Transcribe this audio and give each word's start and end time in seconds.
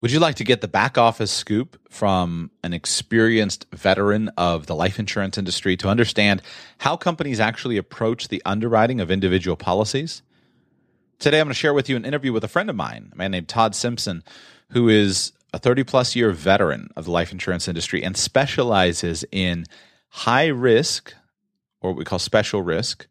Would 0.00 0.12
you 0.12 0.20
like 0.20 0.36
to 0.36 0.44
get 0.44 0.60
the 0.60 0.68
back 0.68 0.96
office 0.96 1.32
scoop 1.32 1.76
from 1.90 2.52
an 2.62 2.72
experienced 2.72 3.66
veteran 3.72 4.28
of 4.36 4.66
the 4.66 4.76
life 4.76 5.00
insurance 5.00 5.36
industry 5.36 5.76
to 5.78 5.88
understand 5.88 6.40
how 6.78 6.96
companies 6.96 7.40
actually 7.40 7.78
approach 7.78 8.28
the 8.28 8.40
underwriting 8.44 9.00
of 9.00 9.10
individual 9.10 9.56
policies? 9.56 10.22
Today, 11.18 11.40
I'm 11.40 11.46
going 11.46 11.50
to 11.50 11.58
share 11.58 11.74
with 11.74 11.88
you 11.88 11.96
an 11.96 12.04
interview 12.04 12.32
with 12.32 12.44
a 12.44 12.48
friend 12.48 12.70
of 12.70 12.76
mine, 12.76 13.10
a 13.12 13.16
man 13.16 13.32
named 13.32 13.48
Todd 13.48 13.74
Simpson, 13.74 14.22
who 14.70 14.88
is 14.88 15.32
a 15.52 15.58
30 15.58 15.82
plus 15.82 16.14
year 16.14 16.30
veteran 16.30 16.90
of 16.94 17.06
the 17.06 17.10
life 17.10 17.32
insurance 17.32 17.66
industry 17.66 18.04
and 18.04 18.16
specializes 18.16 19.24
in 19.32 19.64
high 20.10 20.46
risk, 20.46 21.12
or 21.80 21.90
what 21.90 21.98
we 21.98 22.04
call 22.04 22.20
special 22.20 22.62
risk, 22.62 23.08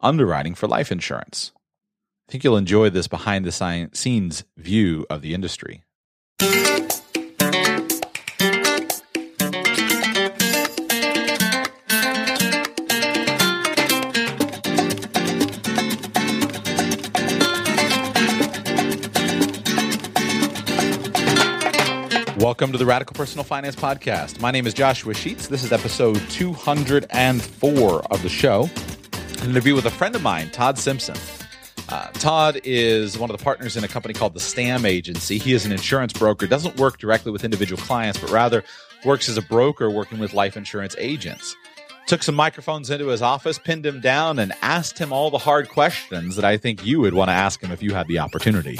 underwriting 0.00 0.54
for 0.54 0.68
life 0.68 0.92
insurance. 0.92 1.50
I 2.28 2.30
think 2.30 2.44
you'll 2.44 2.56
enjoy 2.56 2.90
this 2.90 3.08
behind 3.08 3.44
the 3.44 3.88
scenes 3.92 4.44
view 4.56 5.04
of 5.10 5.20
the 5.20 5.34
industry. 5.34 5.82
Welcome 6.40 6.52
to 22.70 22.78
the 22.78 22.86
Radical 22.86 23.14
Personal 23.14 23.42
Finance 23.42 23.74
Podcast. 23.74 24.40
My 24.40 24.52
name 24.52 24.68
is 24.68 24.74
Joshua 24.74 25.14
Sheets. 25.14 25.48
This 25.48 25.64
is 25.64 25.72
episode 25.72 26.20
204 26.30 28.02
of 28.12 28.22
the 28.22 28.28
show. 28.28 28.70
An 29.42 29.50
interview 29.50 29.74
with 29.74 29.86
a 29.86 29.90
friend 29.90 30.14
of 30.14 30.22
mine, 30.22 30.50
Todd 30.50 30.78
Simpson. 30.78 31.16
Uh, 31.88 32.08
Todd 32.14 32.60
is 32.64 33.18
one 33.18 33.30
of 33.30 33.38
the 33.38 33.42
partners 33.42 33.76
in 33.76 33.82
a 33.82 33.88
company 33.88 34.12
called 34.12 34.34
the 34.34 34.40
Stam 34.40 34.84
Agency. 34.84 35.38
He 35.38 35.54
is 35.54 35.64
an 35.64 35.72
insurance 35.72 36.12
broker, 36.12 36.46
doesn't 36.46 36.76
work 36.76 36.98
directly 36.98 37.32
with 37.32 37.44
individual 37.44 37.80
clients, 37.82 38.18
but 38.20 38.30
rather 38.30 38.62
works 39.04 39.28
as 39.28 39.38
a 39.38 39.42
broker 39.42 39.90
working 39.90 40.18
with 40.18 40.34
life 40.34 40.56
insurance 40.56 40.94
agents. 40.98 41.56
Took 42.06 42.22
some 42.22 42.34
microphones 42.34 42.90
into 42.90 43.06
his 43.08 43.22
office, 43.22 43.58
pinned 43.58 43.86
him 43.86 44.00
down, 44.00 44.38
and 44.38 44.52
asked 44.62 44.98
him 44.98 45.12
all 45.12 45.30
the 45.30 45.38
hard 45.38 45.68
questions 45.68 46.36
that 46.36 46.44
I 46.44 46.56
think 46.56 46.84
you 46.84 47.00
would 47.00 47.14
want 47.14 47.28
to 47.28 47.34
ask 47.34 47.60
him 47.62 47.70
if 47.70 47.82
you 47.82 47.94
had 47.94 48.08
the 48.08 48.18
opportunity. 48.18 48.78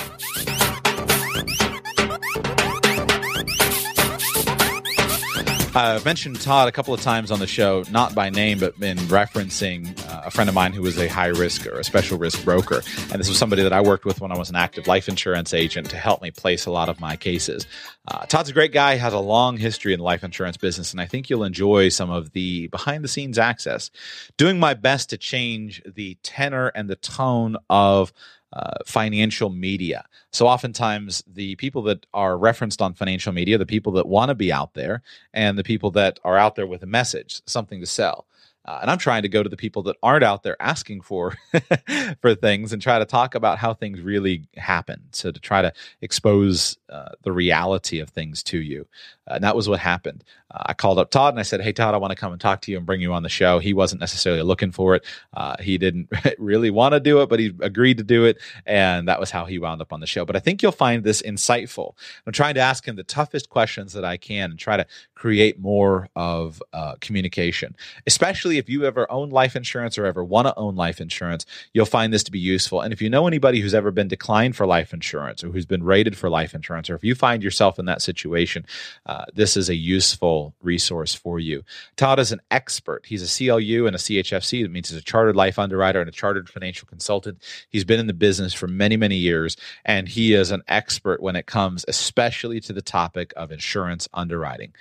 I've 5.79 6.05
mentioned 6.05 6.41
Todd 6.41 6.67
a 6.67 6.73
couple 6.73 6.93
of 6.93 7.01
times 7.01 7.31
on 7.31 7.39
the 7.39 7.47
show, 7.47 7.85
not 7.93 8.13
by 8.13 8.31
name, 8.31 8.59
but 8.59 8.75
in 8.83 8.99
referencing 8.99 9.97
uh, 10.09 10.23
a 10.25 10.31
friend 10.31 10.49
of 10.49 10.55
mine 10.55 10.73
who 10.73 10.83
was 10.83 10.99
a 10.99 11.07
high 11.07 11.29
risk 11.29 11.69
or 11.69 11.79
a 11.79 11.85
special 11.85 12.19
risk 12.19 12.45
broker. 12.45 12.83
And 13.13 13.21
this 13.21 13.29
was 13.29 13.39
somebody 13.39 13.63
that 13.63 13.73
I 13.73 13.81
worked 13.81 14.05
with 14.05 14.21
when 14.21 14.33
I 14.33 14.37
was 14.37 14.51
an 14.51 14.57
active 14.57 14.89
life 14.89 15.09
insurance 15.09 15.55
agent 15.55 15.89
to 15.91 15.97
help 15.97 16.21
me 16.21 16.33
place 16.33 16.67
a 16.67 16.73
lot 16.73 16.89
of 16.89 16.99
my 16.99 17.15
cases. 17.15 17.65
Uh, 18.09 18.27
Todd's 18.27 18.51
a 18.51 18.53
great 18.53 18.73
guy, 18.73 18.97
has 18.97 19.13
a 19.13 19.21
long 19.21 19.57
history 19.57 19.93
in 19.93 20.01
the 20.01 20.05
life 20.05 20.25
insurance 20.25 20.57
business, 20.57 20.91
and 20.91 21.01
I 21.01 21.07
think 21.07 21.31
you'll 21.31 21.45
enjoy 21.45 21.91
some 21.91 22.11
of 22.11 22.33
the 22.33 22.67
behind 22.67 23.05
the 23.05 23.09
scenes 23.09 23.39
access. 23.39 23.93
Doing 24.37 24.59
my 24.59 24.75
best 24.75 25.11
to 25.11 25.17
change 25.17 25.81
the 25.87 26.19
tenor 26.25 26.73
and 26.75 26.91
the 26.91 26.97
tone 26.97 27.57
of 27.71 28.13
uh, 28.53 28.79
financial 28.87 29.51
media. 29.51 30.07
So 30.33 30.47
oftentimes 30.47 31.23
the 31.27 31.57
people 31.57 31.83
that 31.83 32.07
are 32.15 32.39
referenced 32.39 32.81
on 32.81 32.95
financial 32.95 33.33
media, 33.33 33.59
the 33.59 33.67
people 33.67 33.93
that 33.93 34.09
want 34.09 34.31
to 34.31 34.35
be 34.35 34.53
out 34.53 34.75
there, 34.75 35.03
and 35.35 35.59
the 35.59 35.65
people 35.65 35.91
that 35.93 36.19
are 36.25 36.39
out 36.39 36.57
there 36.57 36.67
with 36.67 36.83
a 36.83 36.87
message, 36.87 37.43
something 37.47 37.81
to 37.81 37.87
sell. 37.87 38.27
Uh, 38.69 38.81
and 38.83 38.91
I'm 38.91 38.99
trying 38.99 39.23
to 39.23 39.31
go 39.31 39.43
to 39.43 39.49
the 39.49 39.57
people 39.57 39.83
that 39.85 39.97
aren't 40.03 40.23
out 40.23 40.43
there 40.43 40.55
asking 40.61 41.01
for 41.01 41.35
for 42.21 42.35
things 42.35 42.75
and 42.75 42.83
try 42.83 42.99
to 42.99 43.07
talk 43.07 43.35
about 43.35 43.57
how 43.57 43.73
things 43.73 44.03
really 44.03 44.47
happen. 44.59 45.05
So 45.13 45.31
to 45.31 45.41
try 45.41 45.63
to 45.63 45.73
expose 46.03 46.77
uh, 46.91 47.09
the 47.23 47.33
reality 47.33 47.99
of 47.99 48.11
things 48.11 48.43
to 48.43 48.59
you. 48.59 48.87
Uh, 49.27 49.35
and 49.35 49.45
that 49.45 49.57
was 49.57 49.71
what 49.71 49.81
happened. 49.81 50.23
Uh, 50.51 50.65
I 50.67 50.75
called 50.75 50.99
up 50.99 51.11
Todd 51.11 51.35
and 51.35 51.41
I 51.41 51.45
said, 51.45 51.61
Hey, 51.61 51.73
Todd, 51.73 51.95
I 51.95 51.99
want 51.99 52.11
to 52.11 52.17
come 52.17 52.33
and 52.33 52.41
talk 52.41 52.61
to 52.63 52.71
you 52.71 52.77
and 52.77 52.87
bring 52.87 53.01
you 53.01 53.13
on 53.13 53.23
the 53.23 53.29
show. 53.29 53.59
He 53.59 53.75
wasn't 53.75 54.01
necessarily 54.01 54.43
looking 54.43 54.71
for 54.71 54.95
it. 54.95 55.05
Uh, 55.35 55.57
he 55.61 55.79
didn't 55.79 56.11
really 56.39 56.71
want 56.71 56.93
to 56.93 57.01
do 57.01 57.21
it, 57.23 57.29
but 57.29 57.41
he 57.41 57.55
agreed 57.61 57.99
to 57.99 58.05
do 58.05 58.25
it. 58.25 58.39
And 58.67 59.09
that 59.09 59.21
was 59.21 59.31
how 59.31 59.45
he 59.45 59.59
wound 59.59 59.81
up 59.81 59.93
on 59.93 60.01
the 60.01 60.07
show. 60.07 60.25
But 60.25 60.37
I 60.37 60.41
think 60.41 60.63
you'll 60.63 60.73
find 60.73 61.05
this 61.05 61.23
insightful. 61.23 61.95
I'm 62.27 62.33
trying 62.33 62.55
to 62.55 62.61
ask 62.61 62.87
him 62.87 62.97
the 62.97 63.05
toughest 63.05 63.49
questions 63.49 63.95
that 63.95 64.05
I 64.05 64.17
can 64.17 64.51
and 64.51 64.59
try 64.59 64.77
to 64.77 64.87
create 65.19 65.59
more 65.59 66.09
of 66.15 66.63
uh, 66.73 66.95
communication, 67.01 67.75
especially 68.07 68.57
if 68.57 68.69
you 68.69 68.85
ever 68.85 69.11
own 69.11 69.31
life 69.31 69.57
insurance 69.57 69.99
or 69.99 70.07
ever 70.07 70.23
want 70.23 70.47
to 70.47 70.55
own 70.57 70.77
life 70.77 71.01
insurance. 71.01 71.45
You'll 71.75 71.87
find 71.87 72.13
this 72.13 72.23
to 72.25 72.31
be 72.31 72.39
useful. 72.39 72.81
And 72.81 72.93
if 72.93 73.03
you 73.03 73.11
know 73.11 73.27
anybody 73.27 73.61
who's 73.61 73.75
ever 73.75 73.91
been 73.91 74.09
declined 74.09 74.55
for 74.55 74.65
life 74.65 74.95
insurance 74.95 75.43
or 75.43 75.49
who's 75.49 75.67
been 75.67 75.83
rated 75.83 76.17
for 76.17 76.31
life 76.31 76.55
insurance, 76.55 76.89
or 76.89 76.95
if 76.95 77.03
you 77.03 77.17
find 77.17 77.43
yourself 77.43 77.79
in 77.79 77.87
that 77.87 78.01
situation, 78.01 78.65
uh, 79.07 79.25
this 79.35 79.57
is 79.57 79.69
a 79.69 79.75
useful 79.75 80.55
resource 80.63 81.15
for 81.15 81.41
you. 81.41 81.65
Todd 81.97 82.21
is 82.21 82.31
an 82.31 82.41
expert. 82.51 83.05
He's 83.05 83.23
a 83.23 83.45
CLU 83.45 83.87
and 83.87 83.97
a 83.97 83.99
CHFC. 83.99 84.63
That 84.63 84.71
means 84.71 84.89
he's 84.89 84.99
a 84.99 85.03
chartered 85.03 85.37
life 85.37 85.59
underwriter 85.59 86.01
and 86.01 86.09
a 86.09 86.13
chartered 86.13 86.49
financial 86.49 86.87
consultant. 86.87 87.43
He's 87.69 87.85
been 87.85 87.99
in 87.99 88.07
the 88.07 88.13
business 88.15 88.55
for 88.55 88.69
many, 88.69 88.97
many 88.97 89.17
years, 89.17 89.57
and 89.85 90.09
he 90.09 90.35
is 90.35 90.53
an 90.53 90.63
expert 90.69 91.21
when 91.21 91.35
it 91.35 91.47
comes, 91.47 91.85
especially 91.89 92.61
to 92.61 92.73
the 92.73 92.83
topic 92.83 93.33
of 93.37 93.51
insurance 93.51 94.09
underwriting. 94.15 94.73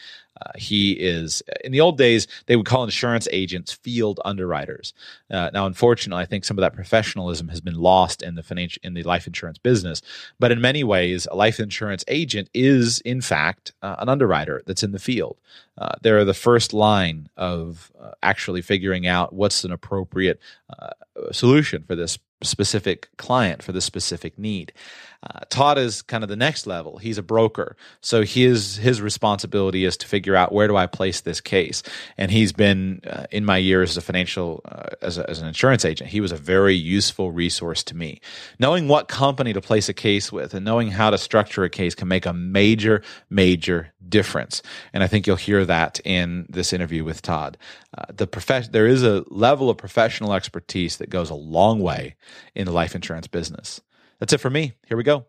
Uh, 0.41 0.51
he 0.55 0.91
is 0.91 1.41
in 1.63 1.71
the 1.71 1.81
old 1.81 1.97
days 1.97 2.27
they 2.45 2.55
would 2.55 2.65
call 2.65 2.83
insurance 2.83 3.27
agents 3.31 3.73
field 3.73 4.19
underwriters. 4.25 4.93
Uh, 5.31 5.49
now, 5.53 5.65
unfortunately, 5.65 6.21
I 6.21 6.25
think 6.25 6.45
some 6.45 6.57
of 6.57 6.61
that 6.61 6.73
professionalism 6.73 7.47
has 7.49 7.61
been 7.61 7.75
lost 7.75 8.21
in 8.21 8.35
the 8.35 8.43
financial 8.43 8.79
in 8.83 8.93
the 8.93 9.03
life 9.03 9.27
insurance 9.27 9.57
business. 9.57 10.01
But 10.39 10.51
in 10.51 10.61
many 10.61 10.83
ways, 10.83 11.27
a 11.29 11.35
life 11.35 11.59
insurance 11.59 12.03
agent 12.07 12.49
is 12.53 13.01
in 13.01 13.21
fact 13.21 13.73
uh, 13.81 13.95
an 13.99 14.09
underwriter 14.09 14.61
that's 14.65 14.83
in 14.83 14.91
the 14.91 14.99
field. 14.99 15.37
Uh, 15.77 15.95
they're 16.01 16.25
the 16.25 16.33
first 16.33 16.73
line 16.73 17.29
of 17.37 17.91
uh, 17.99 18.11
actually 18.23 18.61
figuring 18.61 19.07
out 19.07 19.33
what's 19.33 19.63
an 19.63 19.71
appropriate 19.71 20.39
uh, 20.79 20.89
solution 21.31 21.83
for 21.83 21.95
this 21.95 22.17
specific 22.43 23.09
client 23.17 23.63
for 23.63 23.71
this 23.71 23.85
specific 23.85 24.37
need. 24.37 24.71
Uh, 25.23 25.39
Todd 25.49 25.77
is 25.77 26.01
kind 26.01 26.23
of 26.23 26.29
the 26.29 26.35
next 26.35 26.67
level. 26.67 26.97
He's 26.97 27.17
a 27.17 27.23
broker, 27.23 27.75
so 28.01 28.23
his 28.23 28.77
his 28.77 29.01
responsibility 29.01 29.85
is 29.85 29.97
to 29.97 30.07
figure 30.07 30.35
out 30.35 30.51
where 30.51 30.67
do 30.67 30.75
I 30.75 30.85
place 30.85 31.21
this 31.21 31.41
case. 31.41 31.83
And 32.17 32.31
he's 32.31 32.53
been 32.53 33.01
uh, 33.05 33.25
in 33.31 33.43
my 33.43 33.57
years 33.57 33.91
as 33.91 33.97
a 33.97 34.01
financial 34.01 34.61
uh, 34.65 34.89
as, 35.01 35.17
a, 35.17 35.29
as 35.29 35.41
an 35.41 35.47
insurance 35.47 35.85
agent. 35.85 36.09
He 36.09 36.21
was 36.21 36.31
a 36.31 36.37
very 36.37 36.75
useful 36.75 37.31
resource 37.31 37.83
to 37.85 37.95
me. 37.95 38.21
Knowing 38.59 38.87
what 38.87 39.07
company 39.07 39.53
to 39.53 39.61
place 39.61 39.89
a 39.89 39.93
case 39.93 40.31
with 40.31 40.53
and 40.53 40.65
knowing 40.65 40.91
how 40.91 41.09
to 41.09 41.17
structure 41.17 41.63
a 41.63 41.69
case 41.69 41.95
can 41.95 42.07
make 42.07 42.25
a 42.25 42.33
major 42.33 43.01
major 43.29 43.93
difference. 44.07 44.61
And 44.93 45.03
I 45.03 45.07
think 45.07 45.27
you'll 45.27 45.35
hear 45.35 45.65
that 45.65 45.99
in 46.05 46.45
this 46.49 46.73
interview 46.73 47.03
with 47.03 47.21
Todd. 47.21 47.57
Uh, 47.97 48.05
the 48.13 48.27
prof- 48.27 48.71
there 48.71 48.87
is 48.87 49.03
a 49.03 49.25
level 49.27 49.69
of 49.69 49.77
professional 49.77 50.33
expertise 50.33 50.97
that 50.97 51.09
goes 51.09 51.29
a 51.29 51.35
long 51.35 51.79
way 51.79 52.15
in 52.55 52.65
the 52.65 52.71
life 52.71 52.95
insurance 52.95 53.27
business. 53.27 53.81
That's 54.19 54.33
it 54.33 54.39
for 54.39 54.49
me. 54.49 54.73
Here 54.87 54.97
we 54.97 55.03
go. 55.03 55.25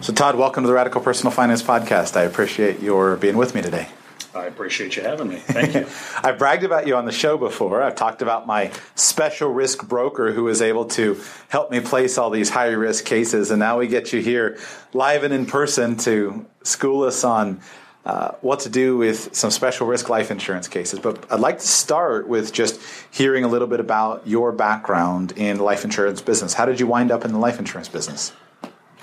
So, 0.00 0.12
Todd, 0.12 0.36
welcome 0.36 0.64
to 0.64 0.68
the 0.68 0.72
Radical 0.72 1.00
Personal 1.00 1.30
Finance 1.30 1.62
Podcast. 1.62 2.16
I 2.16 2.22
appreciate 2.22 2.80
your 2.80 3.16
being 3.16 3.36
with 3.36 3.54
me 3.54 3.62
today. 3.62 3.88
I 4.34 4.46
appreciate 4.46 4.96
you 4.96 5.02
having 5.02 5.28
me. 5.28 5.36
Thank 5.36 5.74
you. 5.74 5.86
I've 6.22 6.38
bragged 6.38 6.64
about 6.64 6.86
you 6.86 6.96
on 6.96 7.04
the 7.04 7.12
show 7.12 7.38
before. 7.38 7.82
I've 7.82 7.94
talked 7.96 8.22
about 8.22 8.46
my 8.46 8.72
special 8.94 9.52
risk 9.52 9.88
broker 9.88 10.32
who 10.32 10.44
was 10.44 10.62
able 10.62 10.86
to 10.86 11.20
help 11.48 11.70
me 11.70 11.80
place 11.80 12.18
all 12.18 12.30
these 12.30 12.50
high 12.50 12.68
risk 12.68 13.04
cases. 13.04 13.50
And 13.50 13.58
now 13.58 13.78
we 13.78 13.86
get 13.86 14.12
you 14.12 14.20
here 14.20 14.58
live 14.92 15.24
and 15.24 15.32
in 15.32 15.46
person 15.46 15.96
to 15.98 16.46
school 16.62 17.04
us 17.04 17.24
on 17.24 17.60
uh, 18.08 18.32
what 18.40 18.60
to 18.60 18.68
do 18.68 18.96
with 18.96 19.34
some 19.34 19.50
special 19.50 19.86
risk 19.86 20.08
life 20.08 20.30
insurance 20.30 20.66
cases. 20.66 20.98
But 20.98 21.30
I'd 21.30 21.40
like 21.40 21.58
to 21.58 21.66
start 21.66 22.26
with 22.26 22.52
just 22.52 22.80
hearing 23.10 23.44
a 23.44 23.48
little 23.48 23.68
bit 23.68 23.80
about 23.80 24.26
your 24.26 24.50
background 24.50 25.32
in 25.36 25.58
life 25.58 25.84
insurance 25.84 26.20
business. 26.22 26.54
How 26.54 26.64
did 26.64 26.80
you 26.80 26.86
wind 26.86 27.12
up 27.12 27.24
in 27.24 27.32
the 27.32 27.38
life 27.38 27.58
insurance 27.58 27.88
business? 27.88 28.32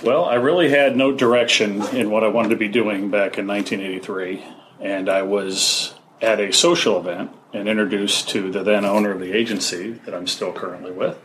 Well, 0.04 0.25
I 0.25 0.36
really 0.36 0.69
had 0.69 0.98
no 0.98 1.13
direction 1.13 1.81
in 1.96 2.10
what 2.10 2.24
I 2.24 2.28
wanted 2.28 2.50
to 2.50 2.57
be 2.57 2.68
doing 2.68 3.10
back 3.10 3.38
in 3.38 3.48
1983 3.48 4.44
and 4.80 5.10
I 5.10 5.22
was 5.22 5.94
at 6.22 6.40
a 6.40 6.52
social 6.52 7.00
event 7.00 7.31
and 7.54 7.68
introduced 7.69 8.30
to 8.30 8.52
the 8.52 8.63
then 8.63 8.86
owner 8.86 9.12
of 9.12 9.19
the 9.19 9.34
agency 9.34 9.92
that 10.06 10.13
I'm 10.13 10.28
still 10.28 10.52
currently 10.52 10.92
with. 10.92 11.18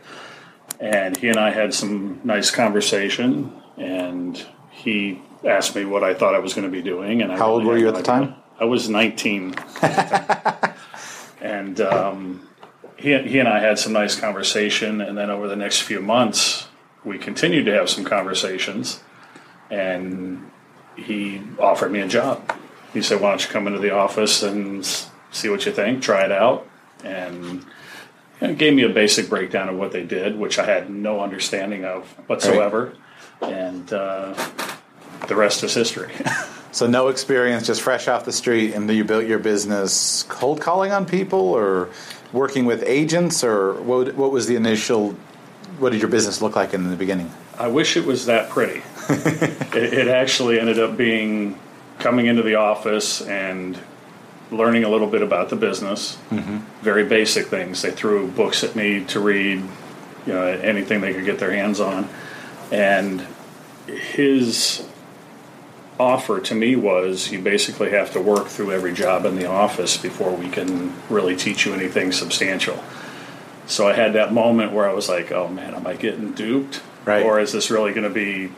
And 0.79 1.15
he 1.17 1.29
and 1.29 1.37
I 1.37 1.51
had 1.51 1.73
some 1.73 2.21
nice 2.23 2.49
conversation, 2.49 3.53
and 3.77 4.43
he 4.71 5.21
asked 5.45 5.75
me 5.75 5.85
what 5.85 6.03
I 6.03 6.13
thought 6.13 6.35
I 6.35 6.39
was 6.39 6.53
going 6.53 6.65
to 6.65 6.71
be 6.71 6.81
doing. 6.81 7.21
And 7.21 7.31
I 7.31 7.37
how 7.37 7.51
old 7.51 7.65
were 7.65 7.77
you 7.77 7.87
at 7.87 7.95
the 7.95 8.03
time? 8.03 8.35
I 8.59 8.65
was 8.65 8.89
19. 8.89 9.55
and 11.41 11.81
um, 11.81 12.47
he, 12.97 13.17
he 13.23 13.39
and 13.39 13.47
I 13.47 13.59
had 13.59 13.79
some 13.79 13.93
nice 13.93 14.19
conversation. 14.19 15.01
And 15.01 15.17
then 15.17 15.29
over 15.29 15.47
the 15.47 15.55
next 15.55 15.81
few 15.81 16.01
months, 16.01 16.67
we 17.03 17.17
continued 17.17 17.65
to 17.65 17.73
have 17.73 17.89
some 17.89 18.03
conversations. 18.03 19.01
And 19.69 20.51
he 20.95 21.41
offered 21.59 21.91
me 21.91 22.01
a 22.01 22.07
job. 22.07 22.55
He 22.93 23.01
said, 23.01 23.21
Why 23.21 23.29
don't 23.29 23.43
you 23.43 23.49
come 23.49 23.67
into 23.67 23.79
the 23.79 23.91
office 23.91 24.43
and 24.43 24.85
see 25.31 25.49
what 25.49 25.65
you 25.65 25.71
think, 25.71 26.03
try 26.03 26.25
it 26.25 26.31
out? 26.31 26.67
And 27.03 27.65
and 28.41 28.57
gave 28.57 28.73
me 28.73 28.83
a 28.83 28.89
basic 28.89 29.29
breakdown 29.29 29.69
of 29.69 29.77
what 29.77 29.91
they 29.91 30.03
did, 30.03 30.37
which 30.37 30.57
I 30.57 30.65
had 30.65 30.89
no 30.89 31.21
understanding 31.21 31.85
of 31.85 32.05
whatsoever. 32.27 32.93
Right. 33.39 33.53
And 33.53 33.93
uh, 33.93 34.33
the 35.27 35.35
rest 35.35 35.63
is 35.63 35.73
history. 35.73 36.13
so, 36.71 36.87
no 36.87 37.07
experience, 37.09 37.67
just 37.67 37.81
fresh 37.81 38.07
off 38.07 38.25
the 38.25 38.31
street, 38.31 38.73
and 38.73 38.89
you 38.89 39.03
built 39.03 39.25
your 39.25 39.39
business 39.39 40.23
cold 40.23 40.61
calling 40.61 40.91
on 40.91 41.05
people 41.05 41.39
or 41.39 41.89
working 42.33 42.65
with 42.65 42.83
agents, 42.85 43.43
or 43.43 43.73
what, 43.73 44.15
what 44.15 44.31
was 44.31 44.47
the 44.47 44.55
initial, 44.55 45.11
what 45.79 45.91
did 45.91 46.01
your 46.01 46.09
business 46.09 46.41
look 46.41 46.55
like 46.55 46.73
in 46.73 46.89
the 46.89 46.95
beginning? 46.95 47.31
I 47.57 47.67
wish 47.67 47.97
it 47.97 48.05
was 48.05 48.25
that 48.25 48.49
pretty. 48.49 48.81
it, 49.09 49.93
it 49.93 50.07
actually 50.07 50.59
ended 50.59 50.79
up 50.79 50.97
being 50.97 51.59
coming 51.99 52.25
into 52.25 52.41
the 52.41 52.55
office 52.55 53.21
and 53.21 53.79
learning 54.51 54.83
a 54.83 54.89
little 54.89 55.07
bit 55.07 55.21
about 55.21 55.49
the 55.49 55.55
business, 55.55 56.17
mm-hmm. 56.29 56.57
very 56.81 57.05
basic 57.05 57.47
things. 57.47 57.81
They 57.81 57.91
threw 57.91 58.27
books 58.27 58.63
at 58.63 58.75
me 58.75 59.05
to 59.05 59.19
read, 59.19 59.61
you 60.25 60.33
know, 60.33 60.45
anything 60.45 61.01
they 61.01 61.13
could 61.13 61.25
get 61.25 61.39
their 61.39 61.51
hands 61.51 61.79
on. 61.79 62.09
And 62.71 63.25
his 63.87 64.87
offer 66.01 66.39
to 66.39 66.55
me 66.55 66.75
was 66.75 67.31
you 67.31 67.39
basically 67.39 67.91
have 67.91 68.11
to 68.13 68.19
work 68.19 68.47
through 68.47 68.71
every 68.71 68.93
job 68.93 69.25
in 69.25 69.35
the 69.35 69.45
office 69.45 69.95
before 69.97 70.35
we 70.35 70.49
can 70.49 70.93
really 71.09 71.35
teach 71.35 71.65
you 71.65 71.73
anything 71.73 72.11
substantial. 72.11 72.83
So 73.67 73.87
I 73.87 73.93
had 73.93 74.13
that 74.13 74.33
moment 74.33 74.73
where 74.73 74.89
I 74.89 74.93
was 74.93 75.07
like, 75.07 75.31
oh 75.31 75.47
man, 75.47 75.75
am 75.75 75.85
I 75.85 75.95
getting 75.95 76.33
duped? 76.33 76.81
Right. 77.05 77.23
Or 77.23 77.39
is 77.39 77.51
this 77.51 77.69
really 77.71 77.93
going 77.93 78.03
to 78.03 78.13
be 78.13 78.51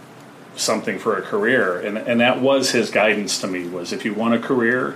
something 0.56 0.98
for 0.98 1.18
a 1.18 1.22
career? 1.22 1.80
And, 1.80 1.98
and 1.98 2.22
that 2.22 2.42
was 2.42 2.72
his 2.72 2.90
guidance 2.90 3.40
to 3.42 3.48
me 3.48 3.68
was 3.68 3.92
if 3.92 4.06
you 4.06 4.14
want 4.14 4.34
a 4.34 4.40
career, 4.40 4.96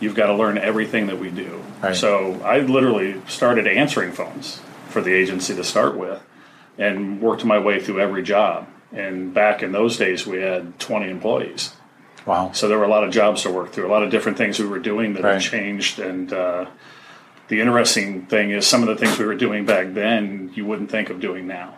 you've 0.00 0.14
got 0.14 0.28
to 0.28 0.34
learn 0.34 0.56
everything 0.56 1.08
that 1.08 1.18
we 1.18 1.30
do. 1.30 1.62
Right. 1.82 1.94
So 1.94 2.40
I 2.42 2.60
literally 2.60 3.20
started 3.26 3.66
answering 3.66 4.12
phones 4.12 4.60
for 4.88 5.02
the 5.02 5.12
agency 5.12 5.54
to 5.54 5.64
start 5.64 5.96
with 5.96 6.22
and 6.78 7.20
worked 7.20 7.44
my 7.44 7.58
way 7.58 7.80
through 7.80 8.00
every 8.00 8.22
job. 8.22 8.68
And 8.92 9.34
back 9.34 9.62
in 9.62 9.72
those 9.72 9.96
days, 9.96 10.26
we 10.26 10.38
had 10.38 10.78
20 10.78 11.10
employees. 11.10 11.74
Wow. 12.28 12.52
So 12.52 12.68
there 12.68 12.78
were 12.78 12.84
a 12.84 12.88
lot 12.88 13.04
of 13.04 13.10
jobs 13.10 13.42
to 13.42 13.50
work 13.50 13.72
through, 13.72 13.86
a 13.86 13.90
lot 13.90 14.02
of 14.02 14.10
different 14.10 14.36
things 14.36 14.58
we 14.58 14.66
were 14.66 14.78
doing 14.78 15.14
that 15.14 15.24
right. 15.24 15.40
changed. 15.40 15.98
And 15.98 16.30
uh, 16.30 16.66
the 17.48 17.60
interesting 17.60 18.26
thing 18.26 18.50
is, 18.50 18.66
some 18.66 18.82
of 18.82 18.88
the 18.88 18.96
things 18.96 19.18
we 19.18 19.24
were 19.24 19.34
doing 19.34 19.64
back 19.64 19.94
then, 19.94 20.52
you 20.54 20.66
wouldn't 20.66 20.90
think 20.90 21.08
of 21.08 21.20
doing 21.20 21.46
now. 21.46 21.74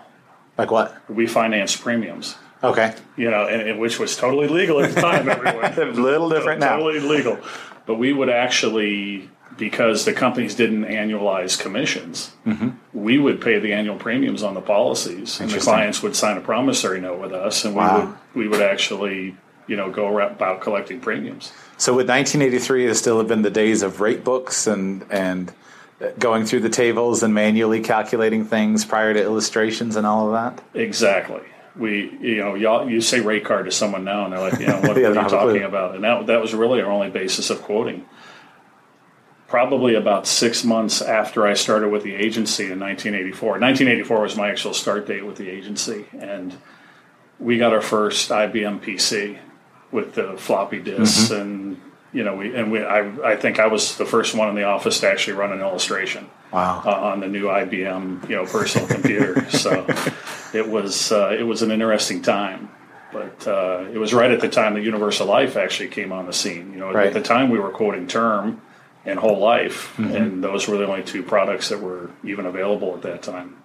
Like 0.58 0.72
what? 0.72 0.94
We 1.08 1.28
financed 1.28 1.80
premiums. 1.80 2.36
Okay. 2.64 2.94
You 3.16 3.30
know, 3.30 3.46
and, 3.46 3.62
and 3.62 3.78
which 3.78 3.98
was 4.00 4.16
totally 4.16 4.48
legal 4.48 4.80
at 4.80 4.92
the 4.92 5.00
time. 5.00 5.28
Everyone. 5.28 5.72
a 5.78 5.92
little 5.92 6.28
different 6.28 6.60
now. 6.60 6.76
Totally 6.76 7.00
legal. 7.00 7.38
But 7.86 7.94
we 7.94 8.12
would 8.12 8.28
actually, 8.28 9.30
because 9.56 10.04
the 10.04 10.12
companies 10.12 10.56
didn't 10.56 10.84
annualize 10.84 11.58
commissions, 11.58 12.32
mm-hmm. 12.44 12.70
we 12.92 13.18
would 13.18 13.40
pay 13.40 13.60
the 13.60 13.72
annual 13.72 13.96
premiums 13.96 14.42
on 14.42 14.54
the 14.54 14.60
policies, 14.60 15.40
and 15.40 15.50
the 15.50 15.58
clients 15.58 16.02
would 16.02 16.14
sign 16.14 16.36
a 16.36 16.40
promissory 16.40 17.00
note 17.00 17.20
with 17.20 17.32
us, 17.32 17.64
and 17.64 17.74
wow. 17.74 17.98
we 17.98 18.04
would 18.04 18.16
we 18.34 18.48
would 18.48 18.62
actually, 18.62 19.36
you 19.70 19.76
know, 19.76 19.88
go 19.88 20.18
about 20.18 20.60
collecting 20.60 21.00
premiums. 21.00 21.52
So, 21.78 21.94
would 21.94 22.08
1983 22.08 22.86
have 22.86 22.96
still 22.96 23.18
have 23.18 23.28
been 23.28 23.42
the 23.42 23.50
days 23.50 23.82
of 23.82 24.00
rate 24.00 24.24
books 24.24 24.66
and 24.66 25.06
and 25.10 25.52
going 26.18 26.44
through 26.44 26.60
the 26.60 26.68
tables 26.68 27.22
and 27.22 27.32
manually 27.32 27.80
calculating 27.80 28.44
things 28.44 28.84
prior 28.84 29.14
to 29.14 29.22
illustrations 29.22 29.94
and 29.94 30.04
all 30.04 30.26
of 30.26 30.32
that? 30.32 30.64
Exactly. 30.74 31.42
We 31.76 32.18
you 32.20 32.38
know 32.38 32.56
y'all 32.56 32.90
you 32.90 33.00
say 33.00 33.20
rate 33.20 33.44
card 33.44 33.66
to 33.66 33.70
someone 33.70 34.02
now 34.02 34.24
and 34.24 34.32
they're 34.32 34.40
like 34.40 34.58
you 34.58 34.66
know 34.66 34.80
what, 34.80 34.96
yeah, 34.96 35.08
what 35.08 35.16
are 35.16 35.22
you 35.22 35.28
talking 35.28 35.62
about? 35.62 35.94
And 35.94 36.02
that 36.02 36.26
that 36.26 36.40
was 36.40 36.52
really 36.52 36.82
our 36.82 36.90
only 36.90 37.10
basis 37.10 37.48
of 37.48 37.62
quoting. 37.62 38.04
Probably 39.46 39.94
about 39.94 40.26
six 40.26 40.64
months 40.64 41.00
after 41.00 41.46
I 41.46 41.54
started 41.54 41.90
with 41.90 42.02
the 42.02 42.16
agency 42.16 42.64
in 42.64 42.80
1984 42.80 43.50
1984 43.52 44.20
was 44.20 44.36
my 44.36 44.50
actual 44.50 44.74
start 44.74 45.06
date 45.06 45.24
with 45.24 45.36
the 45.36 45.48
agency 45.48 46.06
and 46.18 46.56
we 47.38 47.56
got 47.56 47.72
our 47.72 47.80
first 47.80 48.30
IBM 48.30 48.80
PC 48.80 49.38
with 49.92 50.14
the 50.14 50.34
floppy 50.36 50.80
disks 50.80 51.30
mm-hmm. 51.30 51.40
and 51.40 51.80
you 52.12 52.24
know 52.24 52.36
we 52.36 52.54
and 52.54 52.72
we 52.72 52.82
I, 52.82 53.32
I 53.32 53.36
think 53.36 53.58
I 53.58 53.66
was 53.66 53.96
the 53.96 54.06
first 54.06 54.34
one 54.34 54.48
in 54.48 54.54
the 54.54 54.64
office 54.64 55.00
to 55.00 55.08
actually 55.10 55.34
run 55.34 55.52
an 55.52 55.60
illustration 55.60 56.28
wow. 56.52 56.82
uh, 56.84 56.90
on 56.90 57.20
the 57.20 57.28
new 57.28 57.44
IBM 57.44 58.28
you 58.28 58.36
know 58.36 58.46
personal 58.46 58.86
computer 58.88 59.48
so 59.50 59.86
it 60.52 60.68
was 60.68 61.12
uh, 61.12 61.36
it 61.38 61.42
was 61.42 61.62
an 61.62 61.70
interesting 61.70 62.22
time. 62.22 62.70
But 63.12 63.44
uh, 63.48 63.88
it 63.92 63.98
was 63.98 64.14
right 64.14 64.30
at 64.30 64.40
the 64.40 64.48
time 64.48 64.74
that 64.74 64.82
Universal 64.82 65.26
Life 65.26 65.56
actually 65.56 65.88
came 65.88 66.12
on 66.12 66.26
the 66.26 66.32
scene. 66.32 66.72
You 66.72 66.78
know, 66.78 66.92
right. 66.92 67.08
at 67.08 67.12
the 67.12 67.20
time 67.20 67.50
we 67.50 67.58
were 67.58 67.70
quoting 67.70 68.06
term 68.06 68.62
and 69.04 69.18
whole 69.18 69.40
life, 69.40 69.96
mm-hmm. 69.96 70.14
and 70.14 70.44
those 70.44 70.68
were 70.68 70.76
the 70.76 70.86
only 70.86 71.02
two 71.02 71.24
products 71.24 71.70
that 71.70 71.80
were 71.80 72.10
even 72.22 72.46
available 72.46 72.94
at 72.94 73.02
that 73.02 73.22
time 73.22 73.59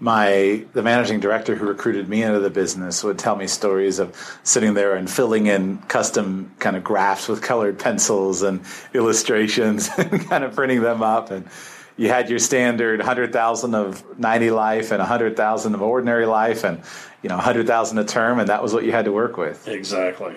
my 0.00 0.64
the 0.74 0.82
managing 0.82 1.20
director 1.20 1.56
who 1.56 1.66
recruited 1.66 2.08
me 2.08 2.22
into 2.22 2.38
the 2.38 2.50
business 2.50 3.02
would 3.02 3.18
tell 3.18 3.36
me 3.36 3.46
stories 3.46 3.98
of 3.98 4.14
sitting 4.44 4.74
there 4.74 4.94
and 4.94 5.10
filling 5.10 5.46
in 5.46 5.78
custom 5.88 6.52
kind 6.58 6.76
of 6.76 6.84
graphs 6.84 7.28
with 7.28 7.42
colored 7.42 7.78
pencils 7.78 8.42
and 8.42 8.60
illustrations 8.94 9.90
and 9.98 10.28
kind 10.28 10.44
of 10.44 10.54
printing 10.54 10.82
them 10.82 11.02
up 11.02 11.30
and 11.30 11.48
you 11.96 12.08
had 12.08 12.30
your 12.30 12.38
standard 12.38 13.00
100,000 13.00 13.74
of 13.74 14.18
90 14.18 14.50
life 14.52 14.92
and 14.92 15.00
100,000 15.00 15.74
of 15.74 15.82
ordinary 15.82 16.26
life 16.26 16.64
and 16.64 16.80
you 17.22 17.28
know 17.28 17.36
100,000 17.36 17.98
a 17.98 18.04
term 18.04 18.38
and 18.38 18.48
that 18.48 18.62
was 18.62 18.72
what 18.72 18.84
you 18.84 18.92
had 18.92 19.04
to 19.04 19.12
work 19.12 19.36
with. 19.36 19.66
Exactly. 19.68 20.34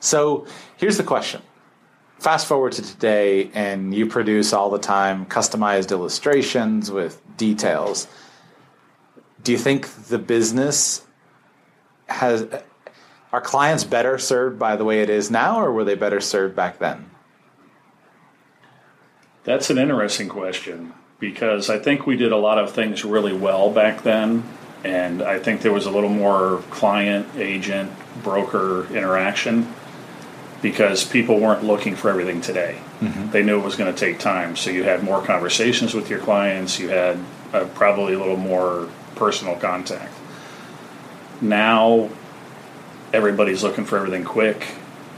So, 0.00 0.46
here's 0.76 0.96
the 0.96 1.04
question. 1.04 1.42
Fast 2.18 2.46
forward 2.46 2.72
to 2.72 2.82
today 2.82 3.50
and 3.52 3.94
you 3.94 4.06
produce 4.06 4.54
all 4.54 4.70
the 4.70 4.78
time 4.78 5.26
customized 5.26 5.90
illustrations 5.90 6.90
with 6.90 7.20
details. 7.36 8.08
Do 9.46 9.52
you 9.52 9.58
think 9.58 9.86
the 10.08 10.18
business 10.18 11.06
has 12.08 12.48
are 13.32 13.40
clients 13.40 13.84
better 13.84 14.18
served 14.18 14.58
by 14.58 14.74
the 14.74 14.84
way 14.84 15.02
it 15.02 15.08
is 15.08 15.30
now 15.30 15.60
or 15.60 15.70
were 15.70 15.84
they 15.84 15.94
better 15.94 16.20
served 16.20 16.56
back 16.56 16.80
then? 16.80 17.08
That's 19.44 19.70
an 19.70 19.78
interesting 19.78 20.28
question 20.28 20.94
because 21.20 21.70
I 21.70 21.78
think 21.78 22.08
we 22.08 22.16
did 22.16 22.32
a 22.32 22.36
lot 22.36 22.58
of 22.58 22.72
things 22.72 23.04
really 23.04 23.32
well 23.32 23.70
back 23.70 24.02
then. 24.02 24.42
And 24.82 25.22
I 25.22 25.38
think 25.38 25.62
there 25.62 25.72
was 25.72 25.86
a 25.86 25.92
little 25.92 26.10
more 26.10 26.64
client, 26.70 27.28
agent, 27.36 27.92
broker 28.24 28.92
interaction 28.92 29.72
because 30.60 31.04
people 31.04 31.38
weren't 31.38 31.62
looking 31.62 31.94
for 31.94 32.10
everything 32.10 32.40
today. 32.40 32.80
Mm-hmm. 32.98 33.30
They 33.30 33.44
knew 33.44 33.60
it 33.60 33.64
was 33.64 33.76
going 33.76 33.94
to 33.94 33.98
take 33.98 34.18
time. 34.18 34.56
So 34.56 34.70
you 34.70 34.82
had 34.82 35.04
more 35.04 35.22
conversations 35.22 35.94
with 35.94 36.10
your 36.10 36.18
clients, 36.18 36.80
you 36.80 36.88
had 36.88 37.16
uh, 37.52 37.66
probably 37.76 38.14
a 38.14 38.18
little 38.18 38.36
more 38.36 38.88
personal 39.16 39.56
contact. 39.56 40.12
Now, 41.40 42.10
everybody's 43.12 43.62
looking 43.62 43.84
for 43.84 43.98
everything 43.98 44.24
quick 44.24 44.66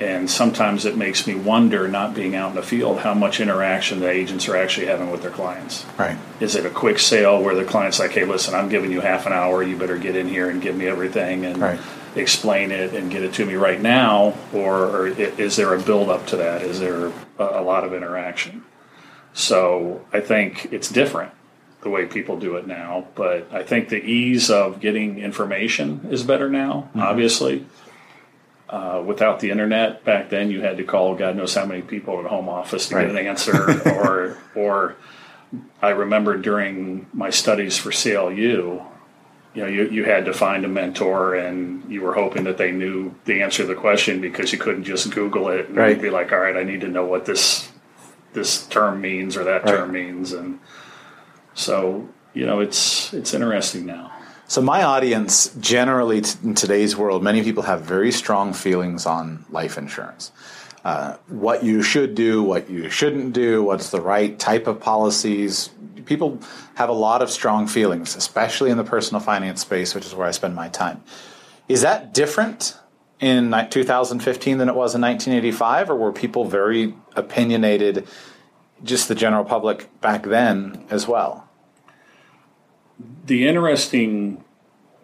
and 0.00 0.30
sometimes 0.30 0.84
it 0.84 0.96
makes 0.96 1.26
me 1.26 1.34
wonder, 1.34 1.88
not 1.88 2.14
being 2.14 2.36
out 2.36 2.50
in 2.50 2.56
the 2.56 2.62
field, 2.62 3.00
how 3.00 3.14
much 3.14 3.40
interaction 3.40 3.98
the 4.00 4.08
agents 4.08 4.48
are 4.48 4.56
actually 4.56 4.86
having 4.86 5.10
with 5.10 5.22
their 5.22 5.30
clients. 5.30 5.84
Right. 5.98 6.16
Is 6.40 6.54
it 6.54 6.64
a 6.64 6.70
quick 6.70 6.98
sale 6.98 7.42
where 7.42 7.54
the 7.54 7.64
client's 7.64 7.98
like, 7.98 8.12
"Hey, 8.12 8.24
listen, 8.24 8.54
I'm 8.54 8.68
giving 8.68 8.92
you 8.92 9.00
half 9.00 9.26
an 9.26 9.32
hour. 9.32 9.62
You 9.62 9.76
better 9.76 9.98
get 9.98 10.14
in 10.14 10.28
here 10.28 10.48
and 10.48 10.62
give 10.62 10.76
me 10.76 10.86
everything 10.86 11.44
and 11.44 11.58
right. 11.58 11.80
explain 12.14 12.70
it 12.70 12.94
and 12.94 13.10
get 13.10 13.24
it 13.24 13.32
to 13.34 13.46
me 13.46 13.54
right 13.54 13.80
now," 13.80 14.34
or, 14.52 14.84
or 14.84 15.06
is 15.08 15.56
there 15.56 15.74
a 15.74 15.80
build 15.80 16.10
up 16.10 16.26
to 16.28 16.36
that? 16.36 16.62
Is 16.62 16.78
there 16.78 17.06
a, 17.38 17.44
a 17.44 17.62
lot 17.62 17.82
of 17.84 17.92
interaction? 17.92 18.64
So 19.32 20.04
I 20.12 20.20
think 20.20 20.68
it's 20.72 20.88
different 20.88 21.32
the 21.80 21.90
way 21.90 22.06
people 22.06 22.38
do 22.38 22.56
it 22.56 22.66
now, 22.66 23.06
but 23.14 23.48
I 23.52 23.62
think 23.62 23.88
the 23.88 24.02
ease 24.02 24.50
of 24.50 24.80
getting 24.80 25.18
information 25.18 26.08
is 26.10 26.24
better 26.24 26.48
now. 26.48 26.88
Mm-hmm. 26.90 27.00
Obviously 27.00 27.66
uh, 28.70 29.02
without 29.04 29.40
the 29.40 29.50
internet 29.50 30.04
back 30.04 30.28
then, 30.28 30.50
you 30.50 30.60
had 30.60 30.76
to 30.76 30.84
call 30.84 31.14
God 31.14 31.36
knows 31.36 31.54
how 31.54 31.64
many 31.64 31.82
people 31.82 32.20
at 32.20 32.26
home 32.26 32.48
office 32.48 32.88
to 32.88 32.96
right. 32.96 33.06
get 33.06 33.16
an 33.16 33.26
answer, 33.26 33.80
or 33.88 34.38
or 34.54 34.96
I 35.80 35.90
remember 35.90 36.36
during 36.36 37.06
my 37.14 37.30
studies 37.30 37.78
for 37.78 37.90
CLU, 37.90 38.82
you 39.54 39.62
know, 39.62 39.66
you, 39.66 39.88
you 39.88 40.04
had 40.04 40.26
to 40.26 40.34
find 40.34 40.66
a 40.66 40.68
mentor 40.68 41.34
and 41.34 41.90
you 41.90 42.02
were 42.02 42.12
hoping 42.12 42.44
that 42.44 42.58
they 42.58 42.70
knew 42.70 43.14
the 43.24 43.40
answer 43.40 43.62
to 43.62 43.66
the 43.66 43.74
question 43.74 44.20
because 44.20 44.52
you 44.52 44.58
couldn't 44.58 44.84
just 44.84 45.10
Google 45.14 45.48
it 45.48 45.68
and 45.68 45.76
right. 45.76 46.00
be 46.00 46.10
like, 46.10 46.30
all 46.32 46.38
right, 46.38 46.56
I 46.56 46.64
need 46.64 46.82
to 46.82 46.88
know 46.88 47.06
what 47.06 47.24
this 47.24 47.72
this 48.34 48.66
term 48.66 49.00
means 49.00 49.36
or 49.38 49.44
that 49.44 49.64
right. 49.64 49.76
term 49.76 49.92
means. 49.92 50.32
And 50.32 50.60
so, 51.58 52.08
you 52.34 52.46
know, 52.46 52.60
it's 52.60 53.12
it's 53.12 53.34
interesting 53.34 53.84
now. 53.84 54.12
So, 54.46 54.62
my 54.62 54.84
audience 54.84 55.52
generally 55.60 56.20
t- 56.20 56.38
in 56.44 56.54
today's 56.54 56.96
world, 56.96 57.22
many 57.22 57.42
people 57.42 57.64
have 57.64 57.82
very 57.82 58.12
strong 58.12 58.52
feelings 58.52 59.06
on 59.06 59.44
life 59.50 59.76
insurance. 59.76 60.30
Uh, 60.84 61.16
what 61.26 61.64
you 61.64 61.82
should 61.82 62.14
do, 62.14 62.44
what 62.44 62.70
you 62.70 62.88
shouldn't 62.88 63.32
do, 63.32 63.64
what's 63.64 63.90
the 63.90 64.00
right 64.00 64.38
type 64.38 64.68
of 64.68 64.78
policies. 64.78 65.70
People 66.06 66.38
have 66.76 66.88
a 66.88 66.94
lot 66.94 67.22
of 67.22 67.28
strong 67.28 67.66
feelings, 67.66 68.14
especially 68.14 68.70
in 68.70 68.76
the 68.76 68.84
personal 68.84 69.20
finance 69.20 69.60
space, 69.60 69.94
which 69.94 70.06
is 70.06 70.14
where 70.14 70.28
I 70.28 70.30
spend 70.30 70.54
my 70.54 70.68
time. 70.68 71.02
Is 71.68 71.82
that 71.82 72.14
different 72.14 72.78
in 73.18 73.50
2015 73.68 74.58
than 74.58 74.68
it 74.68 74.76
was 74.76 74.94
in 74.94 75.00
1985, 75.00 75.90
or 75.90 75.96
were 75.96 76.12
people 76.12 76.44
very 76.44 76.94
opinionated, 77.16 78.06
just 78.84 79.08
the 79.08 79.16
general 79.16 79.44
public 79.44 79.90
back 80.00 80.22
then 80.22 80.86
as 80.88 81.08
well? 81.08 81.47
The 83.26 83.46
interesting 83.46 84.44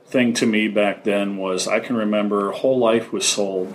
thing 0.07 0.33
to 0.35 0.47
me 0.47 0.69
back 0.69 1.05
then 1.05 1.37
was 1.37 1.67
I 1.67 1.81
can 1.81 1.97
remember 1.97 2.53
whole 2.53 2.79
life 2.79 3.13
was 3.13 3.27
sold 3.27 3.73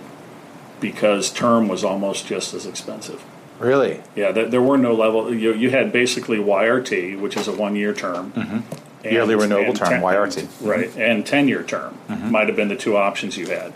because 0.80 1.30
term 1.30 1.68
was 1.68 1.84
almost 1.84 2.26
just 2.26 2.54
as 2.54 2.66
expensive. 2.66 3.22
Really? 3.58 4.02
Yeah, 4.16 4.32
there, 4.32 4.48
there 4.48 4.62
were 4.62 4.78
no 4.78 4.94
level. 4.94 5.32
You, 5.34 5.52
you 5.52 5.70
had 5.70 5.92
basically 5.92 6.38
YRT, 6.38 7.20
which 7.20 7.36
is 7.36 7.46
a 7.46 7.52
one 7.52 7.76
year 7.76 7.92
term. 7.92 8.32
Mm-hmm. 8.32 8.60
And, 9.04 9.12
Yearly 9.12 9.34
renewable 9.34 9.74
term, 9.74 9.88
ten, 9.88 10.02
YRT. 10.02 10.66
Right, 10.66 10.88
mm-hmm. 10.88 11.00
and 11.00 11.26
10 11.26 11.48
year 11.48 11.62
term 11.62 11.96
mm-hmm. 12.08 12.30
might 12.30 12.48
have 12.48 12.56
been 12.56 12.68
the 12.68 12.76
two 12.76 12.96
options 12.96 13.36
you 13.36 13.46
had. 13.46 13.72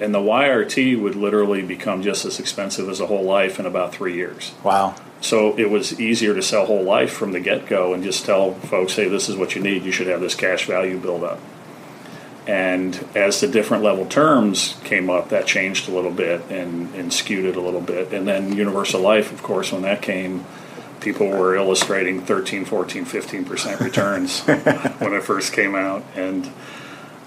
And 0.00 0.14
the 0.14 0.18
YRT 0.18 1.00
would 1.00 1.14
literally 1.14 1.62
become 1.62 2.02
just 2.02 2.24
as 2.24 2.40
expensive 2.40 2.88
as 2.88 2.98
a 2.98 3.06
whole 3.06 3.22
life 3.22 3.58
in 3.60 3.66
about 3.66 3.94
three 3.94 4.14
years. 4.14 4.52
Wow. 4.64 4.94
So 5.22 5.56
it 5.56 5.70
was 5.70 6.00
easier 6.00 6.34
to 6.34 6.42
sell 6.42 6.66
whole 6.66 6.82
life 6.82 7.12
from 7.12 7.30
the 7.30 7.38
get 7.38 7.66
go 7.66 7.94
and 7.94 8.02
just 8.02 8.26
tell 8.26 8.54
folks, 8.54 8.96
hey, 8.96 9.08
this 9.08 9.28
is 9.28 9.36
what 9.36 9.54
you 9.54 9.62
need. 9.62 9.84
You 9.84 9.92
should 9.92 10.08
have 10.08 10.20
this 10.20 10.34
cash 10.34 10.66
value 10.66 10.98
build 10.98 11.22
up. 11.22 11.38
And 12.46 13.06
as 13.14 13.40
the 13.40 13.46
different 13.46 13.84
level 13.84 14.04
terms 14.04 14.76
came 14.82 15.08
up, 15.08 15.28
that 15.28 15.46
changed 15.46 15.88
a 15.88 15.92
little 15.92 16.10
bit 16.10 16.42
and, 16.50 16.92
and 16.96 17.12
skewed 17.12 17.44
it 17.44 17.54
a 17.54 17.60
little 17.60 17.80
bit. 17.80 18.12
And 18.12 18.26
then 18.26 18.52
Universal 18.52 19.00
Life, 19.00 19.32
of 19.32 19.44
course, 19.44 19.70
when 19.70 19.82
that 19.82 20.02
came, 20.02 20.44
people 21.00 21.28
were 21.28 21.54
illustrating 21.54 22.20
13, 22.20 22.64
14, 22.64 23.04
15% 23.04 23.78
returns 23.78 24.40
when 24.98 25.12
it 25.12 25.22
first 25.22 25.52
came 25.52 25.76
out. 25.76 26.02
And, 26.16 26.46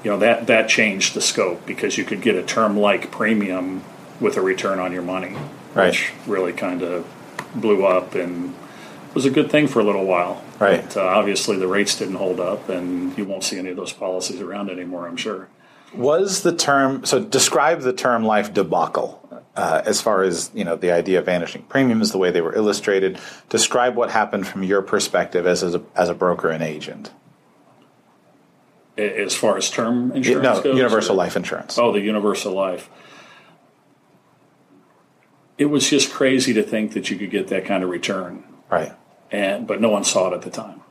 you 0.04 0.12
know, 0.12 0.18
that, 0.20 0.48
that 0.48 0.68
changed 0.68 1.14
the 1.14 1.22
scope 1.22 1.66
because 1.66 1.98
you 1.98 2.04
could 2.04 2.22
get 2.22 2.36
a 2.36 2.44
term 2.44 2.78
like 2.78 3.10
premium 3.10 3.86
with 4.20 4.36
a 4.36 4.42
return 4.42 4.80
on 4.80 4.92
your 4.92 5.02
money, 5.02 5.38
right. 5.74 5.92
which 5.92 6.12
really 6.28 6.52
kind 6.52 6.82
of 6.82 7.08
blew 7.56 7.86
up 7.86 8.16
and 8.16 8.54
was 9.14 9.26
a 9.26 9.32
good 9.32 9.50
thing 9.50 9.68
for 9.68 9.80
a 9.80 9.84
little 9.84 10.06
while. 10.06 10.44
Right. 10.60 10.84
But, 10.84 10.98
uh, 10.98 11.06
obviously, 11.06 11.58
the 11.58 11.68
rates 11.68 11.98
didn't 11.98 12.16
hold 12.16 12.40
up, 12.40 12.70
and 12.70 13.18
you 13.18 13.26
won't 13.26 13.44
see 13.44 13.58
any 13.58 13.70
of 13.70 13.78
those 13.78 13.94
policies 13.94 14.42
around 14.42 14.70
anymore. 14.70 15.08
I'm 15.08 15.18
sure. 15.18 15.48
Was 15.94 16.44
the 16.44 16.54
term 16.54 17.06
so? 17.06 17.24
Describe 17.24 17.82
the 17.82 17.94
term 17.94 18.26
life 18.26 18.54
debacle 18.54 19.26
uh, 19.56 19.82
as 19.86 20.02
far 20.02 20.24
as 20.24 20.52
you 20.54 20.64
know 20.64 20.76
the 20.76 20.92
idea 20.92 21.20
of 21.20 21.26
vanishing 21.26 21.64
premiums, 21.64 22.12
the 22.12 22.18
way 22.18 22.32
they 22.32 22.42
were 22.42 22.54
illustrated. 22.54 23.18
Describe 23.50 23.96
what 23.96 24.12
happened 24.12 24.48
from 24.48 24.64
your 24.64 24.82
perspective 24.82 25.48
as 25.48 25.64
a, 25.64 25.82
as 25.96 26.10
a 26.10 26.14
broker 26.14 26.50
and 26.50 26.64
agent. 26.64 27.12
As 28.98 29.36
far 29.36 29.58
as 29.58 29.70
term 29.70 30.12
insurance 30.14 30.44
no, 30.44 30.62
goes, 30.62 30.78
universal 30.78 31.16
or? 31.16 31.18
life 31.18 31.36
insurance. 31.36 31.78
Oh, 31.78 31.92
the 31.92 32.02
universal 32.02 32.54
life 32.54 32.90
it 35.58 35.66
was 35.66 35.90
just 35.90 36.12
crazy 36.12 36.54
to 36.54 36.64
think 36.64 36.94
that 36.94 37.10
you 37.10 37.18
could 37.18 37.32
get 37.32 37.48
that 37.48 37.66
kind 37.66 37.84
of 37.84 37.90
return. 37.90 38.44
Right. 38.70 38.94
And 39.32 39.68
but 39.68 39.82
no 39.82 39.90
one 39.90 40.04
saw 40.04 40.32
it 40.32 40.34
at 40.34 40.42
the 40.42 40.50
time. 40.50 40.82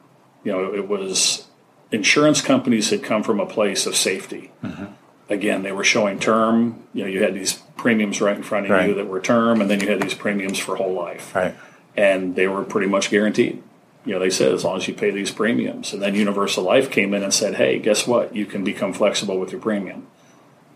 You 0.43 0.53
know, 0.53 0.75
it 0.75 0.89
was 0.89 1.47
insurance 1.91 2.41
companies 2.41 2.91
had 2.91 3.03
come 3.03 3.23
from 3.23 3.41
a 3.41 3.47
place 3.47 3.87
of 3.87 3.97
safety. 3.97 4.53
Mm-hmm. 4.63 4.87
Again, 5.31 5.63
they 5.63 5.73
were 5.73 5.85
showing 5.85 6.19
term. 6.19 6.83
You 6.93 7.05
know, 7.05 7.09
you 7.09 7.23
had 7.23 7.35
these 7.35 7.55
premiums 7.77 8.21
right 8.21 8.37
in 8.37 8.43
front 8.43 8.67
of 8.67 8.73
right. 8.73 8.89
you 8.89 8.95
that 8.95 9.07
were 9.07 9.21
term, 9.21 9.61
and 9.61 9.71
then 9.71 9.81
you 9.81 9.89
had 9.89 10.03
these 10.03 10.15
premiums 10.15 10.59
for 10.59 10.77
whole 10.77 10.93
life. 10.93 11.35
Right. 11.35 11.55
And 11.97 12.37
they 12.37 12.47
were 12.47 12.65
pretty 12.65 12.89
much 12.89 13.11
guaranteed. 13.11 13.63
You 14.05 14.13
know, 14.13 14.19
they 14.19 14.29
said 14.29 14.53
as 14.53 14.65
long 14.65 14.77
as 14.77 14.87
you 14.87 14.93
pay 14.93 15.11
these 15.11 15.31
premiums. 15.31 15.95
And 15.95 16.03
then 16.03 16.15
Universal 16.15 16.65
Life 16.65 16.91
came 16.91 17.15
in 17.15 17.23
and 17.23 17.33
said, 17.33 17.55
hey, 17.55 17.79
guess 17.79 18.07
what? 18.07 18.37
You 18.37 18.45
can 18.45 18.63
become 18.63 18.93
flexible 18.93 19.39
with 19.39 19.51
your 19.51 19.63
premium. 19.63 20.09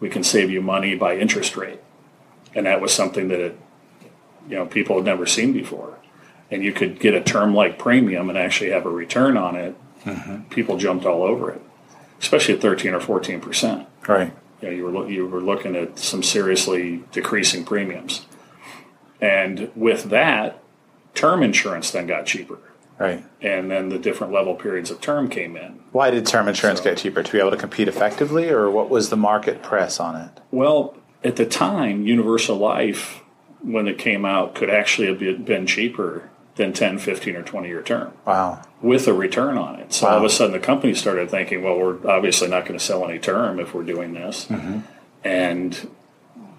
We 0.01 0.09
can 0.09 0.25
save 0.25 0.51
you 0.51 0.63
money 0.63 0.95
by 0.95 1.19
interest 1.19 1.57
rate. 1.57 1.81
And 2.55 2.65
that 2.65 2.81
was 2.81 2.93
something 2.93 3.29
that 3.29 3.41
it, 3.41 3.59
you 4.49 4.57
know 4.57 4.67
people 4.67 4.97
had 4.97 5.05
never 5.05 5.27
seen 5.27 5.53
before, 5.53 5.99
and 6.51 6.63
you 6.63 6.73
could 6.73 6.99
get 7.01 7.15
a 7.15 7.21
term 7.21 7.55
like 7.55 7.79
premium 7.79 8.29
and 8.29 8.39
actually 8.39 8.71
have 8.71 8.87
a 8.87 8.91
return 8.91 9.37
on 9.37 9.57
it. 9.57 9.77
Mm-hmm. 10.05 10.43
People 10.51 10.77
jumped 10.77 11.05
all 11.05 11.23
over 11.23 11.51
it, 11.51 11.61
especially 12.21 12.55
at 12.55 12.61
thirteen 12.61 12.95
or 12.95 13.01
fourteen 13.01 13.41
percent. 13.41 13.87
Right. 14.07 14.33
You 14.63 14.69
know, 14.69 14.75
you 14.75 14.85
were 14.87 15.11
you 15.11 15.27
were 15.27 15.41
looking 15.41 15.77
at 15.77 15.99
some 15.99 16.23
seriously 16.23 17.05
decreasing 17.13 17.65
premiums, 17.65 18.27
and 19.21 19.71
with 19.75 20.05
that, 20.05 20.63
term 21.15 21.43
insurance 21.43 21.91
then 21.91 22.07
got 22.07 22.27
cheaper. 22.27 22.59
Right. 22.99 23.25
And 23.41 23.71
then 23.71 23.91
the 23.91 23.99
different 23.99 24.33
level 24.33 24.57
periods 24.57 24.91
of 24.91 25.01
term 25.01 25.29
came 25.29 25.57
in. 25.57 25.79
Why 25.93 26.11
did 26.11 26.27
term 26.27 26.49
insurance 26.49 26.81
so, 26.81 26.85
get 26.85 26.99
cheaper? 26.99 27.23
To 27.23 27.33
be 27.33 27.39
able 27.39 27.53
to 27.53 27.57
compete 27.57 27.87
effectively, 27.87 28.51
or 28.51 28.69
what 28.71 28.91
was 28.91 29.11
the 29.11 29.17
market 29.17 29.63
press 29.63 30.01
on 30.01 30.17
it? 30.17 30.31
Well, 30.51 30.97
at 31.23 31.37
the 31.37 31.47
time, 31.47 32.07
Universal 32.07 32.57
Life 32.57 33.21
when 33.63 33.89
it 33.89 33.99
came 33.99 34.25
out 34.25 34.55
could 34.55 34.71
actually 34.71 35.09
have 35.09 35.45
been 35.45 35.67
cheaper 35.67 36.31
than 36.59 36.73
10, 36.73 36.99
15, 36.99 37.37
or 37.37 37.43
20 37.43 37.69
year 37.69 37.83
term. 37.83 38.13
Wow. 38.27 38.63
With 38.83 39.09
a 39.09 39.15
return 39.15 39.57
on 39.57 39.77
it. 39.77 39.93
So 39.95 40.07
wow. 40.07 40.13
all 40.13 40.19
of 40.19 40.25
a 40.25 40.31
sudden 40.31 40.53
the 40.53 40.59
company 40.59 40.95
started 40.95 41.31
thinking, 41.31 41.63
well, 41.63 41.79
we're 41.79 42.07
obviously 42.09 42.49
not 42.49 42.67
going 42.67 42.79
to 42.79 42.85
sell 42.85 43.09
any 43.09 43.19
term 43.19 43.59
if 43.59 43.73
we're 43.73 43.85
doing 43.85 44.13
this. 44.13 44.47
Mm-hmm. 44.47 44.81
And 45.25 45.91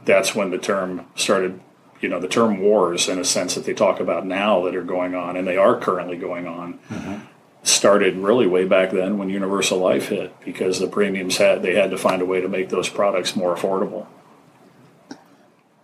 that's 0.05 0.33
when 0.33 0.49
the 0.49 0.57
term 0.57 1.05
started, 1.15 1.59
you 2.01 2.09
know, 2.09 2.19
the 2.19 2.27
term 2.27 2.59
wars, 2.59 3.07
in 3.07 3.19
a 3.19 3.23
sense 3.23 3.55
that 3.55 3.65
they 3.65 3.73
talk 3.73 3.99
about 3.99 4.25
now 4.25 4.63
that 4.63 4.75
are 4.75 4.83
going 4.83 5.15
on, 5.15 5.37
and 5.37 5.47
they 5.47 5.57
are 5.57 5.79
currently 5.79 6.17
going 6.17 6.47
on. 6.47 6.79
Mm-hmm. 6.89 7.25
Started 7.61 8.15
really 8.15 8.47
way 8.47 8.65
back 8.65 8.91
then 8.91 9.17
when 9.17 9.29
Universal 9.29 9.79
Life 9.79 10.07
hit 10.07 10.33
because 10.45 10.79
the 10.79 10.87
premiums 10.87 11.37
had 11.37 11.61
they 11.61 11.75
had 11.75 11.91
to 11.91 11.97
find 11.97 12.21
a 12.21 12.25
way 12.25 12.39
to 12.39 12.47
make 12.47 12.69
those 12.69 12.87
products 12.87 13.35
more 13.35 13.53
affordable. 13.53 14.07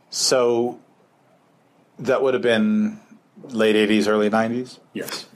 So 0.10 0.80
that 2.00 2.22
would 2.22 2.34
have 2.34 2.44
been 2.44 3.00
late 3.50 3.76
80s, 3.76 4.08
early 4.08 4.30
90s? 4.30 4.80
Yes. 4.94 5.28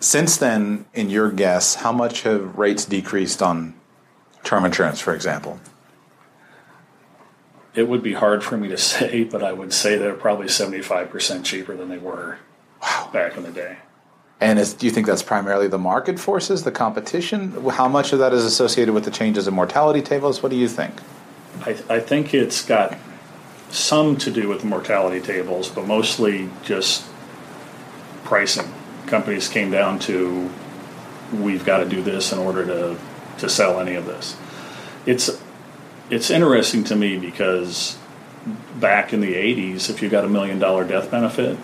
Since 0.00 0.36
then, 0.36 0.86
in 0.92 1.10
your 1.10 1.30
guess, 1.30 1.76
how 1.76 1.92
much 1.92 2.22
have 2.22 2.58
rates 2.58 2.84
decreased 2.84 3.42
on 3.42 3.74
term 4.42 4.64
insurance, 4.64 5.00
for 5.00 5.14
example? 5.14 5.60
It 7.74 7.88
would 7.88 8.02
be 8.02 8.12
hard 8.12 8.44
for 8.44 8.56
me 8.56 8.68
to 8.68 8.76
say, 8.78 9.24
but 9.24 9.42
I 9.42 9.52
would 9.52 9.72
say 9.72 9.96
they're 9.96 10.14
probably 10.14 10.46
75% 10.46 11.44
cheaper 11.44 11.76
than 11.76 11.88
they 11.88 11.98
were 11.98 12.38
wow. 12.82 13.10
back 13.12 13.36
in 13.36 13.42
the 13.42 13.50
day. 13.50 13.78
And 14.40 14.58
is, 14.58 14.74
do 14.74 14.84
you 14.84 14.92
think 14.92 15.06
that's 15.06 15.22
primarily 15.22 15.68
the 15.68 15.78
market 15.78 16.18
forces, 16.18 16.64
the 16.64 16.72
competition? 16.72 17.52
How 17.70 17.88
much 17.88 18.12
of 18.12 18.18
that 18.18 18.32
is 18.34 18.44
associated 18.44 18.92
with 18.92 19.04
the 19.04 19.10
changes 19.10 19.48
in 19.48 19.54
mortality 19.54 20.02
tables? 20.02 20.42
What 20.42 20.50
do 20.50 20.56
you 20.56 20.68
think? 20.68 21.00
I, 21.62 21.70
I 21.88 22.00
think 22.00 22.34
it's 22.34 22.64
got 22.64 22.98
some 23.74 24.16
to 24.18 24.30
do 24.30 24.48
with 24.48 24.64
mortality 24.64 25.20
tables, 25.20 25.68
but 25.68 25.86
mostly 25.86 26.48
just 26.62 27.04
pricing. 28.24 28.72
Companies 29.06 29.48
came 29.48 29.70
down 29.70 29.98
to 30.00 30.50
we've 31.32 31.64
got 31.64 31.78
to 31.78 31.88
do 31.88 32.02
this 32.02 32.32
in 32.32 32.38
order 32.38 32.64
to, 32.64 32.96
to 33.38 33.48
sell 33.48 33.80
any 33.80 33.94
of 33.94 34.06
this. 34.06 34.36
It's 35.06 35.40
it's 36.10 36.30
interesting 36.30 36.84
to 36.84 36.96
me 36.96 37.18
because 37.18 37.98
back 38.76 39.12
in 39.12 39.20
the 39.20 39.34
80s, 39.34 39.88
if 39.88 40.02
you 40.02 40.08
got 40.08 40.24
a 40.24 40.28
million 40.28 40.58
dollar 40.58 40.86
death 40.86 41.10
benefit, 41.10 41.58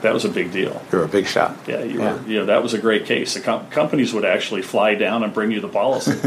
that 0.00 0.12
was 0.12 0.24
a 0.24 0.28
big 0.28 0.50
deal. 0.50 0.82
You're 0.90 1.04
a 1.04 1.08
big 1.08 1.26
shot. 1.26 1.56
Yeah, 1.66 1.82
you 1.82 2.00
yeah. 2.00 2.14
were. 2.14 2.28
You 2.28 2.38
know, 2.40 2.46
that 2.46 2.62
was 2.62 2.74
a 2.74 2.78
great 2.78 3.04
case. 3.04 3.34
The 3.34 3.40
com- 3.40 3.68
companies 3.68 4.12
would 4.12 4.24
actually 4.24 4.62
fly 4.62 4.94
down 4.94 5.22
and 5.22 5.32
bring 5.32 5.50
you 5.52 5.60
the 5.60 5.68
policy, 5.68 6.12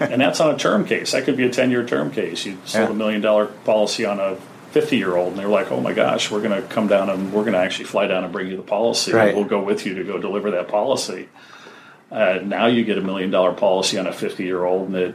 and 0.00 0.20
that's 0.20 0.40
on 0.40 0.54
a 0.54 0.58
term 0.58 0.84
case. 0.84 1.12
That 1.12 1.24
could 1.24 1.36
be 1.36 1.44
a 1.44 1.50
ten 1.50 1.70
year 1.70 1.84
term 1.84 2.10
case. 2.10 2.44
You 2.44 2.58
sold 2.64 2.88
yeah. 2.88 2.94
a 2.94 2.94
million 2.94 3.20
dollar 3.20 3.46
policy 3.46 4.04
on 4.04 4.18
a 4.20 4.36
50 4.74 4.96
year 4.96 5.14
old 5.14 5.28
and 5.28 5.38
they're 5.38 5.46
like, 5.46 5.70
oh 5.70 5.80
my 5.80 5.92
gosh, 5.92 6.32
we're 6.32 6.42
going 6.42 6.60
to 6.60 6.66
come 6.66 6.88
down 6.88 7.08
and 7.08 7.32
we're 7.32 7.42
going 7.42 7.52
to 7.52 7.60
actually 7.60 7.84
fly 7.84 8.08
down 8.08 8.24
and 8.24 8.32
bring 8.32 8.48
you 8.48 8.56
the 8.56 8.62
policy. 8.64 9.12
Right. 9.12 9.32
We'll 9.32 9.44
go 9.44 9.62
with 9.62 9.86
you 9.86 9.94
to 9.94 10.02
go 10.02 10.18
deliver 10.18 10.50
that 10.50 10.66
policy. 10.66 11.28
Uh, 12.10 12.40
now 12.42 12.66
you 12.66 12.84
get 12.84 12.98
a 12.98 13.00
million 13.00 13.30
dollar 13.30 13.52
policy 13.52 13.98
on 13.98 14.08
a 14.08 14.12
50 14.12 14.42
year 14.42 14.64
old 14.64 14.88
and 14.88 14.96
it 14.96 15.14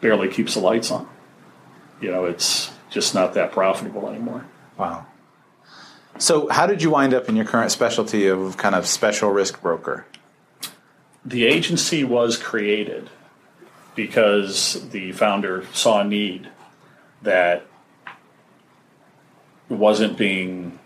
barely 0.00 0.28
keeps 0.28 0.54
the 0.54 0.60
lights 0.60 0.90
on. 0.90 1.08
You 2.00 2.10
know, 2.10 2.24
it's 2.24 2.72
just 2.90 3.14
not 3.14 3.34
that 3.34 3.52
profitable 3.52 4.08
anymore. 4.08 4.44
Wow. 4.76 5.06
So, 6.18 6.48
how 6.48 6.66
did 6.66 6.82
you 6.82 6.90
wind 6.90 7.14
up 7.14 7.28
in 7.28 7.36
your 7.36 7.44
current 7.44 7.70
specialty 7.70 8.26
of 8.26 8.56
kind 8.56 8.74
of 8.74 8.88
special 8.88 9.30
risk 9.30 9.62
broker? 9.62 10.04
The 11.24 11.46
agency 11.46 12.02
was 12.02 12.36
created 12.36 13.08
because 13.94 14.88
the 14.90 15.12
founder 15.12 15.64
saw 15.72 16.00
a 16.00 16.04
need 16.04 16.48
that 17.22 17.67
wasn't 19.68 20.16
being 20.16 20.78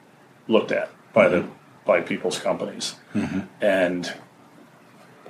looked 0.49 0.73
at 0.73 0.91
by 1.13 1.27
mm-hmm. 1.27 1.47
the 1.47 1.49
by 1.85 2.01
people's 2.01 2.39
companies, 2.39 2.95
mm-hmm. 3.15 3.41
and 3.61 4.13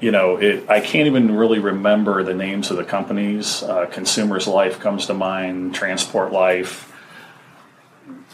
you 0.01 0.11
know, 0.11 0.37
it, 0.37 0.69
I 0.69 0.81
can't 0.81 1.07
even 1.07 1.37
really 1.37 1.61
remember 1.61 2.25
the 2.25 2.35
names 2.35 2.71
of 2.71 2.77
the 2.77 2.85
companies. 2.85 3.63
Uh, 3.63 3.87
Consumers 3.87 4.49
Life 4.49 4.81
comes 4.81 5.07
to 5.07 5.15
mind, 5.15 5.77
Transport 5.77 6.33
Life, 6.33 6.93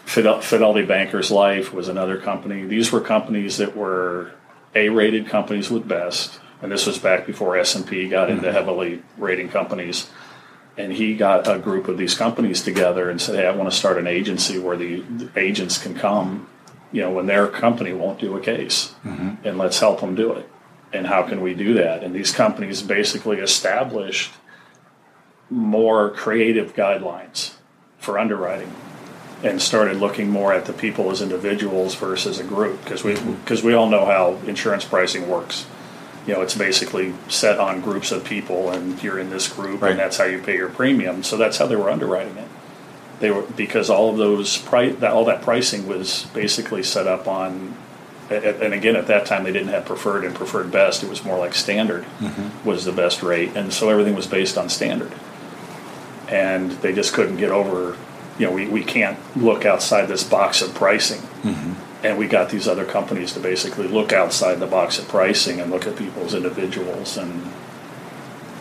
Fidelity 0.09 0.87
Bankers 0.87 1.31
Life 1.31 1.73
was 1.75 1.89
another 1.89 2.17
company. 2.17 2.65
These 2.65 2.91
were 2.91 3.03
companies 3.03 3.59
that 3.59 3.77
were 3.77 4.33
A-rated 4.75 5.29
companies 5.29 5.71
with 5.71 5.87
Best, 5.87 6.41
and 6.63 6.73
this 6.73 6.87
was 6.87 6.97
back 6.97 7.27
before 7.27 7.59
S&P 7.59 8.09
got 8.09 8.31
into 8.31 8.51
heavily 8.51 9.03
rating 9.19 9.51
companies. 9.51 10.09
And 10.79 10.93
he 10.93 11.17
got 11.17 11.49
a 11.49 11.59
group 11.59 11.89
of 11.89 11.99
these 11.99 12.15
companies 12.15 12.63
together 12.63 13.11
and 13.11 13.21
said, 13.21 13.35
"Hey, 13.35 13.47
I 13.47 13.51
want 13.51 13.71
to 13.71 13.77
start 13.77 13.99
an 13.99 14.07
agency 14.07 14.59
where 14.59 14.77
the, 14.77 15.01
the 15.01 15.31
agents 15.37 15.77
can 15.77 15.95
come, 15.95 16.49
you 16.93 17.03
know, 17.03 17.11
when 17.11 17.27
their 17.27 17.49
company 17.49 17.93
won't 17.93 18.21
do 18.21 18.37
a 18.37 18.41
case, 18.41 18.95
mm-hmm. 19.05 19.47
and 19.47 19.59
let's 19.59 19.81
help 19.81 20.01
them 20.01 20.15
do 20.15 20.33
it." 20.33 20.49
And 20.93 21.07
how 21.07 21.23
can 21.23 21.43
we 21.43 21.53
do 21.53 21.75
that? 21.75 22.03
And 22.03 22.15
these 22.15 22.33
companies 22.33 22.81
basically 22.81 23.39
established 23.39 24.33
more 25.51 26.11
creative 26.11 26.75
guidelines 26.75 27.55
for 27.99 28.19
underwriting 28.19 28.73
and 29.43 29.63
started 29.63 29.97
looking 29.97 30.29
more 30.29 30.53
at 30.53 30.65
the 30.65 30.73
people 30.73 31.11
as 31.11 31.23
individuals 31.23 31.95
versus 31.95 32.39
a 32.39 32.45
group 32.45 32.83
because 32.83 33.05
we 33.05 33.15
because 33.15 33.63
we 33.63 33.75
all 33.75 33.89
know 33.89 34.05
how 34.05 34.35
insurance 34.47 34.85
pricing 34.85 35.29
works. 35.29 35.67
You 36.29 36.35
know, 36.35 36.43
it's 36.43 36.55
basically 36.55 37.15
set 37.29 37.59
on 37.59 37.81
groups 37.81 38.13
of 38.13 38.23
people, 38.23 38.71
and 38.71 39.03
you're 39.03 39.19
in 39.19 39.31
this 39.31 39.49
group, 39.49 39.83
Right. 39.83 39.93
and 39.93 39.99
that's 39.99 40.19
how 40.19 40.25
you 40.25 40.39
pay 40.39 40.57
your 40.57 40.69
premium. 40.69 41.25
So 41.25 41.37
that's 41.37 41.59
how 41.59 41.67
they 41.67 41.75
were 41.75 41.91
underwriting 41.91 42.37
it. 42.37 42.49
They 43.19 43.33
were 43.33 43.43
because 43.43 43.91
all 43.91 44.11
of 44.11 44.17
those 44.17 44.59
price 44.59 44.95
that 45.01 45.11
all 45.11 45.25
that 45.25 45.43
pricing 45.43 45.89
was 45.89 46.27
basically 46.33 46.85
set 46.85 47.09
up 47.09 47.27
on. 47.27 47.75
And 48.31 48.75
again, 48.75 48.95
at 48.95 49.07
that 49.07 49.25
time, 49.25 49.45
they 49.45 49.53
didn't 49.53 49.69
have 49.69 49.87
preferred 49.87 50.23
and 50.23 50.35
preferred 50.35 50.71
best. 50.71 51.03
It 51.03 51.09
was 51.09 51.25
more 51.25 51.39
like 51.39 51.55
standard 51.55 52.05
mm-hmm. 52.21 52.69
was 52.69 52.85
the 52.85 52.93
best 52.93 53.23
rate, 53.23 53.57
and 53.57 53.73
so 53.73 53.89
everything 53.89 54.15
was 54.15 54.27
based 54.27 54.59
on 54.59 54.69
standard 54.69 55.13
and 56.29 56.73
they 56.83 56.93
just 56.93 57.13
couldn't 57.13 57.37
get 57.37 57.51
over 57.51 57.97
you 58.39 58.47
know 58.47 58.53
we, 58.53 58.69
we 58.69 58.85
can't 58.85 59.19
look 59.37 59.65
outside 59.65 60.07
this 60.07 60.23
box 60.23 60.63
of 60.63 60.75
pricing 60.75 61.21
mm-hmm. 61.43 61.73
And 62.03 62.17
we 62.17 62.27
got 62.27 62.51
these 62.51 62.69
other 62.69 62.85
companies 62.85 63.33
to 63.33 63.41
basically 63.41 63.89
look 63.89 64.13
outside 64.13 64.57
the 64.61 64.67
box 64.67 64.99
of 64.99 65.09
pricing 65.09 65.61
and 65.61 65.71
look 65.71 65.87
at 65.87 65.97
people 65.97 66.23
as 66.23 66.35
individuals 66.35 67.17
and 67.17 67.51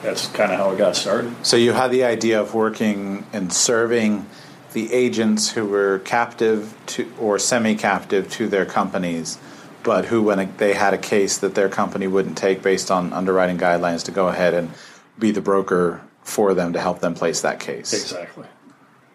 that's 0.01 0.27
kind 0.27 0.51
of 0.51 0.59
how 0.59 0.71
it 0.71 0.77
got 0.77 0.95
started 0.95 1.33
So 1.45 1.57
you 1.57 1.73
had 1.73 1.91
the 1.91 2.03
idea 2.03 2.39
of 2.39 2.53
working 2.53 3.25
and 3.33 3.51
serving 3.51 4.25
the 4.73 4.93
agents 4.93 5.51
who 5.51 5.65
were 5.65 5.99
captive 5.99 6.75
to 6.85 7.11
or 7.19 7.39
semi-captive 7.39 8.29
to 8.31 8.47
their 8.47 8.65
companies, 8.65 9.39
but 9.81 10.05
who, 10.05 10.21
when 10.21 10.53
they 10.57 10.73
had 10.73 10.93
a 10.93 10.97
case 10.97 11.39
that 11.39 11.55
their 11.55 11.69
company 11.69 12.05
wouldn't 12.05 12.37
take 12.37 12.61
based 12.61 12.91
on 12.91 13.13
underwriting 13.13 13.57
guidelines, 13.57 14.03
to 14.05 14.11
go 14.11 14.27
ahead 14.27 14.53
and 14.53 14.69
be 15.17 15.31
the 15.31 15.41
broker 15.41 16.01
for 16.21 16.53
them 16.53 16.73
to 16.73 16.79
help 16.79 16.99
them 16.99 17.15
place 17.15 17.41
that 17.41 17.59
case. 17.59 17.93
exactly 17.93 18.45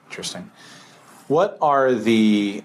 Interesting. 0.06 0.50
What 1.28 1.56
are 1.62 1.94
the 1.94 2.64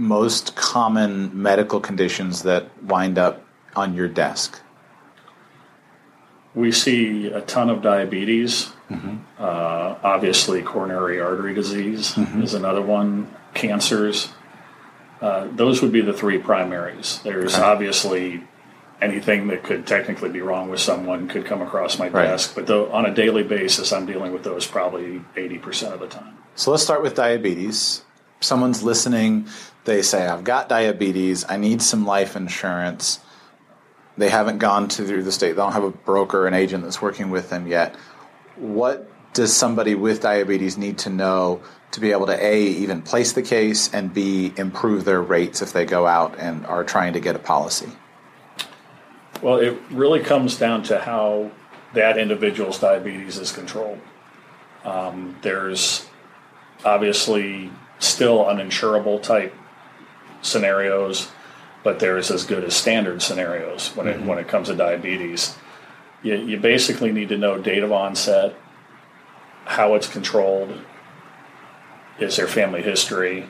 most 0.00 0.56
common 0.56 1.30
medical 1.40 1.78
conditions 1.80 2.42
that 2.42 2.66
wind 2.82 3.18
up 3.18 3.44
on 3.76 3.94
your 3.94 4.08
desk? 4.08 4.60
we 6.52 6.72
see 6.72 7.26
a 7.28 7.40
ton 7.42 7.70
of 7.70 7.80
diabetes 7.80 8.72
uh, 9.38 9.94
obviously 10.02 10.62
coronary 10.62 11.20
artery 11.20 11.54
disease 11.54 12.18
is 12.42 12.54
another 12.54 12.82
one 12.82 13.32
cancers 13.54 14.30
uh, 15.20 15.46
those 15.54 15.80
would 15.80 15.92
be 15.92 16.00
the 16.00 16.12
three 16.12 16.38
primaries 16.38 17.20
there's 17.22 17.54
Okay. 17.54 17.62
obviously 17.62 18.42
anything 19.00 19.46
that 19.46 19.62
could 19.62 19.86
technically 19.86 20.28
be 20.28 20.40
wrong 20.40 20.68
with 20.68 20.80
someone 20.80 21.28
could 21.28 21.44
come 21.46 21.62
across 21.62 22.00
my 22.00 22.08
Right. 22.08 22.24
desk 22.24 22.56
but 22.56 22.66
though 22.66 22.90
on 22.90 23.06
a 23.06 23.14
daily 23.14 23.44
basis 23.44 23.92
i'm 23.92 24.04
dealing 24.06 24.32
with 24.32 24.42
those 24.42 24.66
probably 24.66 25.20
80% 25.36 25.92
of 25.92 26.00
the 26.00 26.08
time 26.08 26.36
So 26.56 26.72
let's 26.72 26.82
start 26.82 27.00
with 27.00 27.14
diabetes. 27.14 28.02
Someone's 28.40 28.82
listening, 28.82 29.46
they 29.84 30.02
say, 30.02 30.26
I've 30.26 30.44
got 30.44 30.68
diabetes, 30.68 31.44
I 31.48 31.56
need 31.56 31.82
some 31.82 32.06
life 32.06 32.36
insurance. 32.36 33.20
They 34.16 34.28
haven't 34.28 34.58
gone 34.58 34.88
to 34.88 35.06
through 35.06 35.22
the 35.22 35.32
state, 35.32 35.52
they 35.52 35.62
don't 35.62 35.72
have 35.72 35.84
a 35.84 35.90
broker, 35.90 36.46
an 36.46 36.54
agent 36.54 36.84
that's 36.84 37.00
working 37.00 37.30
with 37.30 37.50
them 37.50 37.66
yet. 37.66 37.96
What 38.56 39.08
does 39.32 39.56
somebody 39.56 39.94
with 39.94 40.20
diabetes 40.20 40.76
need 40.76 40.98
to 40.98 41.10
know 41.10 41.62
to 41.92 42.00
be 42.00 42.12
able 42.12 42.26
to 42.26 42.44
A, 42.44 42.62
even 42.62 43.02
place 43.02 43.32
the 43.32 43.42
case, 43.42 43.92
and 43.92 44.12
B, 44.12 44.52
improve 44.56 45.04
their 45.04 45.20
rates 45.20 45.62
if 45.62 45.72
they 45.72 45.84
go 45.84 46.06
out 46.06 46.38
and 46.38 46.64
are 46.66 46.84
trying 46.84 47.12
to 47.14 47.20
get 47.20 47.36
a 47.36 47.38
policy? 47.38 47.88
Well, 49.42 49.56
it 49.56 49.78
really 49.90 50.20
comes 50.20 50.58
down 50.58 50.82
to 50.84 51.00
how 51.00 51.50
that 51.94 52.18
individual's 52.18 52.78
diabetes 52.78 53.38
is 53.38 53.52
controlled. 53.52 54.00
Um, 54.84 55.36
there's 55.42 56.06
obviously 56.84 57.70
still 58.00 58.44
uninsurable 58.44 59.22
type 59.22 59.54
scenarios, 60.42 61.30
but 61.84 62.00
there's 62.00 62.30
as 62.30 62.44
good 62.44 62.64
as 62.64 62.74
standard 62.74 63.22
scenarios 63.22 63.90
when 63.94 64.08
it 64.08 64.16
mm-hmm. 64.16 64.26
when 64.26 64.38
it 64.38 64.48
comes 64.48 64.68
to 64.68 64.74
diabetes. 64.74 65.56
You, 66.22 66.34
you 66.34 66.58
basically 66.58 67.12
need 67.12 67.28
to 67.30 67.38
know 67.38 67.56
date 67.58 67.82
of 67.82 67.92
onset, 67.92 68.54
how 69.64 69.94
it's 69.94 70.08
controlled, 70.08 70.76
is 72.18 72.36
there 72.36 72.46
family 72.46 72.82
history, 72.82 73.46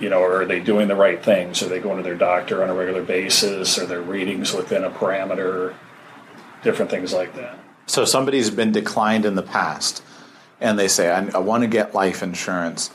you 0.00 0.08
know, 0.08 0.22
are 0.22 0.46
they 0.46 0.60
doing 0.60 0.88
the 0.88 0.96
right 0.96 1.22
things? 1.22 1.62
Are 1.62 1.68
they 1.68 1.78
going 1.78 1.98
to 1.98 2.02
their 2.02 2.16
doctor 2.16 2.62
on 2.62 2.70
a 2.70 2.74
regular 2.74 3.02
basis? 3.02 3.78
Are 3.78 3.86
their 3.86 4.00
readings 4.00 4.52
within 4.52 4.82
a 4.82 4.90
parameter? 4.90 5.74
Different 6.64 6.90
things 6.90 7.12
like 7.12 7.34
that. 7.36 7.58
So 7.86 8.04
somebody's 8.04 8.50
been 8.50 8.72
declined 8.72 9.26
in 9.26 9.34
the 9.34 9.42
past, 9.42 10.02
and 10.60 10.78
they 10.78 10.88
say, 10.88 11.10
I, 11.10 11.28
I 11.28 11.38
want 11.38 11.62
to 11.62 11.66
get 11.66 11.94
life 11.94 12.22
insurance. 12.22 12.90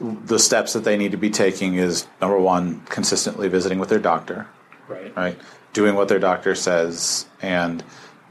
The 0.00 0.38
steps 0.38 0.72
that 0.72 0.84
they 0.84 0.96
need 0.96 1.12
to 1.12 1.16
be 1.16 1.30
taking 1.30 1.74
is 1.74 2.06
number 2.20 2.38
one, 2.38 2.80
consistently 2.86 3.48
visiting 3.48 3.78
with 3.78 3.88
their 3.88 3.98
doctor, 4.00 4.46
Right. 4.88 5.16
right? 5.16 5.38
Doing 5.72 5.94
what 5.94 6.08
their 6.08 6.18
doctor 6.18 6.54
says 6.54 7.26
and 7.40 7.82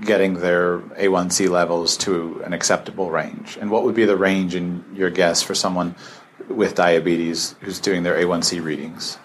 getting 0.01 0.35
their 0.35 0.79
A1C 0.79 1.49
levels 1.49 1.95
to 1.97 2.41
an 2.45 2.51
acceptable 2.53 3.11
range. 3.11 3.57
And 3.59 3.71
what 3.71 3.83
would 3.83 3.95
be 3.95 4.05
the 4.05 4.17
range 4.17 4.55
in 4.55 4.83
your 4.93 5.09
guess 5.09 5.41
for 5.41 5.55
someone 5.55 5.95
with 6.49 6.75
diabetes 6.75 7.55
who's 7.61 7.79
doing 7.79 8.03
their 8.03 8.15
A1C 8.15 8.61
readings? 8.61 9.17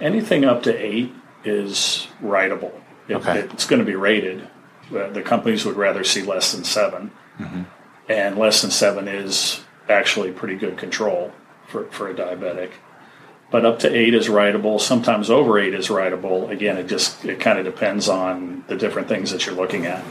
Anything 0.00 0.44
up 0.44 0.62
to 0.64 0.76
eight 0.76 1.12
is 1.44 2.06
writable. 2.22 2.72
It, 3.08 3.16
Okay. 3.16 3.40
It's 3.40 3.66
going 3.66 3.80
to 3.80 3.86
be 3.86 3.96
rated. 3.96 4.48
The 4.90 5.22
companies 5.22 5.64
would 5.64 5.76
rather 5.76 6.04
see 6.04 6.22
less 6.22 6.52
than 6.52 6.62
7 6.64 7.10
mm-hmm. 7.38 7.62
and 8.08 8.38
less 8.38 8.62
than 8.62 8.70
seven 8.70 9.08
is 9.08 9.64
actually 9.88 10.30
pretty 10.30 10.56
good 10.56 10.76
control 10.76 11.32
for, 11.74 11.84
for 11.86 12.08
a 12.08 12.14
diabetic. 12.14 12.70
But 13.50 13.66
up 13.66 13.80
to 13.80 13.92
eight 13.92 14.14
is 14.14 14.28
writable. 14.28 14.80
Sometimes 14.80 15.28
over 15.28 15.58
eight 15.58 15.74
is 15.74 15.88
writable. 15.88 16.48
Again, 16.50 16.76
it 16.76 16.86
just 16.86 17.24
it 17.24 17.40
kind 17.40 17.58
of 17.58 17.64
depends 17.64 18.08
on 18.08 18.64
the 18.68 18.76
different 18.76 19.08
things 19.08 19.32
that 19.32 19.44
you're 19.44 19.56
looking 19.56 19.84
at. 19.84 20.04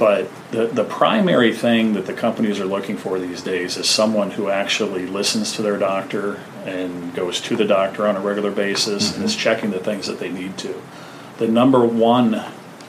But 0.00 0.28
the, 0.50 0.66
the 0.66 0.84
primary 0.84 1.52
thing 1.52 1.92
that 1.92 2.06
the 2.06 2.12
companies 2.12 2.58
are 2.58 2.64
looking 2.64 2.96
for 2.96 3.20
these 3.20 3.42
days 3.42 3.76
is 3.76 3.88
someone 3.88 4.32
who 4.32 4.48
actually 4.48 5.06
listens 5.06 5.52
to 5.52 5.62
their 5.62 5.78
doctor 5.78 6.40
and 6.64 7.14
goes 7.14 7.40
to 7.42 7.56
the 7.56 7.64
doctor 7.64 8.08
on 8.08 8.16
a 8.16 8.20
regular 8.20 8.50
basis 8.50 9.14
and 9.14 9.24
is 9.24 9.32
mm-hmm. 9.32 9.40
checking 9.40 9.70
the 9.70 9.78
things 9.78 10.06
that 10.06 10.18
they 10.18 10.30
need 10.30 10.58
to. 10.58 10.80
The 11.38 11.48
number 11.48 11.84
one 11.84 12.46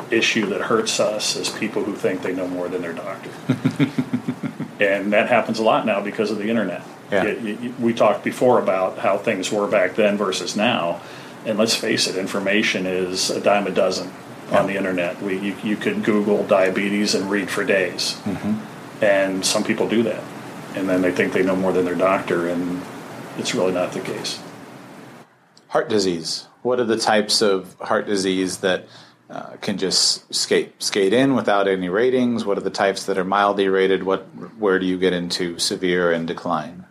issue 0.10 0.48
that 0.48 0.62
hurts 0.62 1.00
us 1.00 1.36
is 1.36 1.50
people 1.50 1.84
who 1.84 1.96
think 1.96 2.24
they 2.24 2.34
know 2.34 2.48
more 2.48 2.68
than 2.68 2.82
their 2.82 2.94
doctor. 2.94 3.32
and 4.82 5.13
that 5.13 5.30
happens 5.30 5.60
a 5.60 5.63
lot 5.63 5.86
now 5.86 6.02
because 6.02 6.32
of 6.32 6.38
the 6.38 6.50
internet. 6.50 6.82
Yeah. 7.12 7.26
You- 7.26 7.58
you- 7.62 7.74
we 7.80 7.94
talked 7.94 8.24
before 8.24 8.60
about 8.60 8.98
how 8.98 9.17
things 9.17 9.52
were 9.52 9.67
back 9.67 9.96
then 9.96 10.17
versus 10.17 10.56
now. 10.56 11.00
And 11.46 11.58
let's 11.58 11.76
face 11.76 12.08
it, 12.08 12.15
information 12.15 12.86
is 12.86 13.30
a 13.30 13.39
dime 13.39 13.67
a 13.67 13.72
dozen 13.72 14.12
on 14.52 14.67
the 14.67 14.76
internet. 14.76 15.22
We, 15.22 15.38
you, 15.38 15.56
you 15.63 15.76
could 15.76 16.04
Google 16.04 16.44
diabetes 16.46 17.15
and 17.15 17.30
read 17.30 17.50
for 17.50 17.63
days. 17.63 18.15
Mm-hmm. 18.26 19.04
And 19.04 19.46
some 19.46 19.63
people 19.63 19.88
do 19.88 20.04
that. 20.04 20.22
And 20.76 20.88
then 20.89 21.02
they 21.02 21.12
think 21.12 21.34
they 21.34 21.44
know 21.44 21.56
more 21.56 21.72
than 21.74 21.86
their 21.86 21.96
doctor, 21.96 22.48
and 22.48 22.82
it's 23.38 23.54
really 23.56 23.72
not 23.74 23.91
the 23.94 24.00
case. 24.02 24.39
Heart 25.70 25.89
disease. 25.89 26.48
What 26.62 26.80
are 26.80 26.86
the 26.86 26.98
types 26.98 27.41
of 27.41 27.76
heart 27.80 28.06
disease 28.06 28.58
that 28.58 28.86
uh, 29.32 29.56
can 29.62 29.78
just 29.78 30.34
skate 30.34 30.84
skate 30.84 31.13
in 31.13 31.36
without 31.36 31.67
any 31.67 31.88
ratings? 31.88 32.44
What 32.44 32.58
are 32.58 32.62
the 32.62 32.70
types 32.70 33.06
that 33.06 33.17
are 33.17 33.24
mildly 33.24 33.70
rated? 33.70 34.04
What 34.04 34.24
where 34.58 34.78
do 34.78 34.86
you 34.86 35.00
get 35.00 35.13
into 35.13 35.58
severe 35.58 36.12
and 36.12 36.28
decline? 36.28 36.86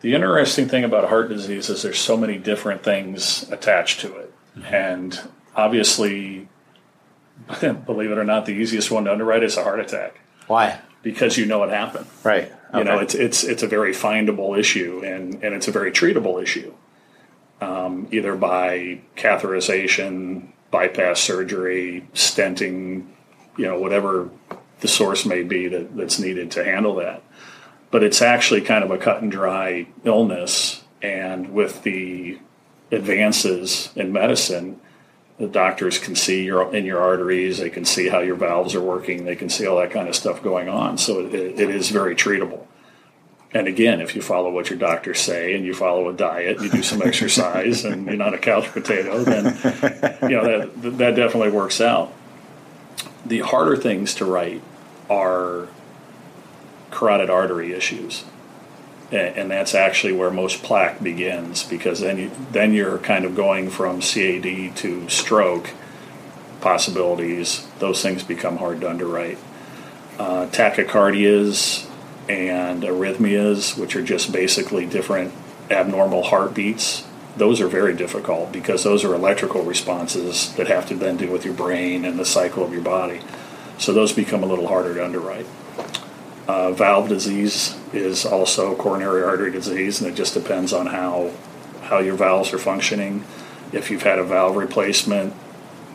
The 0.00 0.14
interesting 0.14 0.68
thing 0.68 0.84
about 0.84 1.08
heart 1.10 1.28
disease 1.28 1.68
is 1.68 1.82
there's 1.82 1.98
so 1.98 2.16
many 2.16 2.38
different 2.38 2.82
things 2.82 3.48
attached 3.50 4.00
to 4.00 4.16
it. 4.16 4.32
And 4.64 5.20
obviously, 5.54 6.48
believe 7.60 8.10
it 8.10 8.16
or 8.16 8.24
not, 8.24 8.46
the 8.46 8.52
easiest 8.52 8.90
one 8.90 9.04
to 9.04 9.12
underwrite 9.12 9.42
is 9.42 9.58
a 9.58 9.62
heart 9.62 9.80
attack 9.80 10.20
Why? 10.46 10.80
because 11.02 11.36
you 11.36 11.44
know 11.44 11.62
it 11.64 11.70
happened. 11.70 12.06
Right. 12.24 12.50
You 12.72 12.84
know, 12.84 13.00
it's 13.00 13.14
it's 13.14 13.44
it's 13.44 13.62
a 13.62 13.66
very 13.66 13.92
findable 13.92 14.58
issue 14.58 15.02
and, 15.04 15.34
and 15.42 15.54
it's 15.54 15.68
a 15.68 15.72
very 15.72 15.90
treatable 15.90 16.42
issue. 16.42 16.72
Um, 17.60 18.08
either 18.10 18.36
by 18.36 19.02
catheterization, 19.16 20.52
bypass 20.70 21.20
surgery, 21.20 22.06
stenting, 22.14 23.06
you 23.56 23.66
know, 23.66 23.78
whatever 23.78 24.30
the 24.80 24.88
source 24.88 25.26
may 25.26 25.42
be 25.42 25.68
that, 25.68 25.96
that's 25.96 26.18
needed 26.18 26.50
to 26.52 26.64
handle 26.64 26.96
that. 26.96 27.22
But 27.90 28.02
it's 28.02 28.22
actually 28.22 28.60
kind 28.60 28.84
of 28.84 28.90
a 28.90 28.98
cut 28.98 29.22
and 29.22 29.30
dry 29.30 29.88
illness. 30.04 30.82
And 31.02 31.52
with 31.52 31.82
the 31.82 32.38
advances 32.92 33.90
in 33.96 34.12
medicine, 34.12 34.80
the 35.38 35.48
doctors 35.48 35.98
can 35.98 36.14
see 36.14 36.44
your 36.44 36.74
in 36.74 36.84
your 36.84 37.00
arteries. 37.00 37.58
They 37.58 37.70
can 37.70 37.84
see 37.84 38.08
how 38.08 38.20
your 38.20 38.36
valves 38.36 38.74
are 38.74 38.80
working. 38.80 39.24
They 39.24 39.36
can 39.36 39.48
see 39.48 39.66
all 39.66 39.78
that 39.78 39.90
kind 39.90 40.08
of 40.08 40.14
stuff 40.14 40.42
going 40.42 40.68
on. 40.68 40.98
So 40.98 41.20
it, 41.20 41.34
it 41.34 41.70
is 41.70 41.88
very 41.88 42.14
treatable. 42.14 42.66
And 43.52 43.66
again, 43.66 44.00
if 44.00 44.14
you 44.14 44.22
follow 44.22 44.50
what 44.50 44.70
your 44.70 44.78
doctors 44.78 45.18
say 45.18 45.54
and 45.54 45.64
you 45.64 45.74
follow 45.74 46.08
a 46.08 46.12
diet, 46.12 46.58
and 46.58 46.66
you 46.66 46.70
do 46.70 46.82
some 46.82 47.02
exercise, 47.02 47.84
and 47.84 48.06
you're 48.06 48.16
not 48.16 48.32
a 48.32 48.38
couch 48.38 48.70
potato, 48.70 49.24
then 49.24 49.44
you 50.22 50.36
know 50.36 50.68
that 50.68 50.98
that 50.98 51.16
definitely 51.16 51.50
works 51.50 51.80
out. 51.80 52.12
The 53.26 53.40
harder 53.40 53.76
things 53.76 54.14
to 54.16 54.24
write 54.24 54.62
are 55.08 55.68
carotid 56.92 57.28
artery 57.28 57.72
issues, 57.72 58.22
and, 59.10 59.36
and 59.36 59.50
that's 59.50 59.74
actually 59.74 60.12
where 60.12 60.30
most 60.30 60.62
plaque 60.62 61.02
begins 61.02 61.64
because 61.64 61.98
then 61.98 62.18
you 62.18 62.30
then 62.52 62.72
you're 62.72 62.98
kind 62.98 63.24
of 63.24 63.34
going 63.34 63.68
from 63.68 64.00
CAD 64.00 64.76
to 64.76 65.08
stroke 65.08 65.70
possibilities. 66.60 67.66
Those 67.80 68.00
things 68.00 68.22
become 68.22 68.58
hard 68.58 68.80
to 68.82 68.90
underwrite. 68.90 69.38
Uh, 70.20 70.46
tachycardias 70.46 71.89
and 72.30 72.82
arrhythmias, 72.82 73.76
which 73.76 73.96
are 73.96 74.02
just 74.02 74.32
basically 74.32 74.86
different 74.86 75.32
abnormal 75.70 76.22
heartbeats, 76.22 77.04
those 77.36 77.60
are 77.60 77.68
very 77.68 77.94
difficult 77.94 78.52
because 78.52 78.84
those 78.84 79.04
are 79.04 79.14
electrical 79.14 79.62
responses 79.62 80.54
that 80.54 80.68
have 80.68 80.86
to 80.88 80.94
then 80.94 81.16
do 81.16 81.30
with 81.30 81.44
your 81.44 81.54
brain 81.54 82.04
and 82.04 82.18
the 82.18 82.24
cycle 82.24 82.64
of 82.64 82.72
your 82.72 82.82
body. 82.82 83.20
So 83.78 83.92
those 83.92 84.12
become 84.12 84.42
a 84.42 84.46
little 84.46 84.68
harder 84.68 84.94
to 84.94 85.04
underwrite. 85.04 85.46
Uh, 86.46 86.72
valve 86.72 87.08
disease 87.08 87.76
is 87.92 88.26
also 88.26 88.74
coronary 88.76 89.22
artery 89.22 89.50
disease, 89.50 90.00
and 90.00 90.10
it 90.10 90.14
just 90.14 90.34
depends 90.34 90.72
on 90.72 90.86
how 90.86 91.32
how 91.82 91.98
your 91.98 92.14
valves 92.14 92.52
are 92.52 92.58
functioning. 92.58 93.24
If 93.72 93.90
you've 93.90 94.04
had 94.04 94.18
a 94.18 94.24
valve 94.24 94.56
replacement, 94.56 95.34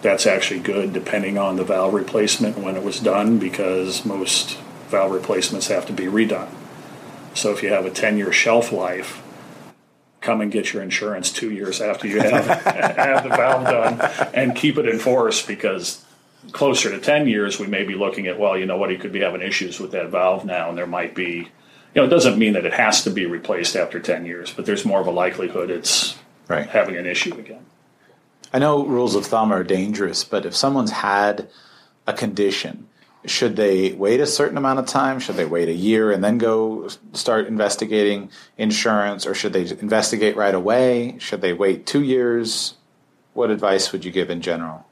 that's 0.01 0.25
actually 0.25 0.59
good 0.59 0.91
depending 0.93 1.37
on 1.37 1.55
the 1.55 1.63
valve 1.63 1.93
replacement 1.93 2.57
when 2.57 2.75
it 2.75 2.83
was 2.83 2.99
done 2.99 3.39
because 3.39 4.05
most 4.05 4.57
valve 4.89 5.11
replacements 5.11 5.67
have 5.67 5.85
to 5.87 5.93
be 5.93 6.05
redone. 6.05 6.49
So 7.33 7.51
if 7.51 7.61
you 7.63 7.69
have 7.69 7.85
a 7.85 7.91
10 7.91 8.17
year 8.17 8.31
shelf 8.31 8.71
life, 8.71 9.21
come 10.21 10.41
and 10.41 10.51
get 10.51 10.73
your 10.73 10.81
insurance 10.81 11.31
two 11.31 11.51
years 11.51 11.81
after 11.81 12.07
you 12.07 12.19
have, 12.19 12.45
have 12.95 13.23
the 13.23 13.29
valve 13.29 13.63
done 13.65 14.01
and 14.33 14.55
keep 14.55 14.77
it 14.77 14.87
in 14.87 14.97
force 14.99 15.45
because 15.45 16.03
closer 16.51 16.89
to 16.91 16.99
10 16.99 17.27
years, 17.27 17.59
we 17.59 17.67
may 17.67 17.83
be 17.83 17.95
looking 17.95 18.27
at, 18.27 18.39
well, 18.39 18.57
you 18.57 18.65
know 18.65 18.77
what, 18.77 18.89
he 18.89 18.97
could 18.97 19.11
be 19.11 19.19
having 19.21 19.41
issues 19.41 19.79
with 19.79 19.91
that 19.91 20.09
valve 20.09 20.45
now, 20.45 20.69
and 20.69 20.77
there 20.77 20.87
might 20.87 21.15
be, 21.15 21.33
you 21.33 21.47
know, 21.95 22.03
it 22.03 22.09
doesn't 22.09 22.37
mean 22.37 22.53
that 22.53 22.65
it 22.65 22.73
has 22.73 23.03
to 23.03 23.09
be 23.09 23.25
replaced 23.25 23.75
after 23.75 23.99
10 23.99 24.25
years, 24.25 24.51
but 24.53 24.65
there's 24.65 24.85
more 24.85 24.99
of 25.01 25.07
a 25.07 25.11
likelihood 25.11 25.69
it's 25.69 26.17
Right. 26.47 26.69
having 26.69 26.95
an 26.95 27.07
issue 27.07 27.33
again. 27.33 27.65
I 28.53 28.59
know 28.59 28.85
rules 28.85 29.15
of 29.15 29.25
thumb 29.25 29.51
are 29.51 29.63
dangerous, 29.63 30.23
but 30.23 30.45
if 30.45 30.55
someone's 30.55 30.91
had 30.91 31.49
a 32.05 32.13
condition, 32.13 32.87
should 33.29 33.55
they 33.55 33.93
wait 33.93 34.19
a 34.19 34.25
certain 34.25 34.57
amount 34.57 34.79
of 34.79 34.85
time? 34.85 35.19
Should 35.19 35.35
they 35.35 35.45
wait 35.45 35.69
a 35.69 35.73
year 35.73 36.11
and 36.11 36.23
then 36.23 36.37
go 36.37 36.87
start 37.13 37.47
investigating 37.47 38.29
insurance, 38.57 39.25
or 39.25 39.33
should 39.33 39.53
they 39.53 39.67
investigate 39.69 40.35
right 40.35 40.55
away? 40.55 41.17
Should 41.19 41.41
they 41.41 41.53
wait 41.53 41.85
two 41.85 42.03
years? 42.03 42.75
What 43.33 43.51
advice 43.51 43.91
would 43.91 44.05
you 44.05 44.11
give 44.11 44.29
in 44.29 44.41
general? 44.41 44.85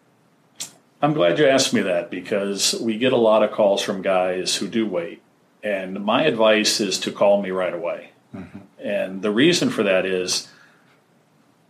I'm 1.01 1.13
glad 1.13 1.37
you 1.37 1.47
asked 1.47 1.73
me 1.73 1.81
that 1.81 2.09
because 2.09 2.75
we 2.79 2.97
get 2.97 3.11
a 3.11 3.17
lot 3.17 3.43
of 3.43 3.51
calls 3.51 3.81
from 3.81 4.01
guys 4.01 4.55
who 4.55 4.67
do 4.67 4.87
wait. 4.87 5.21
And 5.61 6.03
my 6.03 6.23
advice 6.23 6.79
is 6.79 6.99
to 6.99 7.11
call 7.11 7.41
me 7.41 7.51
right 7.51 7.73
away. 7.73 8.11
Mm-hmm. 8.33 8.59
And 8.79 9.21
the 9.21 9.31
reason 9.31 9.69
for 9.69 9.83
that 9.83 10.05
is 10.05 10.47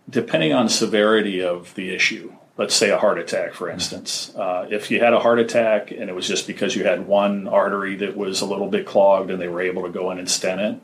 depending 0.10 0.54
on 0.54 0.69
severity 0.69 1.41
of 1.41 1.73
the 1.76 1.93
issue, 1.93 2.34
let's 2.57 2.75
say 2.75 2.91
a 2.91 2.97
heart 2.97 3.17
attack, 3.17 3.53
for 3.53 3.69
instance, 3.69 4.33
uh, 4.35 4.67
if 4.69 4.91
you 4.91 4.99
had 4.99 5.13
a 5.13 5.19
heart 5.19 5.39
attack 5.39 5.91
and 5.91 6.09
it 6.09 6.15
was 6.15 6.27
just 6.27 6.45
because 6.45 6.75
you 6.75 6.83
had 6.83 7.07
one 7.07 7.47
artery 7.47 7.95
that 7.95 8.15
was 8.15 8.41
a 8.41 8.45
little 8.45 8.67
bit 8.67 8.85
clogged 8.85 9.31
and 9.31 9.41
they 9.41 9.47
were 9.47 9.61
able 9.61 9.83
to 9.83 9.89
go 9.89 10.11
in 10.11 10.19
and 10.19 10.29
stent 10.29 10.61
it, 10.61 10.79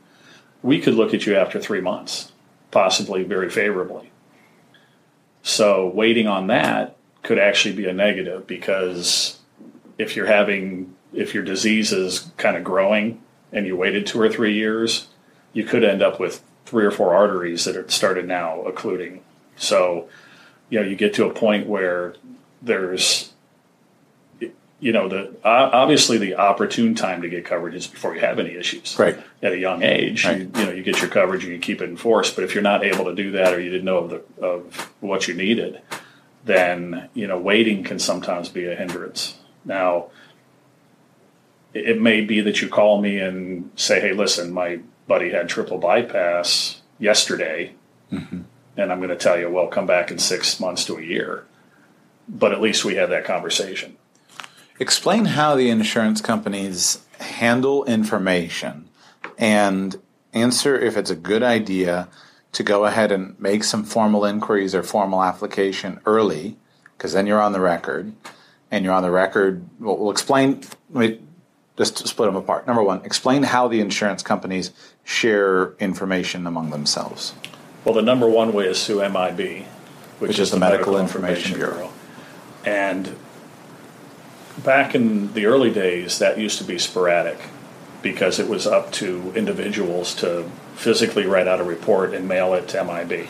we 0.62 0.80
could 0.80 0.94
look 0.94 1.14
at 1.14 1.26
you 1.26 1.36
after 1.36 1.60
three 1.60 1.80
months, 1.80 2.32
possibly 2.70 3.22
very 3.22 3.48
favorably. 3.48 4.10
So 5.42 5.86
waiting 5.86 6.26
on 6.26 6.48
that 6.48 6.96
could 7.22 7.38
actually 7.38 7.74
be 7.74 7.86
a 7.86 7.92
negative 7.92 8.46
because 8.46 9.38
if 9.98 10.16
you're 10.16 10.26
having 10.26 10.94
if 11.12 11.34
your 11.34 11.42
disease 11.42 11.92
is 11.92 12.30
kind 12.36 12.56
of 12.56 12.64
growing 12.64 13.20
and 13.52 13.66
you 13.66 13.76
waited 13.76 14.06
two 14.06 14.20
or 14.20 14.28
three 14.28 14.54
years, 14.54 15.08
you 15.52 15.64
could 15.64 15.82
end 15.82 16.02
up 16.02 16.20
with 16.20 16.42
three 16.66 16.84
or 16.84 16.90
four 16.90 17.14
arteries 17.14 17.64
that 17.64 17.76
are 17.76 17.88
started 17.88 18.28
now 18.28 18.62
occluding. 18.62 19.22
So, 19.56 20.08
you 20.70 20.80
know, 20.80 20.86
you 20.86 20.96
get 20.96 21.14
to 21.14 21.26
a 21.26 21.34
point 21.34 21.66
where 21.66 22.14
there's, 22.62 23.32
you 24.80 24.92
know, 24.92 25.08
the 25.08 25.34
obviously 25.44 26.16
the 26.16 26.36
opportune 26.36 26.94
time 26.94 27.22
to 27.22 27.28
get 27.28 27.44
coverage 27.44 27.74
is 27.74 27.86
before 27.86 28.14
you 28.14 28.20
have 28.20 28.38
any 28.38 28.54
issues. 28.54 28.96
Right. 28.98 29.18
At 29.42 29.52
a 29.52 29.58
young 29.58 29.82
age, 29.82 30.24
Right. 30.24 30.38
you, 30.38 30.50
you 30.56 30.66
know, 30.66 30.72
you 30.72 30.82
get 30.82 31.00
your 31.00 31.10
coverage 31.10 31.44
and 31.44 31.52
you 31.52 31.58
keep 31.58 31.82
it 31.82 31.90
in 31.90 31.96
force. 31.96 32.32
But 32.32 32.44
if 32.44 32.54
you're 32.54 32.62
not 32.62 32.84
able 32.84 33.04
to 33.06 33.14
do 33.14 33.32
that, 33.32 33.52
or 33.52 33.60
you 33.60 33.70
didn't 33.70 33.84
know 33.84 33.98
of 33.98 34.10
the 34.10 34.42
of 34.42 34.90
what 35.00 35.28
you 35.28 35.34
needed, 35.34 35.80
then 36.44 37.08
you 37.14 37.26
know 37.26 37.38
waiting 37.38 37.84
can 37.84 37.98
sometimes 37.98 38.48
be 38.48 38.64
a 38.66 38.74
hindrance. 38.74 39.36
Now, 39.64 40.06
it 41.74 41.90
it 41.90 42.00
may 42.00 42.22
be 42.22 42.40
that 42.40 42.62
you 42.62 42.68
call 42.68 43.00
me 43.00 43.18
and 43.18 43.70
say, 43.76 44.00
"Hey, 44.00 44.12
listen, 44.12 44.52
my 44.52 44.80
buddy 45.06 45.30
had 45.30 45.48
triple 45.48 45.78
bypass 45.78 46.80
yesterday, 46.98 47.72
mm-hmm. 48.12 48.42
And 48.80 48.90
I'm 48.90 48.98
going 48.98 49.10
to 49.10 49.16
tell 49.16 49.38
you, 49.38 49.50
well, 49.50 49.68
come 49.68 49.86
back 49.86 50.10
in 50.10 50.18
six 50.18 50.58
months 50.58 50.84
to 50.86 50.96
a 50.96 51.02
year." 51.02 51.44
But 52.28 52.52
at 52.52 52.60
least 52.60 52.84
we 52.84 52.94
had 52.94 53.10
that 53.10 53.24
conversation. 53.24 53.96
Explain 54.78 55.26
how 55.26 55.56
the 55.56 55.68
insurance 55.68 56.20
companies 56.20 57.04
handle 57.18 57.84
information 57.84 58.88
and 59.36 60.00
answer 60.32 60.78
if 60.78 60.96
it's 60.96 61.10
a 61.10 61.16
good 61.16 61.42
idea 61.42 62.08
to 62.52 62.62
go 62.62 62.84
ahead 62.84 63.12
and 63.12 63.38
make 63.38 63.64
some 63.64 63.84
formal 63.84 64.24
inquiries 64.24 64.74
or 64.74 64.82
formal 64.82 65.22
application 65.22 66.00
early, 66.06 66.56
because 66.96 67.12
then 67.12 67.26
you're 67.26 67.40
on 67.40 67.52
the 67.52 67.60
record. 67.60 68.12
And 68.72 68.84
you're 68.84 68.94
on 68.94 69.02
the 69.02 69.10
record. 69.10 69.68
Well, 69.80 69.98
we'll 69.98 70.12
explain. 70.12 70.62
Let 70.92 71.10
me 71.10 71.20
just 71.76 72.06
split 72.06 72.28
them 72.28 72.36
apart. 72.36 72.68
Number 72.68 72.84
one, 72.84 73.04
explain 73.04 73.42
how 73.42 73.66
the 73.66 73.80
insurance 73.80 74.22
companies 74.22 74.70
share 75.02 75.72
information 75.80 76.46
among 76.46 76.70
themselves. 76.70 77.34
Well, 77.84 77.94
the 77.94 78.02
number 78.02 78.28
one 78.28 78.52
way 78.52 78.66
is 78.66 78.84
through 78.84 79.08
MIB, 79.08 79.38
which, 80.18 80.28
Which 80.28 80.38
is 80.38 80.50
the 80.50 80.58
Medical 80.58 80.98
Information 80.98 81.56
Bureau. 81.56 81.92
And 82.64 83.16
back 84.62 84.94
in 84.94 85.32
the 85.32 85.46
early 85.46 85.70
days, 85.70 86.18
that 86.18 86.38
used 86.38 86.58
to 86.58 86.64
be 86.64 86.78
sporadic 86.78 87.38
because 88.02 88.38
it 88.38 88.48
was 88.48 88.66
up 88.66 88.92
to 88.92 89.32
individuals 89.34 90.14
to 90.16 90.50
physically 90.74 91.26
write 91.26 91.46
out 91.46 91.60
a 91.60 91.64
report 91.64 92.14
and 92.14 92.26
mail 92.28 92.54
it 92.54 92.68
to 92.68 92.84
MIB. 92.84 93.28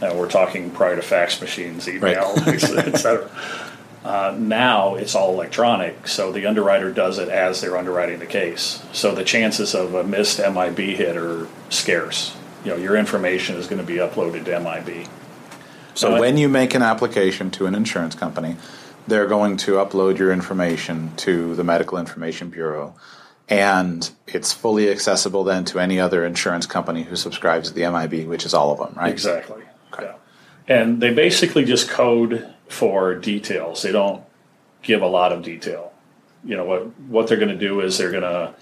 and 0.00 0.18
we're 0.18 0.28
talking 0.28 0.70
prior 0.70 0.96
to 0.96 1.02
fax 1.02 1.40
machines, 1.40 1.88
email, 1.88 2.34
et 2.46 2.58
cetera. 2.58 3.30
Uh, 4.04 4.36
now 4.38 4.94
it's 4.94 5.14
all 5.14 5.32
electronic, 5.32 6.06
so 6.06 6.30
the 6.30 6.46
underwriter 6.46 6.92
does 6.92 7.18
it 7.18 7.28
as 7.28 7.60
they're 7.60 7.76
underwriting 7.76 8.20
the 8.20 8.26
case. 8.26 8.82
So 8.92 9.14
the 9.14 9.24
chances 9.24 9.74
of 9.74 9.94
a 9.94 10.04
missed 10.04 10.38
MIB 10.38 10.78
hit 10.78 11.16
are 11.16 11.48
scarce. 11.70 12.36
You 12.66 12.72
know, 12.72 12.78
your 12.78 12.96
information 12.96 13.54
is 13.54 13.68
going 13.68 13.80
to 13.80 13.86
be 13.86 13.98
uploaded 13.98 14.44
to 14.46 14.58
MIB. 14.58 15.06
So 15.94 16.18
when 16.18 16.36
you 16.36 16.48
make 16.48 16.74
an 16.74 16.82
application 16.82 17.52
to 17.52 17.66
an 17.66 17.76
insurance 17.76 18.16
company, 18.16 18.56
they're 19.06 19.28
going 19.28 19.56
to 19.58 19.74
upload 19.74 20.18
your 20.18 20.32
information 20.32 21.14
to 21.18 21.54
the 21.54 21.62
Medical 21.62 21.96
Information 21.96 22.50
Bureau, 22.50 22.96
and 23.48 24.10
it's 24.26 24.52
fully 24.52 24.90
accessible 24.90 25.44
then 25.44 25.64
to 25.66 25.78
any 25.78 26.00
other 26.00 26.26
insurance 26.26 26.66
company 26.66 27.04
who 27.04 27.14
subscribes 27.14 27.68
to 27.68 27.74
the 27.74 27.88
MIB, 27.88 28.26
which 28.26 28.44
is 28.44 28.52
all 28.52 28.72
of 28.72 28.78
them, 28.78 28.94
right? 28.96 29.12
Exactly. 29.12 29.62
Yeah. 29.96 30.14
And 30.66 31.00
they 31.00 31.14
basically 31.14 31.64
just 31.64 31.88
code 31.88 32.52
for 32.68 33.14
details. 33.14 33.82
They 33.82 33.92
don't 33.92 34.24
give 34.82 35.02
a 35.02 35.06
lot 35.06 35.30
of 35.30 35.44
detail. 35.44 35.92
You 36.44 36.56
know 36.56 36.64
what 36.64 36.98
what 37.08 37.28
they're 37.28 37.38
going 37.38 37.56
to 37.56 37.68
do 37.68 37.80
is 37.80 37.96
they're 37.96 38.10
going 38.10 38.24
to 38.24 38.54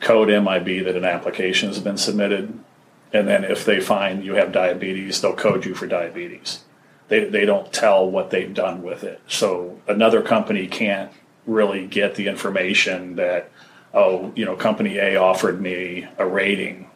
code 0.00 0.28
MIB 0.28 0.86
that 0.86 0.96
an 0.96 1.04
application 1.04 1.68
has 1.68 1.78
been 1.78 1.98
submitted, 1.98 2.58
and 3.14 3.26
then 3.26 3.44
if 3.44 3.64
they 3.64 3.80
find 3.80 4.22
you 4.22 4.34
have 4.34 4.52
diabetes, 4.52 5.22
they'll 5.22 5.34
code 5.34 5.64
you 5.64 5.74
for 5.74 5.86
diabetes. 5.86 6.62
They 7.08 7.24
they 7.24 7.46
don't 7.46 7.72
tell 7.72 8.10
what 8.10 8.28
they've 8.28 8.52
done 8.52 8.82
with 8.82 9.04
it. 9.04 9.20
So 9.26 9.80
another 9.88 10.20
company 10.20 10.66
can't 10.66 11.10
really 11.46 11.86
get 11.86 12.16
the 12.16 12.26
information 12.26 13.16
that 13.16 13.50
oh 13.94 14.32
you 14.36 14.44
know 14.44 14.56
company 14.56 14.98
A 14.98 15.16
offered 15.16 15.60
me 15.60 16.06
a 16.18 16.26
rating 16.26 16.90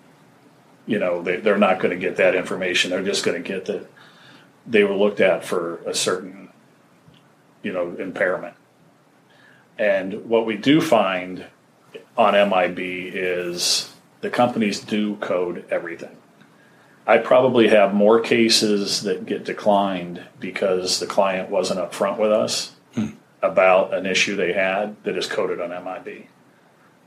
you 0.87 0.99
know 0.99 1.23
they, 1.23 1.37
they're 1.37 1.59
not 1.59 1.81
going 1.81 1.91
to 1.91 2.01
get 2.01 2.17
that 2.17 2.35
information 2.35 2.91
they're 2.91 3.03
just 3.03 3.27
going 3.27 3.43
to 3.43 3.47
get 3.47 3.67
that 3.67 3.87
they 4.67 4.85
were 4.85 4.95
looked 4.95 5.21
at 5.21 5.45
for 5.45 5.77
a 5.87 5.95
certain 5.95 6.49
you 7.63 7.73
know, 7.73 7.95
impairment. 7.99 8.55
And 9.79 10.29
what 10.29 10.47
we 10.47 10.57
do 10.57 10.81
find 10.81 11.45
on 12.17 12.33
MIB 12.33 12.79
is 12.79 13.93
the 14.21 14.31
companies 14.31 14.81
do 14.81 15.17
code 15.17 15.65
everything. 15.71 16.17
I 17.07 17.19
probably 17.19 17.69
have 17.69 17.95
more 17.95 18.21
cases 18.21 19.03
that 19.03 19.25
get 19.25 19.45
declined 19.45 20.23
because 20.39 21.01
the 21.01 21.07
client 21.07 21.49
wasn't 21.49 21.81
upfront 21.81 22.19
with 22.19 22.31
us 22.31 22.73
hmm. 22.95 23.11
about 23.41 23.95
an 23.95 24.05
issue 24.05 24.37
they 24.37 24.53
had 24.53 25.03
that 25.05 25.17
is 25.17 25.27
coded 25.27 25.61
on 25.61 25.71
MIB. 25.71 26.27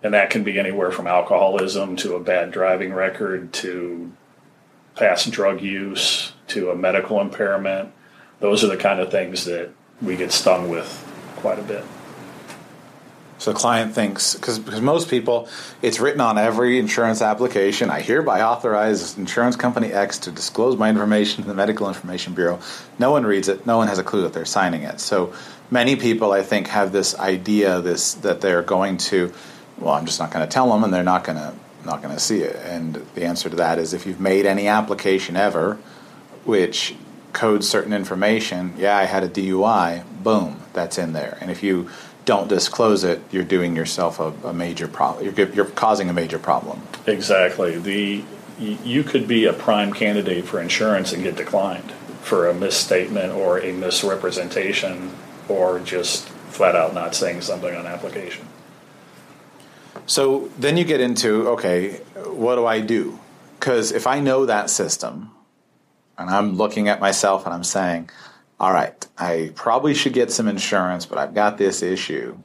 And 0.01 0.15
that 0.15 0.31
can 0.31 0.43
be 0.43 0.57
anywhere 0.57 0.91
from 0.91 1.05
alcoholism 1.05 1.95
to 1.97 2.15
a 2.15 2.19
bad 2.19 2.51
driving 2.51 2.93
record 2.93 3.53
to 3.53 4.11
past 4.95 5.29
drug 5.29 5.61
use 5.61 6.33
to 6.47 6.71
a 6.71 6.75
medical 6.75 7.21
impairment. 7.21 7.91
Those 8.39 8.63
are 8.63 8.67
the 8.67 8.77
kind 8.77 8.99
of 8.99 9.11
things 9.11 9.45
that 9.45 9.69
we 10.01 10.15
get 10.15 10.31
stung 10.31 10.69
with 10.69 11.07
quite 11.35 11.59
a 11.59 11.63
bit. 11.63 11.85
So 13.41 13.53
the 13.53 13.57
client 13.57 13.95
thinks 13.95 14.35
because 14.35 14.59
because 14.59 14.81
most 14.81 15.09
people, 15.09 15.49
it's 15.81 15.99
written 15.99 16.21
on 16.21 16.37
every 16.37 16.77
insurance 16.77 17.23
application. 17.23 17.89
I 17.89 18.01
hereby 18.01 18.43
authorize 18.43 19.17
insurance 19.17 19.55
company 19.55 19.91
X 19.91 20.19
to 20.19 20.31
disclose 20.31 20.77
my 20.77 20.91
information 20.91 21.41
to 21.41 21.47
the 21.47 21.55
Medical 21.55 21.87
Information 21.87 22.35
Bureau. 22.35 22.59
No 22.99 23.09
one 23.09 23.25
reads 23.25 23.47
it. 23.47 23.65
No 23.65 23.77
one 23.77 23.87
has 23.87 23.97
a 23.97 24.03
clue 24.03 24.21
that 24.21 24.33
they're 24.33 24.45
signing 24.45 24.83
it. 24.83 24.99
So 24.99 25.33
many 25.71 25.95
people, 25.95 26.31
I 26.31 26.43
think, 26.43 26.67
have 26.67 26.91
this 26.91 27.17
idea 27.17 27.81
this 27.81 28.13
that 28.13 28.41
they're 28.41 28.61
going 28.61 28.97
to. 29.09 29.33
Well, 29.79 29.95
I'm 29.95 30.05
just 30.05 30.19
not 30.19 30.29
going 30.29 30.47
to 30.47 30.53
tell 30.53 30.69
them, 30.69 30.83
and 30.83 30.93
they're 30.93 31.01
not 31.01 31.23
going 31.23 31.39
to 31.39 31.51
not 31.83 32.03
going 32.03 32.13
to 32.13 32.19
see 32.21 32.41
it. 32.41 32.57
And 32.57 32.93
the 33.15 33.25
answer 33.25 33.49
to 33.49 33.55
that 33.55 33.79
is 33.79 33.95
if 33.95 34.05
you've 34.05 34.19
made 34.21 34.45
any 34.45 34.67
application 34.67 35.35
ever, 35.35 35.79
which 36.45 36.93
codes 37.33 37.67
certain 37.67 37.93
information, 37.93 38.75
yeah, 38.77 38.95
I 38.95 39.05
had 39.05 39.23
a 39.23 39.29
DUI, 39.29 40.03
boom, 40.21 40.61
that's 40.73 40.99
in 40.99 41.13
there. 41.13 41.39
And 41.41 41.49
if 41.49 41.63
you 41.63 41.89
don't 42.25 42.47
disclose 42.47 43.03
it, 43.03 43.21
you're 43.31 43.43
doing 43.43 43.75
yourself 43.75 44.19
a, 44.19 44.33
a 44.47 44.53
major 44.53 44.87
problem. 44.87 45.25
You're, 45.25 45.49
you're 45.49 45.65
causing 45.65 46.09
a 46.09 46.13
major 46.13 46.39
problem. 46.39 46.81
Exactly. 47.07 47.77
The 47.77 48.23
you 48.59 49.03
could 49.03 49.27
be 49.27 49.45
a 49.45 49.53
prime 49.53 49.91
candidate 49.91 50.45
for 50.45 50.61
insurance 50.61 51.13
and 51.13 51.23
get 51.23 51.35
declined 51.35 51.91
for 52.21 52.47
a 52.47 52.53
misstatement 52.53 53.33
or 53.33 53.59
a 53.59 53.71
misrepresentation 53.73 55.11
or 55.49 55.79
just 55.79 56.27
flat 56.49 56.75
out 56.75 56.93
not 56.93 57.15
saying 57.15 57.41
something 57.41 57.75
on 57.75 57.87
application. 57.87 58.45
So 60.05 60.49
then 60.59 60.77
you 60.77 60.83
get 60.83 61.01
into 61.01 61.49
okay, 61.49 62.01
what 62.27 62.55
do 62.55 62.65
I 62.65 62.81
do? 62.81 63.19
Because 63.59 63.91
if 63.91 64.05
I 64.05 64.19
know 64.19 64.45
that 64.45 64.69
system 64.69 65.31
and 66.17 66.29
I'm 66.29 66.55
looking 66.55 66.87
at 66.87 66.99
myself 66.99 67.45
and 67.45 67.53
I'm 67.53 67.63
saying, 67.63 68.09
all 68.61 68.71
right, 68.71 69.07
I 69.17 69.51
probably 69.55 69.95
should 69.95 70.13
get 70.13 70.31
some 70.31 70.47
insurance, 70.47 71.07
but 71.07 71.17
I've 71.17 71.33
got 71.33 71.57
this 71.57 71.81
issue. 71.81 72.37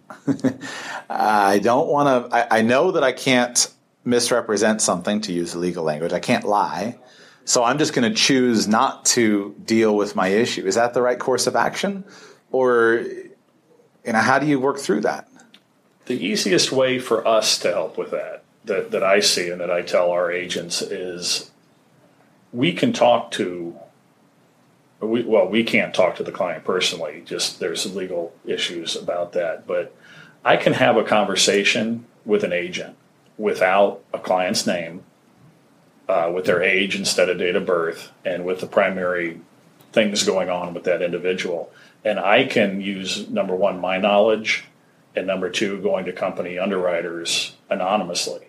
I 1.10 1.58
don't 1.58 1.88
want 1.88 2.30
to, 2.30 2.34
I, 2.34 2.60
I, 2.60 2.62
know 2.62 2.92
that 2.92 3.04
I 3.04 3.12
can't 3.12 3.70
misrepresent 4.02 4.80
something 4.80 5.20
to 5.20 5.32
use 5.34 5.54
legal 5.54 5.84
language. 5.84 6.14
I 6.14 6.18
can't 6.18 6.44
lie. 6.44 6.98
So 7.44 7.64
I'm 7.64 7.76
just 7.76 7.92
going 7.92 8.10
to 8.10 8.16
choose 8.16 8.66
not 8.66 9.04
to 9.06 9.54
deal 9.62 9.94
with 9.94 10.16
my 10.16 10.28
issue. 10.28 10.64
Is 10.64 10.76
that 10.76 10.94
the 10.94 11.02
right 11.02 11.18
course 11.18 11.46
of 11.46 11.54
action? 11.54 12.02
Or, 12.50 13.04
you 13.04 14.12
know, 14.14 14.18
how 14.18 14.38
do 14.38 14.46
you 14.46 14.58
work 14.58 14.78
through 14.78 15.02
that? 15.02 15.28
The 16.06 16.14
easiest 16.14 16.72
way 16.72 16.98
for 16.98 17.28
us 17.28 17.58
to 17.58 17.70
help 17.70 17.98
with 17.98 18.12
that, 18.12 18.42
that, 18.64 18.90
that 18.90 19.02
I 19.02 19.20
see 19.20 19.50
and 19.50 19.60
that 19.60 19.70
I 19.70 19.82
tell 19.82 20.10
our 20.12 20.32
agents 20.32 20.80
is 20.80 21.50
we 22.54 22.72
can 22.72 22.94
talk 22.94 23.32
to 23.32 23.78
we, 25.00 25.22
well, 25.22 25.48
we 25.48 25.64
can't 25.64 25.94
talk 25.94 26.16
to 26.16 26.22
the 26.22 26.32
client 26.32 26.64
personally. 26.64 27.22
Just 27.24 27.60
there's 27.60 27.94
legal 27.94 28.34
issues 28.44 28.96
about 28.96 29.32
that. 29.32 29.66
But 29.66 29.94
I 30.44 30.56
can 30.56 30.72
have 30.74 30.96
a 30.96 31.04
conversation 31.04 32.06
with 32.24 32.44
an 32.44 32.52
agent 32.52 32.96
without 33.36 34.02
a 34.12 34.18
client's 34.18 34.66
name, 34.66 35.02
uh, 36.08 36.30
with 36.34 36.46
their 36.46 36.62
age 36.62 36.96
instead 36.96 37.28
of 37.28 37.38
date 37.38 37.56
of 37.56 37.66
birth, 37.66 38.10
and 38.24 38.44
with 38.44 38.60
the 38.60 38.66
primary 38.66 39.40
things 39.92 40.24
going 40.24 40.48
on 40.48 40.74
with 40.74 40.84
that 40.84 41.02
individual. 41.02 41.70
And 42.04 42.18
I 42.18 42.44
can 42.44 42.80
use 42.80 43.28
number 43.28 43.54
one, 43.54 43.80
my 43.80 43.98
knowledge, 43.98 44.64
and 45.14 45.26
number 45.26 45.50
two, 45.50 45.80
going 45.80 46.04
to 46.06 46.12
company 46.12 46.58
underwriters 46.58 47.56
anonymously. 47.68 48.46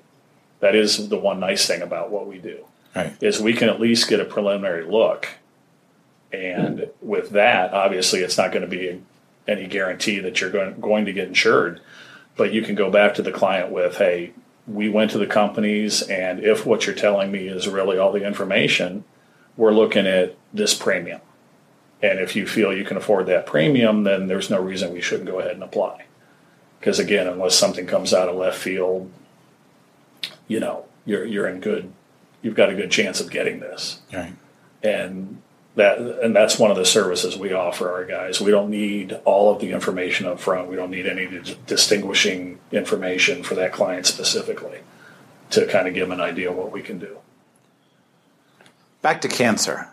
That 0.60 0.76
is 0.76 1.10
the 1.10 1.18
one 1.18 1.40
nice 1.40 1.68
thing 1.68 1.82
about 1.82 2.12
what 2.12 2.28
we 2.28 2.38
do. 2.38 2.66
Right. 2.96 3.16
Is 3.22 3.40
we 3.40 3.54
can 3.54 3.70
at 3.70 3.80
least 3.80 4.10
get 4.10 4.20
a 4.20 4.26
preliminary 4.26 4.86
look 4.86 5.28
and 6.32 6.90
with 7.02 7.32
that, 7.32 7.74
obviously, 7.74 8.20
it's 8.20 8.38
not 8.38 8.52
going 8.52 8.62
to 8.62 8.68
be 8.68 9.02
any 9.48 9.68
guarantee 9.68 10.20
that 10.20 10.42
you're 10.42 10.50
going, 10.50 10.80
going 10.80 11.06
to 11.06 11.14
get 11.14 11.28
insured. 11.28 11.80
But 12.36 12.54
you 12.54 12.62
can 12.62 12.76
go 12.76 12.92
back 12.92 13.16
to 13.16 13.22
the 13.22 13.32
client 13.32 13.72
with, 13.72 13.98
hey, 13.98 14.34
we 14.68 14.90
went 14.90 15.12
to 15.12 15.18
the 15.18 15.28
companies, 15.28 16.02
and 16.04 16.44
if 16.44 16.66
what 16.66 16.86
you're 16.86 16.96
telling 16.96 17.32
me 17.32 17.48
is 17.48 17.68
really 17.68 17.98
all 17.98 18.12
the 18.12 18.26
information, 18.26 19.06
we're 19.56 19.72
looking 19.72 20.06
at 20.06 20.36
this 20.54 20.74
premium. 20.74 21.22
And 22.02 22.20
if 22.20 22.36
you 22.36 22.46
feel 22.46 22.76
you 22.76 22.84
can 22.84 22.98
afford 22.98 23.26
that 23.28 23.48
premium, 23.48 24.04
then 24.04 24.28
there's 24.28 24.50
no 24.50 24.62
reason 24.62 24.94
we 24.94 25.02
shouldn't 25.02 25.30
go 25.30 25.40
ahead 25.40 25.54
and 25.54 25.64
apply. 25.64 26.06
Because 26.80 27.00
again, 27.00 27.28
unless 27.28 27.56
something 27.56 27.88
comes 27.88 28.14
out 28.14 28.30
of 28.30 28.36
left 28.36 28.60
field, 28.60 29.12
you 30.48 30.60
know, 30.60 30.86
you're 31.06 31.26
you're 31.26 31.48
in 31.48 31.60
good. 31.60 31.92
You've 32.44 32.56
got 32.56 32.70
a 32.70 32.76
good 32.76 32.92
chance 32.92 33.20
of 33.20 33.32
getting 33.32 33.60
this. 33.60 34.00
Right. 34.14 34.34
And 34.84 35.42
that 35.78 36.00
and 36.00 36.36
that's 36.36 36.58
one 36.58 36.72
of 36.72 36.78
the 36.78 36.86
services 36.86 37.38
we 37.38 37.54
offer 37.54 37.92
our 37.92 38.04
guys. 38.04 38.42
We 38.42 38.52
don't 38.52 38.70
need 38.70 39.14
all 39.26 39.54
of 39.54 39.62
the 39.62 39.72
information 39.72 40.26
up 40.26 40.40
front. 40.40 40.70
We 40.70 40.76
don't 40.76 40.90
need 40.90 41.06
any 41.06 41.28
distinguishing 41.68 42.60
information 42.72 43.44
for 43.44 43.54
that 43.56 43.74
client 43.74 44.08
specifically 44.08 44.80
to 45.52 45.68
kind 45.68 45.88
of 45.88 45.94
give 45.94 46.10
them 46.10 46.20
an 46.20 46.26
idea 46.26 46.50
of 46.50 46.58
what 46.58 46.72
we 46.72 46.82
can 46.82 46.98
do. 46.98 47.18
Back 49.04 49.22
to 49.22 49.28
cancer. 49.28 49.88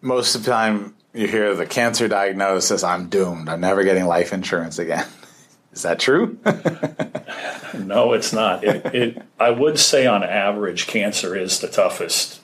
Most 0.00 0.36
of 0.36 0.44
the 0.44 0.50
time 0.52 0.94
you 1.12 1.26
hear 1.26 1.54
the 1.54 1.66
cancer 1.66 2.06
diagnosis, 2.06 2.84
I'm 2.84 3.08
doomed. 3.08 3.48
I'm 3.48 3.60
never 3.60 3.82
getting 3.82 4.06
life 4.06 4.32
insurance 4.32 4.78
again. 4.78 5.06
Is 5.72 5.82
that 5.82 5.98
true? 5.98 6.38
no, 7.76 8.12
it's 8.12 8.32
not. 8.32 8.62
It, 8.62 8.86
it, 8.94 9.22
I 9.38 9.50
would 9.50 9.80
say 9.80 10.06
on 10.06 10.22
average, 10.22 10.86
cancer 10.86 11.36
is 11.36 11.60
the 11.60 11.68
toughest 11.68 12.40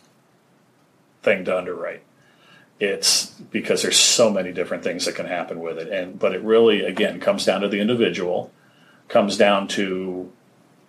thing 1.22 1.46
to 1.46 1.56
underwrite 1.56 2.02
it's 2.80 3.26
because 3.26 3.82
there's 3.82 3.98
so 3.98 4.30
many 4.30 4.52
different 4.52 4.82
things 4.82 5.04
that 5.04 5.14
can 5.14 5.26
happen 5.26 5.60
with 5.60 5.78
it. 5.78 5.88
And 5.88 6.18
but 6.18 6.34
it 6.34 6.42
really 6.42 6.82
again 6.82 7.20
comes 7.20 7.44
down 7.44 7.60
to 7.60 7.68
the 7.68 7.80
individual 7.80 8.52
comes 9.08 9.36
down 9.36 9.68
to 9.68 10.30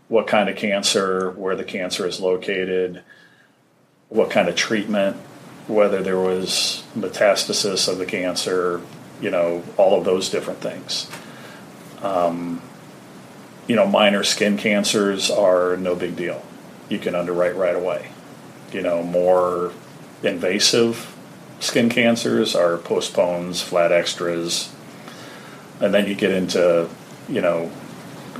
what 0.07 0.27
kind 0.27 0.49
of 0.49 0.55
cancer 0.55 1.31
where 1.31 1.55
the 1.55 1.63
cancer 1.63 2.07
is 2.07 2.19
located 2.19 3.03
what 4.09 4.29
kind 4.29 4.47
of 4.47 4.55
treatment 4.55 5.17
whether 5.67 6.03
there 6.03 6.19
was 6.19 6.83
metastasis 6.95 7.87
of 7.87 7.97
the 7.97 8.05
cancer 8.05 8.81
you 9.21 9.29
know 9.29 9.63
all 9.77 9.97
of 9.97 10.05
those 10.05 10.29
different 10.29 10.59
things. 10.59 11.09
Um, 12.01 12.61
you 13.67 13.75
know 13.75 13.87
minor 13.87 14.23
skin 14.23 14.57
cancers 14.57 15.31
are 15.31 15.77
no 15.77 15.95
big 15.95 16.15
deal. 16.15 16.43
You 16.89 16.99
can 16.99 17.15
underwrite 17.15 17.55
right 17.55 17.75
away. 17.75 18.11
You 18.71 18.81
know 18.81 19.03
more 19.03 19.71
invasive 20.21 21.12
skin 21.63 21.89
cancers 21.89 22.55
are 22.55 22.77
postpones, 22.77 23.61
flat 23.61 23.91
extras, 23.91 24.73
and 25.79 25.93
then 25.93 26.07
you 26.07 26.13
get 26.13 26.31
into 26.31 26.89
you 27.27 27.41
know 27.41 27.71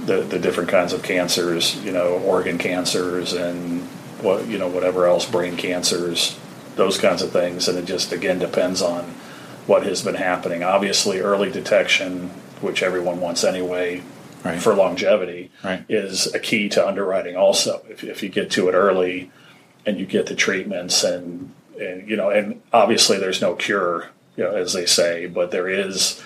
the 0.06 0.22
the 0.22 0.40
different 0.40 0.70
kinds 0.70 0.94
of 0.94 1.02
cancers, 1.04 1.76
you 1.84 1.92
know, 1.92 2.20
organ 2.20 2.58
cancers 2.58 3.34
and 3.34 3.82
what 4.22 4.46
you 4.48 4.58
know 4.58 4.68
whatever 4.68 5.08
else, 5.08 5.26
brain 5.26 5.56
cancers, 5.56 6.38
those 6.76 6.98
kinds 6.98 7.22
of 7.22 7.32
things, 7.32 7.68
and 7.68 7.78
it 7.78 7.86
just 7.86 8.12
again 8.12 8.40
depends 8.40 8.82
on 8.82 9.04
what 9.66 9.84
has 9.84 10.02
been 10.02 10.16
happening. 10.16 10.62
Obviously, 10.62 11.20
early 11.20 11.50
detection, 11.50 12.30
which 12.62 12.84
everyone 12.84 13.20
wants 13.20 13.44
anyway. 13.44 14.04
Right. 14.44 14.62
For 14.62 14.76
longevity, 14.76 15.52
right. 15.64 15.86
is 15.88 16.28
a 16.36 16.40
key 16.40 16.68
to 16.68 16.86
underwriting. 16.86 17.38
Also, 17.38 17.82
if, 17.88 18.04
if 18.04 18.22
you 18.22 18.28
get 18.28 18.52
to 18.52 18.68
it 18.68 18.74
early, 18.74 19.32
and 19.86 19.98
you 19.98 20.06
get 20.06 20.26
the 20.26 20.36
treatments 20.36 21.02
and 21.02 21.50
and 21.80 22.08
you 22.08 22.16
know, 22.16 22.30
and 22.30 22.62
obviously 22.72 23.18
there's 23.18 23.42
no 23.42 23.56
cure, 23.56 24.10
you 24.36 24.44
know, 24.44 24.56
as 24.56 24.74
they 24.74 24.86
say, 24.86 25.28
but 25.28 25.52
there 25.52 25.68
is 25.68 26.22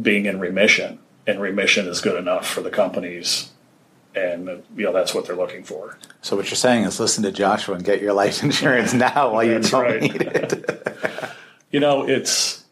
being 0.00 0.26
in 0.26 0.40
remission, 0.40 0.98
and 1.26 1.40
remission 1.40 1.86
is 1.86 2.00
good 2.00 2.16
enough 2.16 2.46
for 2.46 2.60
the 2.60 2.70
companies, 2.70 3.50
and 4.14 4.62
you 4.76 4.84
know 4.84 4.92
that's 4.92 5.14
what 5.14 5.26
they're 5.26 5.36
looking 5.36 5.64
for. 5.64 5.98
So 6.22 6.36
what 6.36 6.46
you're 6.46 6.56
saying 6.56 6.84
is 6.84 6.98
listen 7.00 7.22
to 7.24 7.32
Joshua 7.32 7.76
and 7.76 7.84
get 7.84 8.00
your 8.00 8.12
life 8.12 8.42
insurance 8.42 8.94
now 8.94 9.32
while 9.32 9.44
you 9.44 9.60
don't 9.60 9.72
right. 9.72 10.02
need 10.02 10.22
it. 10.22 10.70
you 11.70 11.80
know, 11.80 12.06
it's 12.06 12.64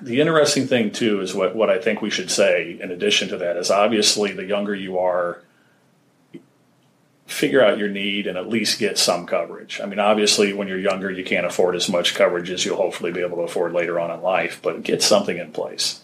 the 0.00 0.20
interesting 0.20 0.66
thing 0.66 0.90
too 0.90 1.20
is 1.20 1.34
what 1.34 1.56
what 1.56 1.70
I 1.70 1.78
think 1.78 2.02
we 2.02 2.10
should 2.10 2.30
say 2.30 2.78
in 2.80 2.90
addition 2.90 3.28
to 3.28 3.36
that 3.38 3.56
is 3.56 3.70
obviously 3.70 4.32
the 4.32 4.44
younger 4.44 4.74
you 4.74 4.98
are 4.98 5.42
figure 7.26 7.62
out 7.62 7.78
your 7.78 7.88
need 7.88 8.26
and 8.26 8.38
at 8.38 8.48
least 8.48 8.78
get 8.78 8.98
some 8.98 9.26
coverage. 9.26 9.80
I 9.82 9.86
mean, 9.86 9.98
obviously, 9.98 10.52
when 10.52 10.68
you're 10.68 10.78
younger, 10.78 11.10
you 11.10 11.24
can't 11.24 11.46
afford 11.46 11.74
as 11.74 11.88
much 11.88 12.14
coverage 12.14 12.50
as 12.50 12.64
you'll 12.64 12.76
hopefully 12.76 13.12
be 13.12 13.20
able 13.20 13.38
to 13.38 13.42
afford 13.42 13.72
later 13.72 13.98
on 13.98 14.10
in 14.10 14.22
life, 14.22 14.60
but 14.62 14.82
get 14.82 15.02
something 15.02 15.36
in 15.36 15.52
place. 15.52 16.00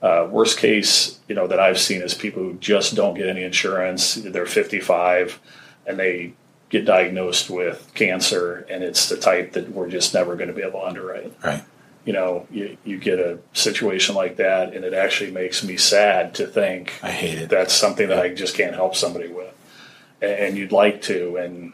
Uh, 0.00 0.26
worst 0.30 0.58
case, 0.58 1.18
you 1.28 1.34
know, 1.34 1.46
that 1.46 1.60
I've 1.60 1.78
seen 1.78 2.00
is 2.00 2.14
people 2.14 2.42
who 2.42 2.54
just 2.54 2.94
don't 2.94 3.14
get 3.14 3.28
any 3.28 3.42
insurance. 3.42 4.14
They're 4.14 4.46
55 4.46 5.40
and 5.86 5.98
they 5.98 6.34
get 6.70 6.84
diagnosed 6.84 7.50
with 7.50 7.90
cancer, 7.94 8.64
and 8.70 8.82
it's 8.82 9.08
the 9.08 9.16
type 9.16 9.52
that 9.52 9.70
we're 9.70 9.90
just 9.90 10.14
never 10.14 10.36
going 10.36 10.48
to 10.48 10.54
be 10.54 10.62
able 10.62 10.80
to 10.80 10.86
underwrite. 10.86 11.34
Right. 11.44 11.64
You 12.04 12.12
know, 12.14 12.46
you, 12.50 12.78
you 12.84 12.96
get 12.96 13.18
a 13.18 13.40
situation 13.52 14.14
like 14.14 14.36
that, 14.36 14.72
and 14.72 14.84
it 14.84 14.94
actually 14.94 15.32
makes 15.32 15.62
me 15.62 15.76
sad 15.76 16.34
to 16.36 16.46
think 16.46 16.98
I 17.02 17.10
hate 17.10 17.38
it. 17.38 17.50
that's 17.50 17.74
something 17.74 18.08
that 18.08 18.20
I 18.20 18.32
just 18.32 18.56
can't 18.56 18.74
help 18.74 18.94
somebody 18.94 19.28
with. 19.28 19.52
And 20.22 20.56
you'd 20.56 20.72
like 20.72 21.00
to, 21.02 21.36
and 21.36 21.72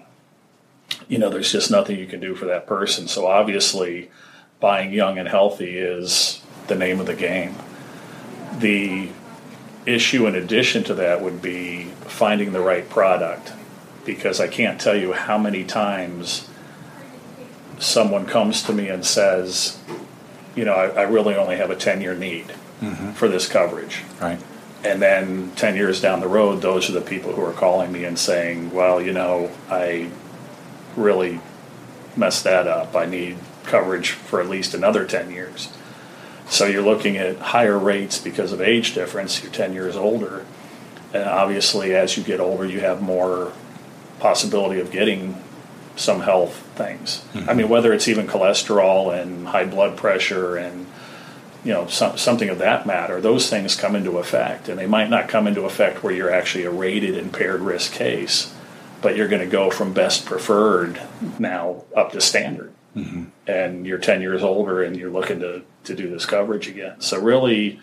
you 1.09 1.19
know, 1.19 1.31
there's 1.31 1.51
just 1.51 1.71
nothing 1.71 1.99
you 1.99 2.07
can 2.07 2.21
do 2.21 2.35
for 2.35 2.45
that 2.47 2.67
person. 2.67 3.09
So 3.09 3.27
obviously, 3.27 4.11
buying 4.61 4.93
young 4.93 5.19
and 5.19 5.29
healthy 5.29 5.79
is 5.79 6.43
the 6.69 6.75
name 6.77 7.01
of 7.01 7.07
the 7.07 7.15
game. 7.15 7.57
The 8.59 9.09
issue, 9.85 10.27
in 10.27 10.35
addition 10.35 10.85
to 10.85 10.95
that, 10.95 11.21
would 11.23 11.43
be 11.43 11.85
finding 12.07 12.53
the 12.53 12.61
right 12.61 12.89
product 12.89 13.53
because 14.05 14.41
I 14.41 14.47
can't 14.49 14.81
tell 14.81 14.97
you 14.97 15.13
how 15.13 15.37
many 15.39 15.65
times 15.65 16.49
someone 17.79 18.27
comes 18.27 18.63
to 18.63 18.73
me 18.73 18.89
and 18.89 19.05
says, 19.05 19.79
you 20.55 20.65
know, 20.65 20.73
I, 20.73 20.87
I 20.87 21.03
really 21.03 21.35
only 21.35 21.57
have 21.57 21.71
a 21.71 21.77
10 21.77 22.01
year 22.01 22.15
need 22.15 22.53
Mm-hmm. 22.81 23.13
for 23.13 23.27
this 23.27 23.49
coverage. 23.49 24.03
Right. 24.21 24.39
And 24.87 25.03
then 25.03 25.51
10 25.57 25.75
years 25.75 26.01
down 26.01 26.21
the 26.21 26.29
road, 26.29 26.63
those 26.63 26.89
are 26.89 26.93
the 26.93 27.01
people 27.01 27.33
who 27.33 27.45
are 27.45 27.53
calling 27.53 27.91
me 27.91 28.05
and 28.05 28.17
saying, 28.17 28.71
well, 28.73 29.03
you 29.03 29.13
know, 29.13 29.51
I 29.69 30.11
really 30.95 31.41
messed 32.17 32.45
that 32.45 32.69
up. 32.69 32.95
I 32.95 33.05
need 33.05 33.39
coverage 33.65 34.11
for 34.11 34.41
at 34.41 34.49
least 34.49 34.75
another 34.75 35.05
10 35.05 35.33
years. 35.33 35.77
So 36.49 36.67
you're 36.67 36.85
looking 36.85 37.17
at 37.17 37.39
higher 37.39 37.77
rates 37.77 38.19
because 38.19 38.53
of 38.53 38.61
age 38.61 38.95
difference. 38.95 39.43
You're 39.43 39.51
10 39.51 39.75
years 39.75 39.97
older. 39.97 40.47
And 41.13 41.25
obviously, 41.25 41.95
as 41.95 42.17
you 42.17 42.23
get 42.23 42.39
older, 42.39 42.65
you 42.65 42.81
have 42.81 43.03
more 43.03 43.53
possibility 44.21 44.81
of 44.81 44.93
getting 44.93 45.43
some 45.97 46.21
health 46.21 46.55
things. 46.77 47.25
I 47.35 47.39
mm-hmm. 47.39 47.57
mean, 47.57 47.69
whether 47.69 47.93
it's 47.93 48.07
even 48.07 48.29
cholesterol 48.29 49.13
and 49.21 49.49
high 49.49 49.65
blood 49.65 49.97
pressure 49.97 50.57
and 50.57 50.87
you 51.67 51.73
know 51.73 51.89
some, 51.89 52.17
something 52.17 52.49
of 52.49 52.59
that 52.59 52.87
matter, 52.87 53.21
those 53.21 53.51
things 53.51 53.75
come 53.75 53.97
into 53.97 54.19
effect, 54.19 54.69
and 54.69 54.79
they 54.79 54.87
might 54.87 55.11
not 55.11 55.29
come 55.29 55.49
into 55.49 55.63
effect 55.63 56.05
where 56.05 56.15
you're 56.15 56.33
actually 56.33 56.65
a 56.65 56.71
rated 56.71 57.17
impaired 57.17 57.61
risk 57.61 57.93
case, 57.93 58.55
but 59.03 59.17
you're 59.17 59.27
going 59.27 59.43
to 59.43 59.51
go 59.51 59.69
from 59.69 59.93
best 59.93 60.25
preferred 60.25 61.03
now 61.41 61.83
up 61.97 62.13
to 62.13 62.21
standard, 62.21 62.73
mm-hmm. 62.95 63.25
and 63.49 63.85
you're 63.85 63.99
10 63.99 64.21
years 64.21 64.45
older 64.45 64.81
and 64.81 64.97
you're 64.97 65.11
looking 65.11 65.41
to 65.41 65.63
to 65.83 65.95
do 65.97 66.09
this 66.09 66.25
coverage 66.25 66.69
again. 66.69 67.01
So 67.01 67.21
really 67.21 67.81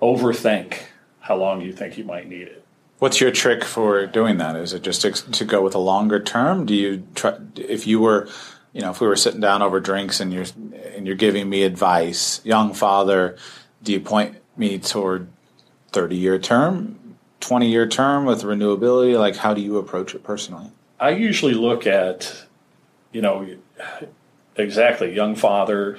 overthink 0.00 0.78
how 1.20 1.36
long 1.36 1.60
you 1.60 1.74
think 1.74 1.98
you 1.98 2.04
might 2.04 2.28
need 2.28 2.48
it. 2.48 2.64
What's 2.98 3.20
your 3.20 3.30
trick 3.30 3.62
for 3.62 4.06
doing 4.06 4.38
that? 4.38 4.56
Is 4.56 4.72
it 4.72 4.82
just 4.82 5.02
to, 5.02 5.12
to 5.12 5.44
go 5.44 5.60
with 5.60 5.74
a 5.74 5.78
longer 5.78 6.22
term? 6.22 6.64
Do 6.64 6.74
you 6.74 7.06
try 7.14 7.36
if 7.56 7.86
you 7.86 8.00
were, 8.00 8.30
you 8.76 8.82
know, 8.82 8.90
if 8.90 9.00
we 9.00 9.06
were 9.06 9.16
sitting 9.16 9.40
down 9.40 9.62
over 9.62 9.80
drinks 9.80 10.20
and 10.20 10.34
you're 10.34 10.44
and 10.94 11.06
you're 11.06 11.16
giving 11.16 11.48
me 11.48 11.62
advice, 11.62 12.44
young 12.44 12.74
father, 12.74 13.38
do 13.82 13.90
you 13.90 14.00
point 14.00 14.36
me 14.54 14.78
toward 14.78 15.28
thirty 15.92 16.16
year 16.16 16.38
term, 16.38 17.16
twenty 17.40 17.70
year 17.70 17.88
term 17.88 18.26
with 18.26 18.42
renewability? 18.42 19.18
Like, 19.18 19.36
how 19.36 19.54
do 19.54 19.62
you 19.62 19.78
approach 19.78 20.14
it 20.14 20.22
personally? 20.22 20.72
I 21.00 21.10
usually 21.10 21.54
look 21.54 21.86
at, 21.86 22.44
you 23.12 23.22
know, 23.22 23.48
exactly 24.56 25.14
young 25.14 25.36
father. 25.36 25.98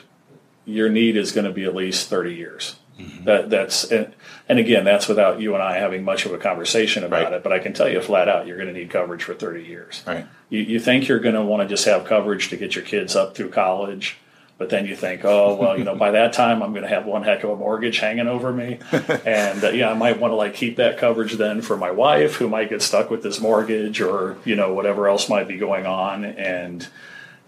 Your 0.65 0.89
need 0.89 1.17
is 1.17 1.31
going 1.31 1.45
to 1.45 1.51
be 1.51 1.63
at 1.63 1.73
least 1.73 2.07
thirty 2.09 2.35
years. 2.35 2.75
Mm-hmm. 2.99 3.23
That 3.23 3.49
that's 3.49 3.91
and, 3.91 4.13
and 4.49 4.59
again 4.59 4.83
that's 4.85 5.07
without 5.07 5.39
you 5.41 5.53
and 5.53 5.63
I 5.63 5.77
having 5.77 6.03
much 6.03 6.25
of 6.25 6.33
a 6.33 6.37
conversation 6.37 7.03
about 7.03 7.23
Right. 7.25 7.33
it. 7.33 7.43
But 7.43 7.51
I 7.53 7.59
can 7.59 7.73
tell 7.73 7.89
you 7.89 8.01
flat 8.01 8.29
out, 8.29 8.47
you're 8.47 8.57
going 8.57 8.73
to 8.73 8.79
need 8.79 8.89
coverage 8.89 9.23
for 9.23 9.33
thirty 9.33 9.63
years. 9.63 10.03
Right. 10.07 10.25
You, 10.49 10.61
you 10.61 10.79
think 10.79 11.07
you're 11.07 11.19
going 11.19 11.35
to 11.35 11.43
want 11.43 11.61
to 11.63 11.67
just 11.67 11.85
have 11.85 12.05
coverage 12.05 12.49
to 12.49 12.57
get 12.57 12.75
your 12.75 12.85
kids 12.85 13.15
up 13.15 13.35
through 13.35 13.49
college, 13.49 14.17
but 14.57 14.69
then 14.69 14.85
you 14.85 14.95
think, 14.95 15.21
oh 15.25 15.55
well, 15.55 15.77
you 15.77 15.83
know, 15.83 15.95
by 15.95 16.11
that 16.11 16.31
time 16.33 16.63
I'm 16.63 16.71
going 16.71 16.83
to 16.83 16.89
have 16.89 17.05
one 17.05 17.23
heck 17.23 17.43
of 17.43 17.49
a 17.49 17.55
mortgage 17.57 17.99
hanging 17.99 18.27
over 18.27 18.53
me, 18.53 18.79
and 19.25 19.63
uh, 19.63 19.69
yeah, 19.71 19.91
I 19.91 19.93
might 19.93 20.19
want 20.19 20.31
to 20.31 20.35
like 20.35 20.53
keep 20.53 20.77
that 20.77 20.97
coverage 20.97 21.33
then 21.33 21.61
for 21.61 21.75
my 21.75 21.91
wife 21.91 22.35
who 22.35 22.47
might 22.47 22.69
get 22.69 22.81
stuck 22.81 23.09
with 23.11 23.21
this 23.23 23.41
mortgage 23.41 23.99
or 24.01 24.37
you 24.45 24.55
know 24.55 24.73
whatever 24.73 25.07
else 25.09 25.27
might 25.29 25.47
be 25.49 25.57
going 25.57 25.85
on, 25.85 26.23
and 26.23 26.87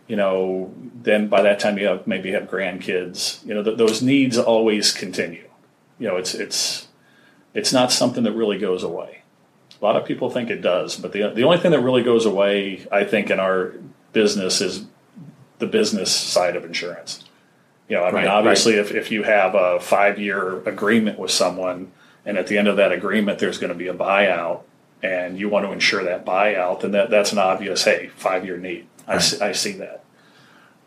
you 0.07 0.17
know 0.17 0.73
then 1.01 1.29
by 1.29 1.41
that 1.43 1.59
time 1.62 1.77
you 1.77 1.85
have 1.88 2.05
maybe 2.05 2.31
have 2.31 2.49
grandkids. 2.49 3.43
You 3.45 3.53
know 3.53 3.63
th- 3.63 3.77
those 3.77 4.01
needs 4.01 4.38
always 4.38 4.91
continue. 4.91 5.47
You 5.97 6.09
know 6.09 6.17
it's 6.17 6.33
it's 6.35 6.88
it's 7.53 7.73
not 7.73 7.91
something 7.91 8.23
that 8.23 8.33
really 8.33 8.57
goes 8.57 8.83
away. 8.83 9.21
A 9.81 9.85
lot 9.85 9.95
of 9.95 10.05
people 10.05 10.29
think 10.29 10.49
it 10.49 10.62
does, 10.62 10.97
but 10.97 11.13
the 11.13 11.29
the 11.29 11.43
only 11.43 11.57
thing 11.57 11.71
that 11.71 11.81
really 11.81 12.03
goes 12.03 12.25
away, 12.25 12.85
I 12.91 13.03
think, 13.05 13.29
in 13.29 13.39
our 13.39 13.73
business 14.12 14.62
is 14.62 14.85
the 15.59 15.67
business 15.67 16.13
side 16.13 16.55
of 16.55 16.65
insurance. 16.65 17.23
You 17.88 17.97
know, 17.97 18.03
I 18.03 18.07
mean, 18.07 18.15
Right, 18.15 18.27
obviously, 18.27 18.75
if, 18.75 18.91
if 18.91 19.12
you 19.12 19.23
have 19.23 19.55
a 19.55 19.79
five 19.79 20.19
year 20.19 20.62
agreement 20.67 21.17
with 21.17 21.31
someone, 21.31 21.91
and 22.25 22.38
at 22.38 22.47
the 22.47 22.57
end 22.57 22.67
of 22.67 22.77
that 22.77 22.91
agreement, 22.91 23.39
there's 23.39 23.57
going 23.57 23.73
to 23.73 23.77
be 23.77 23.88
a 23.88 23.93
buyout, 23.93 24.62
and 25.01 25.39
you 25.39 25.49
want 25.49 25.65
to 25.65 25.71
insure 25.71 26.03
that 26.03 26.25
buyout, 26.25 26.81
then 26.81 26.91
that, 26.91 27.09
that's 27.09 27.31
an 27.31 27.39
obvious, 27.39 27.83
hey, 27.83 28.12
five 28.15 28.45
year 28.45 28.57
need. 28.57 28.88
I, 29.07 29.17
see, 29.17 29.41
I 29.41 29.53
see 29.53 29.71
that. 29.73 30.03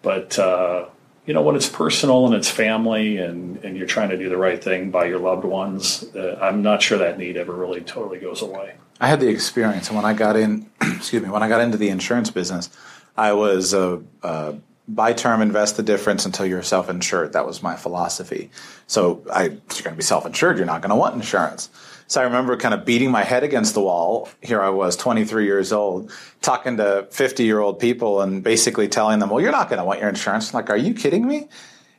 But, 0.01 0.39
uh, 0.39 0.87
you 1.27 1.35
know, 1.35 1.43
when 1.43 1.55
it's 1.55 1.69
personal 1.69 2.27
and 2.27 2.35
it's 2.35 2.51
family 2.51 3.19
and, 3.19 3.65
and 3.65 3.77
you're 3.77 3.87
trying 3.87 4.11
to 4.11 4.19
do 4.19 4.29
the 4.29 4.37
right 4.37 4.63
thing 4.63 4.91
by 4.91 5.05
your 5.05 5.19
loved 5.19 5.45
ones, 5.45 6.05
uh, 6.17 6.39
I'm 6.41 6.63
not 6.63 6.83
sure 6.83 6.99
that 6.99 7.19
need 7.19 7.37
ever 7.37 7.53
really 7.53 7.81
totally 7.81 8.19
goes 8.19 8.43
away. 8.43 8.75
I 9.01 9.09
had 9.09 9.21
the 9.21 9.29
experience, 9.29 9.89
and 9.89 9.97
when 9.97 10.05
I 10.05 10.15
got 10.15 10.37
in, 10.37 10.71
excuse 10.81 11.23
me, 11.23 11.31
when 11.31 11.43
I 11.43 11.49
got 11.49 11.61
into 11.61 11.77
the 11.77 11.89
insurance 11.89 12.31
business, 12.31 12.71
I 13.17 13.33
was 13.33 13.73
a, 13.73 14.03
a 14.23 14.57
buy 14.89 15.13
term, 15.13 15.43
invest 15.43 15.77
the 15.77 15.83
difference 15.83 16.27
until 16.27 16.47
you're 16.47 16.63
self 16.63 16.89
insured. 16.89 17.33
That 17.33 17.47
was 17.47 17.63
my 17.63 17.77
philosophy. 17.77 18.51
So 18.87 19.25
I, 19.33 19.45
you're 19.45 19.59
going 19.59 19.73
to 19.73 19.93
be 19.93 20.03
self 20.03 20.27
insured, 20.27 20.57
you're 20.57 20.67
not 20.67 20.83
going 20.83 20.91
to 20.91 20.97
want 20.97 21.15
insurance. 21.15 21.69
So 22.13 22.21
I 22.21 22.25
remember 22.25 22.59
kind 22.59 22.75
of 22.75 22.85
beating 22.85 23.11
my 23.11 23.25
head 23.25 23.43
against 23.43 23.73
the 23.73 23.81
wall. 23.81 24.29
Here 24.43 24.61
I 24.61 24.69
was, 24.69 24.97
23 24.97 25.47
years 25.47 25.73
old, 25.73 26.13
talking 26.43 26.77
to 26.77 27.07
50 27.11 27.43
year 27.43 27.59
old 27.59 27.79
people 27.79 28.21
and 28.21 28.45
basically 28.45 28.87
telling 28.87 29.19
them, 29.19 29.31
well, 29.31 29.41
you're 29.41 29.51
not 29.51 29.71
going 29.71 29.79
to 29.79 29.85
want 29.87 30.01
your 30.01 30.11
insurance. 30.11 30.53
I'm 30.53 30.59
like, 30.59 30.69
are 30.69 30.77
you 30.77 30.93
kidding 30.93 31.27
me? 31.27 31.49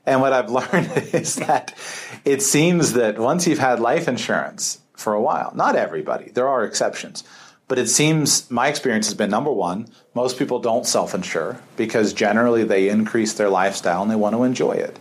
And 0.06 0.21
what 0.21 0.32
I've 0.32 0.52
learned 0.52 0.91
is 1.15 1.38
that 1.38 1.73
it 2.26 2.43
seems 2.43 2.93
that 2.93 3.17
once 3.17 3.47
you've 3.47 3.58
had 3.58 3.80
life 3.80 4.08
insurance 4.08 4.80
for 4.93 5.15
a 5.15 5.21
while, 5.21 5.52
not 5.56 5.76
everybody, 5.76 6.30
there 6.30 6.47
are 6.47 6.63
exceptions, 6.63 7.23
but 7.67 7.80
it 7.80 7.88
seems 7.88 8.52
my 8.52 8.67
experience 8.67 9.08
has 9.08 9.15
been 9.15 9.32
number 9.32 9.52
one, 9.52 9.88
most 10.13 10.38
people 10.38 10.60
don't 10.60 10.86
self 10.86 11.15
insure 11.15 11.60
because 11.76 12.13
generally 12.13 12.63
they 12.63 12.88
increase 12.88 13.34
their 13.34 13.49
lifestyle 13.49 14.04
and 14.04 14.12
they 14.12 14.15
want 14.15 14.36
to 14.36 14.43
enjoy 14.43 14.73
it. 14.73 14.99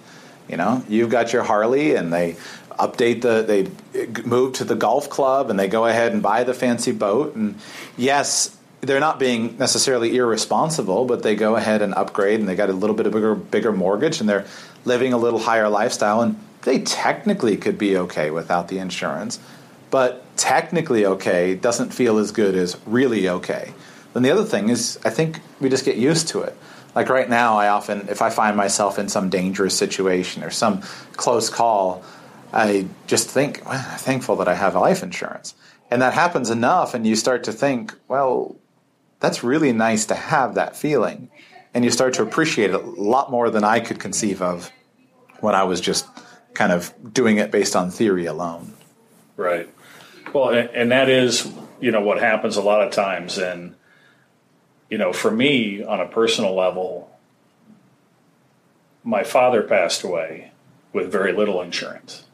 You 0.48 0.56
know, 0.56 0.84
you've 0.88 1.10
got 1.10 1.32
your 1.32 1.42
Harley 1.42 1.94
and 1.94 2.12
they 2.12 2.36
update 2.78 3.22
the, 3.22 3.42
they 3.42 4.22
move 4.22 4.54
to 4.54 4.64
the 4.64 4.74
golf 4.74 5.10
club 5.10 5.50
and 5.50 5.58
they 5.58 5.68
go 5.68 5.86
ahead 5.86 6.12
and 6.12 6.22
buy 6.22 6.44
the 6.44 6.54
fancy 6.54 6.92
boat. 6.92 7.34
And 7.34 7.58
yes, 7.96 8.56
they're 8.80 9.00
not 9.00 9.18
being 9.18 9.56
necessarily 9.58 10.16
irresponsible, 10.16 11.04
but 11.04 11.22
they 11.22 11.36
go 11.36 11.56
ahead 11.56 11.82
and 11.82 11.94
upgrade 11.94 12.40
and 12.40 12.48
they 12.48 12.56
got 12.56 12.68
a 12.68 12.72
little 12.72 12.96
bit 12.96 13.06
of 13.06 13.12
bigger, 13.12 13.34
bigger 13.34 13.72
mortgage 13.72 14.20
and 14.20 14.28
they're 14.28 14.46
living 14.84 15.12
a 15.12 15.18
little 15.18 15.38
higher 15.38 15.68
lifestyle. 15.68 16.20
And 16.20 16.38
they 16.62 16.80
technically 16.80 17.56
could 17.56 17.78
be 17.78 17.96
okay 17.96 18.30
without 18.30 18.68
the 18.68 18.78
insurance, 18.78 19.38
but 19.90 20.24
technically 20.36 21.06
okay 21.06 21.54
doesn't 21.54 21.92
feel 21.92 22.18
as 22.18 22.32
good 22.32 22.54
as 22.54 22.76
really 22.86 23.28
okay. 23.28 23.72
Then 24.12 24.22
the 24.22 24.30
other 24.30 24.44
thing 24.44 24.68
is, 24.68 24.98
I 25.04 25.10
think 25.10 25.40
we 25.60 25.68
just 25.68 25.84
get 25.84 25.96
used 25.96 26.28
to 26.28 26.42
it. 26.42 26.56
Like 26.94 27.08
right 27.08 27.28
now, 27.28 27.56
I 27.56 27.68
often, 27.68 28.08
if 28.08 28.20
I 28.20 28.30
find 28.30 28.56
myself 28.56 28.98
in 28.98 29.08
some 29.08 29.30
dangerous 29.30 29.76
situation 29.76 30.44
or 30.44 30.50
some 30.50 30.82
close 31.16 31.48
call, 31.48 32.04
I 32.52 32.86
just 33.06 33.30
think, 33.30 33.62
well, 33.64 33.74
I'm 33.74 33.98
thankful 33.98 34.36
that 34.36 34.48
I 34.48 34.54
have 34.54 34.74
life 34.74 35.02
insurance. 35.02 35.54
And 35.90 36.02
that 36.02 36.14
happens 36.14 36.50
enough, 36.50 36.94
and 36.94 37.06
you 37.06 37.16
start 37.16 37.44
to 37.44 37.52
think, 37.52 37.94
well, 38.08 38.56
that's 39.20 39.44
really 39.44 39.72
nice 39.72 40.06
to 40.06 40.14
have 40.14 40.54
that 40.54 40.76
feeling. 40.76 41.30
And 41.74 41.84
you 41.84 41.90
start 41.90 42.14
to 42.14 42.22
appreciate 42.22 42.70
it 42.70 42.74
a 42.74 42.78
lot 42.78 43.30
more 43.30 43.50
than 43.50 43.64
I 43.64 43.80
could 43.80 43.98
conceive 44.00 44.42
of 44.42 44.70
when 45.40 45.54
I 45.54 45.64
was 45.64 45.80
just 45.80 46.06
kind 46.54 46.72
of 46.72 46.92
doing 47.12 47.38
it 47.38 47.50
based 47.50 47.76
on 47.76 47.90
theory 47.90 48.26
alone. 48.26 48.74
Right. 49.36 49.68
Well, 50.32 50.50
and, 50.50 50.92
that 50.92 51.08
is, 51.08 51.50
you 51.80 51.90
know, 51.90 52.00
what 52.00 52.20
happens 52.20 52.56
a 52.56 52.62
lot 52.62 52.82
of 52.82 52.92
times. 52.92 53.38
And, 53.38 53.74
you 54.90 54.98
know, 54.98 55.12
for 55.12 55.30
me, 55.30 55.82
on 55.82 56.00
a 56.00 56.06
personal 56.06 56.54
level, 56.54 57.10
my 59.04 59.24
father 59.24 59.62
passed 59.62 60.04
away 60.04 60.52
with 60.92 61.10
very 61.10 61.32
little 61.32 61.60
insurance. 61.60 62.24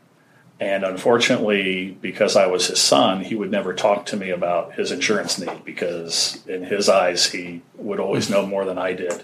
And 0.60 0.82
unfortunately, 0.82 1.96
because 2.00 2.34
I 2.34 2.46
was 2.46 2.66
his 2.66 2.80
son, 2.80 3.22
he 3.22 3.36
would 3.36 3.50
never 3.50 3.72
talk 3.72 4.06
to 4.06 4.16
me 4.16 4.30
about 4.30 4.74
his 4.74 4.90
insurance 4.90 5.38
need 5.38 5.64
because, 5.64 6.44
in 6.48 6.64
his 6.64 6.88
eyes, 6.88 7.26
he 7.30 7.62
would 7.76 8.00
always 8.00 8.28
know 8.28 8.44
more 8.44 8.64
than 8.64 8.76
I 8.76 8.92
did 8.92 9.22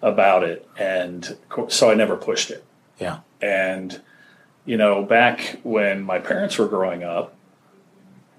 about 0.00 0.42
it. 0.42 0.66
And 0.78 1.36
so 1.68 1.90
I 1.90 1.94
never 1.94 2.16
pushed 2.16 2.50
it. 2.50 2.64
Yeah. 2.98 3.20
And, 3.42 4.00
you 4.64 4.78
know, 4.78 5.02
back 5.02 5.60
when 5.64 6.02
my 6.02 6.18
parents 6.18 6.56
were 6.56 6.68
growing 6.68 7.02
up, 7.04 7.34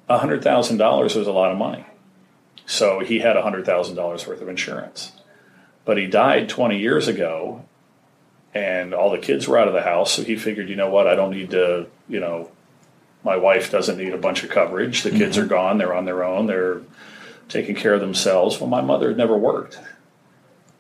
$100,000 0.10 1.04
was 1.04 1.28
a 1.28 1.32
lot 1.32 1.52
of 1.52 1.58
money. 1.58 1.86
So 2.66 3.02
he 3.02 3.20
had 3.20 3.36
$100,000 3.36 4.28
worth 4.28 4.42
of 4.42 4.50
insurance. 4.50 5.12
But 5.84 5.98
he 5.98 6.08
died 6.08 6.50
20 6.50 6.80
years 6.80 7.08
ago 7.08 7.66
and 8.56 8.94
all 8.94 9.12
the 9.12 9.18
kids 9.18 9.48
were 9.48 9.58
out 9.58 9.68
of 9.68 9.74
the 9.74 9.82
house. 9.82 10.14
So 10.14 10.24
he 10.24 10.38
figured, 10.38 10.70
you 10.70 10.78
know 10.78 10.90
what, 10.90 11.08
I 11.08 11.16
don't 11.16 11.32
need 11.32 11.52
to, 11.52 11.88
you 12.08 12.22
know, 12.22 12.50
my 13.24 13.36
wife 13.36 13.70
doesn't 13.70 13.98
need 13.98 14.14
a 14.14 14.18
bunch 14.18 14.44
of 14.44 14.50
coverage. 14.50 15.04
The 15.04 15.12
kids 15.12 15.36
mm-hmm. 15.36 15.46
are 15.46 15.50
gone, 15.50 15.78
they're 15.78 15.94
on 15.94 16.06
their 16.06 16.24
own, 16.24 16.48
they're 16.48 16.82
taking 17.50 17.76
care 17.76 17.94
of 17.94 18.00
themselves. 18.00 18.60
Well, 18.60 18.70
my 18.70 18.82
mother 18.82 19.10
had 19.10 19.18
never 19.18 19.38
worked. 19.38 19.78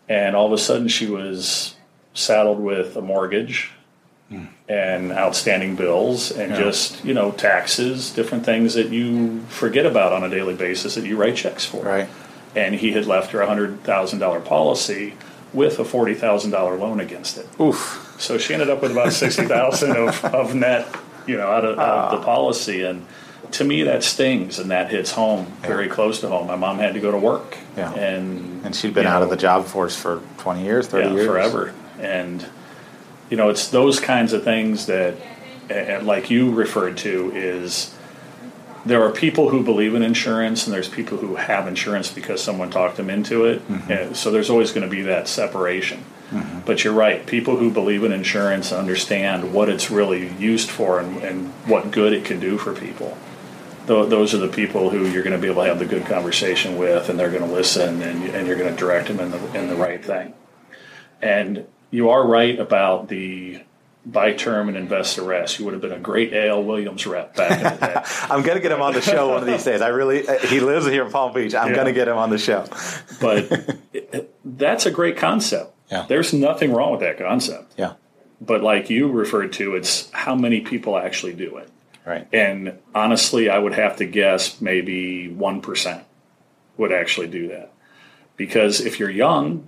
And 0.07 0.35
all 0.35 0.45
of 0.45 0.53
a 0.53 0.57
sudden 0.57 0.87
she 0.87 1.07
was 1.07 1.75
saddled 2.13 2.59
with 2.59 2.95
a 2.95 3.01
mortgage 3.01 3.71
mm. 4.31 4.47
and 4.69 5.11
outstanding 5.11 5.75
bills 5.75 6.31
and 6.31 6.51
yeah. 6.51 6.57
just, 6.57 7.03
you 7.03 7.13
know, 7.13 7.31
taxes, 7.31 8.11
different 8.11 8.45
things 8.45 8.75
that 8.75 8.89
you 8.89 9.41
forget 9.49 9.85
about 9.85 10.13
on 10.13 10.23
a 10.23 10.29
daily 10.29 10.55
basis 10.55 10.95
that 10.95 11.05
you 11.05 11.17
write 11.17 11.35
checks 11.35 11.65
for. 11.65 11.83
Right. 11.83 12.07
And 12.55 12.75
he 12.75 12.91
had 12.93 13.05
left 13.05 13.31
her 13.31 13.41
a 13.41 13.47
$100,000 13.47 14.45
policy 14.45 15.15
with 15.53 15.79
a 15.79 15.85
forty 15.85 16.13
thousand 16.13 16.51
dollar 16.51 16.75
loan 16.77 16.99
against 16.99 17.37
it. 17.37 17.47
Oof. 17.59 18.15
So 18.19 18.37
she 18.37 18.53
ended 18.53 18.69
up 18.69 18.81
with 18.81 18.91
about 18.91 19.13
sixty 19.13 19.45
thousand 19.45 19.95
of, 19.95 20.23
of 20.25 20.55
net, 20.55 20.87
you 21.27 21.37
know, 21.37 21.47
out 21.47 21.65
of, 21.65 21.79
out 21.79 21.97
of, 21.97 22.11
the 22.11 22.17
ah. 22.17 22.23
policy, 22.25 22.83
and 22.83 23.05
to 23.51 23.63
me 23.63 23.83
that 23.83 24.03
stings 24.03 24.59
and 24.59 24.71
that 24.71 24.89
hits 24.89 25.11
home 25.11 25.47
yeah. 25.61 25.67
very 25.67 25.87
close 25.87 26.21
to 26.21 26.27
home. 26.27 26.47
My 26.47 26.55
mom 26.55 26.79
had 26.79 26.93
to 26.93 26.99
go 26.99 27.11
to 27.11 27.17
work, 27.17 27.57
yeah. 27.77 27.93
and 27.93 28.65
and 28.65 28.75
she'd 28.75 28.93
been 28.93 29.05
out 29.05 29.19
know, 29.19 29.25
of 29.25 29.29
the 29.29 29.37
job 29.37 29.65
force 29.65 29.95
for 29.95 30.21
twenty 30.37 30.63
years, 30.63 30.87
thirty 30.87 31.07
yeah, 31.09 31.13
years, 31.13 31.27
forever, 31.27 31.73
and 31.99 32.45
you 33.29 33.37
know, 33.37 33.49
it's 33.49 33.69
those 33.69 33.99
kinds 33.99 34.33
of 34.33 34.43
things 34.43 34.85
that, 34.85 35.15
and 35.69 36.05
like 36.05 36.29
you 36.29 36.51
referred 36.53 36.97
to, 36.97 37.31
is 37.33 37.94
there 38.85 39.03
are 39.03 39.11
people 39.11 39.49
who 39.49 39.63
believe 39.63 39.95
in 39.95 40.03
insurance 40.03 40.65
and 40.65 40.73
there's 40.73 40.89
people 40.89 41.17
who 41.17 41.35
have 41.35 41.67
insurance 41.67 42.11
because 42.11 42.41
someone 42.41 42.69
talked 42.69 42.97
them 42.97 43.09
into 43.09 43.45
it. 43.45 43.67
Mm-hmm. 43.67 44.13
so 44.13 44.31
there's 44.31 44.49
always 44.49 44.71
going 44.71 44.87
to 44.87 44.95
be 44.95 45.01
that 45.03 45.27
separation. 45.27 46.03
Mm-hmm. 46.29 46.59
But 46.61 46.83
you're 46.83 46.93
right. 46.93 47.25
People 47.25 47.57
who 47.57 47.69
believe 47.69 48.03
in 48.03 48.11
insurance 48.11 48.71
understand 48.71 49.53
what 49.53 49.69
it's 49.69 49.91
really 49.91 50.33
used 50.35 50.69
for 50.69 50.99
and, 50.99 51.17
and 51.17 51.47
what 51.67 51.91
good 51.91 52.13
it 52.13 52.25
can 52.25 52.39
do 52.39 52.57
for 52.57 52.73
people. 52.73 53.17
Th- 53.87 54.09
those 54.09 54.33
are 54.33 54.39
the 54.39 54.47
people 54.47 54.89
who 54.89 55.07
you're 55.07 55.23
going 55.23 55.35
to 55.35 55.41
be 55.41 55.49
able 55.49 55.63
to 55.63 55.69
have 55.69 55.77
the 55.77 55.85
good 55.85 56.05
conversation 56.05 56.77
with, 56.77 57.09
and 57.09 57.19
they're 57.19 57.29
going 57.29 57.47
to 57.47 57.53
listen, 57.53 58.01
and, 58.01 58.23
and 58.23 58.47
you're 58.47 58.57
going 58.57 58.73
to 58.73 58.79
direct 58.79 59.07
them 59.07 59.19
in 59.19 59.29
the 59.29 59.59
in 59.59 59.69
the 59.69 59.75
right 59.75 60.03
thing. 60.03 60.33
And 61.21 61.67
you 61.91 62.09
are 62.09 62.25
right 62.25 62.59
about 62.59 63.07
the 63.07 63.61
buy 64.05 64.33
term 64.33 64.67
and 64.67 64.77
invest 64.77 65.15
the 65.15 65.23
rest. 65.23 65.59
You 65.59 65.65
would 65.65 65.73
have 65.73 65.81
been 65.81 65.91
a 65.91 65.99
great 65.99 66.31
A.L. 66.33 66.63
Williams 66.63 67.05
rep 67.07 67.35
back 67.35 67.57
in 67.57 67.63
the 67.63 67.85
day. 67.85 68.01
I'm 68.29 68.43
going 68.43 68.55
to 68.55 68.61
get 68.61 68.71
him 68.71 68.81
on 68.81 68.93
the 68.93 69.01
show 69.01 69.29
one 69.29 69.41
of 69.41 69.47
these 69.47 69.63
days. 69.63 69.81
I 69.81 69.87
really, 69.89 70.27
uh, 70.27 70.37
he 70.39 70.59
lives 70.59 70.85
here 70.85 71.05
in 71.05 71.11
Palm 71.11 71.33
Beach. 71.33 71.55
I'm 71.55 71.69
yeah. 71.69 71.75
going 71.75 71.87
to 71.87 71.93
get 71.93 72.07
him 72.07 72.17
on 72.17 72.29
the 72.29 72.37
show. 72.37 72.65
but 73.19 73.77
it, 73.93 74.35
that's 74.43 74.85
a 74.85 74.91
great 74.91 75.17
concept. 75.17 75.73
Yeah. 75.91 76.05
There's 76.07 76.33
nothing 76.33 76.73
wrong 76.73 76.91
with 76.91 77.01
that 77.01 77.17
concept. 77.17 77.73
Yeah. 77.77 77.93
But 78.41 78.61
like 78.61 78.89
you 78.89 79.11
referred 79.11 79.53
to, 79.53 79.75
it's 79.75 80.11
how 80.11 80.35
many 80.35 80.61
people 80.61 80.97
actually 80.97 81.33
do 81.33 81.57
it. 81.57 81.69
Right. 82.05 82.27
And 82.31 82.77
honestly, 82.93 83.49
I 83.49 83.57
would 83.57 83.73
have 83.73 83.97
to 83.97 84.05
guess 84.05 84.61
maybe 84.61 85.27
1% 85.35 86.03
would 86.77 86.91
actually 86.91 87.27
do 87.27 87.47
that. 87.47 87.71
Because 88.37 88.81
if 88.81 88.99
you're 88.99 89.09
young, 89.09 89.67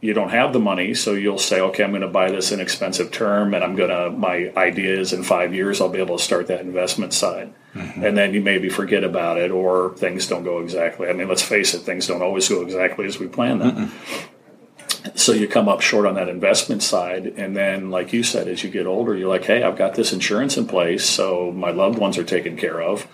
you 0.00 0.14
don't 0.14 0.30
have 0.30 0.52
the 0.52 0.60
money, 0.60 0.94
so 0.94 1.14
you'll 1.14 1.38
say, 1.38 1.60
okay, 1.60 1.82
I'm 1.82 1.90
going 1.90 2.02
to 2.02 2.08
buy 2.08 2.30
this 2.30 2.52
inexpensive 2.52 3.10
term, 3.10 3.52
and 3.52 3.64
I'm 3.64 3.74
going 3.74 3.90
to, 3.90 4.10
my 4.10 4.52
idea 4.56 4.96
is 4.96 5.12
in 5.12 5.24
five 5.24 5.52
years, 5.52 5.80
I'll 5.80 5.88
be 5.88 5.98
able 5.98 6.18
to 6.18 6.22
start 6.22 6.46
that 6.46 6.60
investment 6.60 7.12
side. 7.12 7.52
Mm-hmm. 7.74 8.04
And 8.04 8.16
then 8.16 8.32
you 8.32 8.40
maybe 8.40 8.68
forget 8.68 9.02
about 9.02 9.38
it, 9.38 9.50
or 9.50 9.96
things 9.96 10.28
don't 10.28 10.44
go 10.44 10.60
exactly. 10.60 11.08
I 11.08 11.14
mean, 11.14 11.26
let's 11.26 11.42
face 11.42 11.74
it, 11.74 11.80
things 11.80 12.06
don't 12.06 12.22
always 12.22 12.48
go 12.48 12.62
exactly 12.62 13.06
as 13.06 13.18
we 13.18 13.26
plan 13.26 13.58
them. 13.58 13.88
Mm-hmm. 13.88 15.16
So 15.16 15.32
you 15.32 15.48
come 15.48 15.68
up 15.68 15.80
short 15.80 16.06
on 16.06 16.14
that 16.14 16.28
investment 16.28 16.82
side. 16.82 17.26
And 17.26 17.56
then, 17.56 17.90
like 17.90 18.12
you 18.12 18.22
said, 18.22 18.46
as 18.46 18.62
you 18.62 18.70
get 18.70 18.86
older, 18.86 19.16
you're 19.16 19.28
like, 19.28 19.44
hey, 19.44 19.64
I've 19.64 19.76
got 19.76 19.94
this 19.94 20.12
insurance 20.12 20.56
in 20.56 20.68
place, 20.68 21.04
so 21.04 21.50
my 21.50 21.70
loved 21.70 21.98
ones 21.98 22.18
are 22.18 22.24
taken 22.24 22.56
care 22.56 22.80
of, 22.80 23.08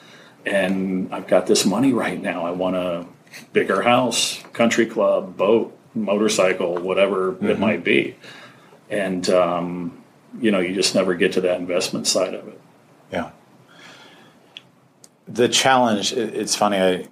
and 0.45 1.15
I've 1.15 1.29
got 1.29 1.47
this 1.47 1.65
money 1.65 1.95
right 1.95 2.21
now. 2.21 2.45
I 2.45 2.51
want 2.51 2.77
a 2.77 3.07
bigger 3.55 3.83
house, 3.83 4.43
country 4.53 4.85
club, 4.85 5.39
boat 5.39 5.79
motorcycle, 5.95 6.77
whatever 6.77 7.33
mm-hmm. 7.33 7.47
it 7.47 7.59
might 7.59 7.85
be. 7.85 8.17
And, 8.91 9.29
um, 9.31 10.03
you 10.41 10.51
know, 10.51 10.61
you 10.61 10.75
just 10.75 10.95
never 10.95 11.15
get 11.15 11.33
to 11.33 11.41
that 11.43 11.61
investment 11.61 12.07
side 12.07 12.35
of 12.35 12.49
it. 12.49 12.61
Yeah. 13.13 13.31
The 15.27 15.49
challenge, 15.49 16.13
it's 16.13 16.55
funny, 16.55 16.77
I, 16.79 17.09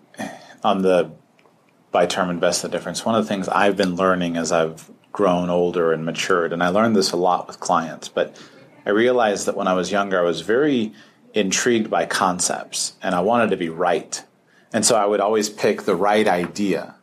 on 0.63 0.83
the 0.83 1.11
buy 1.91 2.07
term 2.07 2.31
invest 2.31 2.63
the 2.63 2.69
difference, 2.69 3.05
one 3.05 3.15
of 3.15 3.25
the 3.25 3.29
things 3.29 3.49
I've 3.49 3.77
been 3.77 3.97
learning 3.97 4.37
as 4.37 4.53
I've 4.53 4.91
grown 5.13 5.51
older 5.51 5.93
and 5.93 6.05
matured, 6.05 6.53
and 6.53 6.63
I 6.63 6.69
learned 6.69 6.97
this 6.97 7.13
a 7.13 7.17
lot 7.17 7.47
with 7.47 7.61
clients, 7.61 8.09
but 8.09 8.37
I 8.85 8.91
realized 8.91 9.47
that 9.47 9.57
when 9.57 9.69
I 9.69 9.75
was 9.75 9.93
younger, 9.93 10.19
I 10.19 10.23
was 10.23 10.41
very 10.41 10.93
intrigued 11.35 11.91
by 11.91 12.07
concepts 12.07 12.95
and 13.03 13.15
I 13.15 13.21
wanted 13.21 13.51
to 13.51 13.57
be 13.57 13.69
right. 13.69 14.23
And 14.73 14.85
so 14.85 14.97
I 14.97 15.07
would 15.07 15.21
always 15.21 15.49
pick 15.49 15.83
the 15.83 15.95
right 15.95 16.27
idea 16.27 16.95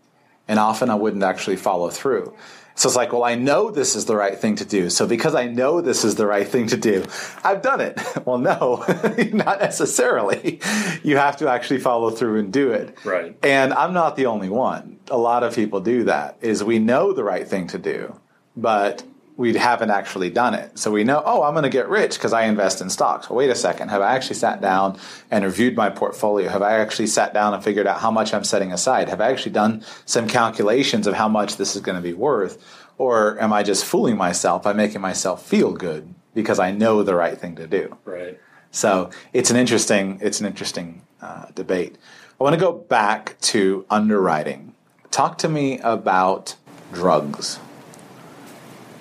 and 0.49 0.59
often 0.59 0.89
I 0.89 0.95
wouldn't 0.95 1.23
actually 1.23 1.55
follow 1.55 1.89
through. 1.89 2.33
So 2.75 2.87
it's 2.87 2.95
like, 2.95 3.11
well, 3.11 3.25
I 3.25 3.35
know 3.35 3.71
this 3.71 3.95
is 3.95 4.05
the 4.05 4.15
right 4.15 4.37
thing 4.37 4.55
to 4.55 4.65
do. 4.65 4.89
So 4.89 5.05
because 5.05 5.35
I 5.35 5.47
know 5.47 5.81
this 5.81 6.05
is 6.05 6.15
the 6.15 6.25
right 6.25 6.47
thing 6.47 6.67
to 6.67 6.77
do, 6.77 7.05
I've 7.43 7.61
done 7.61 7.79
it. 7.79 7.99
Well, 8.25 8.37
no, 8.37 8.85
not 9.33 9.59
necessarily. 9.59 10.59
You 11.03 11.17
have 11.17 11.37
to 11.37 11.49
actually 11.49 11.79
follow 11.79 12.11
through 12.11 12.39
and 12.39 12.53
do 12.53 12.71
it. 12.71 12.95
Right. 13.03 13.35
And 13.43 13.73
I'm 13.73 13.93
not 13.93 14.17
the 14.17 14.27
only 14.27 14.49
one. 14.49 14.99
A 15.09 15.17
lot 15.17 15.43
of 15.43 15.55
people 15.55 15.79
do 15.79 16.03
that. 16.03 16.37
Is 16.41 16.63
we 16.63 16.79
know 16.79 17.13
the 17.13 17.23
right 17.23 17.47
thing 17.47 17.67
to 17.67 17.79
do, 17.79 18.19
but 18.55 19.03
we 19.39 19.53
haven't 19.53 19.89
actually 19.89 20.29
done 20.29 20.53
it. 20.53 20.77
So 20.77 20.91
we 20.91 21.05
know, 21.05 21.23
oh, 21.25 21.43
I'm 21.43 21.53
going 21.53 21.63
to 21.63 21.69
get 21.69 21.87
rich 21.87 22.15
because 22.15 22.33
I 22.33 22.43
invest 22.43 22.81
in 22.81 22.89
stocks. 22.89 23.29
Well, 23.29 23.37
wait 23.37 23.49
a 23.49 23.55
second. 23.55 23.87
Have 23.87 24.01
I 24.01 24.13
actually 24.13 24.35
sat 24.35 24.59
down 24.59 24.99
and 25.31 25.45
reviewed 25.45 25.77
my 25.77 25.89
portfolio? 25.89 26.49
Have 26.49 26.61
I 26.61 26.73
actually 26.73 27.07
sat 27.07 27.33
down 27.33 27.53
and 27.53 27.63
figured 27.63 27.87
out 27.87 28.01
how 28.01 28.11
much 28.11 28.33
I'm 28.33 28.43
setting 28.43 28.73
aside? 28.73 29.07
Have 29.07 29.21
I 29.21 29.31
actually 29.31 29.53
done 29.53 29.85
some 30.03 30.27
calculations 30.27 31.07
of 31.07 31.13
how 31.13 31.29
much 31.29 31.55
this 31.55 31.77
is 31.77 31.81
going 31.81 31.95
to 31.95 32.01
be 32.01 32.11
worth? 32.11 32.61
Or 32.97 33.41
am 33.41 33.53
I 33.53 33.63
just 33.63 33.85
fooling 33.85 34.17
myself 34.17 34.61
by 34.63 34.73
making 34.73 34.99
myself 34.99 35.47
feel 35.47 35.71
good 35.71 36.13
because 36.33 36.59
I 36.59 36.71
know 36.71 37.01
the 37.01 37.15
right 37.15 37.37
thing 37.37 37.55
to 37.55 37.65
do? 37.65 37.97
Right. 38.03 38.37
So 38.71 39.09
it's 39.31 39.49
an 39.49 39.55
interesting, 39.55 40.19
it's 40.21 40.41
an 40.41 40.47
interesting 40.47 41.01
uh, 41.21 41.45
debate. 41.55 41.97
I 42.41 42.43
want 42.43 42.55
to 42.55 42.59
go 42.59 42.73
back 42.73 43.39
to 43.53 43.85
underwriting. 43.89 44.75
Talk 45.11 45.37
to 45.37 45.47
me 45.47 45.79
about 45.79 46.57
drugs 46.91 47.57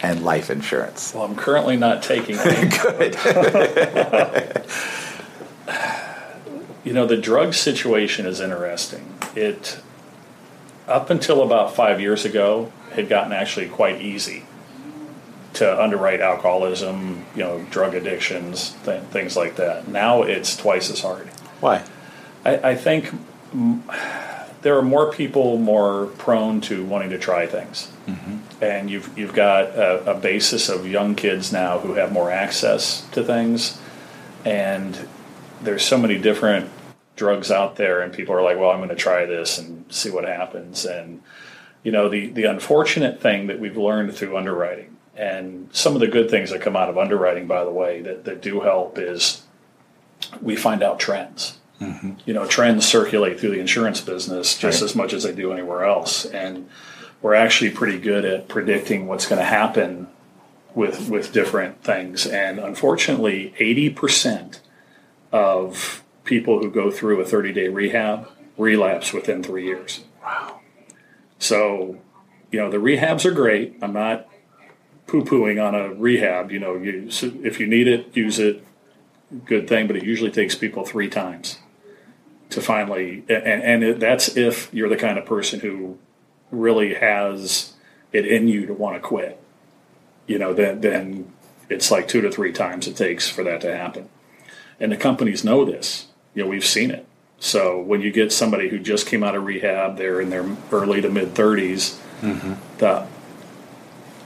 and 0.01 0.25
life 0.25 0.51
insurance? 0.51 1.15
Well, 1.15 1.25
I'm 1.25 1.37
currently 1.37 1.77
not 1.77 2.03
taking 2.03 2.37
it. 2.39 2.71
Good. 2.83 3.17
you 6.85 6.93
know, 6.93 7.07
the 7.07 7.17
drug 7.17 7.55
situation 7.55 8.27
is 8.27 8.41
interesting. 8.41 9.19
It, 9.35 9.81
up 10.87 11.11
until 11.11 11.43
about 11.43 11.75
five 11.75 12.01
years 12.01 12.25
ago, 12.25 12.73
had 12.93 13.09
gotten 13.09 13.33
actually 13.33 13.69
quite 13.69 14.01
easy 14.01 14.45
to 15.55 15.83
underwrite 15.83 16.21
alcoholism, 16.21 17.25
you 17.35 17.43
know, 17.43 17.67
drug 17.71 17.95
addictions, 17.95 18.77
th- 18.85 19.03
things 19.05 19.37
like 19.37 19.57
that. 19.57 19.89
Now 19.89 20.23
it's 20.23 20.57
twice 20.57 20.91
as 20.91 21.01
hard. 21.01 21.27
Why? 21.61 21.85
I, 22.45 22.71
I 22.71 22.75
think 22.75 23.13
there 24.63 24.77
are 24.77 24.83
more 24.83 25.11
people 25.13 25.59
more 25.59 26.07
prone 26.19 26.61
to 26.63 26.85
wanting 26.85 27.11
to 27.11 27.19
try 27.19 27.47
things. 27.47 27.91
Mm-hmm. 28.07 28.39
And 28.61 28.91
you've, 28.91 29.17
you've 29.17 29.35
got 29.35 29.67
a, 29.67 30.13
a, 30.13 30.15
basis 30.19 30.69
of 30.69 30.87
young 30.87 31.15
kids 31.15 31.53
now 31.53 31.79
who 31.79 31.95
have 31.95 32.11
more 32.11 32.31
access 32.31 33.07
to 33.13 33.23
things. 33.23 33.79
And 34.45 35.09
there's 35.63 35.85
so 35.85 35.97
many 35.97 36.19
different 36.19 36.69
drugs 37.15 37.51
out 37.53 37.77
there, 37.77 38.01
and 38.01 38.13
people 38.13 38.35
are 38.35 38.43
like, 38.43 38.59
well, 38.59 38.71
I'm 38.71 38.79
going 38.79 38.89
to 38.89 38.97
try 38.97 39.27
this 39.27 39.59
and 39.59 39.85
see 39.93 40.11
what 40.11 40.25
happens. 40.25 40.85
And, 40.85 41.23
you 41.85 41.93
know, 41.93 42.09
the, 42.09 42.31
the 42.31 42.45
unfortunate 42.45 43.21
thing 43.21 43.47
that 43.47 43.61
we've 43.61 43.77
learned 43.77 44.15
through 44.15 44.37
underwriting, 44.37 44.97
and 45.17 45.69
some 45.73 45.95
of 45.95 46.01
the 46.01 46.09
good 46.09 46.29
things 46.29 46.51
that 46.51 46.61
come 46.61 46.77
out 46.77 46.89
of 46.89 46.99
underwriting, 46.99 47.47
by 47.47 47.65
the 47.65 47.71
way, 47.71 48.03
that, 48.03 48.25
that 48.25 48.43
do 48.43 48.61
help 48.61 48.99
is 48.99 49.43
we 50.43 50.57
find 50.57 50.83
out 50.83 50.99
trends 50.99 51.59
Mm-hmm. 51.81 52.13
You 52.27 52.35
know, 52.35 52.47
trends 52.47 52.87
circulate 52.87 53.39
through 53.39 53.51
the 53.51 53.61
insurance 53.61 54.01
business 54.01 54.59
just 54.59 54.81
right. 54.81 54.91
as 54.91 54.97
much 54.97 55.13
as 55.13 55.23
they 55.23 55.33
do 55.33 55.53
anywhere 55.53 55.85
else, 55.85 56.25
and 56.25 56.69
we're 57.23 57.35
actually 57.35 57.71
pretty 57.71 57.99
good 57.99 58.25
at 58.25 58.49
predicting 58.49 59.07
what's 59.07 59.27
going 59.27 59.41
to 59.41 59.45
happen 59.45 60.09
with 60.75 61.09
with 61.09 61.33
different 61.33 61.83
things. 61.83 62.27
And 62.27 62.59
unfortunately, 62.59 63.55
eighty 63.59 63.91
percent 63.91 64.61
of 65.33 66.03
people 66.25 66.61
who 66.61 66.71
go 66.71 66.91
through 66.91 67.21
a 67.21 67.25
30 67.25 67.53
day 67.53 67.69
rehab 67.69 68.29
relapse 68.57 69.13
within 69.13 69.43
three 69.43 69.65
years. 69.65 70.05
Wow. 70.23 70.61
So, 71.39 71.99
you 72.51 72.59
know, 72.61 72.71
the 72.71 72.77
rehabs 72.77 73.25
are 73.25 73.31
great. 73.31 73.79
I'm 73.81 73.93
not 73.93 74.29
poo 75.07 75.25
pooing 75.25 75.65
on 75.65 75.75
a 75.75 75.95
rehab. 75.95 76.53
You 76.53 76.59
know, 76.59 76.77
you, 76.77 77.09
if 77.43 77.59
you 77.59 77.67
need 77.67 77.89
it, 77.89 78.17
use 78.17 78.39
it. 78.39 78.65
Good 79.45 79.69
thing, 79.69 79.87
but 79.87 79.97
it 79.97 80.05
usually 80.05 80.31
takes 80.31 80.55
people 80.55 80.85
three 80.85 81.09
times 81.09 81.59
to 82.51 82.63
finally, 82.63 83.25
and, 83.29 83.63
and 83.63 83.85
it, 83.85 84.01
that's 84.01 84.37
if 84.39 84.73
you're 84.73 84.89
the 84.89 84.97
kind 84.97 85.19
of 85.19 85.27
person 85.27 85.61
who 85.61 85.99
really 86.51 86.95
has 86.95 87.75
it 88.13 88.27
in 88.27 88.49
you 88.49 88.67
to 88.67 88.75
want 88.75 88.97
to 88.97 89.01
quit. 89.01 89.41
You 90.27 90.39
know, 90.39 90.53
then, 90.53 90.81
then 90.81 91.33
it's 91.69 91.91
like 91.91 92.09
two 92.09 92.21
to 92.21 92.31
three 92.31 92.53
times 92.53 92.87
it 92.87 92.97
takes 92.97 93.29
for 93.29 93.43
that 93.45 93.61
to 93.63 93.77
happen. 93.77 94.09
And 94.81 94.93
the 94.93 94.97
companies 94.97 95.45
know 95.45 95.65
this. 95.65 96.07
You 96.35 96.45
know, 96.45 96.49
we've 96.49 96.65
seen 96.65 96.91
it. 96.91 97.07
So 97.41 97.81
when 97.81 98.01
you 98.01 98.11
get 98.11 98.33
somebody 98.33 98.69
who 98.69 98.79
just 98.79 99.07
came 99.07 99.23
out 99.23 99.35
of 99.35 99.45
rehab, 99.45 99.97
they're 99.97 100.21
in 100.21 100.31
their 100.31 100.57
early 100.73 101.01
to 101.01 101.09
mid 101.09 101.35
30s, 101.35 101.99
mm-hmm. 102.21 102.55
the, 102.79 103.07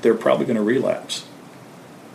they're 0.01 0.15
probably 0.15 0.47
going 0.47 0.57
to 0.57 0.63
relapse. 0.63 1.27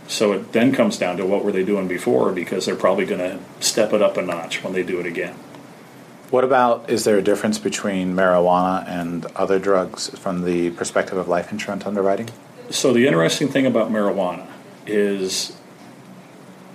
So 0.08 0.32
it 0.32 0.54
then 0.54 0.72
comes 0.72 0.98
down 0.98 1.18
to 1.18 1.26
what 1.26 1.44
were 1.44 1.52
they 1.52 1.66
doing 1.66 1.88
before 1.88 2.32
because 2.32 2.66
they're 2.66 2.76
probably 2.76 3.06
going 3.06 3.20
to 3.20 3.40
step 3.64 3.94
it 3.94 4.02
up 4.02 4.18
a 4.18 4.22
notch 4.22 4.64
when 4.64 4.74
they 4.74 4.84
do 4.84 5.00
it 5.00 5.06
again. 5.06 5.38
What 6.30 6.44
about 6.44 6.90
is 6.90 7.06
there 7.06 7.18
a 7.18 7.22
difference 7.22 7.58
between 7.58 8.14
marijuana 8.14 8.86
and 8.86 9.26
other 9.28 9.60
drugs 9.60 10.10
from 10.10 10.44
the 10.44 10.72
perspective 10.72 11.18
of 11.18 11.30
life 11.30 11.54
insurance 11.54 11.86
underwriting? 11.86 12.30
So 12.70 12.92
the 12.92 13.08
interesting 13.08 13.48
thing 13.48 13.66
about 13.66 13.90
marijuana 13.90 14.46
is 14.86 15.56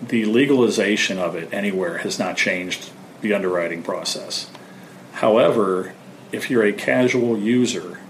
the 0.00 0.24
legalization 0.24 1.18
of 1.18 1.36
it 1.36 1.52
anywhere 1.52 1.98
has 1.98 2.18
not 2.18 2.38
changed 2.38 2.90
the 3.20 3.34
underwriting 3.34 3.82
process. 3.82 4.50
However, 5.12 5.92
if 6.32 6.48
you're 6.48 6.64
a 6.64 6.72
casual 6.72 7.36
user, 7.38 8.00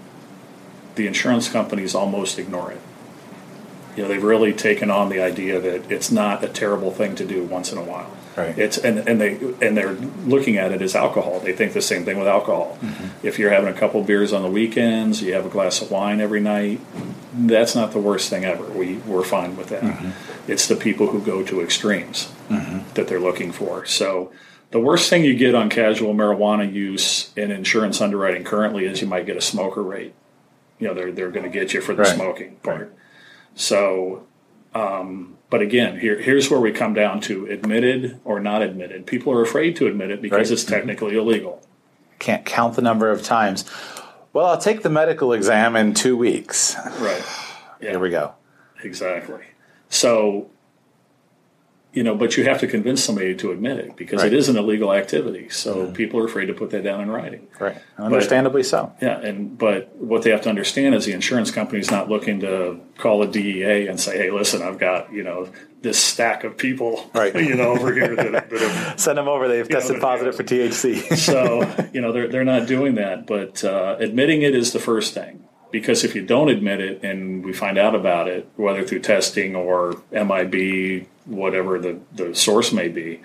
the 0.95 1.07
insurance 1.07 1.49
companies 1.49 1.93
almost 1.93 2.39
ignore 2.39 2.71
it. 2.71 2.81
You 3.97 4.03
know, 4.03 4.07
they've 4.07 4.23
really 4.23 4.53
taken 4.53 4.89
on 4.89 5.09
the 5.09 5.21
idea 5.21 5.59
that 5.59 5.91
it's 5.91 6.09
not 6.09 6.41
a 6.41 6.47
terrible 6.47 6.91
thing 6.91 7.15
to 7.15 7.25
do 7.25 7.43
once 7.43 7.71
in 7.73 7.77
a 7.77 7.83
while. 7.83 8.09
Right. 8.35 8.57
It's 8.57 8.77
and, 8.77 8.99
and 9.07 9.21
they 9.21 9.35
and 9.61 9.77
they're 9.77 9.93
looking 9.93 10.57
at 10.57 10.71
it 10.71 10.81
as 10.81 10.95
alcohol. 10.95 11.39
They 11.39 11.53
think 11.53 11.73
the 11.73 11.81
same 11.81 12.03
thing 12.03 12.17
with 12.17 12.27
alcohol. 12.27 12.77
Mm-hmm. 12.81 13.27
If 13.27 13.37
you're 13.37 13.51
having 13.51 13.69
a 13.69 13.77
couple 13.77 14.03
beers 14.03 14.33
on 14.33 14.41
the 14.41 14.49
weekends, 14.49 15.21
you 15.21 15.33
have 15.33 15.45
a 15.45 15.49
glass 15.49 15.81
of 15.81 15.91
wine 15.91 16.19
every 16.19 16.39
night. 16.39 16.81
That's 17.33 17.75
not 17.75 17.91
the 17.91 17.99
worst 17.99 18.29
thing 18.29 18.43
ever. 18.43 18.65
We 18.65 18.97
we're 18.97 19.23
fine 19.23 19.55
with 19.55 19.69
that. 19.69 19.83
Mm-hmm. 19.83 20.51
It's 20.51 20.67
the 20.67 20.75
people 20.75 21.07
who 21.07 21.21
go 21.21 21.43
to 21.43 21.61
extremes 21.61 22.31
mm-hmm. 22.49 22.91
that 22.95 23.07
they're 23.07 23.19
looking 23.19 23.51
for. 23.51 23.85
So 23.85 24.31
the 24.71 24.79
worst 24.79 25.09
thing 25.09 25.23
you 25.23 25.35
get 25.35 25.53
on 25.53 25.69
casual 25.69 26.15
marijuana 26.15 26.71
use 26.71 27.31
in 27.35 27.51
insurance 27.51 28.01
underwriting 28.01 28.43
currently 28.43 28.85
is 28.85 29.01
you 29.01 29.07
might 29.07 29.27
get 29.27 29.37
a 29.37 29.41
smoker 29.41 29.83
rate. 29.83 30.15
You 30.79 30.87
know, 30.87 30.95
they're 30.95 31.11
they're 31.11 31.31
going 31.31 31.45
to 31.45 31.51
get 31.51 31.73
you 31.73 31.81
for 31.81 31.93
the 31.93 32.01
right. 32.01 32.15
smoking 32.15 32.55
part. 32.63 32.79
Right. 32.79 32.89
So 33.53 34.25
um, 34.73 35.37
but 35.53 35.61
again, 35.61 35.99
here, 35.99 36.19
here's 36.19 36.49
where 36.49 36.59
we 36.59 36.71
come 36.71 36.95
down 36.95 37.21
to 37.21 37.45
admitted 37.45 38.19
or 38.25 38.39
not 38.39 38.63
admitted. 38.63 39.05
People 39.05 39.31
are 39.33 39.43
afraid 39.43 39.75
to 39.75 39.85
admit 39.85 40.09
it 40.09 40.19
because 40.19 40.49
right. 40.49 40.53
it's 40.53 40.63
technically 40.63 41.11
mm-hmm. 41.11 41.19
illegal. 41.19 41.61
Can't 42.17 42.43
count 42.43 42.75
the 42.75 42.81
number 42.81 43.11
of 43.11 43.21
times. 43.21 43.63
Well, 44.33 44.47
I'll 44.47 44.57
take 44.57 44.81
the 44.81 44.89
medical 44.89 45.31
exam 45.31 45.75
in 45.75 45.93
two 45.93 46.17
weeks. 46.17 46.75
Right. 46.99 47.23
Yeah. 47.79 47.91
Here 47.91 47.99
we 47.99 48.09
go. 48.09 48.33
Exactly. 48.83 49.43
So 49.89 50.49
you 51.93 52.01
know, 52.01 52.15
but 52.15 52.35
you 52.35 52.43
have 52.45 52.59
to 52.59 52.67
convince 52.67 53.03
somebody 53.03 53.35
to 53.35 53.51
admit 53.51 53.77
it 53.77 53.95
because 53.95 54.23
right. 54.23 54.33
it 54.33 54.35
is 54.35 54.49
an 54.49 54.57
illegal 54.57 54.91
activity. 54.91 55.47
So 55.49 55.75
mm-hmm. 55.75 55.93
people 55.93 56.19
are 56.19 56.25
afraid 56.25 56.47
to 56.47 56.53
put 56.53 56.71
that 56.71 56.83
down 56.83 57.01
in 57.01 57.11
writing. 57.11 57.47
Right. 57.59 57.77
Understandably 57.99 58.63
but, 58.63 58.67
so. 58.67 58.93
Yeah. 58.99 59.19
And, 59.19 59.55
but 59.55 59.95
what 59.95 60.23
they 60.23 60.31
have 60.31 60.41
to 60.41 60.49
understand 60.49 60.95
is 60.95 61.05
the 61.05 61.13
insurance 61.13 61.51
company 61.51 61.79
is 61.79 61.91
not 61.91 62.09
looking 62.09 62.39
to 62.39 62.79
call 62.97 63.21
a 63.21 63.27
DEA 63.27 63.87
and 63.87 63.99
say, 63.99 64.17
hey, 64.17 64.31
listen, 64.31 64.63
I've 64.63 64.79
got, 64.79 65.13
you 65.13 65.23
know, 65.23 65.49
this 65.81 65.99
stack 65.99 66.43
of 66.43 66.57
people, 66.57 67.11
right. 67.13 67.35
you 67.39 67.53
know, 67.53 67.73
over 67.73 67.93
here 67.93 68.15
that, 68.15 68.49
that 68.49 68.59
have, 68.59 68.99
send 68.99 69.19
them 69.19 69.27
over. 69.27 69.47
They've 69.47 69.69
tested 69.69 69.97
know, 69.97 70.01
positive 70.01 70.35
for 70.35 70.43
THC. 70.43 71.15
so, 71.17 71.87
you 71.93 72.01
know, 72.01 72.11
they're, 72.11 72.27
they're 72.27 72.43
not 72.43 72.67
doing 72.67 72.95
that, 72.95 73.27
but 73.27 73.63
uh, 73.63 73.97
admitting 73.99 74.41
it 74.41 74.55
is 74.55 74.73
the 74.73 74.79
first 74.79 75.13
thing 75.13 75.47
because 75.73 76.03
if 76.03 76.15
you 76.15 76.25
don't 76.25 76.49
admit 76.49 76.79
it 76.81 77.03
and 77.03 77.45
we 77.45 77.53
find 77.53 77.77
out 77.77 77.93
about 77.93 78.27
it, 78.27 78.47
whether 78.55 78.83
through 78.83 78.99
testing 78.99 79.55
or 79.55 80.01
MIB, 80.11 81.07
whatever 81.25 81.79
the, 81.79 81.99
the 82.11 82.35
source 82.35 82.71
may 82.71 82.87
be, 82.87 83.21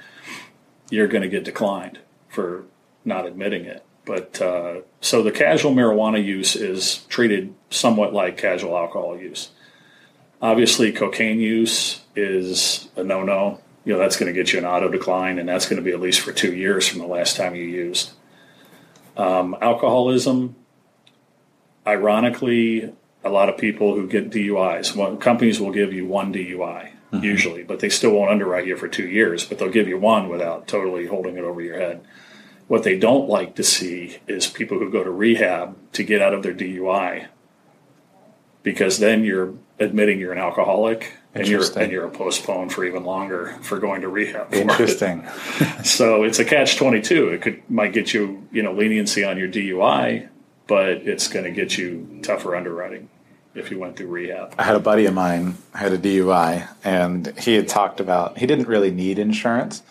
you're 0.90 1.08
going 1.08 1.22
to 1.22 1.28
get 1.28 1.44
declined 1.44 1.98
for 2.28 2.64
not 3.04 3.26
admitting 3.26 3.64
it. 3.64 3.84
But 4.04 4.40
uh, 4.40 4.80
so 5.00 5.22
the 5.22 5.30
casual 5.30 5.72
marijuana 5.72 6.24
use 6.24 6.56
is 6.56 7.04
treated 7.08 7.54
somewhat 7.70 8.14
like 8.14 8.38
casual 8.38 8.76
alcohol 8.76 9.18
use. 9.18 9.50
Obviously, 10.40 10.92
cocaine 10.92 11.40
use 11.40 12.00
is 12.16 12.88
a 12.96 13.04
no 13.04 13.22
no. 13.22 13.60
You 13.84 13.94
know, 13.94 13.98
that's 13.98 14.16
going 14.16 14.32
to 14.32 14.38
get 14.38 14.52
you 14.52 14.58
an 14.58 14.64
auto 14.64 14.88
decline, 14.88 15.38
and 15.38 15.48
that's 15.48 15.66
going 15.66 15.76
to 15.76 15.82
be 15.82 15.92
at 15.92 16.00
least 16.00 16.20
for 16.20 16.32
two 16.32 16.54
years 16.54 16.88
from 16.88 17.00
the 17.00 17.06
last 17.06 17.36
time 17.36 17.54
you 17.54 17.64
used. 17.64 18.10
Um, 19.16 19.56
alcoholism, 19.60 20.56
ironically, 21.86 22.92
a 23.24 23.30
lot 23.30 23.48
of 23.48 23.58
people 23.58 23.94
who 23.94 24.06
get 24.06 24.30
DUIs, 24.30 24.94
well, 24.94 25.16
companies 25.16 25.60
will 25.60 25.72
give 25.72 25.92
you 25.92 26.06
one 26.06 26.32
DUI 26.32 26.92
mm-hmm. 27.12 27.24
usually, 27.24 27.62
but 27.62 27.80
they 27.80 27.88
still 27.88 28.12
won't 28.12 28.30
underwrite 28.30 28.66
you 28.66 28.76
for 28.76 28.88
two 28.88 29.08
years, 29.08 29.44
but 29.44 29.58
they'll 29.58 29.70
give 29.70 29.88
you 29.88 29.98
one 29.98 30.28
without 30.28 30.66
totally 30.66 31.06
holding 31.06 31.36
it 31.36 31.44
over 31.44 31.60
your 31.60 31.78
head. 31.78 32.04
What 32.66 32.82
they 32.82 32.98
don't 32.98 33.28
like 33.28 33.54
to 33.56 33.64
see 33.64 34.18
is 34.26 34.46
people 34.46 34.78
who 34.78 34.90
go 34.90 35.02
to 35.02 35.10
rehab 35.10 35.76
to 35.92 36.02
get 36.02 36.20
out 36.20 36.34
of 36.34 36.42
their 36.42 36.54
DUI 36.54 37.28
because 38.62 38.98
then 38.98 39.24
you're 39.24 39.54
admitting 39.78 40.20
you're 40.20 40.32
an 40.32 40.38
alcoholic 40.38 41.14
and 41.34 41.48
you're 41.48 41.64
and 41.78 41.92
you're 41.92 42.06
a 42.06 42.10
postponed 42.10 42.72
for 42.72 42.84
even 42.84 43.04
longer 43.04 43.56
for 43.62 43.78
going 43.78 44.02
to 44.02 44.08
rehab. 44.08 44.52
Interesting. 44.52 45.26
so 45.84 46.24
it's 46.24 46.38
a 46.38 46.44
catch 46.44 46.76
twenty 46.76 47.00
two. 47.00 47.28
It 47.28 47.40
could 47.40 47.62
might 47.70 47.92
get 47.92 48.12
you 48.12 48.46
you 48.52 48.62
know 48.62 48.72
leniency 48.72 49.24
on 49.24 49.38
your 49.38 49.48
DUI, 49.48 50.28
but 50.66 50.88
it's 50.88 51.28
going 51.28 51.44
to 51.44 51.50
get 51.50 51.78
you 51.78 52.20
tougher 52.22 52.54
underwriting 52.54 53.08
if 53.58 53.70
you 53.70 53.78
went 53.78 53.96
through 53.96 54.08
rehab. 54.08 54.54
I 54.58 54.62
had 54.62 54.76
a 54.76 54.80
buddy 54.80 55.06
of 55.06 55.14
mine 55.14 55.56
had 55.74 55.92
a 55.92 55.98
DUI, 55.98 56.68
and 56.84 57.26
he 57.38 57.54
had 57.54 57.68
talked 57.68 58.00
about 58.00 58.38
he 58.38 58.46
didn't 58.46 58.68
really 58.68 58.90
need 58.90 59.18
insurance, 59.18 59.82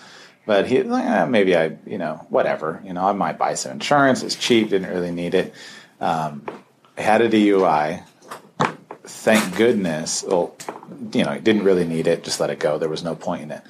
but 0.45 0.68
he 0.68 0.84
like 0.84 1.05
eh, 1.05 1.26
maybe 1.26 1.55
I 1.55 1.78
you 1.86 1.97
know 1.97 2.26
whatever 2.30 2.82
you 2.86 2.93
know 2.93 3.05
I 3.05 3.13
might 3.13 3.38
buy 3.38 3.53
some 3.53 3.74
insurance. 3.74 4.24
It's 4.24 4.36
cheap, 4.36 4.70
didn't 4.70 4.89
really 4.89 5.11
need 5.11 5.34
it. 5.34 5.53
Um, 5.99 6.45
had 6.97 7.22
a 7.22 7.30
DUI. 7.30 8.03
Thank 9.03 9.55
goodness. 9.55 10.24
Well, 10.28 10.55
you 11.13 11.24
know, 11.24 11.32
he 11.32 11.39
didn't 11.39 11.63
really 11.63 11.86
need 11.86 12.07
it. 12.07 12.24
Just 12.24 12.39
let 12.39 12.49
it 12.49 12.59
go. 12.59 12.78
There 12.78 12.89
was 12.89 13.03
no 13.03 13.15
point 13.15 13.43
in 13.43 13.51
it. 13.51 13.61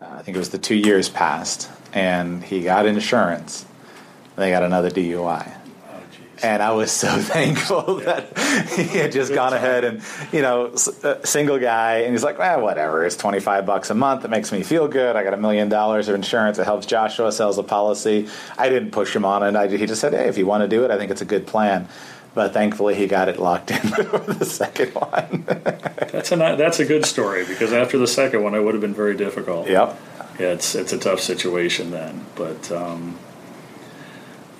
Uh, 0.00 0.06
I 0.18 0.22
think 0.22 0.36
it 0.36 0.38
was 0.38 0.50
the 0.50 0.58
two 0.58 0.74
years 0.74 1.08
passed, 1.08 1.70
and 1.94 2.44
he 2.44 2.62
got 2.62 2.84
insurance. 2.86 3.64
They 4.36 4.50
got 4.50 4.62
another 4.62 4.90
DUI 4.90 5.61
and 6.42 6.62
I 6.62 6.72
was 6.72 6.90
so 6.90 7.08
thankful 7.18 7.96
that 7.96 8.36
he 8.70 8.98
had 8.98 9.12
just 9.12 9.32
gone 9.32 9.52
ahead 9.52 9.84
and 9.84 10.02
you 10.32 10.42
know 10.42 10.74
single 11.24 11.58
guy. 11.58 11.98
And 11.98 12.12
he's 12.12 12.24
like 12.24 12.38
well 12.38 12.60
whatever. 12.60 13.04
It's 13.04 13.16
25 13.16 13.64
bucks 13.64 13.90
a 13.90 13.94
month. 13.94 14.24
It 14.24 14.28
makes 14.28 14.52
me 14.52 14.62
feel 14.62 14.88
good. 14.88 15.16
I 15.16 15.22
got 15.22 15.34
a 15.34 15.38
million 15.38 15.68
dollars 15.68 16.08
of 16.08 16.14
insurance. 16.14 16.58
It 16.58 16.64
helps 16.64 16.86
Joshua 16.86 17.32
sells 17.32 17.58
a 17.58 17.62
policy. 17.62 18.28
I 18.58 18.68
didn't 18.68 18.90
push 18.90 19.14
him 19.14 19.24
on 19.24 19.42
it. 19.42 19.56
I, 19.56 19.68
he 19.68 19.86
just 19.86 20.00
said 20.00 20.12
hey 20.12 20.28
if 20.28 20.36
you 20.38 20.46
want 20.46 20.62
to 20.62 20.68
do 20.68 20.84
it 20.84 20.90
I 20.90 20.98
think 20.98 21.10
it's 21.10 21.22
a 21.22 21.26
good 21.26 21.46
plan. 21.46 21.88
But 22.34 22.54
thankfully 22.54 22.94
he 22.94 23.06
got 23.06 23.28
it 23.28 23.38
locked 23.38 23.70
in 23.70 23.76
for 23.88 24.18
the 24.18 24.44
second 24.44 24.94
one. 24.94 25.44
That's 25.46 26.32
a 26.32 26.36
that's 26.36 26.80
a 26.80 26.84
good 26.84 27.04
story 27.04 27.44
because 27.44 27.72
after 27.72 27.98
the 27.98 28.06
second 28.06 28.42
one 28.42 28.54
it 28.54 28.60
would 28.60 28.74
have 28.74 28.80
been 28.80 28.94
very 28.94 29.16
difficult. 29.16 29.68
Yep. 29.68 30.00
Yeah, 30.40 30.52
it's 30.52 30.74
it's 30.74 30.92
a 30.92 30.98
tough 30.98 31.20
situation 31.20 31.90
then. 31.90 32.24
But 32.34 32.72
um, 32.72 33.18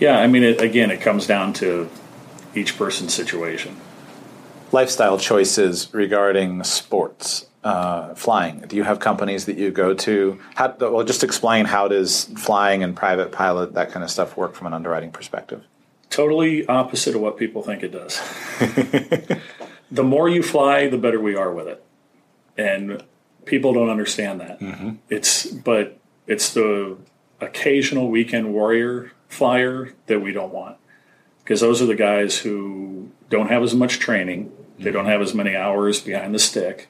yeah, 0.03 0.19
I 0.19 0.27
mean, 0.27 0.43
it, 0.43 0.61
again, 0.61 0.91
it 0.91 1.01
comes 1.01 1.29
down 1.29 1.53
to 1.55 1.89
each 2.57 2.77
person's 2.77 3.15
situation. 3.15 3.77
Lifestyle 4.73 5.17
choices 5.17 5.93
regarding 5.95 6.65
sports, 6.65 7.47
uh, 7.63 8.13
flying. 8.15 8.61
Do 8.63 8.75
you 8.75 8.83
have 8.83 8.99
companies 8.99 9.45
that 9.47 9.57
you 9.57 9.71
go 9.71 9.95
to? 9.95 10.41
How, 10.57 10.75
well, 10.81 11.05
just 11.05 11.23
explain 11.23 11.67
how 11.67 11.87
does 11.87 12.25
flying 12.37 12.83
and 12.83 12.97
private 12.97 13.31
pilot 13.31 13.75
that 13.75 13.93
kind 13.93 14.03
of 14.03 14.11
stuff 14.11 14.37
work 14.37 14.55
from 14.55 14.67
an 14.67 14.75
underwriting 14.75 15.13
perspective? 15.13 15.63
Totally 16.11 16.67
opposite 16.67 17.15
of 17.15 17.21
what 17.21 17.37
people 17.37 17.63
think 17.63 17.85
it 17.85 17.93
does. 17.93 18.21
the 19.93 20.03
more 20.03 20.29
you 20.29 20.43
fly, 20.43 20.89
the 20.89 20.99
better 20.99 21.21
we 21.21 21.37
are 21.37 21.53
with 21.53 21.69
it, 21.69 21.85
and 22.59 23.05
people 23.45 23.73
don't 23.73 23.89
understand 23.89 24.41
that. 24.41 24.59
Mm-hmm. 24.59 24.97
It's 25.09 25.47
but 25.47 25.99
it's 26.27 26.53
the 26.53 26.99
occasional 27.41 28.09
weekend 28.09 28.53
warrior 28.53 29.13
flyer 29.33 29.93
that 30.07 30.21
we 30.21 30.33
don't 30.33 30.53
want 30.53 30.77
because 31.43 31.61
those 31.61 31.83
are 31.83 31.87
the 31.87 31.95
guys 31.95 32.39
who 32.39 33.11
don't 33.29 33.49
have 33.49 33.63
as 33.63 33.75
much 33.75 33.99
training, 33.99 34.53
they 34.79 34.85
mm-hmm. 34.85 34.95
don't 34.95 35.07
have 35.07 35.21
as 35.21 35.35
many 35.35 35.57
hours 35.57 36.01
behind 36.01 36.35
the 36.35 36.39
stick, 36.39 36.89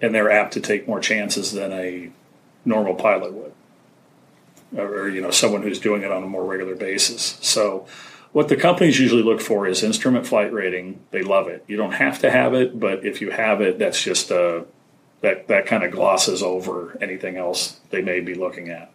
and 0.00 0.14
they're 0.14 0.30
apt 0.30 0.52
to 0.54 0.60
take 0.60 0.88
more 0.88 1.00
chances 1.00 1.52
than 1.52 1.72
a 1.72 2.10
normal 2.64 2.94
pilot 2.94 3.32
would. 3.32 3.52
or 4.78 5.08
you 5.08 5.20
know 5.20 5.30
someone 5.30 5.62
who's 5.62 5.80
doing 5.80 6.02
it 6.02 6.10
on 6.10 6.22
a 6.22 6.26
more 6.26 6.44
regular 6.44 6.74
basis. 6.74 7.38
So 7.40 7.86
what 8.32 8.48
the 8.48 8.56
companies 8.56 8.98
usually 8.98 9.22
look 9.22 9.40
for 9.40 9.66
is 9.66 9.82
instrument 9.82 10.26
flight 10.26 10.52
rating. 10.52 11.00
They 11.10 11.22
love 11.22 11.48
it. 11.48 11.64
You 11.66 11.76
don't 11.76 11.92
have 11.92 12.20
to 12.20 12.30
have 12.30 12.54
it, 12.54 12.78
but 12.78 13.04
if 13.04 13.20
you 13.20 13.30
have 13.30 13.60
it, 13.60 13.78
that's 13.78 14.02
just 14.02 14.30
a 14.30 14.66
that 15.20 15.48
that 15.48 15.66
kind 15.66 15.84
of 15.84 15.90
glosses 15.90 16.42
over 16.42 16.96
anything 17.00 17.36
else 17.36 17.80
they 17.90 18.00
may 18.00 18.20
be 18.20 18.34
looking 18.34 18.70
at. 18.70 18.92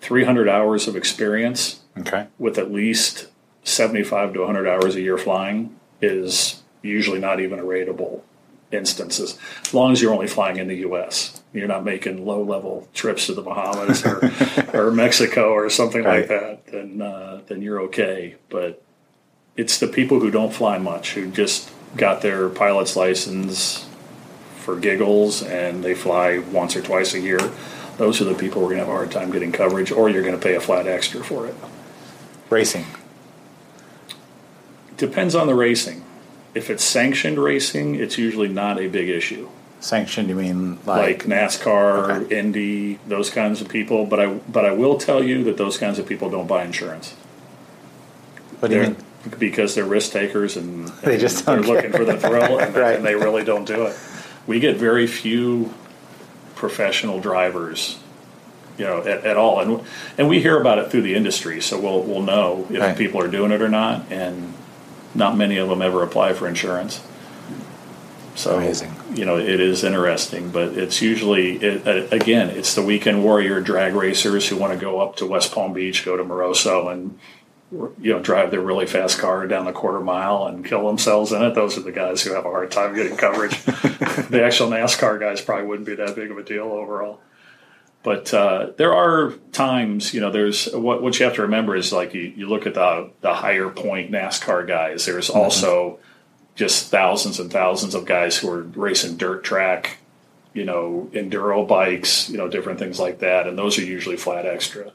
300 0.00 0.48
hours 0.48 0.86
of 0.88 0.96
experience 0.96 1.83
Okay. 1.98 2.26
with 2.38 2.58
at 2.58 2.72
least 2.72 3.28
75 3.62 4.34
to 4.34 4.40
100 4.40 4.68
hours 4.68 4.96
a 4.96 5.00
year 5.00 5.16
flying 5.16 5.78
is 6.00 6.62
usually 6.82 7.18
not 7.18 7.40
even 7.40 7.58
a 7.58 7.62
rateable 7.62 8.22
instances. 8.72 9.38
As 9.62 9.72
long 9.72 9.92
as 9.92 10.02
you're 10.02 10.12
only 10.12 10.26
flying 10.26 10.56
in 10.56 10.68
the 10.68 10.76
US 10.88 11.42
you're 11.52 11.68
not 11.68 11.84
making 11.84 12.26
low 12.26 12.42
level 12.42 12.88
trips 12.94 13.26
to 13.26 13.34
the 13.34 13.42
Bahamas 13.42 14.04
or, 14.04 14.32
or 14.74 14.90
Mexico 14.90 15.50
or 15.50 15.70
something 15.70 16.02
like 16.02 16.28
that 16.28 16.66
then 16.66 17.00
uh, 17.00 17.40
then 17.46 17.62
you're 17.62 17.80
okay. 17.82 18.36
But 18.48 18.82
it's 19.56 19.78
the 19.78 19.88
people 19.88 20.20
who 20.20 20.30
don't 20.30 20.52
fly 20.52 20.78
much 20.78 21.14
who 21.14 21.30
just 21.30 21.70
got 21.96 22.22
their 22.22 22.48
pilot's 22.48 22.96
license 22.96 23.88
for 24.56 24.76
giggles 24.76 25.42
and 25.42 25.84
they 25.84 25.94
fly 25.94 26.38
once 26.38 26.74
or 26.74 26.82
twice 26.82 27.14
a 27.14 27.20
year. 27.20 27.38
Those 27.98 28.20
are 28.20 28.24
the 28.24 28.34
people 28.34 28.60
who 28.60 28.66
are 28.66 28.70
going 28.70 28.80
to 28.80 28.86
have 28.86 28.88
a 28.88 28.96
hard 28.96 29.12
time 29.12 29.30
getting 29.30 29.52
coverage 29.52 29.92
or 29.92 30.10
you're 30.10 30.22
going 30.24 30.34
to 30.34 30.42
pay 30.42 30.56
a 30.56 30.60
flat 30.60 30.88
extra 30.88 31.22
for 31.22 31.46
it 31.46 31.54
Racing. 32.50 32.84
Depends 34.96 35.34
on 35.34 35.46
the 35.46 35.54
racing. 35.54 36.04
If 36.54 36.70
it's 36.70 36.84
sanctioned 36.84 37.38
racing, 37.38 37.96
it's 37.96 38.16
usually 38.16 38.48
not 38.48 38.78
a 38.80 38.86
big 38.86 39.08
issue. 39.08 39.48
Sanctioned, 39.80 40.28
you 40.28 40.34
mean 40.36 40.78
Like 40.86 41.26
like, 41.26 41.26
NASCAR, 41.26 42.22
Okay. 42.22 42.38
Indy, 42.38 42.98
those 43.06 43.28
kinds 43.28 43.60
of 43.60 43.68
people. 43.68 44.06
But 44.06 44.20
I 44.20 44.26
but 44.48 44.64
I 44.64 44.70
will 44.72 44.96
tell 44.98 45.22
you 45.22 45.42
that 45.44 45.56
those 45.56 45.76
kinds 45.78 45.98
of 45.98 46.06
people 46.06 46.30
don't 46.30 46.46
buy 46.46 46.64
insurance. 46.64 47.12
what 48.60 48.68
do 48.70 48.76
you 48.76 48.82
They're, 48.82 48.90
mean? 48.90 49.04
because 49.38 49.74
they're 49.74 49.84
risk 49.84 50.12
takers 50.12 50.56
and, 50.56 50.88
They 51.02 51.18
just 51.18 51.44
they're 51.44 51.60
looking 51.60 51.92
for 51.92 52.04
the 52.04 52.18
thrill 52.18 52.58
and, 52.60 52.74
Right. 52.76 52.96
and 52.96 53.04
they 53.04 53.14
really 53.14 53.42
don't 53.44 53.64
do 53.66 53.86
it. 53.86 53.96
We 54.46 54.60
get 54.60 54.76
very 54.76 55.06
few 55.06 55.72
professional 56.54 57.20
drivers, 57.20 57.98
you 58.78 58.84
know, 58.84 59.00
at, 59.00 59.24
at 59.24 59.36
all, 59.36 59.60
and 59.60 59.82
and 60.18 60.28
we 60.28 60.40
hear 60.40 60.60
about 60.60 60.78
it 60.78 60.90
through 60.90 61.02
the 61.02 61.14
industry, 61.14 61.60
so 61.60 61.78
we'll 61.80 62.02
we'll 62.02 62.22
know 62.22 62.66
if 62.70 62.80
Right. 62.80 62.96
people 62.96 63.20
are 63.20 63.28
doing 63.28 63.50
it 63.52 63.62
or 63.62 63.68
not, 63.68 64.04
and 64.10 64.54
not 65.14 65.36
many 65.36 65.56
of 65.58 65.68
them 65.68 65.80
ever 65.82 66.02
apply 66.02 66.32
for 66.32 66.48
insurance. 66.48 67.00
So 68.36 68.56
Amazing. 68.56 68.92
you 69.14 69.24
know, 69.24 69.38
it 69.38 69.60
is 69.60 69.84
interesting, 69.84 70.50
but 70.50 70.76
it's 70.76 71.00
usually 71.00 71.56
it, 71.58 71.86
uh, 71.86 72.08
again, 72.10 72.50
it's 72.50 72.74
the 72.74 72.82
weekend 72.82 73.22
warrior 73.22 73.60
drag 73.60 73.94
racers 73.94 74.48
who 74.48 74.56
want 74.56 74.72
to 74.72 74.78
go 74.78 75.00
up 75.00 75.14
to 75.16 75.26
West 75.26 75.52
Palm 75.52 75.72
Beach, 75.72 76.04
go 76.04 76.16
to 76.16 76.24
Moroso, 76.24 76.90
and 76.92 77.16
you 78.00 78.12
know 78.12 78.18
drive 78.20 78.50
their 78.50 78.60
really 78.60 78.86
fast 78.86 79.18
car 79.20 79.46
down 79.46 79.66
the 79.66 79.72
quarter 79.72 80.00
mile 80.00 80.46
and 80.46 80.64
kill 80.64 80.84
themselves 80.88 81.30
in 81.32 81.42
it. 81.42 81.54
Those 81.54 81.78
are 81.78 81.82
the 81.82 81.92
guys 81.92 82.22
who 82.22 82.34
have 82.34 82.44
a 82.44 82.50
hard 82.50 82.72
time 82.72 82.94
getting 82.96 83.16
coverage. 83.16 83.56
the 83.62 84.42
actual 84.44 84.68
NASCAR 84.68 85.20
guys 85.20 85.40
probably 85.40 85.66
wouldn't 85.66 85.86
be 85.86 85.94
that 85.94 86.16
big 86.16 86.32
of 86.32 86.38
a 86.38 86.42
deal 86.42 86.64
overall. 86.66 87.20
But 88.04 88.32
uh, 88.34 88.72
there 88.76 88.94
are 88.94 89.32
times, 89.52 90.12
you 90.12 90.20
know, 90.20 90.30
there's 90.30 90.70
what, 90.72 91.02
what 91.02 91.18
you 91.18 91.24
have 91.24 91.34
to 91.36 91.42
remember 91.42 91.74
is 91.74 91.90
like 91.90 92.12
you, 92.12 92.20
you 92.36 92.46
look 92.48 92.66
at 92.66 92.74
the 92.74 93.10
the 93.22 93.34
higher 93.34 93.70
point 93.70 94.12
NASCAR 94.12 94.68
guys. 94.68 95.06
There's 95.06 95.30
also 95.30 95.98
just 96.54 96.90
thousands 96.90 97.40
and 97.40 97.50
thousands 97.50 97.94
of 97.94 98.04
guys 98.04 98.36
who 98.36 98.50
are 98.50 98.60
racing 98.62 99.16
dirt 99.16 99.42
track, 99.42 99.96
you 100.52 100.64
know, 100.64 101.10
enduro 101.14 101.66
bikes, 101.66 102.28
you 102.28 102.36
know, 102.36 102.46
different 102.46 102.78
things 102.78 103.00
like 103.00 103.20
that, 103.20 103.46
and 103.46 103.58
those 103.58 103.78
are 103.78 103.84
usually 103.84 104.18
flat 104.18 104.44
extra. 104.44 104.92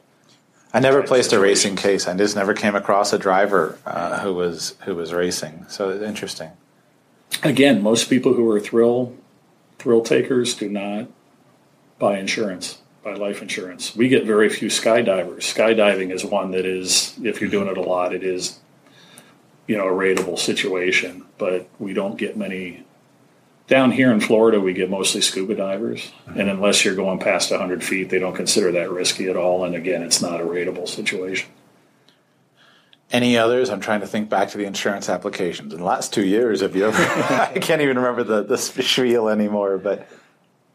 I 0.71 0.79
never 0.79 1.01
placed 1.01 1.33
a 1.33 1.39
racing 1.39 1.77
case. 1.77 2.07
I 2.07 2.15
just 2.15 2.35
never 2.35 2.53
came 2.53 2.75
across 2.75 3.11
a 3.11 3.17
driver 3.17 3.79
uh, 3.87 4.19
who 4.19 4.35
was 4.35 4.75
who 4.85 4.95
was 4.95 5.13
racing. 5.13 5.65
So 5.67 5.89
it's 5.89 6.03
interesting. 6.03 6.51
Again, 7.41 7.81
most 7.81 8.09
people 8.09 8.33
who 8.33 8.47
are 8.51 8.59
thrill 8.59 9.15
thrill 9.79 10.01
takers 10.01 10.53
do 10.53 10.69
not 10.69 11.07
buy 11.97 12.19
insurance, 12.19 12.79
buy 13.03 13.13
life 13.13 13.41
insurance. 13.41 13.95
We 13.95 14.07
get 14.09 14.25
very 14.25 14.49
few 14.49 14.69
skydivers. 14.69 15.41
Skydiving 15.41 16.11
is 16.11 16.25
one 16.25 16.51
that 16.51 16.65
is, 16.65 17.15
if 17.23 17.41
you're 17.41 17.49
doing 17.49 17.67
it 17.67 17.77
a 17.77 17.81
lot, 17.81 18.13
it 18.13 18.23
is, 18.23 18.59
you 19.67 19.77
know, 19.77 19.87
a 19.87 19.91
rateable 19.91 20.37
situation. 20.37 21.25
But 21.37 21.67
we 21.79 21.93
don't 21.93 22.17
get 22.17 22.37
many. 22.37 22.85
Down 23.67 23.91
here 23.91 24.11
in 24.11 24.19
Florida, 24.19 24.59
we 24.59 24.73
get 24.73 24.89
mostly 24.89 25.21
scuba 25.21 25.53
divers, 25.53 26.11
and 26.25 26.49
unless 26.49 26.83
you're 26.83 26.95
going 26.95 27.19
past 27.19 27.51
100 27.51 27.83
feet, 27.83 28.09
they 28.09 28.17
don't 28.17 28.35
consider 28.35 28.71
that 28.71 28.89
risky 28.89 29.29
at 29.29 29.37
all. 29.37 29.63
And 29.63 29.75
again, 29.75 30.01
it's 30.01 30.23
not 30.23 30.41
a 30.41 30.43
rateable 30.43 30.87
situation. 30.87 31.49
Any 33.11 33.37
others? 33.37 33.69
I'm 33.69 33.79
trying 33.79 34.01
to 34.01 34.07
think 34.07 34.29
back 34.29 34.49
to 34.49 34.57
the 34.57 34.65
insurance 34.65 35.09
applications. 35.09 35.73
In 35.73 35.79
the 35.79 35.85
last 35.85 36.13
two 36.13 36.25
years, 36.25 36.61
have 36.61 36.75
you 36.75 36.87
ever? 36.87 36.97
I 37.53 37.59
can't 37.59 37.81
even 37.81 37.97
remember 37.97 38.23
the 38.23 38.43
the 38.43 38.57
spiel 38.57 39.29
anymore. 39.29 39.77
But 39.79 40.07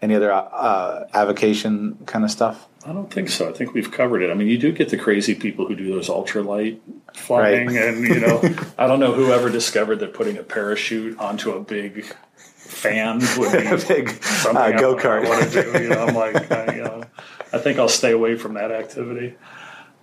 any 0.04 0.14
other 0.14 0.30
uh, 0.32 1.06
avocation 1.14 1.98
kind 2.06 2.24
of 2.24 2.30
stuff? 2.30 2.68
I 2.86 2.92
don't 2.92 3.10
think 3.10 3.30
so. 3.30 3.48
I 3.48 3.52
think 3.52 3.72
we've 3.72 3.90
covered 3.90 4.22
it. 4.22 4.30
I 4.30 4.34
mean, 4.34 4.46
you 4.48 4.58
do 4.58 4.70
get 4.70 4.90
the 4.90 4.98
crazy 4.98 5.34
people 5.34 5.66
who 5.66 5.74
do 5.74 5.90
those 5.90 6.08
ultralight 6.08 6.78
flying, 7.14 7.68
Right. 7.68 7.76
and 7.76 8.06
you 8.06 8.20
know, 8.20 8.40
I 8.78 8.86
don't 8.86 9.00
know 9.00 9.12
whoever 9.12 9.48
discovered 9.50 9.96
that 10.00 10.12
putting 10.14 10.36
a 10.36 10.42
parachute 10.42 11.18
onto 11.18 11.52
a 11.52 11.60
big 11.60 12.04
fan 12.36 13.20
would 13.38 13.52
be 13.52 13.58
A 13.66 13.76
big 13.78 14.08
uh, 14.46 14.72
go 14.78 14.96
kart. 14.96 15.26
what 15.26 15.50
to 15.50 15.62
do. 15.62 15.82
You 15.82 15.88
know, 15.90 16.06
I'm 16.06 16.14
like, 16.14 16.50
I, 16.52 16.74
you 16.76 16.82
know, 16.84 17.04
I 17.52 17.58
think 17.58 17.78
I'll 17.78 17.88
stay 17.88 18.12
away 18.12 18.36
from 18.36 18.54
that 18.54 18.70
activity. 18.70 19.34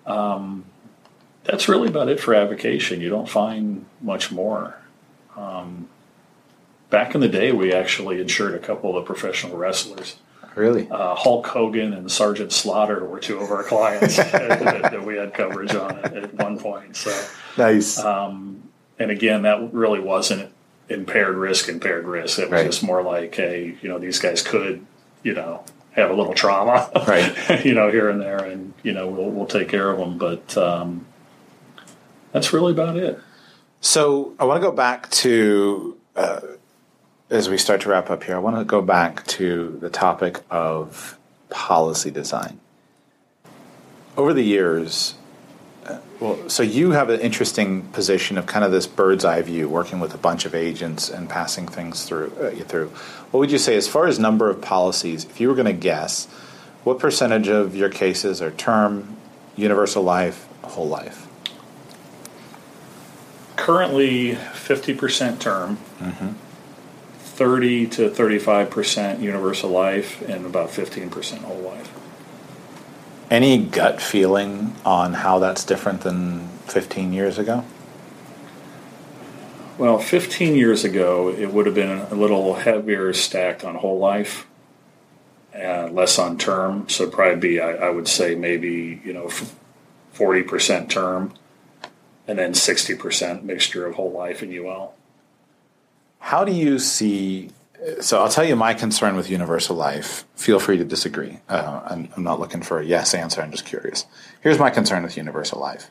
Um, 0.08 0.66
that's 1.44 1.70
really 1.70 1.88
about 1.88 2.10
it 2.10 2.20
for 2.20 2.34
avocation. 2.34 3.00
You 3.02 3.10
don't 3.10 3.30
find 3.30 3.86
much 4.02 4.32
more. 4.32 4.76
Um, 5.38 5.88
back 6.92 7.16
in 7.16 7.22
the 7.22 7.28
day, 7.28 7.52
we 7.52 7.74
actually 7.74 8.22
insured 8.22 8.54
a 8.54 8.60
couple 8.60 8.96
of 8.96 9.04
the 9.04 9.08
professional 9.14 9.58
wrestlers 9.58 10.18
Really? 10.54 10.88
uh, 10.92 11.16
Hulk 11.16 11.48
Hogan 11.48 11.94
and 11.94 12.12
Sergeant 12.12 12.52
Slaughter 12.52 13.04
were 13.06 13.20
two 13.20 13.40
of 13.40 13.50
our 13.50 13.64
clients 13.64 14.18
that, 14.18 14.60
that 14.92 15.06
we 15.06 15.16
had 15.16 15.34
coverage 15.34 15.74
on 15.74 15.98
at, 16.00 16.14
at 16.16 16.34
one 16.36 16.60
point. 16.60 16.96
So, 16.98 17.12
nice. 17.58 17.98
and 17.98 18.62
again, 19.00 19.44
that 19.44 19.74
really 19.74 20.02
wasn't 20.02 20.52
impaired 20.90 21.38
risk, 21.38 21.70
impaired 21.70 22.06
risk. 22.06 22.38
It 22.38 22.44
was 22.50 22.52
Right. 22.52 22.66
just 22.66 22.84
more 22.84 23.02
like, 23.02 23.34
hey, 23.34 23.78
you 23.82 23.88
know, 23.90 23.98
these 23.98 24.20
guys 24.20 24.42
could, 24.44 24.86
you 25.24 25.34
know, 25.34 25.64
have 25.94 26.10
a 26.10 26.14
little 26.14 26.34
trauma, 26.34 26.92
Right. 27.08 27.66
you 27.66 27.74
know, 27.74 27.90
here 27.90 28.10
and 28.10 28.22
there, 28.22 28.44
and 28.44 28.74
you 28.84 28.92
know, 28.92 29.08
we'll 29.08 29.30
we'll 29.30 29.46
take 29.46 29.70
care 29.70 29.90
of 29.90 29.98
them. 30.00 30.18
But 30.18 30.58
um, 30.58 31.06
that's 32.34 32.52
really 32.52 32.74
about 32.74 32.98
it. 32.98 33.18
So 33.80 34.34
I 34.38 34.44
want 34.44 34.62
to 34.62 34.68
go 34.68 34.74
back 34.76 35.10
to, 35.12 35.98
uh, 36.16 36.42
as 37.32 37.50
we 37.50 37.58
start 37.58 37.82
to 37.82 37.90
wrap 37.90 38.10
up 38.10 38.26
here, 38.26 38.36
I 38.36 38.40
want 38.40 38.58
to 38.58 38.66
go 38.66 38.82
back 38.82 39.26
to 39.28 39.78
the 39.80 39.90
topic 39.90 40.42
of 40.52 41.18
policy 41.50 42.12
design. 42.12 42.60
Over 44.18 44.34
the 44.34 44.44
years, 44.44 45.16
uh, 45.86 46.00
well, 46.20 46.50
so 46.50 46.62
you 46.62 46.92
have 46.92 47.10
an 47.10 47.22
interesting 47.22 47.84
position 47.94 48.38
of 48.38 48.46
kind 48.46 48.66
of 48.66 48.72
this 48.72 48.86
bird's 48.86 49.24
eye 49.24 49.42
view, 49.42 49.70
working 49.70 50.02
with 50.02 50.14
a 50.14 50.18
bunch 50.18 50.44
of 50.44 50.54
agents 50.54 51.10
and 51.10 51.30
passing 51.30 51.68
things 51.68 52.04
through. 52.04 52.34
Uh, 52.34 52.52
through. 52.66 52.90
What 53.32 53.40
would 53.40 53.52
you 53.52 53.58
say, 53.58 53.78
as 53.78 53.88
far 53.88 54.08
as 54.08 54.20
number 54.20 54.50
of 54.50 54.62
policies, 54.62 55.24
if 55.24 55.40
you 55.40 55.48
were 55.48 55.56
going 55.56 55.68
to 55.68 55.74
guess, 55.74 56.26
what 56.84 57.00
percentage 57.00 57.48
of 57.48 57.76
your 57.76 57.90
cases 57.90 58.42
are 58.42 58.52
term, 58.52 59.16
universal 59.56 60.04
life, 60.04 60.50
whole 60.64 60.88
life? 60.90 61.28
Currently, 63.56 64.36
fifty 64.36 64.94
percent 64.94 65.40
term. 65.40 65.78
Mm-hmm. 66.00 66.51
30 67.32 67.88
to 67.88 68.10
35% 68.10 69.22
universal 69.22 69.70
life 69.70 70.22
and 70.28 70.46
about 70.46 70.70
15% 70.70 71.40
whole 71.40 71.62
life. 71.62 71.92
Any 73.30 73.58
gut 73.58 74.02
feeling 74.02 74.76
on 74.84 75.14
how 75.14 75.40
that's 75.40 75.64
different 75.64 76.02
than 76.02 76.50
15 76.68 77.14
years 77.14 77.38
ago? 77.38 77.64
Well, 79.78 79.98
15 79.98 80.56
years 80.56 80.84
ago, 80.84 81.30
it 81.30 81.52
would 81.54 81.66
have 81.66 81.74
been 81.74 81.90
a 81.90 82.14
little 82.14 82.54
heavier 82.56 83.14
stacked 83.14 83.64
on 83.64 83.76
whole 83.76 83.98
life, 83.98 84.46
uh, 85.56 85.88
less 85.88 86.20
on 86.20 86.38
term. 86.38 86.88
So 86.90 87.10
probably 87.10 87.40
be, 87.40 87.60
I, 87.62 87.88
I 87.88 87.90
would 87.90 88.10
say, 88.10 88.36
maybe 88.36 89.02
you 89.06 89.14
know, 89.14 89.28
f- 89.28 89.56
40% 90.14 90.90
term, 90.90 91.34
and 92.28 92.38
then 92.38 92.52
60% 92.52 93.44
mixture 93.44 93.88
of 93.88 93.96
whole 93.96 94.12
life 94.12 94.42
and 94.42 94.54
UL. 94.54 94.94
How 96.22 96.46
do 96.46 96.54
you 96.54 96.80
see? 96.80 97.50
So 98.00 98.22
I'll 98.22 98.30
tell 98.30 98.46
you 98.46 98.56
my 98.56 98.74
concern 98.74 99.16
with 99.16 99.30
universal 99.30 99.76
life. 99.76 100.24
Feel 100.36 100.60
free 100.60 100.78
to 100.78 100.86
disagree. 100.86 101.40
Uh, 101.50 101.82
I'm, 101.84 102.10
I'm 102.16 102.24
not 102.24 102.40
looking 102.40 102.62
for 102.62 102.80
a 102.80 102.86
yes 102.86 103.14
answer. 103.14 103.42
I'm 103.42 103.52
just 103.52 103.66
curious. 103.66 104.06
Here's 104.40 104.60
my 104.60 104.70
concern 104.70 105.04
with 105.04 105.18
universal 105.18 105.60
life. 105.60 105.90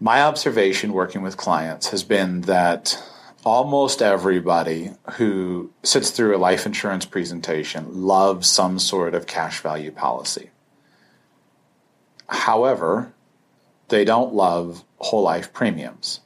My 0.00 0.22
observation 0.22 0.92
working 0.92 1.22
with 1.22 1.36
clients 1.36 1.88
has 1.88 2.02
been 2.02 2.42
that 2.42 3.02
almost 3.44 4.02
everybody 4.02 4.90
who 5.12 5.70
sits 5.82 6.10
through 6.10 6.36
a 6.36 6.38
life 6.38 6.66
insurance 6.66 7.06
presentation 7.06 8.02
loves 8.02 8.48
some 8.48 8.78
sort 8.78 9.14
of 9.14 9.26
cash 9.26 9.60
value 9.60 9.92
policy. 9.92 10.50
However, 12.28 13.12
they 13.88 14.04
don't 14.04 14.34
love 14.34 14.84
whole 14.98 15.22
life 15.22 15.52
premiums. 15.52 16.20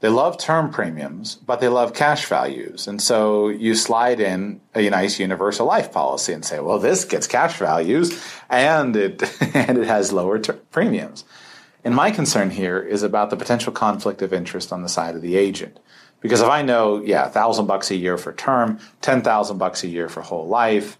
They 0.00 0.08
love 0.08 0.38
term 0.38 0.70
premiums, 0.70 1.34
but 1.34 1.60
they 1.60 1.68
love 1.68 1.92
cash 1.92 2.24
values. 2.26 2.88
And 2.88 3.02
so 3.02 3.48
you 3.48 3.74
slide 3.74 4.18
in 4.18 4.62
a 4.74 4.88
nice 4.88 5.20
universal 5.20 5.66
life 5.66 5.92
policy 5.92 6.32
and 6.32 6.44
say, 6.44 6.58
well, 6.58 6.78
this 6.78 7.04
gets 7.04 7.26
cash 7.26 7.58
values 7.58 8.22
and 8.48 8.96
it, 8.96 9.22
and 9.54 9.76
it 9.76 9.86
has 9.86 10.12
lower 10.12 10.38
ter- 10.38 10.54
premiums. 10.70 11.24
And 11.84 11.94
my 11.94 12.10
concern 12.10 12.50
here 12.50 12.80
is 12.80 13.02
about 13.02 13.30
the 13.30 13.36
potential 13.36 13.72
conflict 13.72 14.22
of 14.22 14.32
interest 14.32 14.72
on 14.72 14.82
the 14.82 14.88
side 14.88 15.14
of 15.14 15.22
the 15.22 15.36
agent. 15.36 15.78
Because 16.20 16.40
if 16.40 16.48
I 16.48 16.62
know, 16.62 17.02
yeah, 17.02 17.28
thousand 17.28 17.66
bucks 17.66 17.90
a 17.90 17.96
year 17.96 18.18
for 18.18 18.32
term, 18.32 18.78
ten 19.00 19.22
thousand 19.22 19.58
bucks 19.58 19.84
a 19.84 19.88
year 19.88 20.08
for 20.08 20.20
whole 20.20 20.46
life, 20.46 20.98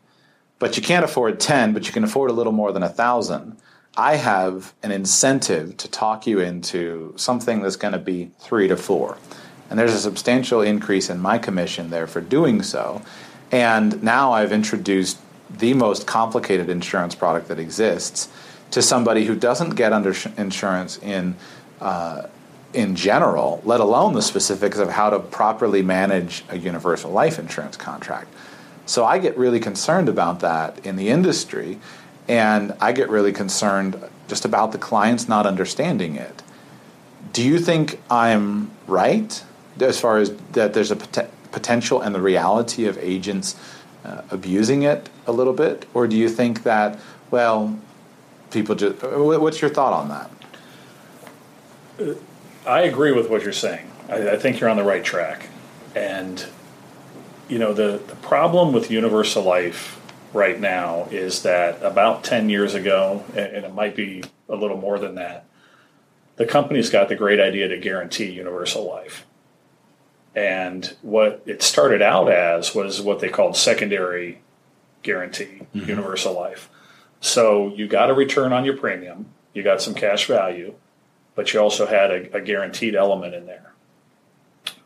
but 0.59 0.76
you 0.76 0.82
can't 0.82 1.05
afford 1.05 1.40
ten, 1.40 1.74
but 1.74 1.86
you 1.86 1.92
can 1.92 2.05
afford 2.05 2.30
a 2.30 2.34
little 2.34 2.53
more 2.53 2.72
than 2.72 2.82
a 2.82 2.88
thousand, 2.88 3.59
I 3.97 4.16
have 4.16 4.72
an 4.82 4.93
incentive 4.93 5.76
to 5.78 5.88
talk 5.88 6.26
you 6.26 6.41
into 6.41 7.12
something 7.16 7.61
that's 7.61 7.76
going 7.76 7.93
to 7.93 7.99
be 7.99 8.30
three 8.38 8.68
to 8.68 8.76
four. 8.76 9.18
And 9.68 9.78
there's 9.78 9.95
a 9.95 10.01
substantial 10.01 10.61
increase 10.61 11.11
in 11.11 11.20
my 11.20 11.38
commission 11.38 11.91
there 11.91 12.07
for 12.07 12.20
doing 12.20 12.62
so. 12.62 13.03
And 13.53 14.03
now 14.03 14.32
I've 14.32 14.53
introduced 14.53 15.18
the 15.51 15.74
most 15.74 16.07
complicated 16.07 16.68
insurance 16.68 17.14
product 17.14 17.49
that 17.49 17.59
exists 17.59 18.28
to 18.70 18.82
somebody 18.82 19.24
who 19.26 19.34
doesn't 19.34 19.70
get 19.70 19.93
under 19.93 20.14
insurance 20.36 20.99
in 20.99 21.36
uh, 21.80 22.26
in 22.72 22.95
general, 22.95 23.61
let 23.64 23.80
alone 23.80 24.14
the 24.14 24.22
specifics 24.22 24.78
of 24.78 24.91
how 24.91 25.11
to 25.11 25.18
properly 25.18 25.82
manage 25.82 26.45
a 26.51 26.59
universal 26.59 27.11
life 27.11 27.38
insurance 27.38 27.76
contract. 27.76 28.28
So 28.86 29.05
I 29.05 29.18
get 29.18 29.36
really 29.36 29.61
concerned 29.61 30.09
about 30.09 30.41
that 30.41 30.84
in 30.86 30.97
the 30.97 31.09
industry, 31.09 31.80
and 32.29 32.75
I 32.81 32.93
get 32.93 33.09
really 33.09 33.33
concerned 33.33 34.03
just 34.29 34.45
about 34.45 34.73
the 34.73 34.79
clients 34.79 35.29
not 35.29 35.47
understanding 35.47 36.16
it. 36.16 36.43
Do 37.33 37.43
you 37.43 37.59
think 37.59 38.01
I'm 38.11 38.71
right 38.87 39.43
as 39.81 40.01
far 40.01 40.18
as 40.18 40.33
that 40.53 40.75
there's 40.75 40.91
a 40.91 40.97
pot- 40.97 41.31
potential 41.53 42.01
and 42.01 42.14
the 42.14 42.21
reality 42.21 42.87
of 42.87 42.99
agents 42.99 43.57
uh, 44.05 44.23
abusing 44.31 44.83
it 44.83 45.09
a 45.27 45.33
little 45.33 45.53
bit, 45.53 45.87
or 45.95 46.07
do 46.07 46.16
you 46.16 46.29
think 46.29 46.62
that 46.62 46.99
well, 47.31 47.79
people 48.51 48.75
just 48.75 49.03
what's 49.03 49.61
your 49.61 49.71
thought 49.71 49.93
on 49.93 50.09
that? 50.09 50.31
I 52.66 52.83
agree 52.83 53.12
with 53.12 53.31
what 53.31 53.43
you're 53.43 53.53
saying. 53.53 53.91
I, 54.09 54.31
I 54.31 54.37
think 54.37 54.61
you're 54.61 54.71
on 54.71 54.77
the 54.77 54.85
right 54.85 55.05
track. 55.05 55.47
And, 55.95 56.45
you 57.49 57.59
know, 57.59 57.73
the, 57.73 58.01
the 58.07 58.16
problem 58.16 58.73
with 58.73 58.91
universal 58.91 59.43
life 59.43 59.99
right 60.33 60.59
now 60.59 61.09
is 61.11 61.43
that 61.43 61.83
about 61.83 62.24
10 62.24 62.49
years 62.49 62.74
ago, 62.74 63.24
and, 63.35 63.64
it 63.64 63.74
might 63.74 63.97
be 63.97 64.22
a 64.49 64.57
little 64.57 64.76
more 64.76 64.99
than 64.99 65.16
that, 65.16 65.47
the 66.37 66.47
company's 66.47 66.91
got 66.91 67.09
the 67.09 67.16
great 67.16 67.41
idea 67.41 67.68
to 67.68 67.78
guarantee 67.78 68.31
universal 68.31 68.89
life. 68.89 69.26
And 70.35 70.95
what 71.03 71.43
it 71.45 71.62
started 71.62 72.03
out 72.03 72.31
as 72.31 72.74
was 72.74 73.01
what 73.03 73.20
they 73.20 73.28
called 73.28 73.57
secondary 73.57 74.41
guarantee, 75.03 75.62
mm-hmm. 75.74 75.89
universal 75.89 76.33
life. 76.33 76.70
So 77.20 77.74
you 77.74 77.89
got 77.89 78.11
a 78.11 78.14
return 78.14 78.53
on 78.53 78.64
your 78.64 78.76
premium, 78.76 79.26
you 79.53 79.62
got 79.62 79.83
some 79.83 79.95
cash 79.95 80.26
value, 80.26 80.74
but 81.35 81.53
you 81.53 81.61
also 81.61 81.87
had 81.87 82.11
a, 82.11 82.37
a 82.37 82.41
guaranteed 82.41 82.95
element 82.95 83.35
in 83.35 83.47
there. 83.47 83.72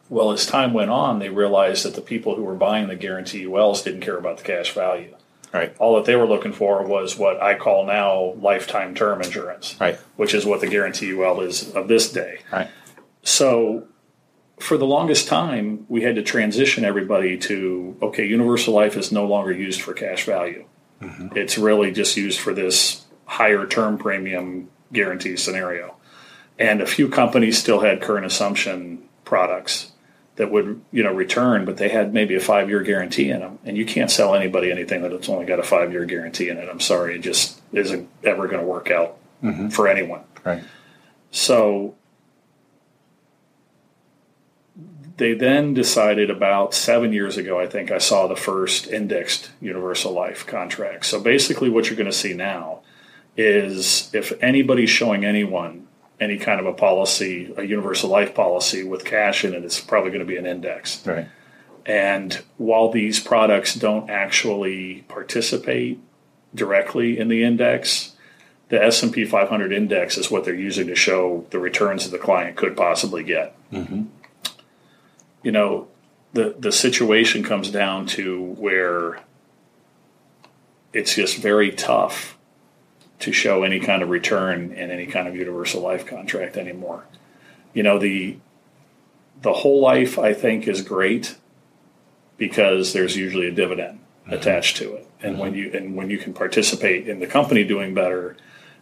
Well, 0.08 0.32
as 0.32 0.46
time 0.46 0.72
went 0.72 0.90
on, 0.90 1.18
they 1.18 1.28
realized 1.28 1.84
that 1.84 1.94
the 1.94 2.00
people 2.00 2.34
who 2.34 2.42
were 2.42 2.54
buying 2.54 2.88
the 2.88 2.96
guarantee 2.96 3.46
ULs 3.46 3.82
didn't 3.82 4.02
care 4.02 4.18
about 4.18 4.38
the 4.38 4.44
cash 4.44 4.72
value. 4.72 5.14
Right. 5.54 5.72
All 5.78 5.94
that 5.94 6.04
they 6.04 6.16
were 6.16 6.26
looking 6.26 6.52
for 6.52 6.84
was 6.84 7.16
what 7.16 7.40
I 7.40 7.54
call 7.54 7.86
now 7.86 8.34
lifetime 8.40 8.96
term 8.96 9.22
insurance. 9.22 9.76
Right. 9.80 9.96
Which 10.16 10.34
is 10.34 10.44
what 10.44 10.60
the 10.60 10.66
guarantee 10.66 11.14
UL 11.14 11.42
is 11.42 11.70
of 11.74 11.86
this 11.86 12.10
day. 12.10 12.40
Right. 12.52 12.68
So 13.22 13.86
for 14.58 14.76
the 14.76 14.84
longest 14.84 15.28
time, 15.28 15.86
we 15.88 16.02
had 16.02 16.16
to 16.16 16.22
transition 16.22 16.84
everybody 16.84 17.38
to 17.38 17.96
okay, 18.02 18.26
universal 18.26 18.74
life 18.74 18.96
is 18.96 19.12
no 19.12 19.26
longer 19.26 19.52
used 19.52 19.80
for 19.80 19.94
cash 19.94 20.24
value. 20.24 20.64
Mm-hmm. 21.00 21.36
It's 21.36 21.56
really 21.56 21.92
just 21.92 22.16
used 22.16 22.40
for 22.40 22.52
this 22.52 23.04
higher 23.24 23.64
term 23.64 23.96
premium 23.96 24.70
guarantee 24.92 25.36
scenario. 25.36 25.96
And 26.58 26.80
a 26.80 26.86
few 26.86 27.08
companies 27.08 27.58
still 27.58 27.78
had 27.78 28.02
current 28.02 28.26
assumption 28.26 29.08
products 29.24 29.92
that 30.36 30.50
would 30.50 30.82
you 30.90 31.02
know 31.02 31.12
return, 31.12 31.64
but 31.64 31.76
they 31.76 31.88
had 31.88 32.12
maybe 32.12 32.34
a 32.34 32.40
five 32.40 32.68
year 32.68 32.82
guarantee 32.82 33.30
in 33.30 33.40
them, 33.40 33.58
and 33.64 33.76
you 33.76 33.86
can't 33.86 34.10
sell 34.10 34.34
anybody 34.34 34.70
anything 34.70 35.02
that 35.02 35.12
it's 35.12 35.28
only 35.28 35.46
got 35.46 35.58
a 35.58 35.62
five 35.62 35.92
year 35.92 36.04
guarantee 36.04 36.48
in 36.48 36.58
it. 36.58 36.68
I'm 36.68 36.80
sorry, 36.80 37.16
it 37.16 37.20
just 37.20 37.60
isn't 37.72 38.08
ever 38.22 38.48
going 38.48 38.60
to 38.60 38.66
work 38.66 38.90
out 38.90 39.16
mm-hmm. 39.42 39.68
for 39.68 39.88
anyone. 39.88 40.22
Right. 40.44 40.62
So 41.30 41.94
they 45.16 45.34
then 45.34 45.74
decided 45.74 46.30
about 46.30 46.74
seven 46.74 47.12
years 47.12 47.36
ago, 47.36 47.60
I 47.60 47.66
think 47.66 47.90
I 47.90 47.98
saw 47.98 48.26
the 48.26 48.36
first 48.36 48.88
indexed 48.88 49.50
universal 49.60 50.12
life 50.12 50.46
contract. 50.46 51.06
So 51.06 51.20
basically, 51.20 51.70
what 51.70 51.86
you're 51.86 51.96
going 51.96 52.10
to 52.10 52.12
see 52.12 52.34
now 52.34 52.80
is 53.36 54.10
if 54.12 54.32
anybody's 54.42 54.90
showing 54.90 55.24
anyone 55.24 55.86
any 56.20 56.38
kind 56.38 56.60
of 56.60 56.66
a 56.66 56.72
policy, 56.72 57.52
a 57.56 57.64
universal 57.64 58.08
life 58.08 58.34
policy 58.34 58.84
with 58.84 59.04
cash 59.04 59.44
in 59.44 59.54
it, 59.54 59.64
it's 59.64 59.80
probably 59.80 60.10
going 60.10 60.20
to 60.20 60.26
be 60.26 60.36
an 60.36 60.46
index. 60.46 61.04
Right. 61.06 61.26
And 61.86 62.42
while 62.56 62.90
these 62.90 63.20
products 63.20 63.74
don't 63.74 64.08
actually 64.08 65.04
participate 65.08 65.98
directly 66.54 67.18
in 67.18 67.28
the 67.28 67.42
index, 67.42 68.12
the 68.68 68.82
S&P 68.82 69.24
500 69.24 69.72
index 69.72 70.16
is 70.16 70.30
what 70.30 70.44
they're 70.44 70.54
using 70.54 70.86
to 70.86 70.94
show 70.94 71.46
the 71.50 71.58
returns 71.58 72.04
that 72.04 72.16
the 72.16 72.22
client 72.22 72.56
could 72.56 72.76
possibly 72.76 73.22
get. 73.22 73.54
Mm-hmm. 73.70 74.04
You 75.42 75.52
know, 75.52 75.88
the 76.32 76.54
the 76.58 76.72
situation 76.72 77.42
comes 77.42 77.70
down 77.70 78.06
to 78.06 78.42
where 78.42 79.20
it's 80.92 81.14
just 81.14 81.36
very 81.36 81.70
tough 81.70 82.33
to 83.24 83.32
show 83.32 83.62
any 83.62 83.80
kind 83.80 84.02
of 84.02 84.10
return 84.10 84.72
in 84.72 84.90
any 84.90 85.06
kind 85.06 85.26
of 85.26 85.34
universal 85.34 85.80
life 85.80 86.04
contract 86.04 86.56
anymore. 86.56 87.04
You 87.72 87.82
know, 87.82 87.98
the 87.98 88.36
the 89.40 89.52
whole 89.52 89.80
life 89.80 90.18
I 90.18 90.34
think 90.34 90.68
is 90.68 90.82
great 90.82 91.36
because 92.36 92.92
there's 92.92 93.16
usually 93.16 93.48
a 93.48 93.52
dividend 93.52 94.00
mm-hmm. 94.22 94.34
attached 94.34 94.76
to 94.78 94.94
it. 94.94 95.08
And 95.22 95.32
mm-hmm. 95.32 95.40
when 95.40 95.54
you 95.54 95.70
and 95.72 95.96
when 95.96 96.10
you 96.10 96.18
can 96.18 96.34
participate 96.34 97.08
in 97.08 97.18
the 97.18 97.26
company 97.26 97.64
doing 97.64 97.94
better 97.94 98.36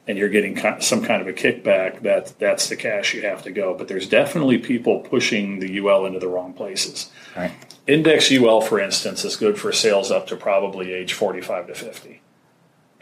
and 0.09 0.18
you're 0.18 0.28
getting 0.28 0.59
some 0.80 1.05
kind 1.05 1.22
of 1.22 1.28
a 1.28 1.32
kickback, 1.32 2.03
that 2.03 2.36
that's 2.40 2.68
the 2.68 2.74
cash 2.74 3.14
you 3.14 3.22
have 3.22 3.45
to 3.45 3.53
go. 3.53 3.74
But 3.74 3.86
there's 3.86 4.09
definitely 4.09 4.59
people 4.59 5.01
pushing 5.01 5.61
the 5.61 5.78
UL 5.78 6.05
into 6.07 6.18
the 6.18 6.26
wrong 6.26 6.53
places. 6.53 7.11
Right. 7.36 7.53
Index 7.86 8.32
UL, 8.32 8.61
for 8.61 8.80
instance, 8.80 9.24
is 9.24 9.36
good 9.36 9.59
for 9.59 9.72
sales 9.72 10.11
up 10.11 10.26
to 10.28 10.36
probably 10.36 10.93
age 10.93 11.12
45 11.12 11.68
to 11.68 11.74
50. 11.74 12.20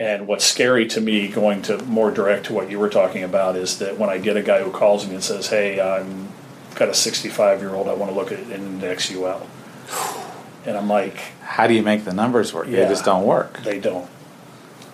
And 0.01 0.27
what's 0.27 0.47
scary 0.47 0.87
to 0.89 1.01
me, 1.01 1.29
going 1.29 1.61
to 1.63 1.77
more 1.85 2.11
direct 2.11 2.47
to 2.47 2.55
what 2.55 2.71
you 2.71 2.79
were 2.79 2.89
talking 2.89 3.23
about, 3.23 3.55
is 3.55 3.79
that 3.81 3.99
when 3.99 4.09
I 4.09 4.17
get 4.17 4.35
a 4.35 4.43
guy 4.43 4.63
who 4.63 4.71
calls 4.71 5.07
me 5.07 5.15
and 5.15 5.23
says, 5.23 5.49
"Hey, 5.49 5.79
I'm 5.79 6.31
got 6.75 6.89
a 6.89 6.95
65 6.95 7.61
year 7.61 7.75
old, 7.75 7.87
I 7.87 7.93
want 7.93 8.11
to 8.11 8.17
look 8.17 8.33
at 8.33 8.39
an 8.39 8.51
index 8.51 9.13
UL," 9.13 9.47
and 10.65 10.79
I'm 10.79 10.89
like, 10.89 11.19
"How 11.43 11.67
do 11.67 11.75
you 11.75 11.83
make 11.83 12.07
the 12.07 12.15
numbers 12.15 12.55
work? 12.55 12.67
Yeah, 12.67 12.77
they 12.77 12.89
just 12.89 13.05
don't 13.05 13.27
work. 13.27 13.63
They 13.63 13.79
don't." 13.79 14.09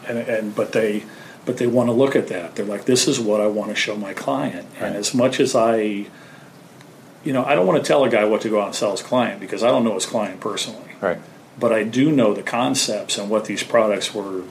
And 0.08 0.18
and 0.18 0.56
but 0.56 0.72
they 0.72 1.04
but 1.44 1.58
they 1.58 1.68
want 1.68 1.88
to 1.88 1.92
look 1.92 2.16
at 2.16 2.26
that. 2.26 2.56
They're 2.56 2.66
like, 2.66 2.86
"This 2.86 3.06
is 3.06 3.20
what 3.20 3.40
I 3.40 3.46
want 3.46 3.70
to 3.70 3.76
show 3.76 3.96
my 3.96 4.12
client." 4.12 4.66
Right. 4.74 4.88
And 4.88 4.96
as 4.96 5.14
much 5.14 5.38
as 5.38 5.54
I, 5.54 6.06
you 7.22 7.32
know, 7.32 7.44
I 7.44 7.54
don't 7.54 7.68
want 7.68 7.80
to 7.80 7.86
tell 7.86 8.02
a 8.02 8.08
guy 8.08 8.24
what 8.24 8.40
to 8.40 8.48
go 8.48 8.60
out 8.60 8.66
and 8.66 8.74
sell 8.74 8.90
his 8.90 9.02
client 9.02 9.38
because 9.38 9.62
I 9.62 9.68
don't 9.68 9.84
know 9.84 9.94
his 9.94 10.06
client 10.06 10.40
personally. 10.40 10.96
Right. 11.00 11.18
But 11.60 11.72
I 11.72 11.84
do 11.84 12.10
know 12.10 12.34
the 12.34 12.42
concepts 12.42 13.16
and 13.18 13.30
what 13.30 13.44
these 13.44 13.62
products 13.62 14.12
were 14.12 14.42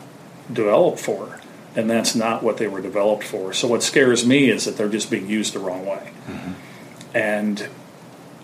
developed 0.52 1.00
for, 1.00 1.40
and 1.76 1.90
that's 1.90 2.16
not 2.16 2.44
what 2.44 2.58
they 2.58 2.68
were 2.68 2.82
developed 2.82 3.24
for. 3.24 3.54
So 3.54 3.68
what 3.68 3.84
scares 3.84 4.26
me 4.26 4.50
is 4.50 4.66
that 4.66 4.78
they're 4.78 4.90
just 4.90 5.10
being 5.10 5.30
used 5.30 5.54
the 5.54 5.60
wrong 5.60 5.86
way. 5.86 6.12
Mm-hmm. 6.28 6.52
And 7.14 7.70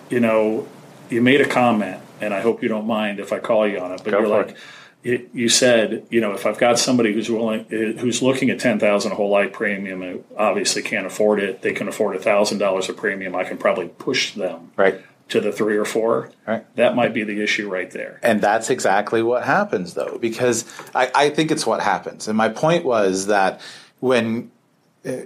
you 0.09 0.19
know, 0.19 0.67
you 1.09 1.21
made 1.21 1.41
a 1.41 1.47
comment, 1.47 2.01
and 2.19 2.33
I 2.33 2.41
hope 2.41 2.61
you 2.61 2.69
don't 2.69 2.87
mind 2.87 3.19
if 3.19 3.31
I 3.33 3.39
call 3.39 3.67
you 3.67 3.79
on 3.79 3.91
it. 3.93 4.01
But 4.03 4.11
Go 4.11 4.19
you're 4.19 4.27
like, 4.27 4.55
it. 5.03 5.29
you 5.33 5.49
said, 5.49 6.05
you 6.09 6.21
know, 6.21 6.33
if 6.33 6.45
I've 6.45 6.57
got 6.57 6.79
somebody 6.79 7.13
who's 7.13 7.29
willing, 7.29 7.65
who's 7.65 8.21
looking 8.21 8.49
at 8.49 8.59
ten 8.59 8.79
thousand 8.79 9.13
a 9.13 9.15
whole 9.15 9.29
life 9.29 9.53
premium, 9.53 10.01
and 10.01 10.23
obviously 10.37 10.81
can't 10.81 11.05
afford 11.05 11.39
it, 11.39 11.61
they 11.61 11.73
can 11.73 11.87
afford 11.87 12.15
a 12.15 12.19
thousand 12.19 12.57
dollars 12.57 12.89
a 12.89 12.93
premium. 12.93 13.35
I 13.35 13.43
can 13.43 13.57
probably 13.57 13.87
push 13.87 14.33
them 14.33 14.71
right 14.75 15.01
to 15.31 15.39
the 15.39 15.51
three 15.51 15.77
or 15.77 15.85
four, 15.85 16.29
right. 16.45 16.75
that 16.75 16.93
might 16.93 17.13
be 17.13 17.23
the 17.23 17.41
issue 17.41 17.69
right 17.69 17.89
there. 17.91 18.19
And 18.21 18.41
that's 18.41 18.69
exactly 18.69 19.23
what 19.23 19.43
happens, 19.45 19.93
though, 19.93 20.17
because 20.19 20.65
I, 20.93 21.09
I 21.15 21.29
think 21.29 21.51
it's 21.51 21.65
what 21.65 21.81
happens. 21.81 22.27
And 22.27 22.37
my 22.37 22.49
point 22.49 22.83
was 22.83 23.27
that 23.27 23.61
when, 24.01 24.51
uh, 25.05 25.21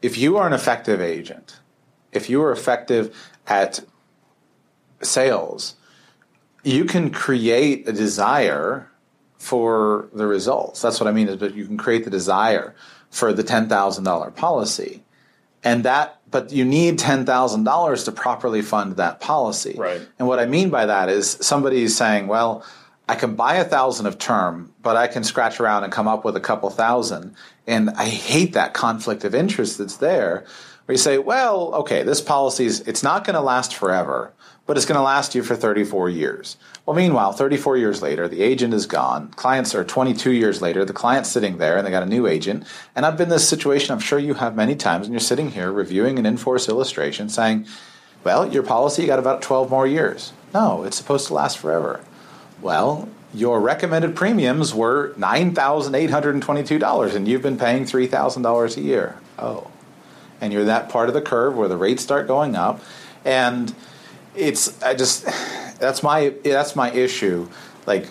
if 0.00 0.16
you 0.16 0.38
are 0.38 0.46
an 0.46 0.54
effective 0.54 1.02
agent, 1.02 1.60
if 2.12 2.30
you 2.30 2.42
are 2.42 2.50
effective 2.50 3.14
at 3.46 3.80
sales, 5.02 5.74
you 6.64 6.86
can 6.86 7.10
create 7.10 7.86
a 7.86 7.92
desire 7.92 8.88
for 9.36 10.08
the 10.14 10.26
results. 10.26 10.80
That's 10.80 10.98
what 10.98 11.08
I 11.08 11.12
mean 11.12 11.28
is 11.28 11.40
that 11.40 11.54
you 11.54 11.66
can 11.66 11.76
create 11.76 12.04
the 12.04 12.10
desire 12.10 12.74
for 13.10 13.34
the 13.34 13.44
$10,000 13.44 14.34
policy. 14.34 15.02
And 15.62 15.84
that, 15.84 16.21
but 16.32 16.50
you 16.50 16.64
need 16.64 16.98
$10,000 16.98 18.04
to 18.04 18.12
properly 18.12 18.62
fund 18.62 18.96
that 18.96 19.20
policy. 19.20 19.76
Right. 19.78 20.00
And 20.18 20.26
what 20.26 20.40
I 20.40 20.46
mean 20.46 20.70
by 20.70 20.86
that 20.86 21.08
is 21.08 21.38
somebody's 21.40 21.96
saying, 21.96 22.26
well, 22.26 22.64
I 23.08 23.14
can 23.14 23.34
buy 23.34 23.56
a 23.56 23.64
thousand 23.64 24.06
of 24.06 24.18
term, 24.18 24.72
but 24.82 24.96
I 24.96 25.06
can 25.06 25.22
scratch 25.22 25.60
around 25.60 25.84
and 25.84 25.92
come 25.92 26.08
up 26.08 26.24
with 26.24 26.34
a 26.34 26.40
couple 26.40 26.70
thousand. 26.70 27.36
And 27.66 27.90
I 27.90 28.06
hate 28.06 28.54
that 28.54 28.72
conflict 28.72 29.24
of 29.24 29.34
interest 29.34 29.78
that's 29.78 29.98
there 29.98 30.46
where 30.86 30.94
you 30.94 30.98
say, 30.98 31.18
well, 31.18 31.74
okay, 31.74 32.02
this 32.02 32.20
policy 32.20 32.64
is, 32.64 32.80
it's 32.80 33.02
not 33.02 33.24
going 33.24 33.34
to 33.34 33.40
last 33.40 33.74
forever, 33.74 34.32
but 34.66 34.76
it's 34.76 34.86
going 34.86 34.96
to 34.96 35.02
last 35.02 35.34
you 35.34 35.42
for 35.42 35.56
34 35.56 36.10
years. 36.10 36.56
Well, 36.86 36.96
meanwhile, 36.96 37.32
34 37.32 37.76
years 37.76 38.02
later, 38.02 38.28
the 38.28 38.42
agent 38.42 38.74
is 38.74 38.86
gone. 38.86 39.28
Clients 39.32 39.74
are 39.74 39.84
22 39.84 40.32
years 40.32 40.62
later. 40.62 40.84
The 40.84 40.92
client's 40.92 41.30
sitting 41.30 41.58
there 41.58 41.76
and 41.76 41.86
they 41.86 41.90
got 41.90 42.02
a 42.02 42.06
new 42.06 42.26
agent. 42.26 42.66
And 42.94 43.06
I've 43.06 43.16
been 43.16 43.26
in 43.26 43.30
this 43.30 43.48
situation, 43.48 43.92
I'm 43.92 44.00
sure 44.00 44.18
you 44.18 44.34
have 44.34 44.56
many 44.56 44.74
times, 44.74 45.06
and 45.06 45.12
you're 45.12 45.20
sitting 45.20 45.52
here 45.52 45.70
reviewing 45.70 46.18
an 46.18 46.26
in-force 46.26 46.68
illustration 46.68 47.28
saying, 47.28 47.66
well, 48.24 48.52
your 48.52 48.62
policy, 48.62 49.06
got 49.06 49.18
about 49.18 49.42
12 49.42 49.70
more 49.70 49.86
years. 49.86 50.32
No, 50.54 50.84
it's 50.84 50.96
supposed 50.96 51.26
to 51.28 51.34
last 51.34 51.58
forever. 51.58 52.00
Well, 52.60 53.08
your 53.34 53.60
recommended 53.60 54.14
premiums 54.14 54.74
were 54.74 55.14
$9,822 55.14 57.14
and 57.14 57.26
you've 57.26 57.42
been 57.42 57.58
paying 57.58 57.84
$3,000 57.84 58.76
a 58.76 58.80
year. 58.80 59.18
Oh. 59.38 59.68
And 60.40 60.52
you're 60.52 60.64
that 60.64 60.88
part 60.88 61.08
of 61.08 61.14
the 61.14 61.22
curve 61.22 61.56
where 61.56 61.68
the 61.68 61.76
rates 61.76 62.02
start 62.02 62.26
going 62.26 62.56
up 62.56 62.80
and 63.24 63.72
it's 64.34 64.82
I 64.82 64.94
just 64.94 65.24
that's 65.78 66.02
my 66.02 66.34
that's 66.42 66.76
my 66.76 66.90
issue 66.92 67.48
like 67.86 68.08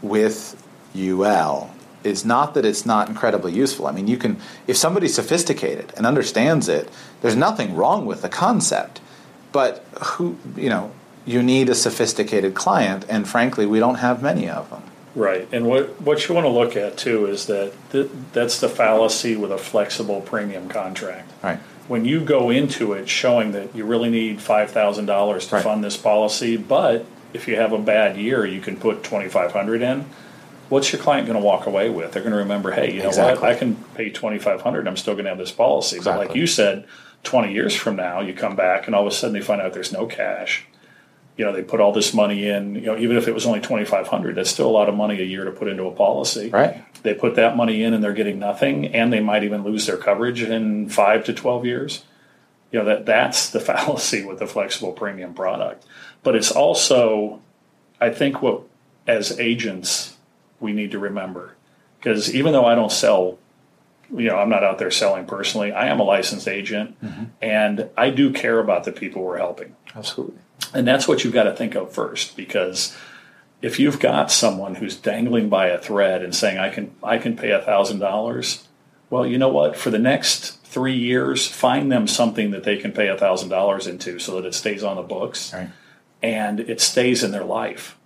with 0.00 0.56
UL 0.96 1.74
is 2.04 2.24
not 2.24 2.54
that 2.54 2.64
it's 2.64 2.84
not 2.84 3.08
incredibly 3.08 3.52
useful. 3.52 3.86
I 3.86 3.92
mean, 3.92 4.08
you 4.08 4.16
can 4.16 4.38
if 4.66 4.76
somebody's 4.76 5.14
sophisticated 5.14 5.92
and 5.96 6.06
understands 6.06 6.68
it, 6.68 6.88
there's 7.20 7.36
nothing 7.36 7.76
wrong 7.76 8.06
with 8.06 8.22
the 8.22 8.28
concept. 8.28 9.00
But 9.52 9.84
who, 10.00 10.38
you 10.56 10.70
know, 10.70 10.92
you 11.24 11.42
need 11.42 11.68
a 11.68 11.74
sophisticated 11.74 12.54
client 12.54 13.04
and 13.08 13.28
frankly, 13.28 13.66
we 13.66 13.78
don't 13.78 13.96
have 13.96 14.22
many 14.22 14.48
of 14.48 14.70
them. 14.70 14.82
Right, 15.14 15.46
and 15.52 15.66
what 15.66 16.00
what 16.00 16.26
you 16.26 16.34
want 16.34 16.46
to 16.46 16.50
look 16.50 16.74
at 16.74 16.96
too 16.96 17.26
is 17.26 17.46
that 17.46 17.74
th- 17.92 18.08
that's 18.32 18.60
the 18.60 18.68
fallacy 18.68 19.36
with 19.36 19.52
a 19.52 19.58
flexible 19.58 20.22
premium 20.22 20.68
contract. 20.68 21.30
Right. 21.42 21.58
When 21.88 22.04
you 22.04 22.20
go 22.20 22.50
into 22.50 22.92
it 22.92 23.08
showing 23.08 23.52
that 23.52 23.74
you 23.74 23.84
really 23.84 24.08
need 24.10 24.40
five 24.40 24.70
thousand 24.70 25.06
dollars 25.06 25.46
to 25.48 25.56
Right. 25.56 25.64
fund 25.64 25.82
this 25.84 25.96
policy, 25.96 26.56
but 26.56 27.04
if 27.32 27.48
you 27.48 27.56
have 27.56 27.72
a 27.72 27.78
bad 27.78 28.16
year, 28.16 28.46
you 28.46 28.60
can 28.60 28.76
put 28.76 29.02
twenty 29.02 29.28
five 29.28 29.52
hundred 29.52 29.82
in. 29.82 30.06
What's 30.68 30.92
your 30.92 31.02
client 31.02 31.26
going 31.26 31.38
to 31.38 31.44
walk 31.44 31.66
away 31.66 31.90
with? 31.90 32.12
They're 32.12 32.22
going 32.22 32.32
to 32.32 32.38
remember, 32.38 32.70
hey, 32.70 32.94
you 32.94 33.02
know 33.02 33.08
Exactly. 33.08 33.42
what? 33.42 33.52
I 33.54 33.58
can 33.58 33.76
pay 33.94 34.10
twenty 34.10 34.38
five 34.38 34.62
hundred. 34.62 34.86
I'm 34.88 34.96
still 34.96 35.14
going 35.14 35.24
to 35.24 35.30
have 35.30 35.38
this 35.38 35.52
policy. 35.52 35.98
But 36.02 36.16
like 36.18 36.34
you 36.34 36.46
said, 36.46 36.86
twenty 37.24 37.52
years 37.52 37.74
from 37.74 37.96
now, 37.96 38.20
you 38.20 38.32
come 38.32 38.56
back 38.56 38.86
and 38.86 38.94
all 38.94 39.06
of 39.06 39.12
a 39.12 39.14
sudden 39.14 39.34
they 39.34 39.42
find 39.44 39.60
out 39.60 39.72
there's 39.74 39.92
no 39.92 40.06
cash 40.06 40.64
you 41.36 41.44
know 41.44 41.52
they 41.52 41.62
put 41.62 41.80
all 41.80 41.92
this 41.92 42.12
money 42.12 42.48
in 42.48 42.74
you 42.74 42.82
know 42.82 42.96
even 42.96 43.16
if 43.16 43.26
it 43.26 43.34
was 43.34 43.46
only 43.46 43.60
2500 43.60 44.34
that's 44.34 44.50
still 44.50 44.68
a 44.68 44.70
lot 44.70 44.88
of 44.88 44.94
money 44.94 45.20
a 45.20 45.24
year 45.24 45.44
to 45.44 45.50
put 45.50 45.68
into 45.68 45.84
a 45.84 45.92
policy. 45.92 46.50
Right. 46.50 46.84
they 47.02 47.14
put 47.14 47.36
that 47.36 47.56
money 47.56 47.82
in 47.82 47.94
and 47.94 48.04
they're 48.04 48.12
getting 48.12 48.38
nothing 48.38 48.94
and 48.94 49.12
they 49.12 49.20
might 49.20 49.44
even 49.44 49.64
lose 49.64 49.86
their 49.86 49.96
coverage 49.96 50.42
in 50.42 50.88
5 50.88 51.24
to 51.24 51.32
12 51.32 51.66
years. 51.66 52.04
You 52.70 52.80
know 52.80 52.84
that 52.86 53.06
that's 53.06 53.50
the 53.50 53.60
fallacy 53.68 54.24
with 54.24 54.38
the 54.38 54.46
flexible 54.46 54.92
premium 54.92 55.34
product. 55.34 55.84
But 56.22 56.36
it's 56.36 56.50
also 56.50 57.40
i 58.00 58.10
think 58.10 58.42
what 58.42 58.62
as 59.06 59.38
agents 59.40 60.16
we 60.60 60.72
need 60.72 60.92
to 60.92 60.98
remember. 60.98 61.56
Because 61.98 62.34
even 62.34 62.52
though 62.52 62.66
i 62.66 62.74
don't 62.74 62.92
sell 62.92 63.38
you 64.14 64.28
know 64.28 64.36
i'm 64.36 64.50
not 64.50 64.62
out 64.62 64.78
there 64.78 64.90
selling 64.90 65.24
personally 65.24 65.72
i 65.72 65.86
am 65.86 65.98
a 65.98 66.02
licensed 66.02 66.46
agent 66.46 67.00
mm-hmm. 67.02 67.24
and 67.40 67.88
i 67.96 68.10
do 68.10 68.30
care 68.30 68.58
about 68.58 68.84
the 68.84 68.92
people 68.92 69.22
we're 69.22 69.38
helping. 69.38 69.74
Absolutely. 69.94 70.36
And 70.74 70.86
that's 70.86 71.06
what 71.08 71.24
you've 71.24 71.32
got 71.34 71.44
to 71.44 71.54
think 71.54 71.74
of 71.74 71.92
first, 71.92 72.36
because 72.36 72.96
if 73.60 73.78
you've 73.78 74.00
got 74.00 74.30
someone 74.30 74.76
who's 74.76 74.96
dangling 74.96 75.48
by 75.48 75.68
a 75.68 75.78
thread 75.78 76.22
and 76.22 76.34
saying, 76.34 76.58
"I 76.58 76.68
can, 76.70 76.94
I 77.02 77.18
can 77.18 77.36
pay 77.36 77.50
a 77.50 77.60
thousand 77.60 77.98
dollars," 78.00 78.66
well, 79.10 79.26
you 79.26 79.38
know 79.38 79.48
what? 79.48 79.76
For 79.76 79.90
the 79.90 79.98
next 79.98 80.58
three 80.64 80.96
years, 80.96 81.46
find 81.46 81.92
them 81.92 82.06
something 82.06 82.50
that 82.52 82.64
they 82.64 82.76
can 82.78 82.92
pay 82.92 83.08
a 83.08 83.16
thousand 83.16 83.50
dollars 83.50 83.86
into, 83.86 84.18
so 84.18 84.36
that 84.40 84.46
it 84.46 84.54
stays 84.54 84.82
on 84.82 84.96
the 84.96 85.02
books 85.02 85.52
Right. 85.52 85.68
and 86.22 86.60
it 86.60 86.80
stays 86.80 87.22
in 87.22 87.30
their 87.30 87.44
life. 87.44 87.96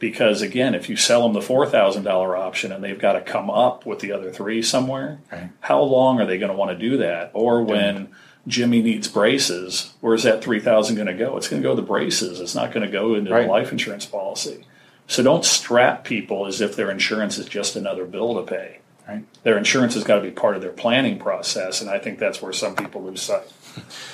Because 0.00 0.42
again, 0.42 0.74
if 0.76 0.88
you 0.88 0.94
sell 0.96 1.22
them 1.22 1.32
the 1.32 1.40
four 1.42 1.66
thousand 1.66 2.04
dollar 2.04 2.36
option 2.36 2.70
and 2.70 2.84
they've 2.84 2.98
got 2.98 3.14
to 3.14 3.20
come 3.20 3.50
up 3.50 3.84
with 3.86 3.98
the 4.00 4.12
other 4.12 4.30
three 4.30 4.62
somewhere, 4.62 5.18
Right. 5.32 5.48
how 5.60 5.80
long 5.82 6.20
are 6.20 6.26
they 6.26 6.38
going 6.38 6.52
to 6.52 6.56
want 6.56 6.70
to 6.70 6.76
do 6.78 6.98
that? 6.98 7.30
Or 7.34 7.62
when 7.62 8.08
Jimmy 8.48 8.82
needs 8.82 9.06
braces, 9.06 9.92
where's 10.00 10.24
that 10.24 10.42
three 10.42 10.58
thousand 10.58 10.96
going 10.96 11.06
to 11.06 11.14
go? 11.14 11.36
It's 11.36 11.46
going 11.48 11.62
to 11.62 11.68
go 11.68 11.76
to 11.76 11.80
the 11.80 11.86
braces. 11.86 12.40
It's 12.40 12.54
not 12.54 12.72
going 12.72 12.84
to 12.84 12.90
go 12.90 13.14
into 13.14 13.30
Right. 13.30 13.42
the 13.42 13.48
life 13.48 13.70
insurance 13.70 14.06
policy. 14.06 14.64
So 15.06 15.22
don't 15.22 15.44
strap 15.44 16.02
people 16.04 16.46
as 16.46 16.60
if 16.60 16.74
their 16.74 16.90
insurance 16.90 17.38
is 17.38 17.46
just 17.46 17.76
another 17.76 18.04
bill 18.04 18.34
to 18.34 18.42
pay. 18.42 18.78
Right. 19.08 19.24
Their 19.42 19.56
insurance 19.56 19.94
has 19.94 20.04
got 20.04 20.16
to 20.16 20.20
be 20.22 20.30
part 20.30 20.54
of 20.56 20.60
their 20.62 20.72
planning 20.72 21.18
process, 21.18 21.80
and 21.80 21.88
I 21.88 21.98
think 21.98 22.18
that's 22.18 22.42
where 22.42 22.52
some 22.52 22.74
people 22.76 23.02
lose 23.02 23.22
sight, 23.22 23.50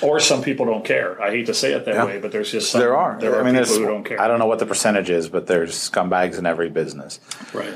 or 0.01 0.21
some 0.21 0.41
people 0.41 0.65
don't 0.65 0.85
care. 0.85 1.21
I 1.21 1.31
hate 1.31 1.47
to 1.47 1.53
say 1.53 1.73
it 1.73 1.83
that 1.85 1.95
Yeah. 1.95 2.05
way, 2.05 2.19
but 2.19 2.31
there's 2.31 2.49
just 2.51 2.71
some, 2.71 2.79
There 2.79 2.95
are. 2.95 3.17
there 3.19 3.35
are 3.35 3.41
I 3.45 3.51
mean, 3.51 3.61
people 3.61 3.75
who 3.79 3.85
don't 3.87 4.05
care. 4.05 4.21
I 4.21 4.29
don't 4.29 4.39
know 4.39 4.45
what 4.45 4.59
the 4.59 4.65
percentage 4.65 5.09
is, 5.09 5.27
but 5.27 5.47
there's 5.47 5.73
scumbags 5.73 6.37
in 6.39 6.45
every 6.45 6.69
business. 6.69 7.19
Right. 7.53 7.73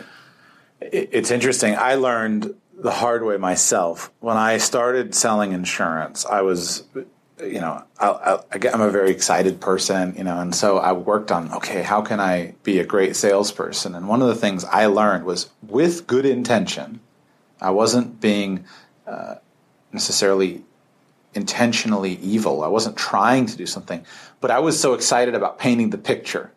It's 0.82 1.30
interesting. 1.30 1.76
I 1.76 1.96
learned 1.96 2.54
the 2.82 2.92
hard 2.92 3.24
way 3.24 3.38
myself. 3.38 4.12
When 4.20 4.38
I 4.38 4.58
started 4.58 5.14
selling 5.14 5.52
insurance, 5.52 6.26
I 6.26 6.42
was, 6.42 6.84
you 7.44 7.60
know, 7.60 7.84
I, 8.00 8.40
I'm 8.74 8.82
a 8.82 8.90
very 8.90 9.12
excited 9.12 9.60
person, 9.60 10.16
you 10.18 10.24
know, 10.24 10.40
and 10.40 10.56
so 10.56 10.78
I 10.78 10.94
worked 10.94 11.32
on, 11.32 11.52
okay, 11.54 11.82
how 11.82 12.02
can 12.02 12.20
I 12.20 12.56
be 12.64 12.80
a 12.80 12.86
great 12.86 13.16
salesperson? 13.16 13.96
And 13.96 14.08
one 14.08 14.22
of 14.22 14.28
the 14.28 14.36
things 14.36 14.64
I 14.66 14.86
learned 14.86 15.26
was 15.26 15.50
with 15.62 16.08
good 16.08 16.26
intention, 16.26 17.02
I 17.62 17.72
wasn't 17.72 18.22
being 18.22 18.66
uh, 19.06 19.36
necessarily 19.92 20.64
intentionally 21.34 22.14
evil. 22.16 22.64
I 22.64 22.68
wasn't 22.68 22.98
trying 22.98 23.46
to 23.48 23.58
do 23.58 23.66
something, 23.66 24.06
but 24.40 24.52
I 24.52 24.60
was 24.60 24.80
so 24.80 24.94
excited 24.94 25.36
about 25.36 25.60
painting 25.60 25.90
the 25.90 25.98
picture 25.98 26.52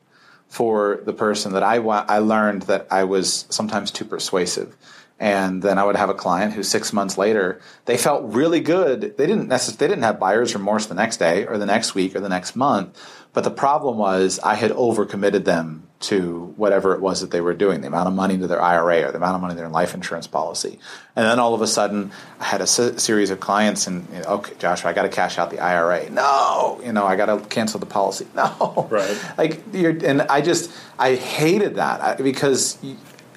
for 0.48 1.00
the 1.04 1.12
person 1.12 1.52
that 1.52 1.62
I 1.62 1.76
I 1.76 2.18
learned 2.18 2.62
that 2.62 2.86
I 2.90 3.04
was 3.04 3.46
sometimes 3.50 3.90
too 3.90 4.04
persuasive. 4.04 4.76
And 5.22 5.62
then 5.62 5.78
I 5.78 5.84
would 5.84 5.94
have 5.94 6.10
a 6.10 6.14
client 6.14 6.52
who 6.52 6.64
six 6.64 6.92
months 6.92 7.16
later 7.16 7.60
they 7.84 7.96
felt 7.96 8.24
really 8.34 8.58
good. 8.58 9.16
They 9.16 9.26
didn't 9.26 9.48
necess- 9.48 9.76
they 9.76 9.86
didn't 9.86 10.02
have 10.02 10.18
buyer's 10.18 10.52
remorse 10.52 10.86
the 10.86 10.96
next 10.96 11.18
day 11.18 11.46
or 11.46 11.58
the 11.58 11.64
next 11.64 11.94
week 11.94 12.16
or 12.16 12.20
the 12.20 12.28
next 12.28 12.56
month. 12.56 12.98
But 13.32 13.44
the 13.44 13.50
problem 13.52 13.98
was 13.98 14.40
I 14.42 14.56
had 14.56 14.72
overcommitted 14.72 15.44
them 15.44 15.84
to 16.00 16.52
whatever 16.56 16.92
it 16.94 17.00
was 17.00 17.20
that 17.20 17.30
they 17.30 17.40
were 17.40 17.54
doing, 17.54 17.82
the 17.82 17.86
amount 17.86 18.08
of 18.08 18.14
money 18.14 18.36
to 18.36 18.48
their 18.48 18.60
IRA 18.60 19.04
or 19.04 19.12
the 19.12 19.18
amount 19.18 19.36
of 19.36 19.40
money 19.40 19.54
to 19.54 19.60
their 19.60 19.68
life 19.68 19.94
insurance 19.94 20.26
policy. 20.26 20.80
And 21.14 21.24
then 21.24 21.38
all 21.38 21.54
of 21.54 21.62
a 21.62 21.68
sudden, 21.68 22.10
I 22.40 22.44
had 22.44 22.60
a 22.60 22.66
series 22.66 23.30
of 23.30 23.38
clients, 23.38 23.86
and 23.86 24.08
you 24.12 24.22
know, 24.22 24.28
okay, 24.38 24.54
Joshua, 24.58 24.90
I 24.90 24.92
got 24.92 25.02
to 25.02 25.08
cash 25.08 25.38
out 25.38 25.50
the 25.50 25.60
IRA. 25.60 26.10
No, 26.10 26.80
you 26.84 26.92
know, 26.92 27.06
I 27.06 27.14
got 27.14 27.26
to 27.26 27.38
cancel 27.48 27.78
the 27.78 27.86
policy. 27.86 28.26
No, 28.34 28.88
Right. 28.90 29.16
Like 29.38 29.62
you're, 29.72 29.96
and 30.04 30.22
I 30.22 30.40
just 30.40 30.72
I 30.98 31.14
hated 31.14 31.76
that 31.76 32.18
because 32.18 32.76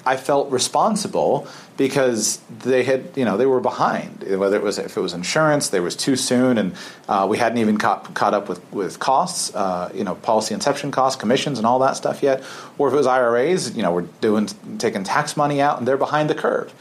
I 0.04 0.16
felt 0.16 0.50
responsible 0.50 1.48
because 1.76 2.38
they 2.64 2.82
had 2.84 3.04
you 3.16 3.24
know 3.24 3.36
they 3.36 3.46
were 3.46 3.60
behind 3.60 4.24
whether 4.38 4.56
it 4.56 4.62
was 4.62 4.78
if 4.78 4.96
it 4.96 5.00
was 5.00 5.12
insurance 5.12 5.68
they 5.68 5.80
was 5.80 5.94
too 5.94 6.16
soon 6.16 6.58
and 6.58 6.74
uh, 7.08 7.26
we 7.28 7.38
hadn't 7.38 7.58
even 7.58 7.76
caught, 7.76 8.14
caught 8.14 8.34
up 8.34 8.48
with 8.48 8.60
with 8.72 8.98
costs 8.98 9.54
uh, 9.54 9.90
you 9.94 10.04
know 10.04 10.14
policy 10.14 10.54
inception 10.54 10.90
costs 10.90 11.20
commissions 11.20 11.58
and 11.58 11.66
all 11.66 11.78
that 11.78 11.96
stuff 11.96 12.22
yet 12.22 12.42
or 12.78 12.88
if 12.88 12.94
it 12.94 12.96
was 12.96 13.06
IRAs 13.06 13.76
you 13.76 13.82
know 13.82 13.92
we're 13.92 14.08
doing 14.20 14.46
taking 14.78 15.04
tax 15.04 15.36
money 15.36 15.60
out 15.60 15.78
and 15.78 15.86
they're 15.86 15.96
behind 15.96 16.30
the 16.30 16.34
curve 16.34 16.72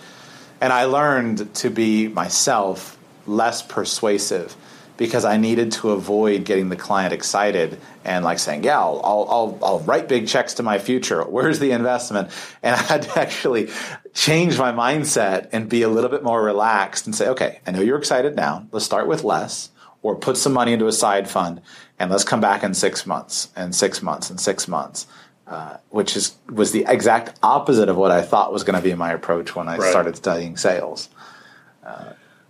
and 0.61 0.71
I 0.71 0.85
learned 0.85 1.53
to 1.55 1.69
be 1.69 2.07
myself 2.07 2.97
less 3.27 3.61
persuasive 3.61 4.55
because 4.97 5.25
I 5.25 5.37
needed 5.37 5.73
to 5.73 5.91
avoid 5.91 6.45
getting 6.45 6.69
the 6.69 6.75
client 6.75 7.13
excited 7.13 7.79
and 8.05 8.23
like 8.23 8.39
saying, 8.39 8.63
"Yeah, 8.63 8.79
I'll, 8.79 9.01
I'll, 9.03 9.59
I'll, 9.61 9.79
write 9.81 10.07
big 10.07 10.27
checks 10.27 10.55
to 10.55 10.63
my 10.63 10.79
future. 10.79 11.21
Where's 11.23 11.59
the 11.59 11.71
investment?" 11.71 12.29
And 12.63 12.75
I 12.79 12.81
had 12.81 13.01
to 13.03 13.19
actually 13.19 13.69
change 14.15 14.57
my 14.57 14.71
mindset 14.71 15.49
and 15.51 15.69
be 15.69 15.83
a 15.83 15.89
little 15.89 16.09
bit 16.09 16.23
more 16.23 16.41
relaxed 16.41 17.05
and 17.05 17.13
say, 17.13 17.27
"Okay, 17.27 17.59
I 17.67 17.71
know 17.71 17.81
you're 17.81 17.99
excited 17.99 18.35
now. 18.35 18.65
Let's 18.71 18.85
start 18.85 19.05
with 19.07 19.23
less, 19.23 19.69
or 20.01 20.15
put 20.15 20.37
some 20.37 20.53
money 20.53 20.73
into 20.73 20.87
a 20.87 20.91
side 20.91 21.29
fund, 21.29 21.61
and 21.99 22.09
let's 22.09 22.23
come 22.23 22.41
back 22.41 22.63
in 22.63 22.73
six 22.73 23.05
months, 23.05 23.49
and 23.55 23.75
six 23.75 24.01
months, 24.01 24.31
and 24.31 24.39
six 24.41 24.67
months." 24.67 25.05
Uh, 25.47 25.77
which 25.89 26.15
is 26.17 26.37
was 26.51 26.71
the 26.71 26.85
exact 26.87 27.37
opposite 27.43 27.87
of 27.87 27.95
what 27.95 28.09
I 28.09 28.23
thought 28.23 28.51
was 28.51 28.63
going 28.63 28.81
to 28.81 28.81
be 28.81 28.95
my 28.95 29.11
approach 29.11 29.55
when 29.55 29.67
I 29.67 29.77
Right. 29.77 29.91
started 29.91 30.15
studying 30.15 30.57
sales. 30.57 31.07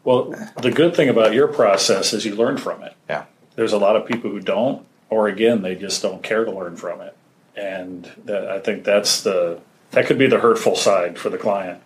Well, 0.05 0.33
the 0.61 0.71
good 0.71 0.95
thing 0.95 1.09
about 1.09 1.33
your 1.33 1.47
process 1.47 2.13
is 2.13 2.23
you 2.25 2.35
learn 2.35 2.57
from 2.57 2.83
it. 2.83 2.93
Yeah. 3.09 3.23
There's 3.55 3.73
a 3.73 3.77
lot 3.79 3.95
of 3.95 4.05
people 4.05 4.29
who 4.29 4.39
don't, 4.39 4.85
or 5.09 5.27
again, 5.27 5.61
they 5.63 5.73
just 5.75 6.01
don't 6.01 6.21
care 6.23 6.45
to 6.45 6.51
learn 6.51 6.77
from 6.77 7.01
it, 7.01 7.17
and 7.57 8.09
that, 8.23 8.47
I 8.49 8.59
think 8.59 8.83
that's 8.83 9.21
the 9.23 9.59
that 9.91 10.05
could 10.05 10.17
be 10.17 10.27
the 10.27 10.39
hurtful 10.39 10.75
side 10.75 11.17
for 11.17 11.29
the 11.29 11.37
client 11.37 11.81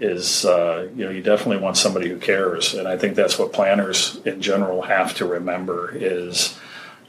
is 0.00 0.44
uh, 0.44 0.88
you 0.96 1.04
know 1.04 1.10
you 1.10 1.22
definitely 1.22 1.58
want 1.58 1.76
somebody 1.76 2.08
who 2.08 2.18
cares, 2.18 2.74
and 2.74 2.88
I 2.88 2.98
think 2.98 3.14
that's 3.14 3.38
what 3.38 3.52
planners 3.52 4.16
in 4.24 4.42
general 4.42 4.82
have 4.82 5.14
to 5.16 5.24
remember 5.24 5.92
is 5.94 6.58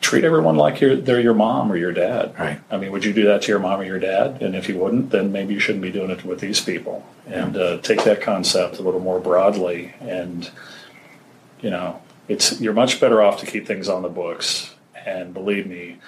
treat 0.03 0.26
everyone 0.26 0.57
like 0.57 0.82
you're, 0.82 0.97
they're 0.97 1.21
your 1.21 1.34
mom 1.34 1.71
or 1.71 1.78
your 1.78 1.93
dad. 1.93 2.36
Right. 2.38 2.59
I 2.69 2.78
mean, 2.78 2.91
would 2.91 3.05
you 3.05 3.13
do 3.13 3.24
that 3.24 3.43
to 3.43 3.47
your 3.47 3.59
mom 3.59 3.80
or 3.80 3.86
your 3.86 3.99
dad? 3.99 4.41
And 4.41 4.53
if 4.53 4.67
you 4.67 4.78
wouldn't, 4.78 5.11
then 5.11 5.32
maybe 5.32 5.53
you 5.53 5.61
shouldn't 5.61 5.82
be 5.82 5.93
doing 5.93 6.11
it 6.11 6.26
with 6.26 6.41
these 6.41 6.59
people. 6.59 7.05
And 7.26 7.55
uh, 7.55 7.78
take 7.78 8.03
that 8.03 8.21
concept 8.21 8.80
a 8.80 8.82
little 8.82 8.99
more 8.99 9.21
broadly. 9.21 9.93
And 10.01 10.51
you 11.61 11.69
know, 11.69 12.01
it's 12.28 12.61
you're 12.61 12.74
much 12.74 12.99
better 12.99 13.21
off 13.21 13.39
to 13.39 13.45
keep 13.45 13.65
things 13.65 13.89
on 13.89 14.03
the 14.03 14.09
books. 14.09 14.76
And 15.05 15.34
believe 15.34 15.65
me, 15.65 15.99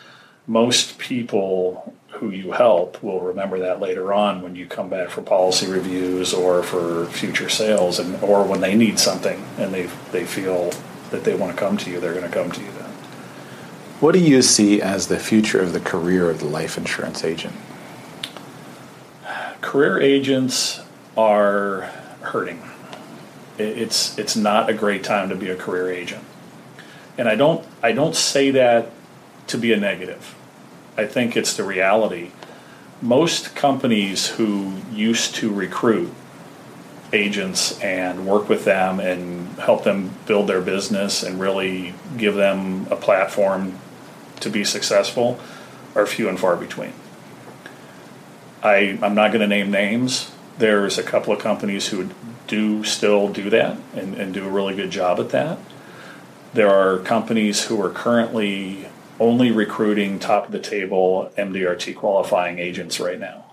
most 0.45 0.99
people 0.99 1.95
who 2.15 2.29
you 2.29 2.51
help 2.51 3.01
will 3.03 3.19
remember 3.19 3.59
that 3.59 3.81
later 3.81 4.13
on 4.13 4.41
when 4.41 4.55
you 4.55 4.65
come 4.65 4.89
back 4.89 5.09
for 5.09 5.21
policy 5.21 5.67
reviews 5.67 6.33
or 6.33 6.63
for 6.63 7.05
future 7.07 7.49
sales 7.49 7.99
and 7.99 8.21
or 8.23 8.43
when 8.43 8.61
they 8.61 8.75
need 8.75 8.97
something 8.99 9.43
and 9.57 9.73
they 9.73 9.87
they 10.11 10.25
feel 10.25 10.71
that 11.11 11.23
they 11.23 11.35
want 11.35 11.51
to 11.51 11.57
come 11.57 11.77
to 11.77 11.89
you 11.89 11.99
they're 11.99 12.13
going 12.13 12.25
to 12.25 12.31
come 12.31 12.51
to 12.51 12.61
you 12.61 12.71
then. 12.71 12.89
What 13.99 14.13
do 14.13 14.19
you 14.19 14.41
see 14.41 14.81
as 14.81 15.07
the 15.07 15.19
future 15.19 15.61
of 15.61 15.73
the 15.73 15.79
career 15.79 16.29
of 16.29 16.39
the 16.39 16.45
life 16.45 16.77
insurance 16.77 17.23
agent? 17.23 17.55
career 19.61 19.99
agents 19.99 20.81
are 21.17 21.81
hurting. 22.21 22.61
It's 23.57 24.17
it's 24.17 24.35
not 24.35 24.69
a 24.69 24.73
great 24.73 25.03
time 25.03 25.29
to 25.29 25.35
be 25.35 25.49
a 25.49 25.55
career 25.55 25.91
agent. 25.91 26.23
And 27.17 27.27
I 27.27 27.35
don't 27.35 27.65
I 27.81 27.91
don't 27.91 28.15
say 28.15 28.51
that 28.51 28.91
to 29.47 29.57
be 29.57 29.73
a 29.73 29.77
negative 29.77 30.35
I 30.97 31.05
think 31.05 31.35
it's 31.35 31.55
the 31.55 31.63
reality. 31.63 32.31
Most 33.01 33.55
companies 33.55 34.27
who 34.27 34.73
used 34.91 35.35
to 35.35 35.53
recruit 35.53 36.13
agents 37.11 37.79
and 37.81 38.25
work 38.25 38.49
with 38.49 38.65
them 38.65 38.99
and 38.99 39.47
help 39.59 39.83
them 39.83 40.15
build 40.25 40.47
their 40.47 40.61
business 40.61 41.23
and 41.23 41.39
really 41.39 41.93
give 42.17 42.35
them 42.35 42.87
a 42.89 42.95
platform 42.95 43.77
to 44.39 44.49
be 44.49 44.63
successful 44.63 45.39
are 45.95 46.05
few 46.05 46.27
and 46.29 46.39
far 46.39 46.55
between. 46.55 46.93
I, 48.63 48.97
I'm 49.01 49.15
not 49.15 49.31
going 49.31 49.41
to 49.41 49.47
name 49.47 49.71
names. 49.71 50.31
There's 50.57 50.97
a 50.97 51.03
couple 51.03 51.33
of 51.33 51.39
companies 51.39 51.89
who 51.89 52.09
do 52.47 52.83
still 52.83 53.29
do 53.29 53.49
that 53.49 53.77
and, 53.95 54.15
and 54.15 54.33
do 54.33 54.45
a 54.45 54.49
really 54.49 54.75
good 54.75 54.91
job 54.91 55.19
at 55.19 55.29
that. 55.29 55.59
There 56.53 56.69
are 56.69 56.99
companies 56.99 57.65
who 57.65 57.81
are 57.81 57.89
currently 57.89 58.87
only 59.19 59.51
recruiting 59.51 60.19
top 60.19 60.45
of 60.47 60.51
the 60.51 60.59
table 60.59 61.31
MDRT 61.37 61.95
qualifying 61.95 62.59
agents 62.59 62.99
right 62.99 63.19
now. 63.19 63.45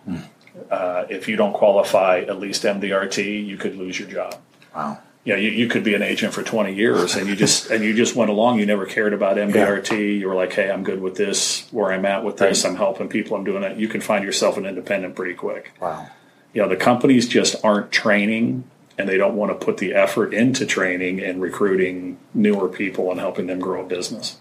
Uh, 0.70 1.06
if 1.08 1.28
you 1.28 1.36
don't 1.36 1.52
qualify 1.52 2.20
at 2.20 2.38
least 2.38 2.62
MDRT, 2.64 3.46
you 3.46 3.56
could 3.56 3.76
lose 3.76 3.98
your 3.98 4.08
job. 4.08 4.34
Wow. 4.74 4.98
You 5.24 5.34
know, 5.34 5.38
you, 5.38 5.50
you 5.50 5.68
could 5.68 5.84
be 5.84 5.94
an 5.94 6.02
agent 6.02 6.34
for 6.34 6.42
20 6.42 6.74
years 6.74 7.14
and 7.14 7.28
you 7.28 7.36
just 7.36 7.70
and 7.70 7.84
you 7.84 7.94
just 7.94 8.16
went 8.16 8.30
along. 8.30 8.58
You 8.58 8.66
never 8.66 8.86
cared 8.86 9.12
about 9.12 9.36
MDRT. 9.36 10.18
You 10.18 10.28
were 10.28 10.34
like, 10.34 10.52
hey, 10.52 10.70
I'm 10.70 10.82
good 10.82 11.00
with 11.00 11.14
this. 11.16 11.68
Where 11.70 11.92
I'm 11.92 12.04
at 12.04 12.24
with 12.24 12.38
this, 12.38 12.64
I'm 12.64 12.76
helping 12.76 13.08
people. 13.08 13.36
I'm 13.36 13.44
doing 13.44 13.62
it. 13.62 13.76
You 13.78 13.88
can 13.88 14.00
find 14.00 14.24
yourself 14.24 14.56
an 14.56 14.66
independent 14.66 15.14
pretty 15.14 15.34
quick 15.34 15.72
Wow. 15.80 16.08
you 16.52 16.60
know 16.60 16.68
the 16.68 16.76
companies 16.76 17.28
just 17.28 17.54
aren't 17.64 17.90
training 17.92 18.64
and 18.98 19.08
they 19.08 19.16
don't 19.16 19.34
want 19.36 19.58
to 19.58 19.64
put 19.64 19.78
the 19.78 19.94
effort 19.94 20.34
into 20.34 20.66
training 20.66 21.18
and 21.20 21.40
recruiting 21.40 22.18
newer 22.34 22.68
people 22.68 23.10
and 23.10 23.18
helping 23.20 23.46
them 23.46 23.58
grow 23.60 23.80
a 23.82 23.88
business 23.88 24.38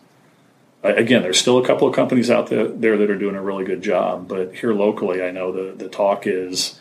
again 0.83 1.21
there's 1.21 1.39
still 1.39 1.57
a 1.57 1.65
couple 1.65 1.87
of 1.87 1.95
companies 1.95 2.29
out 2.31 2.47
there, 2.47 2.67
there 2.67 2.97
that 2.97 3.09
are 3.09 3.17
doing 3.17 3.35
a 3.35 3.41
really 3.41 3.63
good 3.65 3.81
job 3.81 4.27
but 4.27 4.55
here 4.55 4.73
locally 4.73 5.21
i 5.23 5.29
know 5.31 5.51
the, 5.51 5.73
the 5.73 5.87
talk 5.89 6.25
is 6.25 6.79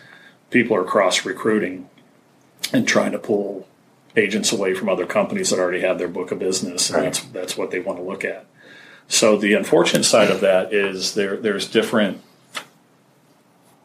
people 0.51 0.77
are 0.77 0.85
cross 0.85 1.25
recruiting 1.25 1.89
and 2.73 2.87
trying 2.89 3.13
to 3.13 3.19
pull 3.19 3.67
agents 4.17 4.53
away 4.53 4.75
from 4.75 4.89
other 4.89 5.07
companies 5.07 5.51
that 5.51 5.59
already 5.59 5.81
have 5.81 5.99
their 5.99 6.09
book 6.09 6.31
of 6.31 6.39
business 6.39 6.89
and 6.91 6.97
Right. 6.97 7.05
that's 7.05 7.21
that's 7.27 7.57
what 7.57 7.71
they 7.71 7.81
want 7.81 7.99
to 7.99 8.05
look 8.05 8.25
at 8.25 8.47
so 9.09 9.37
the 9.37 9.55
unfortunate 9.55 10.05
side 10.05 10.31
of 10.31 10.41
that 10.41 10.73
is 10.73 11.15
there 11.15 11.37
there's 11.37 11.69
different 11.69 12.21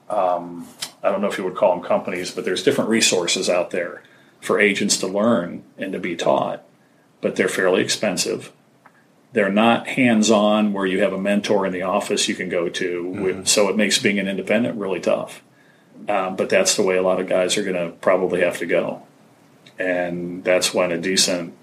um, 0.09 0.67
I 1.03 1.11
don't 1.11 1.21
know 1.21 1.27
if 1.27 1.37
you 1.37 1.43
would 1.43 1.55
call 1.55 1.75
them 1.75 1.83
companies, 1.83 2.31
but 2.31 2.45
there's 2.45 2.63
different 2.63 2.89
resources 2.89 3.49
out 3.49 3.71
there 3.71 4.03
for 4.39 4.59
agents 4.59 4.97
to 4.97 5.07
learn 5.07 5.63
and 5.77 5.91
to 5.93 5.99
be 5.99 6.15
taught, 6.15 6.63
but 7.21 7.35
they're 7.35 7.47
fairly 7.47 7.81
expensive. 7.81 8.51
They're 9.35 9.51
not 9.51 9.87
hands 9.87 10.31
on 10.31 10.73
where 10.73 10.85
you 10.85 11.01
have 11.03 11.13
a 11.13 11.17
mentor 11.19 11.65
in 11.65 11.73
the 11.73 11.83
office 11.83 12.27
you 12.27 12.35
can 12.35 12.49
go 12.49 12.69
to, 12.69 13.07
with, 13.07 13.47
so 13.47 13.69
it 13.69 13.75
makes 13.75 13.99
being 13.99 14.17
an 14.17 14.27
independent 14.27 14.77
really 14.79 14.99
tough. 14.99 15.43
Um, 16.09 16.35
but 16.35 16.49
that's 16.49 16.75
the 16.75 16.81
way 16.83 16.97
a 16.97 17.01
lot 17.03 17.19
of 17.19 17.27
guys 17.27 17.57
are 17.57 17.63
going 17.63 17.75
to 17.75 17.95
probably 17.97 18.41
have 18.41 18.57
to 18.59 18.65
go. 18.65 19.03
And 19.77 20.43
that's 20.43 20.73
when 20.73 20.91
a 20.91 20.97
decent, 20.97 21.53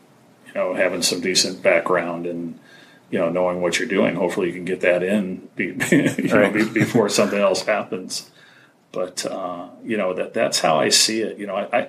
you 0.47 0.55
know, 0.55 0.75
having 0.75 1.03
some 1.03 1.21
decent 1.21 1.63
background 1.63 2.27
and, 2.27 2.59
you 3.11 3.19
know, 3.19 3.31
knowing 3.31 3.61
what 3.61 3.79
you're 3.79 3.89
doing, 3.89 4.15
hopefully 4.17 4.49
you 4.49 4.53
can 4.53 4.65
get 4.65 4.81
that 4.83 5.03
in 5.03 5.49
be, 5.57 5.67
you 5.91 6.29
know, 6.29 6.41
Right. 6.41 6.53
be, 6.53 6.69
before 6.69 7.09
something 7.09 7.41
else 7.41 7.63
happens 7.63 8.31
but 8.93 9.25
uh, 9.25 9.69
you 9.83 9.97
know 9.97 10.13
that 10.13 10.35
that's 10.35 10.61
how 10.61 10.79
I 10.79 10.91
see 10.91 11.23
it. 11.23 11.39
You 11.39 11.47
know, 11.47 11.57
I, 11.57 11.79
I 11.79 11.89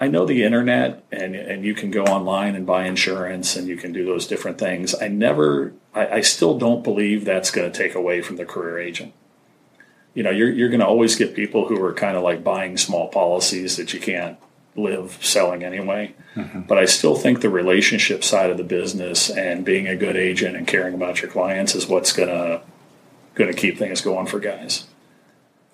I 0.00 0.08
know 0.08 0.24
the 0.24 0.44
internet, 0.44 1.04
and 1.12 1.36
and 1.36 1.62
you 1.62 1.74
can 1.74 1.90
go 1.90 2.04
online 2.04 2.56
and 2.56 2.66
buy 2.66 2.86
insurance, 2.86 3.54
and 3.54 3.68
you 3.68 3.76
can 3.76 3.92
do 3.92 4.06
those 4.06 4.26
different 4.26 4.58
things. 4.58 4.94
I 5.00 5.08
never, 5.08 5.74
I, 5.94 6.06
I 6.06 6.20
still 6.22 6.58
don't 6.58 6.82
believe 6.82 7.24
that's 7.24 7.50
going 7.50 7.70
to 7.70 7.78
take 7.78 7.94
away 7.94 8.22
from 8.22 8.36
the 8.36 8.46
career 8.46 8.78
agent. 8.78 9.12
You 10.14 10.22
know, 10.22 10.30
you're 10.30 10.50
you're 10.50 10.70
going 10.70 10.80
to 10.80 10.86
always 10.86 11.16
get 11.16 11.34
people 11.34 11.68
who 11.68 11.82
are 11.84 11.92
kind 11.92 12.16
of 12.16 12.22
like 12.22 12.42
buying 12.42 12.78
small 12.78 13.08
policies 13.08 13.76
that 13.76 13.92
you 13.92 14.00
can't 14.00 14.38
live 14.74 15.18
selling 15.20 15.62
anyway. 15.62 16.14
Mm-hmm. 16.34 16.62
But 16.62 16.78
I 16.78 16.86
still 16.86 17.16
think 17.16 17.40
the 17.40 17.50
relationship 17.50 18.24
side 18.24 18.50
of 18.50 18.56
the 18.56 18.64
business 18.64 19.28
and 19.28 19.64
being 19.64 19.86
a 19.86 19.96
good 19.96 20.16
agent 20.16 20.56
and 20.56 20.66
caring 20.66 20.94
about 20.94 21.20
your 21.20 21.30
clients 21.30 21.74
is 21.74 21.86
what's 21.86 22.12
gonna 22.12 22.62
going 23.34 23.52
to 23.52 23.58
keep 23.58 23.78
things 23.78 24.00
going 24.00 24.26
for 24.26 24.40
guys. 24.40 24.86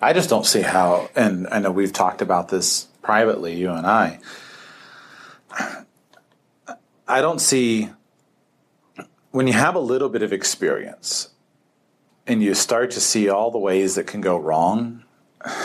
I 0.01 0.13
just 0.13 0.29
don't 0.29 0.45
see 0.45 0.61
how, 0.61 1.09
and 1.15 1.47
I 1.47 1.59
know 1.59 1.71
we've 1.71 1.93
talked 1.93 2.21
about 2.21 2.49
this 2.49 2.87
privately, 3.01 3.55
you 3.55 3.71
and 3.71 3.87
I. 3.87 4.19
I 7.07 7.21
don't 7.21 7.39
see 7.39 7.89
when 9.31 9.47
you 9.47 9.53
have 9.53 9.75
a 9.75 9.79
little 9.79 10.09
bit 10.09 10.21
of 10.21 10.33
experience 10.33 11.29
and 12.27 12.43
you 12.43 12.53
start 12.53 12.91
to 12.91 12.99
see 12.99 13.29
all 13.29 13.49
the 13.49 13.57
ways 13.57 13.95
that 13.95 14.05
can 14.05 14.21
go 14.21 14.37
wrong. 14.37 15.03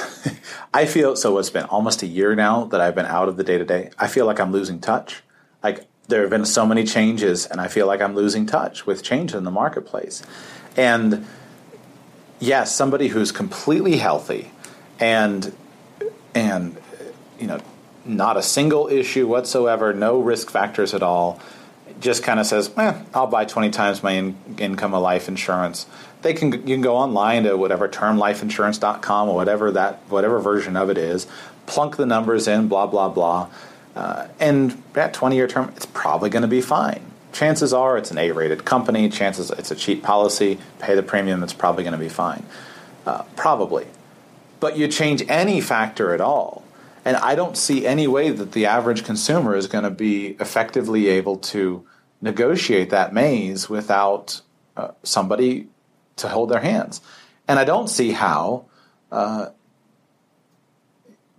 I 0.74 0.86
feel 0.86 1.16
so. 1.16 1.36
It's 1.38 1.50
been 1.50 1.64
almost 1.64 2.02
a 2.02 2.06
year 2.06 2.34
now 2.34 2.64
that 2.66 2.80
I've 2.80 2.94
been 2.94 3.06
out 3.06 3.28
of 3.28 3.36
the 3.36 3.44
day 3.44 3.58
to 3.58 3.64
day. 3.64 3.90
I 3.98 4.06
feel 4.06 4.24
like 4.24 4.38
I'm 4.40 4.52
losing 4.52 4.80
touch. 4.80 5.22
Like 5.62 5.86
there 6.08 6.20
have 6.20 6.30
been 6.30 6.44
so 6.44 6.64
many 6.64 6.84
changes, 6.84 7.46
and 7.46 7.60
I 7.60 7.68
feel 7.68 7.86
like 7.86 8.00
I'm 8.00 8.14
losing 8.14 8.46
touch 8.46 8.86
with 8.86 9.02
change 9.02 9.34
in 9.34 9.44
the 9.44 9.50
marketplace. 9.50 10.22
And 10.76 11.26
yes, 12.42 12.74
somebody 12.74 13.08
who's 13.08 13.32
completely 13.32 13.96
healthy 13.96 14.50
and 14.98 15.54
and 16.34 16.76
you 17.38 17.46
know 17.46 17.60
not 18.04 18.36
a 18.36 18.42
single 18.42 18.88
issue 18.88 19.26
whatsoever, 19.28 19.94
no 19.94 20.20
risk 20.20 20.50
factors 20.50 20.92
at 20.92 21.02
all, 21.02 21.40
just 22.00 22.24
kind 22.24 22.40
of 22.40 22.46
says, 22.46 22.70
eh, 22.76 23.00
"I'll 23.14 23.28
buy 23.28 23.44
twenty 23.44 23.70
times 23.70 24.02
my 24.02 24.12
in- 24.12 24.36
income 24.58 24.92
of 24.92 25.02
life 25.02 25.28
insurance." 25.28 25.86
They 26.22 26.34
can 26.34 26.52
you 26.52 26.74
can 26.74 26.82
go 26.82 26.96
online 26.96 27.44
to 27.44 27.56
whatever 27.56 27.88
termlifeinsurance.com 27.88 29.28
or 29.28 29.34
whatever 29.34 29.70
that 29.70 30.00
whatever 30.08 30.40
version 30.40 30.76
of 30.76 30.90
it 30.90 30.98
is, 30.98 31.26
plunk 31.66 31.96
the 31.96 32.06
numbers 32.06 32.48
in, 32.48 32.68
blah 32.68 32.86
blah 32.86 33.08
blah, 33.08 33.48
uh, 33.94 34.26
and 34.40 34.82
that 34.94 35.14
twenty 35.14 35.36
year 35.36 35.46
term, 35.46 35.72
it's 35.76 35.86
probably 35.86 36.28
going 36.28 36.42
to 36.42 36.48
be 36.48 36.60
fine. 36.60 37.11
Chances 37.32 37.72
are 37.72 37.96
it's 37.96 38.10
an 38.10 38.18
A 38.18 38.30
rated 38.32 38.64
company. 38.64 39.08
Chances 39.08 39.50
it's 39.50 39.70
a 39.70 39.76
cheap 39.76 40.02
policy. 40.02 40.58
Pay 40.78 40.94
the 40.94 41.02
premium. 41.02 41.42
It's 41.42 41.52
probably 41.52 41.84
going 41.84 41.92
to 41.92 41.98
be 41.98 42.08
fine. 42.08 42.44
Uh, 43.06 43.22
probably 43.36 43.86
but 44.62 44.76
you 44.76 44.86
change 44.86 45.24
any 45.28 45.60
factor 45.60 46.14
at 46.14 46.20
all. 46.20 46.62
And 47.04 47.16
I 47.16 47.34
don't 47.34 47.56
see 47.56 47.84
any 47.84 48.06
way 48.06 48.30
that 48.30 48.52
the 48.52 48.66
average 48.66 49.04
consumer 49.04 49.56
is 49.56 49.66
going 49.66 49.82
to 49.82 49.90
be 49.90 50.36
effectively 50.38 51.08
able 51.08 51.38
to 51.38 51.84
negotiate 52.20 52.90
that 52.90 53.12
maze 53.12 53.68
without 53.68 54.40
uh, 54.76 54.92
somebody 55.02 55.66
to 56.14 56.28
hold 56.28 56.48
their 56.48 56.60
hands. 56.60 57.00
And 57.48 57.58
I 57.58 57.64
don't 57.64 57.88
see 57.88 58.12
how 58.12 58.66
uh, 59.10 59.48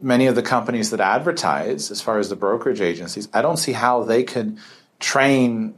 many 0.01 0.27
of 0.27 0.35
the 0.35 0.43
companies 0.43 0.89
that 0.89 0.99
advertise, 0.99 1.91
as 1.91 2.01
far 2.01 2.19
as 2.19 2.27
the 2.27 2.35
brokerage 2.35 2.81
agencies, 2.81 3.29
I 3.33 3.41
don't 3.41 3.55
see 3.55 3.71
how 3.71 4.03
they 4.03 4.23
could 4.23 4.57
train 4.99 5.75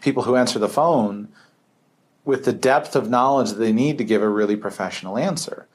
people 0.00 0.22
who 0.24 0.36
answer 0.36 0.58
the 0.58 0.68
phone 0.68 1.28
with 2.24 2.44
the 2.44 2.52
depth 2.52 2.94
of 2.94 3.08
knowledge 3.08 3.50
that 3.50 3.58
they 3.58 3.72
need 3.72 3.98
to 3.98 4.04
give 4.04 4.22
a 4.22 4.28
really 4.28 4.56
professional 4.56 5.16
answer. 5.16 5.66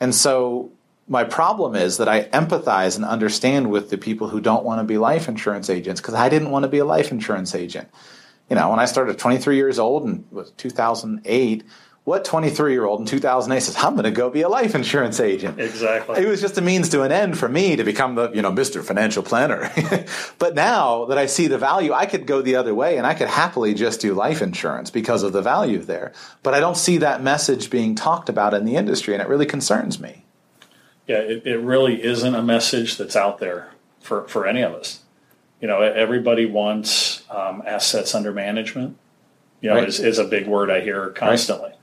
And 0.00 0.14
so 0.14 0.70
my 1.08 1.24
problem 1.24 1.74
is 1.74 1.98
that 1.98 2.08
I 2.08 2.24
empathize 2.24 2.96
and 2.96 3.04
understand 3.04 3.70
with 3.70 3.90
the 3.90 3.98
people 3.98 4.28
who 4.28 4.40
don't 4.40 4.64
want 4.64 4.80
to 4.80 4.84
be 4.84 4.98
life 4.98 5.28
insurance 5.28 5.68
agents 5.68 6.00
because 6.00 6.14
I 6.14 6.28
didn't 6.28 6.50
want 6.50 6.64
to 6.64 6.68
be 6.68 6.78
a 6.78 6.84
life 6.84 7.10
insurance 7.10 7.54
agent. 7.54 7.88
You 8.48 8.56
know, 8.56 8.70
when 8.70 8.78
I 8.78 8.84
started 8.84 9.18
23 9.18 9.56
years 9.56 9.78
old 9.78 10.04
and 10.04 10.24
was 10.30 10.50
2008, 10.52 11.64
what 12.04 12.22
23 12.26 12.72
year 12.72 12.84
old 12.84 13.00
in 13.00 13.06
2008 13.06 13.60
says, 13.60 13.76
I'm 13.82 13.94
going 13.94 14.04
to 14.04 14.10
go 14.10 14.28
be 14.28 14.42
a 14.42 14.48
life 14.48 14.74
insurance 14.74 15.20
agent? 15.20 15.58
Exactly. 15.58 16.22
It 16.22 16.28
was 16.28 16.40
just 16.40 16.58
a 16.58 16.60
means 16.60 16.90
to 16.90 17.02
an 17.02 17.10
end 17.10 17.38
for 17.38 17.48
me 17.48 17.76
to 17.76 17.84
become 17.84 18.14
the, 18.14 18.30
you 18.30 18.42
know, 18.42 18.52
Mr. 18.52 18.84
Financial 18.84 19.22
Planner. 19.22 19.72
but 20.38 20.54
now 20.54 21.06
that 21.06 21.16
I 21.16 21.24
see 21.24 21.46
the 21.46 21.56
value, 21.56 21.94
I 21.94 22.04
could 22.04 22.26
go 22.26 22.42
the 22.42 22.56
other 22.56 22.74
way 22.74 22.98
and 22.98 23.06
I 23.06 23.14
could 23.14 23.28
happily 23.28 23.72
just 23.72 24.02
do 24.02 24.12
life 24.12 24.42
insurance 24.42 24.90
because 24.90 25.22
of 25.22 25.32
the 25.32 25.40
value 25.40 25.78
there. 25.78 26.12
But 26.42 26.52
I 26.52 26.60
don't 26.60 26.76
see 26.76 26.98
that 26.98 27.22
message 27.22 27.70
being 27.70 27.94
talked 27.94 28.28
about 28.28 28.52
in 28.52 28.66
the 28.66 28.76
industry 28.76 29.14
and 29.14 29.22
it 29.22 29.28
really 29.28 29.46
concerns 29.46 29.98
me. 29.98 30.24
Yeah, 31.06 31.18
it, 31.18 31.46
it 31.46 31.58
really 31.58 32.02
isn't 32.02 32.34
a 32.34 32.42
message 32.42 32.98
that's 32.98 33.16
out 33.16 33.38
there 33.38 33.70
for, 34.00 34.28
for 34.28 34.46
any 34.46 34.60
of 34.60 34.74
us. 34.74 35.00
You 35.58 35.68
know, 35.68 35.80
everybody 35.80 36.44
wants 36.44 37.22
um, 37.30 37.62
assets 37.66 38.14
under 38.14 38.32
management. 38.32 38.98
You 39.62 39.70
know, 39.70 39.76
right. 39.76 39.88
is, 39.88 40.00
is 40.00 40.18
a 40.18 40.24
big 40.24 40.46
word 40.46 40.70
I 40.70 40.82
hear 40.82 41.08
constantly. 41.10 41.73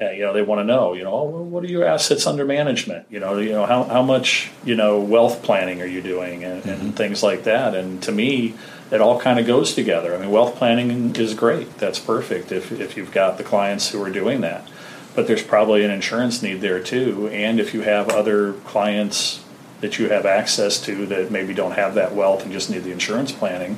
Uh, 0.00 0.10
you 0.10 0.22
know, 0.22 0.32
they 0.32 0.42
want 0.42 0.58
to 0.58 0.64
know. 0.64 0.94
You 0.94 1.04
know, 1.04 1.12
oh, 1.12 1.42
what 1.42 1.62
are 1.64 1.68
your 1.68 1.84
assets 1.84 2.26
under 2.26 2.44
management? 2.44 3.06
You 3.10 3.20
know, 3.20 3.38
you 3.38 3.52
know 3.52 3.66
how, 3.66 3.84
how 3.84 4.02
much 4.02 4.50
you 4.64 4.74
know 4.74 5.00
wealth 5.00 5.42
planning 5.42 5.80
are 5.80 5.86
you 5.86 6.02
doing 6.02 6.44
and, 6.44 6.62
mm-hmm. 6.62 6.86
and 6.86 6.96
things 6.96 7.22
like 7.22 7.44
that. 7.44 7.74
And 7.74 8.02
to 8.02 8.12
me, 8.12 8.54
it 8.90 9.00
all 9.00 9.20
kind 9.20 9.38
of 9.38 9.46
goes 9.46 9.74
together. 9.74 10.14
I 10.14 10.18
mean, 10.18 10.30
wealth 10.30 10.56
planning 10.56 11.14
is 11.16 11.34
great. 11.34 11.78
That's 11.78 11.98
perfect 11.98 12.52
if 12.52 12.72
if 12.72 12.96
you've 12.96 13.12
got 13.12 13.38
the 13.38 13.44
clients 13.44 13.90
who 13.90 14.02
are 14.02 14.10
doing 14.10 14.40
that. 14.40 14.68
But 15.14 15.26
there's 15.26 15.42
probably 15.42 15.84
an 15.84 15.90
insurance 15.90 16.42
need 16.42 16.60
there 16.60 16.82
too. 16.82 17.28
And 17.28 17.60
if 17.60 17.74
you 17.74 17.82
have 17.82 18.08
other 18.08 18.54
clients 18.64 19.44
that 19.80 19.98
you 19.98 20.08
have 20.08 20.24
access 20.24 20.80
to 20.82 21.06
that 21.06 21.30
maybe 21.30 21.52
don't 21.52 21.72
have 21.72 21.94
that 21.94 22.14
wealth 22.14 22.44
and 22.44 22.52
just 22.52 22.70
need 22.70 22.84
the 22.84 22.92
insurance 22.92 23.32
planning, 23.32 23.76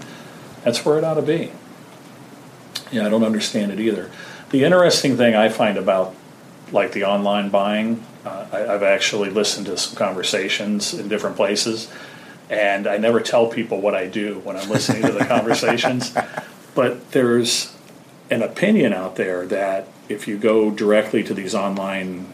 that's 0.63 0.85
where 0.85 0.99
it 0.99 1.05
ought 1.05 1.15
to 1.15 1.23
be. 1.23 1.51
Yeah, 2.93 3.07
I 3.07 3.09
don't 3.09 3.25
understand 3.25 3.73
it 3.73 3.81
either. 3.81 4.11
The 4.55 4.63
interesting 4.63 5.17
thing 5.17 5.35
I 5.35 5.49
find 5.49 5.77
about 5.77 6.15
like 6.71 6.93
the 6.93 7.03
online 7.03 7.49
buying, 7.49 8.07
uh, 8.25 8.47
I, 8.53 8.59
have 8.61 8.85
actually 8.85 9.29
listened 9.29 9.67
to 9.67 9.77
some 9.77 9.97
conversations 9.97 10.95
in 10.95 11.09
different 11.09 11.35
places, 11.35 11.91
and 12.49 12.87
I 12.87 12.97
never 12.97 13.19
tell 13.19 13.49
people 13.49 13.81
what 13.81 13.97
I 13.97 14.07
do 14.07 14.39
when 14.45 14.57
I'm 14.57 14.71
listening 14.71 15.03
to 15.03 15.11
the 15.11 15.25
conversations. 15.25 16.15
But 16.73 17.11
there's 17.11 17.75
an 18.31 18.43
opinion 18.43 18.93
out 18.93 19.17
there 19.17 19.45
that 19.45 19.89
if 20.09 20.29
you 20.29 20.39
go 20.39 20.71
directly 20.71 21.25
to 21.25 21.35
these 21.35 21.57
online, 21.57 22.33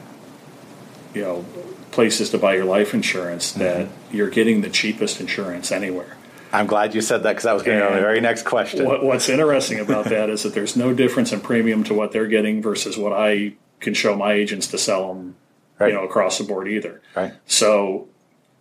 you 1.14 1.22
know, 1.22 1.46
places 1.90 2.28
to 2.32 2.38
buy 2.38 2.54
your 2.54 2.66
life 2.66 2.92
insurance 2.92 3.52
mm-hmm. 3.52 3.60
that 3.60 3.88
you're 4.12 4.28
getting 4.28 4.60
the 4.60 4.68
cheapest 4.68 5.22
insurance 5.22 5.72
anywhere. 5.72 6.18
I'm 6.52 6.66
glad 6.66 6.94
you 6.94 7.00
said 7.00 7.22
that 7.22 7.30
because 7.30 7.44
that 7.44 7.52
was 7.52 7.62
going 7.62 7.78
to 7.78 7.86
be 7.86 7.92
my 7.92 8.00
very 8.00 8.20
next 8.20 8.44
question. 8.44 8.84
What, 8.84 9.04
what's 9.04 9.28
interesting 9.28 9.78
about 9.78 10.06
that 10.06 10.30
is 10.30 10.42
that 10.42 10.54
there's 10.54 10.76
no 10.76 10.92
difference 10.92 11.32
in 11.32 11.40
premium 11.40 11.84
to 11.84 11.94
what 11.94 12.12
they're 12.12 12.26
getting 12.26 12.60
versus 12.60 12.98
what 12.98 13.12
I 13.12 13.54
can 13.80 13.94
show 13.94 14.16
my 14.16 14.32
agents 14.32 14.66
to 14.68 14.78
sell 14.78 15.08
them, 15.08 15.36
right. 15.78 15.88
you 15.88 15.94
know, 15.94 16.04
across 16.04 16.38
the 16.38 16.44
board 16.44 16.68
either. 16.68 17.00
Right. 17.14 17.32
So 17.46 18.08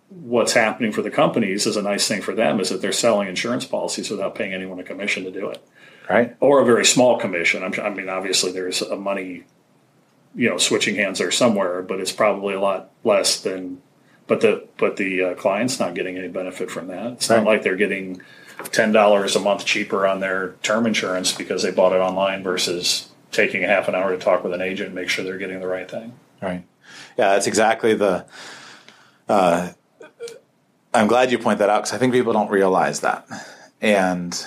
what's 0.10 0.54
happening 0.54 0.92
for 0.92 1.02
the 1.02 1.12
companies 1.12 1.66
is 1.66 1.78
a 1.78 1.82
nice 1.82 2.08
thing 2.08 2.22
for 2.22 2.34
them 2.34 2.60
is 2.60 2.70
that 2.70 2.82
they're 2.82 2.92
selling 2.92 3.28
insurance 3.28 3.66
policies 3.66 4.10
without 4.10 4.36
paying 4.36 4.54
anyone 4.54 4.80
a 4.80 4.84
commission 4.84 5.24
to 5.24 5.32
do 5.32 5.50
it. 5.50 5.64
Right. 6.10 6.36
Or 6.40 6.62
a 6.62 6.66
very 6.66 6.86
small 6.86 7.20
commission. 7.20 7.64
I 7.64 7.90
mean, 7.90 8.10
obviously 8.10 8.52
there's 8.52 8.82
a 8.82 8.96
money 8.96 9.46
you 10.36 10.50
know 10.50 10.58
switching 10.58 10.96
hands 10.96 11.20
there 11.20 11.32
somewhere, 11.32 11.82
but 11.82 12.00
it's 12.00 12.12
probably 12.12 12.54
a 12.54 12.62
lot 12.62 12.92
less 13.04 13.42
than. 13.42 13.82
But 14.30 14.42
the 14.42 14.68
but 14.78 14.98
the 14.98 15.24
uh, 15.24 15.34
client's 15.34 15.80
not 15.80 15.96
getting 15.96 16.16
any 16.16 16.28
benefit 16.28 16.70
from 16.70 16.88
that. 16.88 17.14
It's 17.14 17.30
right. 17.32 17.38
not 17.38 17.46
like 17.48 17.64
they're 17.64 17.76
getting 17.76 18.22
ten 18.72 18.92
dollars 18.92 19.36
a 19.36 19.40
month 19.40 19.66
cheaper 19.66 20.06
on 20.06 20.20
their 20.20 20.54
term 20.62 20.86
insurance 20.86 21.34
because 21.34 21.64
they 21.64 21.72
bought 21.72 21.94
it 21.94 22.00
online 22.00 22.44
versus 22.44 23.10
taking 23.32 23.64
a 23.64 23.68
half 23.68 23.88
an 23.88 23.96
hour 23.96 24.12
to 24.12 24.20
talk 24.20 24.44
with 24.44 24.54
an 24.54 24.62
agent 24.62 24.88
and 24.88 24.96
make 24.96 25.10
sure 25.10 25.26
they're 25.26 25.40
getting 25.40 25.60
the 25.60 25.68
right 25.68 25.90
thing. 25.90 26.14
Right. 26.44 26.64
Yeah, 27.18 27.32
that's 27.32 27.48
exactly 27.48 27.96
the. 27.96 28.28
Uh, 29.28 29.72
I'm 30.94 31.08
glad 31.08 31.32
you 31.32 31.40
point 31.40 31.58
that 31.58 31.70
out 31.70 31.80
because 31.80 31.94
I 31.94 31.98
think 31.98 32.14
people 32.14 32.32
don't 32.32 32.52
realize 32.52 33.00
that, 33.00 33.28
and 33.82 34.46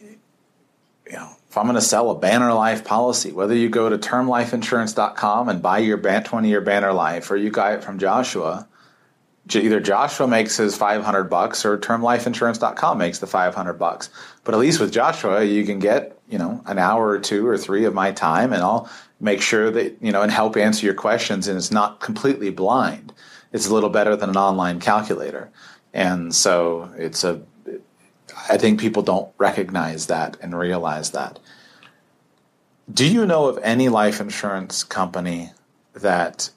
you 0.00 1.12
know, 1.12 1.28
if 1.50 1.58
I'm 1.58 1.64
going 1.64 1.74
to 1.74 1.82
sell 1.82 2.10
a 2.10 2.18
Banner 2.18 2.54
Life 2.54 2.84
policy, 2.84 3.32
whether 3.32 3.54
you 3.54 3.68
go 3.68 3.90
to 3.90 3.98
termlifeinsurance.com 3.98 5.50
and 5.50 5.60
buy 5.60 5.80
your 5.80 5.98
20 5.98 6.48
year 6.48 6.62
Banner 6.62 6.94
Life 6.94 7.30
or 7.30 7.36
you 7.36 7.52
buy 7.52 7.74
it 7.74 7.84
from 7.84 7.98
Joshua, 7.98 8.66
either 9.52 9.80
Joshua 9.80 10.26
makes 10.26 10.56
his 10.56 10.76
500 10.76 11.24
bucks 11.24 11.64
or 11.64 11.78
termlifeinsurance.com 11.78 12.98
makes 12.98 13.18
the 13.18 13.26
500 13.26 13.74
bucks. 13.74 14.08
But 14.42 14.54
at 14.54 14.60
least 14.60 14.80
with 14.80 14.92
Joshua, 14.92 15.44
you 15.44 15.64
can 15.64 15.78
get, 15.78 16.18
you 16.28 16.38
know, 16.38 16.62
an 16.66 16.78
hour 16.78 17.08
or 17.08 17.18
two 17.18 17.46
or 17.46 17.58
three 17.58 17.84
of 17.84 17.94
my 17.94 18.12
time 18.12 18.52
and 18.52 18.62
I'll 18.62 18.88
make 19.20 19.42
sure 19.42 19.70
that, 19.70 19.96
you 20.00 20.12
know, 20.12 20.22
and 20.22 20.32
help 20.32 20.56
answer 20.56 20.86
your 20.86 20.94
questions 20.94 21.46
and 21.46 21.58
it's 21.58 21.70
not 21.70 22.00
completely 22.00 22.50
blind. 22.50 23.12
It's 23.52 23.68
a 23.68 23.74
little 23.74 23.90
better 23.90 24.16
than 24.16 24.30
an 24.30 24.36
online 24.36 24.80
calculator. 24.80 25.50
And 25.92 26.34
so 26.34 26.90
it's 26.96 27.22
a 27.22 27.42
I 28.48 28.58
think 28.58 28.80
people 28.80 29.02
don't 29.02 29.32
recognize 29.38 30.06
that 30.06 30.36
and 30.40 30.58
realize 30.58 31.10
that. 31.10 31.38
Do 32.92 33.06
you 33.06 33.26
know 33.26 33.46
of 33.46 33.58
any 33.62 33.88
life 33.88 34.20
insurance 34.20 34.84
company 34.84 35.52
that 35.94 36.50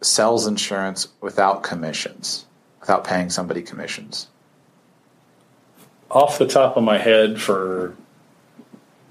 sells 0.00 0.46
insurance 0.46 1.08
without 1.20 1.62
commissions, 1.62 2.46
without 2.80 3.04
paying 3.04 3.30
somebody 3.30 3.62
commissions? 3.62 4.28
Off 6.10 6.38
the 6.38 6.46
top 6.46 6.76
of 6.76 6.82
my 6.82 6.98
head, 6.98 7.40
for 7.40 7.94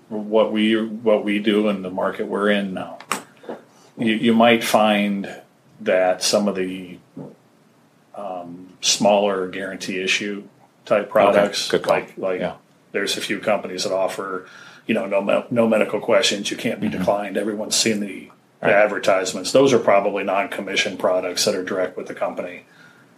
what 0.09 0.51
we 0.51 0.75
what 0.85 1.23
we 1.23 1.39
do 1.39 1.69
in 1.69 1.81
the 1.81 1.89
market 1.89 2.27
we're 2.27 2.49
in 2.49 2.73
now, 2.73 2.97
you, 3.97 4.13
you 4.13 4.33
might 4.33 4.63
find 4.63 5.33
that 5.81 6.21
some 6.21 6.47
of 6.47 6.55
the 6.55 6.97
um, 8.15 8.73
smaller 8.81 9.47
guarantee 9.47 10.01
issue 10.01 10.43
type 10.85 11.09
products. 11.09 11.73
Okay. 11.73 11.87
Like 11.87 12.17
like 12.17 12.41
yeah. 12.41 12.55
there's 12.91 13.17
a 13.17 13.21
few 13.21 13.39
companies 13.39 13.83
that 13.83 13.93
offer, 13.93 14.47
you 14.87 14.93
know, 14.93 15.05
no 15.05 15.45
no 15.49 15.67
medical 15.67 15.99
questions, 15.99 16.51
you 16.51 16.57
can't 16.57 16.81
be 16.81 16.87
mm-hmm. 16.89 16.97
declined. 16.99 17.37
Everyone's 17.37 17.75
seen 17.75 17.99
the, 18.01 18.29
the 18.29 18.38
right. 18.61 18.73
advertisements. 18.73 19.51
Those 19.51 19.73
are 19.73 19.79
probably 19.79 20.23
non-commission 20.23 20.97
products 20.97 21.45
that 21.45 21.55
are 21.55 21.63
direct 21.63 21.97
with 21.97 22.07
the 22.07 22.15
company, 22.15 22.65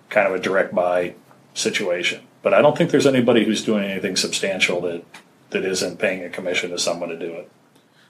kind 0.10 0.28
of 0.28 0.34
a 0.34 0.40
direct 0.40 0.74
buy 0.74 1.16
situation. 1.54 2.22
But 2.42 2.54
I 2.54 2.62
don't 2.62 2.78
think 2.78 2.92
there's 2.92 3.08
anybody 3.08 3.46
who's 3.46 3.64
doing 3.64 3.84
anything 3.84 4.16
substantial 4.16 4.82
that 4.82 5.06
that 5.52 5.66
isn't 5.66 6.00
paying 6.00 6.24
a 6.24 6.30
commission 6.30 6.72
to 6.72 6.80
someone 6.80 7.10
to 7.10 7.20
do 7.20 7.34
it. 7.34 7.52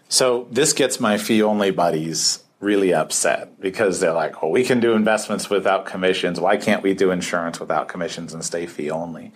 So 0.08 0.48
this 0.52 0.74
gets 0.74 1.00
my 1.00 1.18
fee 1.18 1.42
only 1.42 1.72
buddies 1.72 2.44
really 2.60 2.94
upset 2.94 3.60
because 3.60 4.00
they're 4.00 4.14
like, 4.14 4.42
well, 4.42 4.52
we 4.52 4.64
can 4.64 4.80
do 4.80 4.94
investments 4.94 5.50
without 5.50 5.86
commissions. 5.86 6.40
Why 6.40 6.58
can't 6.58 6.84
we 6.84 6.94
do 6.94 7.12
insurance 7.12 7.60
without 7.60 7.88
commissions 7.88 8.34
and 8.34 8.46
stay 8.46 8.68
fee 8.68 8.92
only? 8.92 9.34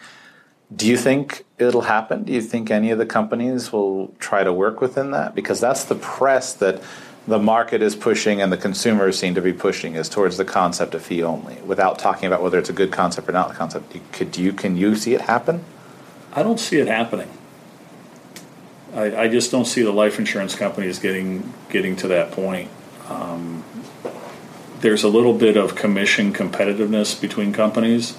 Do 0.75 0.87
you 0.87 0.97
think 0.97 1.45
it'll 1.57 1.81
happen? 1.81 2.23
Do 2.23 2.33
you 2.33 2.41
think 2.41 2.69
any 2.69 2.91
of 2.91 2.97
the 2.97 3.05
companies 3.05 3.71
will 3.71 4.09
try 4.19 4.43
to 4.43 4.53
work 4.53 4.81
within 4.81 5.11
that? 5.11 5.33
Because 5.33 5.59
that's 5.59 5.85
the 5.85 5.95
press 5.95 6.53
that 6.55 6.81
the 7.27 7.39
market 7.39 7.81
is 7.81 7.95
pushing 7.95 8.41
and 8.41 8.51
the 8.51 8.57
consumers 8.57 9.17
seem 9.17 9.35
to 9.35 9.41
be 9.41 9.53
pushing 9.53 9.95
is 9.95 10.07
towards 10.09 10.37
the 10.37 10.45
concept 10.45 10.93
of 10.93 11.01
fee 11.01 11.23
only 11.23 11.55
without 11.61 11.97
talking 11.97 12.27
about 12.27 12.41
whether 12.41 12.59
it's 12.59 12.69
a 12.69 12.73
good 12.73 12.91
concept 12.91 13.27
or 13.27 13.31
not 13.31 13.49
the 13.49 13.55
concept. 13.55 13.95
Could 14.11 14.37
you, 14.37 14.53
can 14.53 14.77
you 14.77 14.95
see 14.95 15.13
it 15.13 15.21
happen? 15.21 15.63
I 16.33 16.43
don't 16.43 16.59
see 16.59 16.79
it 16.79 16.87
happening. 16.87 17.29
I, 18.95 19.23
I 19.23 19.27
just 19.27 19.51
don't 19.51 19.65
see 19.65 19.81
the 19.81 19.91
life 19.91 20.19
insurance 20.19 20.55
companies 20.55 20.99
getting 20.99 21.53
getting 21.69 21.95
to 21.97 22.07
that 22.09 22.31
point. 22.31 22.69
Um, 23.09 23.63
there's 24.79 25.03
a 25.03 25.09
little 25.09 25.33
bit 25.33 25.57
of 25.57 25.75
commission 25.75 26.33
competitiveness 26.33 27.19
between 27.19 27.51
companies, 27.51 28.17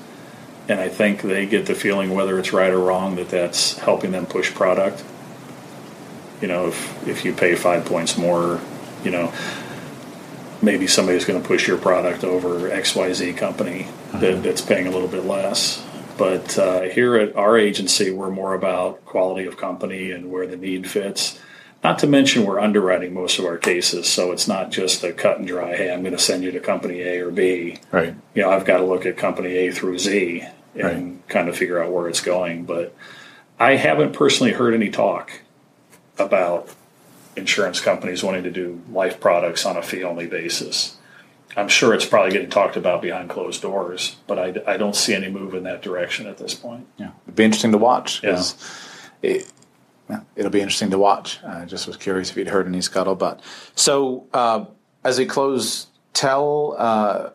and 0.69 0.79
I 0.79 0.89
think 0.89 1.23
they 1.23 1.47
get 1.47 1.67
the 1.67 1.75
feeling, 1.75 2.15
whether 2.15 2.39
it's 2.39 2.53
right 2.53 2.71
or 2.71 2.81
wrong, 2.81 3.17
that 3.17 3.31
that's 3.31 3.79
helping 3.79 4.11
them 4.11 4.27
push 4.27 4.53
product. 4.53 5.03
You 6.43 6.49
know, 6.49 6.69
if 6.69 7.09
if 7.09 7.25
you 7.25 7.33
pay 7.33 7.55
five 7.55 7.87
points 7.87 8.19
more, 8.19 8.61
you 9.05 9.11
know, 9.11 9.33
maybe 10.63 10.87
somebody's 10.87 11.25
going 11.25 11.41
to 11.41 11.47
push 11.47 11.69
your 11.69 11.79
product 11.79 12.25
over 12.25 12.71
X 12.71 12.95
Y 12.95 13.13
Z 13.13 13.33
company 13.35 13.89
that, 14.13 14.21
mm-hmm. 14.21 14.43
that's 14.43 14.61
paying 14.61 14.87
a 14.87 14.91
little 14.91 15.09
bit 15.09 15.25
less. 15.25 15.85
But 16.19 16.59
uh, 16.59 16.83
here 16.83 17.17
at 17.17 17.37
our 17.37 17.59
agency, 17.59 18.11
we're 18.11 18.31
more 18.31 18.55
about 18.55 19.05
quality 19.05 19.47
of 19.47 19.59
company 19.59 20.11
and 20.11 20.31
where 20.31 20.47
the 20.47 20.57
need 20.57 20.89
fits. 20.89 21.39
Not 21.85 21.99
to 22.01 22.07
mention, 22.07 22.47
we're 22.47 22.59
underwriting 22.59 23.13
most 23.13 23.39
of 23.39 23.45
our 23.45 23.59
cases, 23.59 24.09
so 24.09 24.33
it's 24.33 24.49
not 24.49 24.71
just 24.71 25.05
a 25.05 25.13
cut 25.13 25.39
and 25.39 25.47
dry. 25.47 25.77
Hey, 25.77 25.93
I'm 25.93 26.01
going 26.01 26.17
to 26.17 26.19
send 26.19 26.43
you 26.43 26.51
to 26.53 26.59
company 26.59 27.03
A 27.03 27.21
or 27.21 27.31
B. 27.31 27.79
Right. 27.93 28.15
You 28.35 28.43
know, 28.43 28.51
I've 28.51 28.65
got 28.65 28.79
to 28.79 28.85
look 28.85 29.05
at 29.05 29.19
company 29.19 29.51
A 29.57 29.71
through 29.71 29.99
Z 29.99 30.43
and 30.75 30.83
right. 30.83 31.29
kind 31.29 31.49
of 31.49 31.57
figure 31.57 31.83
out 31.83 31.93
where 31.93 32.09
it's 32.09 32.23
going. 32.23 32.65
But 32.65 32.97
I 33.61 33.77
haven't 33.77 34.15
personally 34.15 34.53
heard 34.53 34.73
any 34.73 34.91
talk 34.91 35.31
about 36.19 36.75
insurance 37.37 37.81
companies 37.81 38.23
wanting 38.23 38.45
to 38.45 38.51
do 38.51 38.81
life 38.91 39.21
products 39.21 39.67
on 39.67 39.77
a 39.77 39.83
fee 39.83 40.03
only 40.03 40.27
basis. 40.27 40.97
I'm 41.57 41.69
sure 41.69 41.95
it's 41.95 42.05
probably 42.05 42.33
getting 42.33 42.51
talked 42.51 42.77
about 42.77 43.01
behind 43.01 43.31
closed 43.31 43.63
doors, 43.63 44.17
but 44.27 44.39
I, 44.39 44.75
I 44.75 44.77
don't 44.77 44.95
see 44.95 45.15
any 45.15 45.31
move 45.31 45.55
in 45.55 45.63
that 45.65 45.81
direction 45.81 46.27
at 46.27 46.37
this 46.37 46.55
point. 46.55 46.87
Yeah, 46.99 47.11
it'd 47.25 47.37
be 47.37 47.45
interesting 47.45 47.73
to 47.73 47.79
watch. 47.79 48.23
Yeah. 48.23 48.43
It, 49.23 49.51
it'll 50.37 50.51
be 50.51 50.61
interesting 50.61 50.91
to 50.91 50.99
watch. 50.99 51.43
I 51.43 51.65
just 51.65 51.87
was 51.87 51.97
curious 51.97 52.31
if 52.31 52.37
you'd 52.37 52.49
heard 52.49 52.67
any 52.67 52.79
scuttlebutt. 52.79 53.41
So, 53.75 54.27
uh, 54.35 54.67
as 55.03 55.19
we 55.19 55.25
close, 55.25 55.87
tell, 56.13 56.75
uh, 56.79 57.31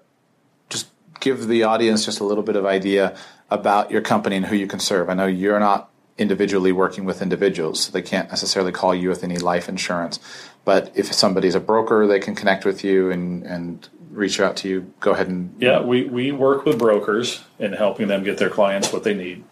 just 0.69 0.87
give 1.19 1.47
the 1.47 1.63
audience 1.63 2.05
just 2.05 2.19
a 2.19 2.23
little 2.23 2.43
bit 2.43 2.55
of 2.55 2.65
idea 2.65 3.15
about 3.49 3.91
your 3.91 4.01
company 4.01 4.35
and 4.35 4.45
who 4.45 4.55
you 4.55 4.67
can 4.67 4.79
serve. 4.79 5.09
I 5.09 5.13
know 5.13 5.25
you're 5.25 5.59
not 5.59 5.90
individually 6.17 6.71
working 6.71 7.05
with 7.05 7.21
individuals, 7.21 7.81
so 7.81 7.91
they 7.91 8.01
can't 8.01 8.29
necessarily 8.29 8.71
call 8.71 8.93
you 8.93 9.09
with 9.09 9.23
any 9.23 9.37
life 9.37 9.69
insurance. 9.69 10.19
But 10.65 10.91
if 10.95 11.11
somebody's 11.13 11.55
a 11.55 11.59
broker, 11.59 12.05
they 12.05 12.19
can 12.19 12.35
connect 12.35 12.65
with 12.65 12.83
you 12.83 13.09
and, 13.11 13.43
and 13.43 13.89
reach 14.11 14.39
out 14.39 14.57
to 14.57 14.69
you. 14.69 14.93
Go 14.99 15.11
ahead 15.11 15.27
and 15.27 15.55
yeah, 15.59 15.81
we, 15.81 16.03
we 16.03 16.31
work 16.31 16.65
with 16.65 16.77
brokers 16.77 17.43
in 17.57 17.73
helping 17.73 18.07
them 18.07 18.23
get 18.23 18.37
their 18.37 18.49
clients 18.49 18.93
what 18.93 19.03
they 19.03 19.13
need. 19.13 19.43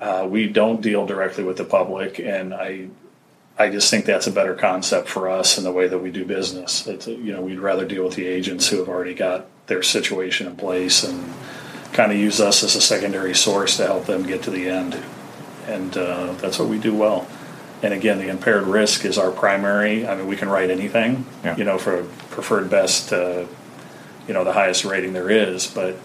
Uh, 0.00 0.26
we 0.28 0.48
don't 0.48 0.80
deal 0.80 1.06
directly 1.06 1.44
with 1.44 1.56
the 1.56 1.64
public, 1.64 2.18
and 2.18 2.52
I 2.52 2.88
I 3.58 3.68
just 3.68 3.90
think 3.90 4.06
that's 4.06 4.26
a 4.26 4.32
better 4.32 4.54
concept 4.54 5.08
for 5.08 5.28
us 5.28 5.58
in 5.58 5.64
the 5.64 5.72
way 5.72 5.86
that 5.86 5.98
we 5.98 6.10
do 6.10 6.24
business. 6.24 6.86
It's, 6.86 7.06
you 7.06 7.32
know, 7.32 7.42
we'd 7.42 7.60
rather 7.60 7.84
deal 7.84 8.04
with 8.04 8.14
the 8.14 8.26
agents 8.26 8.68
who 8.68 8.78
have 8.78 8.88
already 8.88 9.14
got 9.14 9.46
their 9.66 9.82
situation 9.82 10.46
in 10.46 10.56
place 10.56 11.04
and 11.04 11.32
kind 11.92 12.10
of 12.10 12.18
use 12.18 12.40
us 12.40 12.62
as 12.62 12.74
a 12.74 12.80
secondary 12.80 13.34
source 13.34 13.76
to 13.76 13.86
help 13.86 14.06
them 14.06 14.22
get 14.22 14.42
to 14.44 14.50
the 14.50 14.68
end. 14.68 14.94
And 15.66 15.96
uh, 15.96 16.32
that's 16.34 16.58
what 16.58 16.68
we 16.68 16.78
do 16.78 16.94
well. 16.94 17.26
And 17.82 17.92
again, 17.92 18.18
the 18.18 18.28
impaired 18.28 18.64
risk 18.64 19.04
is 19.04 19.18
our 19.18 19.30
primary. 19.30 20.06
I 20.06 20.14
mean, 20.14 20.26
we 20.26 20.36
can 20.36 20.48
write 20.48 20.70
anything, 20.70 21.26
Yeah. 21.44 21.56
you 21.56 21.64
know, 21.64 21.78
for 21.78 22.04
preferred 22.30 22.70
best, 22.70 23.12
uh, 23.12 23.44
you 24.28 24.34
know, 24.34 24.44
the 24.44 24.52
highest 24.52 24.84
rating 24.84 25.12
there 25.12 25.28
is. 25.30 25.66
But 25.66 25.96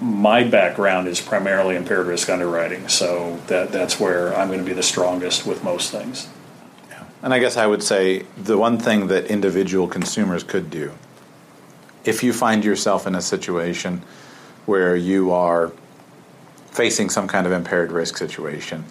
my 0.00 0.42
background 0.44 1.08
is 1.08 1.20
primarily 1.20 1.76
impaired 1.76 2.06
risk 2.06 2.28
underwriting, 2.28 2.88
so 2.88 3.38
that 3.46 3.72
that's 3.72 3.98
where 4.00 4.36
I'm 4.36 4.48
going 4.48 4.58
to 4.58 4.64
be 4.64 4.72
the 4.72 4.82
strongest 4.82 5.46
with 5.46 5.62
most 5.64 5.90
things. 5.90 6.28
And 7.22 7.32
I 7.32 7.38
guess 7.38 7.56
I 7.56 7.66
would 7.66 7.82
say 7.82 8.24
the 8.36 8.58
one 8.58 8.78
thing 8.78 9.06
that 9.08 9.26
individual 9.26 9.88
consumers 9.88 10.44
could 10.44 10.70
do, 10.70 10.92
if 12.04 12.22
you 12.22 12.32
find 12.32 12.64
yourself 12.64 13.06
in 13.06 13.14
a 13.14 13.22
situation 13.22 14.02
where 14.66 14.94
you 14.94 15.32
are 15.32 15.72
facing 16.76 17.08
some 17.08 17.26
kind 17.26 17.46
of 17.46 17.52
impaired 17.52 17.90
risk 17.90 18.18
situation, 18.18 18.84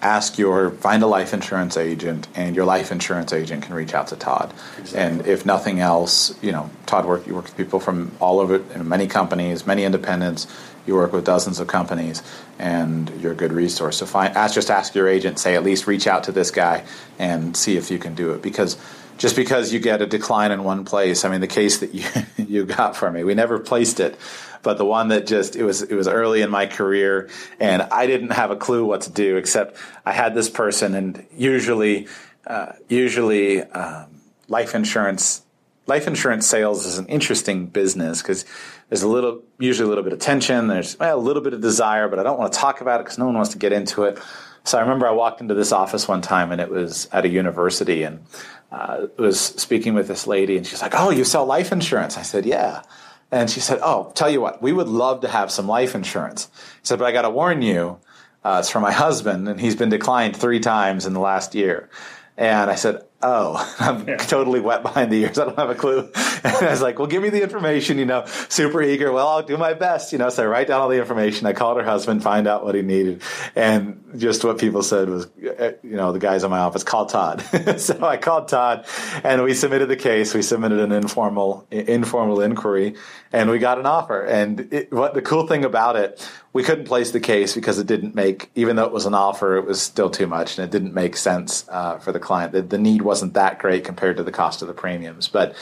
ask 0.00 0.38
your 0.38 0.70
find 0.70 1.02
a 1.02 1.06
life 1.06 1.34
insurance 1.34 1.76
agent, 1.76 2.28
and 2.36 2.54
your 2.54 2.64
life 2.64 2.92
insurance 2.92 3.32
agent 3.32 3.64
can 3.64 3.74
reach 3.74 3.92
out 3.92 4.06
to 4.08 4.16
Todd. 4.16 4.52
And 4.94 5.26
if 5.26 5.44
nothing 5.44 5.80
else, 5.80 6.34
you 6.42 6.52
know, 6.52 6.70
Todd 6.86 7.06
work 7.06 7.26
you 7.26 7.34
work 7.34 7.44
with 7.44 7.56
people 7.56 7.80
from 7.80 8.12
all 8.20 8.38
over 8.38 8.56
in 8.72 8.88
many 8.88 9.08
companies, 9.08 9.66
many 9.66 9.84
independents. 9.84 10.46
You 10.86 10.94
work 10.94 11.14
with 11.14 11.24
dozens 11.24 11.60
of 11.60 11.66
companies, 11.66 12.22
and 12.58 13.10
you're 13.20 13.32
a 13.32 13.34
good 13.34 13.52
resource. 13.52 13.96
So 13.96 14.06
find 14.06 14.36
ask 14.36 14.54
just 14.54 14.70
ask 14.70 14.94
your 14.94 15.08
agent, 15.08 15.38
say 15.38 15.56
at 15.56 15.64
least 15.64 15.86
reach 15.86 16.06
out 16.06 16.24
to 16.24 16.32
this 16.32 16.50
guy 16.50 16.84
and 17.18 17.56
see 17.56 17.76
if 17.76 17.90
you 17.90 17.98
can 17.98 18.14
do 18.14 18.32
it 18.32 18.42
because. 18.42 18.76
Just 19.16 19.36
because 19.36 19.72
you 19.72 19.78
get 19.78 20.02
a 20.02 20.06
decline 20.06 20.50
in 20.50 20.64
one 20.64 20.84
place, 20.84 21.24
I 21.24 21.28
mean, 21.28 21.40
the 21.40 21.46
case 21.46 21.78
that 21.78 21.94
you 21.94 22.04
you 22.36 22.64
got 22.64 22.96
for 22.96 23.12
me, 23.12 23.22
we 23.22 23.32
never 23.32 23.60
placed 23.60 24.00
it, 24.00 24.18
but 24.64 24.78
the 24.78 24.84
one 24.84 25.08
that 25.08 25.26
just 25.26 25.54
it 25.54 25.62
was 25.62 25.82
it 25.82 25.94
was 25.94 26.08
early 26.08 26.42
in 26.42 26.50
my 26.50 26.66
career 26.66 27.28
and 27.60 27.82
I 27.82 28.06
didn't 28.06 28.30
have 28.30 28.50
a 28.50 28.56
clue 28.56 28.84
what 28.84 29.02
to 29.02 29.12
do 29.12 29.36
except 29.36 29.76
I 30.04 30.12
had 30.12 30.34
this 30.34 30.50
person 30.50 30.94
and 30.94 31.24
usually 31.36 32.08
uh, 32.46 32.72
usually 32.88 33.62
um, 33.62 34.20
life 34.48 34.74
insurance 34.74 35.42
life 35.86 36.06
insurance 36.06 36.46
sales 36.46 36.86
is 36.86 36.98
an 36.98 37.06
interesting 37.06 37.66
business 37.66 38.22
because 38.22 38.44
there's 38.88 39.02
a 39.02 39.08
little 39.08 39.42
usually 39.58 39.86
a 39.86 39.88
little 39.88 40.04
bit 40.04 40.12
of 40.12 40.18
tension 40.18 40.66
there's 40.66 40.98
well, 40.98 41.16
a 41.16 41.20
little 41.20 41.42
bit 41.42 41.52
of 41.52 41.60
desire 41.60 42.08
but 42.08 42.18
I 42.18 42.22
don't 42.22 42.38
want 42.38 42.52
to 42.52 42.58
talk 42.58 42.80
about 42.80 43.00
it 43.00 43.04
because 43.04 43.18
no 43.18 43.26
one 43.26 43.34
wants 43.34 43.50
to 43.50 43.58
get 43.58 43.72
into 43.72 44.04
it. 44.04 44.18
So 44.66 44.78
I 44.78 44.80
remember 44.80 45.06
I 45.06 45.10
walked 45.10 45.42
into 45.42 45.52
this 45.52 45.72
office 45.72 46.08
one 46.08 46.22
time 46.22 46.50
and 46.50 46.58
it 46.58 46.70
was 46.70 47.06
at 47.12 47.26
a 47.26 47.28
university 47.28 48.02
and 48.02 48.24
uh, 48.72 49.08
was 49.18 49.38
speaking 49.38 49.92
with 49.92 50.08
this 50.08 50.26
lady 50.26 50.56
and 50.56 50.66
she's 50.66 50.80
like 50.80 50.94
oh 50.96 51.10
you 51.10 51.24
sell 51.24 51.44
life 51.44 51.70
insurance. 51.70 52.16
I 52.16 52.22
said 52.22 52.46
yeah 52.46 52.82
and 53.30 53.50
she 53.50 53.60
said, 53.60 53.80
"Oh, 53.82 54.12
tell 54.14 54.30
you 54.30 54.40
what, 54.40 54.62
we 54.62 54.72
would 54.72 54.88
love 54.88 55.20
to 55.22 55.28
have 55.28 55.50
some 55.50 55.68
life 55.68 55.94
insurance." 55.94 56.48
He 56.80 56.86
said, 56.86 56.98
"But 56.98 57.06
I 57.06 57.12
got 57.12 57.22
to 57.22 57.30
warn 57.30 57.62
you, 57.62 57.98
uh, 58.44 58.58
it's 58.60 58.70
for 58.70 58.80
my 58.80 58.92
husband, 58.92 59.48
and 59.48 59.60
he's 59.60 59.76
been 59.76 59.88
declined 59.88 60.36
three 60.36 60.60
times 60.60 61.06
in 61.06 61.12
the 61.12 61.20
last 61.20 61.54
year." 61.54 61.88
And 62.36 62.70
I 62.70 62.74
said, 62.74 63.04
"Oh, 63.24 63.74
I'm 63.78 64.06
totally 64.18 64.60
wet 64.60 64.82
behind 64.82 65.10
the 65.10 65.22
ears. 65.22 65.38
I 65.38 65.46
don't 65.46 65.58
have 65.58 65.70
a 65.70 65.74
clue." 65.74 66.10
And 66.44 66.54
I 66.56 66.70
was 66.70 66.82
like, 66.82 66.98
"Well, 66.98 67.08
give 67.08 67.22
me 67.22 67.30
the 67.30 67.42
information." 67.42 67.98
You 67.98 68.04
know, 68.04 68.26
super 68.50 68.82
eager. 68.82 69.10
Well, 69.10 69.26
I'll 69.26 69.42
do 69.42 69.56
my 69.56 69.72
best. 69.72 70.12
You 70.12 70.18
know, 70.18 70.28
so 70.28 70.42
I 70.42 70.46
write 70.46 70.68
down 70.68 70.82
all 70.82 70.90
the 70.90 70.98
information. 70.98 71.46
I 71.46 71.54
called 71.54 71.78
her 71.78 71.84
husband, 71.84 72.22
find 72.22 72.46
out 72.46 72.64
what 72.64 72.74
he 72.74 72.82
needed, 72.82 73.22
and 73.56 74.04
just 74.16 74.44
what 74.44 74.58
people 74.58 74.82
said 74.82 75.08
was, 75.08 75.26
uh, 75.26 75.72
you 75.82 75.96
know, 75.96 76.12
the 76.12 76.18
guys 76.18 76.44
in 76.44 76.50
my 76.50 76.58
office 76.58 76.84
call 76.84 77.06
Todd. 77.06 77.40
so 77.78 78.04
I 78.04 78.18
called 78.18 78.48
Todd, 78.48 78.86
and 79.22 79.42
we 79.42 79.54
submitted 79.54 79.88
the 79.88 79.96
case. 79.96 80.34
We 80.34 80.42
submitted 80.42 80.80
an 80.80 80.92
informal 80.92 81.66
informal 81.70 82.40
inquiry, 82.42 82.94
and 83.32 83.50
we 83.50 83.58
got 83.58 83.78
an 83.78 83.86
offer. 83.86 84.20
And 84.22 84.72
it, 84.72 84.92
what 84.92 85.14
the 85.14 85.22
cool 85.22 85.46
thing 85.46 85.64
about 85.64 85.96
it, 85.96 86.28
we 86.54 86.62
couldn't 86.62 86.84
place 86.84 87.10
the 87.10 87.20
case 87.20 87.54
because 87.54 87.80
it 87.80 87.86
didn't 87.88 88.14
make, 88.14 88.48
even 88.54 88.76
though 88.76 88.84
it 88.84 88.92
was 88.92 89.06
an 89.06 89.12
offer, 89.12 89.56
it 89.56 89.66
was 89.66 89.82
still 89.82 90.08
too 90.08 90.28
much, 90.28 90.56
and 90.56 90.64
it 90.64 90.70
didn't 90.70 90.94
make 90.94 91.16
sense 91.16 91.66
uh, 91.68 91.98
for 91.98 92.12
the 92.12 92.20
client. 92.20 92.52
The, 92.52 92.62
the 92.62 92.78
need 92.78 93.02
wasn't 93.02 93.34
that 93.34 93.58
great 93.58 93.84
compared 93.84 94.16
to 94.16 94.22
the 94.22 94.30
cost 94.30 94.62
of 94.62 94.68
the 94.68 94.74
premiums, 94.74 95.26
but 95.26 95.56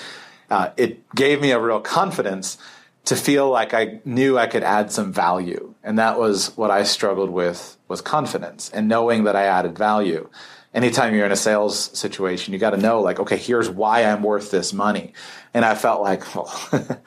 uh, 0.50 0.68
it 0.76 1.12
gave 1.14 1.40
me 1.40 1.50
a 1.50 1.58
real 1.58 1.80
confidence 1.80 2.58
to 3.06 3.16
feel 3.16 3.48
like 3.48 3.72
I 3.72 4.00
knew 4.04 4.38
I 4.38 4.46
could 4.46 4.62
add 4.62 4.92
some 4.92 5.14
value, 5.14 5.74
and 5.82 5.98
that 5.98 6.18
was 6.18 6.54
what 6.58 6.70
I 6.70 6.82
struggled 6.82 7.30
with 7.30 7.78
was 7.88 8.02
confidence 8.02 8.68
and 8.70 8.86
knowing 8.86 9.24
that 9.24 9.34
I 9.34 9.44
added 9.44 9.76
value. 9.76 10.28
Anytime 10.74 11.14
you're 11.14 11.26
in 11.26 11.32
a 11.32 11.36
sales 11.36 11.98
situation, 11.98 12.52
you 12.52 12.58
got 12.58 12.70
to 12.70 12.76
know 12.76 13.00
like, 13.00 13.18
okay, 13.18 13.36
here's 13.36 13.68
why 13.68 14.04
I'm 14.04 14.22
worth 14.22 14.50
this 14.50 14.74
money, 14.74 15.14
and 15.54 15.64
I 15.64 15.74
felt 15.74 16.02
like, 16.02 16.34
well, 16.34 16.52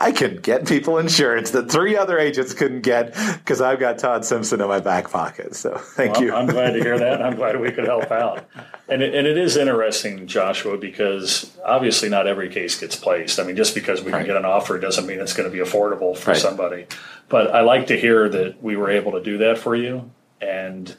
I 0.00 0.12
could 0.12 0.42
get 0.42 0.66
people 0.66 0.98
insurance 0.98 1.50
that 1.50 1.70
three 1.70 1.96
other 1.96 2.18
agents 2.20 2.54
couldn't 2.54 2.82
get 2.82 3.14
because 3.38 3.60
I've 3.60 3.80
got 3.80 3.98
Todd 3.98 4.24
Simpson 4.24 4.60
in 4.60 4.68
my 4.68 4.78
back 4.78 5.10
pocket. 5.10 5.56
So 5.56 5.76
thank 5.76 6.14
Well, 6.14 6.22
you. 6.24 6.32
I'm 6.34 6.46
glad 6.46 6.70
to 6.70 6.78
hear 6.80 6.96
that. 7.00 7.20
I'm 7.20 7.34
glad 7.34 7.60
we 7.60 7.72
could 7.72 7.84
help 7.86 8.10
out. 8.12 8.46
And 8.88 9.02
it, 9.02 9.12
and 9.14 9.26
it 9.26 9.36
is 9.36 9.56
interesting, 9.56 10.28
Joshua, 10.28 10.78
because 10.78 11.52
obviously 11.64 12.08
not 12.08 12.28
every 12.28 12.48
case 12.48 12.78
gets 12.78 12.94
placed. 12.94 13.40
I 13.40 13.42
mean, 13.42 13.56
just 13.56 13.74
because 13.74 14.00
we 14.02 14.12
Right. 14.12 14.18
can 14.20 14.28
get 14.28 14.36
an 14.36 14.44
offer 14.44 14.78
doesn't 14.78 15.04
mean 15.06 15.18
it's 15.18 15.32
going 15.34 15.50
to 15.50 15.54
be 15.54 15.62
affordable 15.62 16.16
for 16.16 16.30
Right. 16.30 16.40
somebody. 16.40 16.86
But 17.28 17.54
I 17.54 17.62
like 17.62 17.88
to 17.88 17.98
hear 17.98 18.28
that 18.28 18.62
we 18.62 18.76
were 18.76 18.90
able 18.90 19.12
to 19.12 19.22
do 19.22 19.38
that 19.38 19.58
for 19.58 19.74
you. 19.74 20.10
And, 20.40 20.94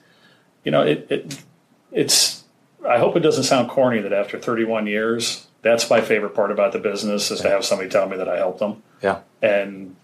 you 0.65 0.71
know, 0.71 0.81
it, 0.81 1.07
it 1.09 1.43
it's, 1.93 2.43
I 2.87 2.97
hope 2.99 3.15
it 3.15 3.21
doesn't 3.21 3.45
sound 3.45 3.69
corny 3.69 4.01
that 4.01 4.13
after 4.13 4.37
31 4.37 4.87
years, 4.87 5.47
that's 5.61 5.89
my 5.89 6.01
favorite 6.01 6.33
part 6.35 6.51
about 6.51 6.71
the 6.73 6.79
business 6.79 7.31
is 7.31 7.41
to 7.41 7.49
have 7.49 7.65
somebody 7.65 7.89
tell 7.89 8.07
me 8.07 8.17
that 8.17 8.29
I 8.29 8.37
helped 8.37 8.59
them. 8.59 8.81
yeah. 9.01 9.19
And, 9.41 9.95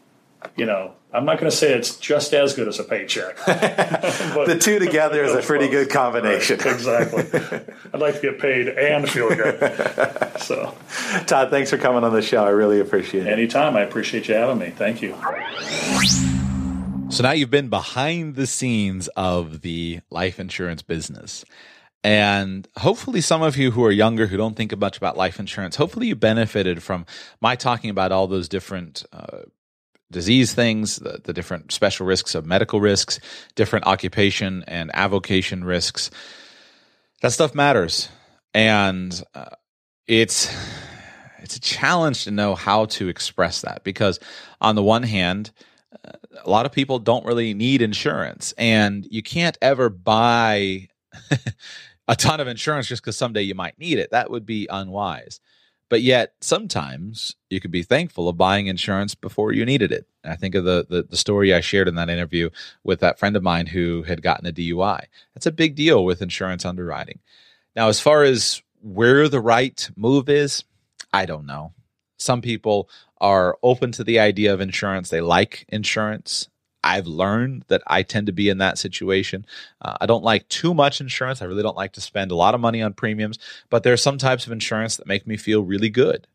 you 0.56 0.66
know, 0.66 0.94
I'm 1.14 1.24
not 1.26 1.40
going 1.40 1.50
to 1.50 1.56
say 1.56 1.74
it's 1.74 1.96
just 1.98 2.34
as 2.34 2.54
good 2.54 2.68
as 2.68 2.78
a 2.80 2.84
paycheck. 2.84 3.38
But- 3.46 4.48
The 4.48 4.58
two 4.60 4.80
together 4.80 5.24
is 5.24 5.34
a 5.34 5.42
pretty 5.42 5.68
close. 5.70 5.86
good 5.86 5.94
combination. 5.94 6.58
Right, 6.60 6.74
exactly. 6.74 7.24
I'd 7.94 8.00
like 8.02 8.16
to 8.16 8.22
get 8.22 8.40
paid 8.40 8.68
and 8.70 9.10
feel 9.10 9.30
good. 9.30 9.60
So, 10.40 10.76
Todd, 11.26 11.50
thanks 11.50 11.70
for 11.72 11.78
coming 11.78 12.04
on 12.04 12.14
the 12.14 12.22
show. 12.22 12.44
I 12.46 12.50
really 12.50 12.80
appreciate 12.82 13.26
it. 13.26 13.32
anytime, 13.32 13.76
I 13.78 13.82
appreciate 13.82 14.28
you 14.28 14.36
having 14.36 14.60
me. 14.60 14.70
Thank 14.70 15.02
you. 15.02 15.16
So 17.10 17.24
now 17.24 17.32
you've 17.32 17.50
been 17.50 17.70
behind 17.70 18.36
the 18.36 18.46
scenes 18.46 19.08
of 19.16 19.62
the 19.62 20.02
life 20.10 20.40
insurance 20.40 20.82
business. 20.82 21.46
And 22.06 22.68
hopefully, 22.78 23.20
some 23.20 23.42
of 23.42 23.58
you 23.58 23.72
who 23.72 23.84
are 23.84 23.92
younger 23.92 24.28
who 24.28 24.38
don't 24.38 24.56
think 24.56 24.78
much 24.78 24.96
about 24.96 25.18
life 25.18 25.40
insurance, 25.40 25.76
hopefully, 25.76 26.06
you 26.06 26.16
benefited 26.16 26.84
from 26.84 27.08
my 27.42 27.56
talking 27.56 27.90
about 27.90 28.12
all 28.12 28.28
those 28.28 28.48
different 28.48 29.04
uh, 29.12 29.40
disease 30.12 30.54
things, 30.54 30.98
the, 30.98 31.20
the 31.24 31.34
different 31.34 31.72
special 31.72 32.06
risks 32.06 32.36
of 32.36 32.46
medical 32.46 32.80
risks, 32.80 33.20
different 33.56 33.88
occupation 33.88 34.64
and 34.68 34.92
avocation 34.94 35.64
risks. 35.64 36.12
That 37.22 37.32
stuff 37.32 37.56
matters. 37.56 38.08
And 38.54 39.20
uh, 39.34 39.56
it's 40.06 40.56
it's 41.40 41.56
a 41.56 41.60
challenge 41.60 42.26
to 42.26 42.32
know 42.32 42.54
how 42.54 42.86
to 42.86 43.08
express 43.08 43.62
that 43.62 43.84
because 43.84 44.20
on 44.62 44.76
the 44.76 44.84
one 44.84 45.02
hand 45.02 45.50
a 46.44 46.50
lot 46.50 46.68
of 46.68 46.72
people 46.72 47.00
don't 47.00 47.26
really 47.26 47.56
need 47.56 47.82
insurance 47.82 48.54
and 48.60 49.08
you 49.10 49.24
can't 49.24 49.58
ever 49.62 49.90
buy 49.90 50.88
a 52.08 52.16
ton 52.16 52.40
of 52.40 52.48
insurance 52.48 52.88
just 52.88 53.02
because 53.02 53.18
someday 53.18 53.42
you 53.42 53.56
might 53.56 53.80
need 53.80 53.98
it. 53.98 54.12
That 54.12 54.30
would 54.30 54.46
be 54.46 54.68
unwise. 54.70 55.40
But 55.90 56.02
yet 56.02 56.34
sometimes 56.42 57.36
you 57.50 57.60
could 57.60 57.72
be 57.72 57.84
thankful 57.84 58.28
of 58.28 58.38
buying 58.38 58.68
insurance 58.68 59.14
before 59.14 59.54
you 59.54 59.66
needed 59.66 59.92
it. 59.92 60.08
I 60.24 60.36
think 60.36 60.56
of 60.56 60.66
the, 60.66 60.86
the 60.90 61.04
the 61.04 61.18
story 61.18 61.54
i 61.54 61.62
shared 61.62 61.88
in 61.88 61.96
that 61.96 62.10
interview 62.10 62.50
with 62.84 63.00
that 63.02 63.20
friend 63.20 63.36
of 63.36 63.44
mine 63.44 63.68
who 63.68 64.04
had 64.04 64.24
gotten 64.24 64.48
a 64.48 64.52
dui 64.52 65.00
that's 65.34 65.46
a 65.46 65.52
big 65.52 65.76
deal 65.76 66.04
with 66.04 66.24
insurance 66.24 66.66
underwriting. 66.66 67.20
Now 67.76 67.90
as 67.90 68.00
far 68.00 68.24
as 68.24 68.64
where 68.82 69.30
the 69.30 69.40
right 69.40 69.90
move 69.96 70.28
is 70.28 70.64
i 71.14 71.26
don't 71.26 71.46
know. 71.46 71.74
Some 72.18 72.42
people 72.42 72.90
are 73.22 73.58
open 73.62 73.92
to 73.94 74.04
the 74.04 74.20
idea 74.20 74.54
of 74.54 74.62
insurance. 74.62 75.10
They 75.10 75.22
like 75.22 75.66
insurance. 75.70 76.50
I've 76.86 77.08
learned 77.08 77.66
that 77.68 77.82
I 77.88 78.04
tend 78.04 78.28
to 78.28 78.32
be 78.32 78.48
in 78.48 78.60
that 78.60 78.78
situation. 78.78 79.46
Uh, 79.82 79.96
I 80.00 80.06
don't 80.06 80.24
like 80.24 80.48
too 80.50 80.74
much 80.74 81.02
insurance. 81.02 81.42
I 81.42 81.46
really 81.46 81.64
don't 81.64 81.76
like 81.76 81.94
to 81.94 82.02
spend 82.02 82.32
a 82.32 82.36
lot 82.36 82.54
of 82.54 82.62
money 82.62 82.82
on 82.82 82.94
premiums, 82.94 83.40
but 83.72 83.82
there 83.82 83.92
are 83.92 83.98
some 83.98 84.20
types 84.20 84.46
of 84.46 84.52
insurance 84.52 84.98
that 84.98 85.08
make 85.08 85.26
me 85.26 85.36
feel 85.36 85.64
really 85.64 85.90
good. 85.90 86.28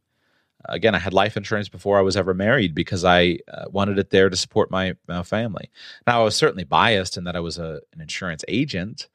Again, 0.66 0.94
I 0.94 0.98
had 0.98 1.14
life 1.14 1.36
insurance 1.36 1.68
before 1.68 1.98
I 1.98 2.02
was 2.02 2.16
ever 2.16 2.34
married 2.34 2.74
because 2.74 3.04
I 3.04 3.38
uh, 3.48 3.66
wanted 3.70 3.98
it 3.98 4.10
there 4.10 4.28
to 4.28 4.36
support 4.36 4.70
my, 4.70 4.94
my, 5.08 5.22
family. 5.22 5.70
Now, 6.06 6.20
I 6.20 6.24
was 6.24 6.36
certainly 6.36 6.64
biased 6.64 7.16
in 7.16 7.24
that 7.24 7.36
I 7.36 7.40
was 7.40 7.56
a, 7.56 7.80
an 7.94 8.00
insurance 8.00 8.44
agent. 8.46 9.08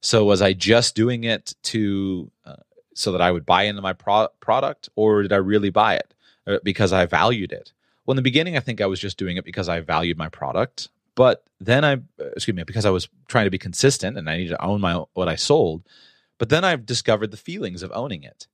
So, 0.00 0.24
was 0.24 0.42
I 0.42 0.54
just 0.54 0.96
doing 0.96 1.24
it 1.24 1.54
to 1.64 2.30
uh, 2.44 2.56
so 2.94 3.12
that 3.12 3.20
I 3.20 3.30
would 3.30 3.46
buy 3.46 3.64
into 3.64 3.82
my 3.82 3.92
pro- 3.92 4.28
product, 4.40 4.88
or 4.96 5.22
did 5.22 5.32
I 5.32 5.36
really 5.36 5.70
buy 5.70 5.94
it 5.94 6.14
uh, 6.48 6.58
because 6.64 6.92
I 6.92 7.06
valued 7.06 7.52
it? 7.52 7.72
Well, 8.08 8.14
in 8.14 8.16
the 8.16 8.22
beginning, 8.22 8.56
I 8.56 8.60
think 8.60 8.80
I 8.80 8.86
was 8.86 9.00
just 9.00 9.18
doing 9.18 9.36
it 9.36 9.44
because 9.44 9.68
I 9.68 9.80
valued 9.80 10.16
my 10.16 10.30
product. 10.30 10.88
But 11.14 11.44
then 11.60 11.84
I, 11.84 11.96
uh, 12.18 12.30
excuse 12.34 12.56
me, 12.56 12.62
because 12.62 12.86
I 12.86 12.90
was 12.90 13.06
trying 13.28 13.44
to 13.44 13.50
be 13.50 13.58
consistent 13.58 14.16
and 14.16 14.30
I 14.30 14.38
needed 14.38 14.48
to 14.56 14.64
own 14.64 14.80
my 14.80 15.04
what 15.12 15.28
I 15.28 15.36
sold. 15.36 15.82
But 16.38 16.48
then 16.48 16.64
I've 16.64 16.86
discovered 16.86 17.32
the 17.32 17.36
feelings 17.36 17.82
of 17.82 17.92
owning 17.94 18.22
it 18.22 18.46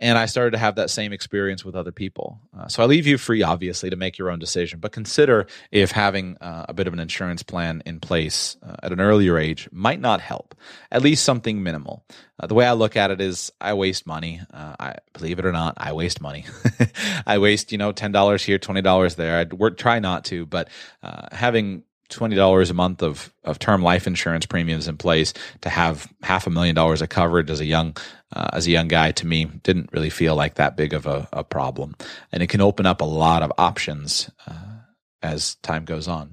and 0.00 0.16
I 0.16 0.26
started 0.26 0.52
to 0.52 0.58
have 0.58 0.76
that 0.76 0.90
same 0.90 1.12
experience 1.12 1.64
with 1.64 1.74
other 1.74 1.90
people. 1.90 2.40
Uh, 2.56 2.68
so 2.68 2.82
I 2.82 2.86
leave 2.86 3.06
you 3.06 3.18
free, 3.18 3.42
obviously, 3.42 3.90
to 3.90 3.96
make 3.96 4.18
your 4.18 4.30
own 4.30 4.38
decision, 4.38 4.78
but 4.78 4.92
consider 4.92 5.46
if 5.72 5.90
having 5.90 6.36
uh, 6.40 6.66
a 6.68 6.74
bit 6.74 6.86
of 6.86 6.92
an 6.92 7.00
insurance 7.00 7.42
plan 7.42 7.82
in 7.84 7.98
place 8.00 8.56
uh, 8.62 8.76
at 8.82 8.92
an 8.92 9.00
earlier 9.00 9.38
age 9.38 9.68
might 9.72 10.00
not 10.00 10.20
help, 10.20 10.54
at 10.92 11.02
least 11.02 11.24
something 11.24 11.62
minimal. 11.62 12.04
Uh, 12.40 12.46
the 12.46 12.54
way 12.54 12.66
I 12.66 12.72
look 12.72 12.96
at 12.96 13.10
it 13.10 13.20
is 13.20 13.52
I 13.60 13.74
waste 13.74 14.06
money. 14.06 14.40
Uh, 14.52 14.76
I 14.78 14.94
believe 15.12 15.40
it 15.40 15.44
or 15.44 15.52
not, 15.52 15.74
I 15.76 15.92
waste 15.92 16.20
money. 16.20 16.46
I 17.26 17.38
waste, 17.38 17.72
you 17.72 17.78
know, 17.78 17.92
$10 17.92 18.44
here, 18.44 18.58
$20 18.58 19.16
there. 19.16 19.38
I'd 19.38 19.52
work, 19.52 19.76
try 19.76 19.98
not 19.98 20.24
to, 20.26 20.46
but 20.46 20.68
uh, 21.02 21.26
having 21.32 21.82
twenty 22.08 22.36
dollars 22.36 22.70
a 22.70 22.74
month 22.74 23.02
of 23.02 23.32
of 23.44 23.58
term 23.58 23.82
life 23.82 24.06
insurance 24.06 24.46
premiums 24.46 24.88
in 24.88 24.96
place 24.96 25.32
to 25.60 25.68
have 25.68 26.12
half 26.22 26.46
a 26.46 26.50
million 26.50 26.74
dollars 26.74 27.02
of 27.02 27.08
coverage 27.08 27.50
as 27.50 27.60
a 27.60 27.64
young 27.64 27.96
uh, 28.32 28.48
as 28.52 28.66
a 28.66 28.70
young 28.70 28.88
guy 28.88 29.12
to 29.12 29.26
me 29.26 29.44
didn't 29.44 29.90
really 29.92 30.10
feel 30.10 30.34
like 30.36 30.54
that 30.54 30.76
big 30.76 30.92
of 30.92 31.06
a, 31.06 31.28
a 31.32 31.44
problem, 31.44 31.94
and 32.32 32.42
it 32.42 32.48
can 32.48 32.60
open 32.60 32.86
up 32.86 33.00
a 33.00 33.04
lot 33.04 33.42
of 33.42 33.52
options 33.58 34.30
uh, 34.46 34.78
as 35.22 35.56
time 35.56 35.84
goes 35.84 36.08
on. 36.08 36.32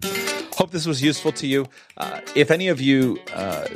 Hope 0.57 0.71
this 0.71 0.85
was 0.85 1.03
useful 1.03 1.33
to 1.33 1.47
you. 1.47 1.65
Uh, 1.97 2.21
if 2.33 2.49
any 2.49 2.69
of 2.69 2.79
you 2.79 3.19
uh, 3.33 3.67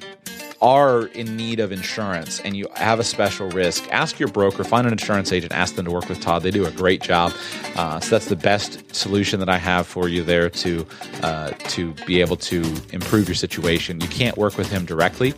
are 0.61 1.07
in 1.07 1.36
need 1.36 1.60
of 1.60 1.72
insurance 1.72 2.40
and 2.41 2.56
you 2.56 2.68
have 2.76 2.99
a 2.99 3.03
special 3.03 3.49
risk, 3.49 3.88
ask 3.91 4.19
your 4.19 4.30
broker, 4.30 4.64
find 4.64 4.88
an 4.88 4.94
insurance 4.94 5.31
agent, 5.31 5.53
ask 5.53 5.76
them 5.76 5.86
to 5.86 5.91
work 5.91 6.10
with 6.10 6.19
Todd. 6.19 6.44
They 6.44 6.52
do 6.52 6.65
a 6.65 6.72
great 6.72 7.02
job. 7.02 7.34
Uh, 7.76 7.99
so 7.99 8.11
that's 8.11 8.27
the 8.27 8.36
best 8.36 8.95
solution 8.95 9.40
that 9.40 9.49
I 9.49 9.57
have 9.57 9.88
for 9.88 10.07
you 10.07 10.23
there 10.23 10.49
to 10.49 10.86
uh, 11.23 11.52
to 11.52 11.94
be 12.06 12.22
able 12.22 12.36
to 12.38 12.61
improve 12.91 13.27
your 13.27 13.36
situation. 13.36 14.02
You 14.02 14.07
can't 14.07 14.38
work 14.38 14.57
with 14.57 14.69
him 14.69 14.86
directly, 14.86 15.34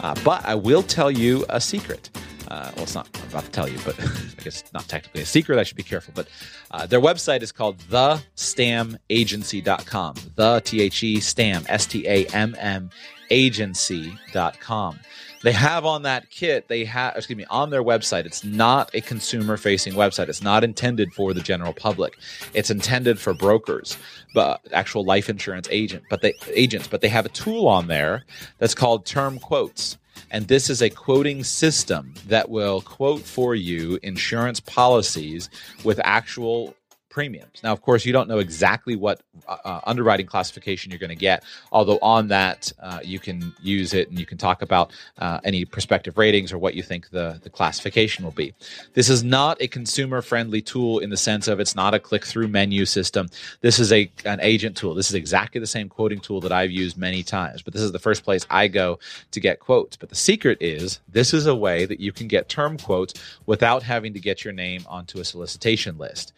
uh, 0.00 0.14
but 0.24 0.44
I 0.44 0.54
will 0.54 0.82
tell 0.82 1.10
you 1.10 1.44
a 1.48 1.60
secret. 1.60 2.10
Uh, 2.48 2.70
well, 2.74 2.84
it's 2.84 2.94
not 2.94 3.08
I'm 3.14 3.28
about 3.30 3.44
to 3.44 3.50
tell 3.50 3.68
you, 3.68 3.78
but 3.84 3.98
I 4.00 4.42
guess 4.42 4.64
not 4.72 4.88
technically 4.88 5.22
a 5.22 5.26
secret. 5.26 5.58
I 5.58 5.62
should 5.62 5.76
be 5.76 5.82
careful. 5.82 6.12
But 6.14 6.28
uh, 6.70 6.86
their 6.86 7.00
website 7.00 7.42
is 7.42 7.52
called 7.52 7.78
thestammagency.com. 7.78 10.14
The 10.34 10.60
T 10.64 10.80
H 10.82 11.02
E 11.02 11.20
Stam, 11.20 11.64
S 11.68 11.86
T 11.86 12.06
A 12.06 12.26
M 12.26 12.54
M 12.58 12.90
agency.com. 13.30 15.00
They 15.44 15.52
have 15.52 15.84
on 15.84 16.02
that 16.04 16.30
kit, 16.30 16.68
they 16.68 16.86
have, 16.86 17.16
excuse 17.16 17.36
me, 17.36 17.44
on 17.50 17.68
their 17.68 17.82
website, 17.82 18.24
it's 18.24 18.44
not 18.44 18.90
a 18.94 19.02
consumer 19.02 19.58
facing 19.58 19.92
website. 19.92 20.30
It's 20.30 20.40
not 20.40 20.64
intended 20.64 21.12
for 21.12 21.34
the 21.34 21.42
general 21.42 21.74
public. 21.74 22.16
It's 22.54 22.70
intended 22.70 23.18
for 23.18 23.34
brokers, 23.34 23.98
but 24.32 24.62
actual 24.72 25.04
life 25.04 25.28
insurance 25.28 25.68
agent, 25.70 26.04
but 26.08 26.22
they 26.22 26.32
agents, 26.54 26.86
but 26.86 27.02
they 27.02 27.10
have 27.10 27.26
a 27.26 27.28
tool 27.30 27.68
on 27.68 27.88
there 27.88 28.24
that's 28.56 28.74
called 28.74 29.04
term 29.04 29.38
quotes. 29.38 29.98
And 30.30 30.48
this 30.48 30.70
is 30.70 30.80
a 30.80 30.88
quoting 30.88 31.44
system 31.44 32.14
that 32.28 32.48
will 32.48 32.80
quote 32.80 33.20
for 33.20 33.54
you 33.54 33.98
insurance 34.02 34.60
policies 34.60 35.50
with 35.84 36.00
actual 36.04 36.74
premiums. 37.14 37.62
Now, 37.62 37.72
of 37.72 37.80
course, 37.80 38.04
you 38.04 38.12
don't 38.12 38.28
know 38.28 38.40
exactly 38.40 38.96
what 38.96 39.22
uh, 39.46 39.56
uh 39.64 39.80
underwriting 39.84 40.26
classification 40.26 40.90
you're 40.90 40.98
going 40.98 41.10
to 41.10 41.24
get, 41.30 41.44
although 41.70 42.00
on 42.02 42.26
that 42.28 42.72
uh, 42.82 42.98
you 43.04 43.20
can 43.20 43.54
use 43.62 43.94
it 43.94 44.08
and 44.08 44.18
you 44.18 44.26
can 44.26 44.36
talk 44.36 44.62
about 44.62 44.92
uh, 45.18 45.38
any 45.44 45.64
prospective 45.64 46.18
ratings 46.18 46.52
or 46.52 46.58
what 46.58 46.74
you 46.74 46.82
think 46.82 47.10
the, 47.10 47.38
the 47.44 47.50
classification 47.50 48.24
will 48.24 48.32
be. 48.32 48.52
This 48.94 49.08
is 49.08 49.22
not 49.22 49.62
a 49.62 49.68
consumer 49.68 50.22
friendly 50.22 50.60
tool 50.60 50.98
in 50.98 51.10
the 51.10 51.16
sense 51.16 51.46
of 51.46 51.60
it's 51.60 51.76
not 51.76 51.94
a 51.94 52.00
click 52.00 52.24
through 52.24 52.48
menu 52.48 52.84
system. 52.84 53.28
This 53.60 53.78
is 53.78 53.92
a 53.92 54.10
an 54.24 54.40
agent 54.42 54.76
tool. 54.76 54.92
This 54.94 55.08
is 55.08 55.14
exactly 55.14 55.60
the 55.60 55.68
same 55.68 55.88
quoting 55.88 56.18
tool 56.18 56.40
that 56.40 56.50
I've 56.50 56.72
used 56.72 56.98
many 56.98 57.22
times, 57.22 57.62
but 57.62 57.74
this 57.74 57.82
is 57.82 57.92
the 57.92 58.00
first 58.00 58.24
place 58.24 58.44
I 58.50 58.66
go 58.66 58.98
to 59.30 59.38
get 59.38 59.60
quotes. 59.60 59.96
But 59.96 60.08
the 60.08 60.16
secret 60.16 60.58
is 60.60 60.98
this 61.08 61.32
is 61.32 61.46
a 61.46 61.54
way 61.54 61.86
that 61.86 62.00
you 62.00 62.10
can 62.10 62.26
get 62.26 62.48
term 62.48 62.76
quotes 62.76 63.14
without 63.46 63.84
having 63.84 64.14
to 64.14 64.20
get 64.20 64.42
your 64.42 64.52
name 64.52 64.84
onto 64.88 65.20
a 65.20 65.24
solicitation 65.24 65.96
list. 65.96 66.32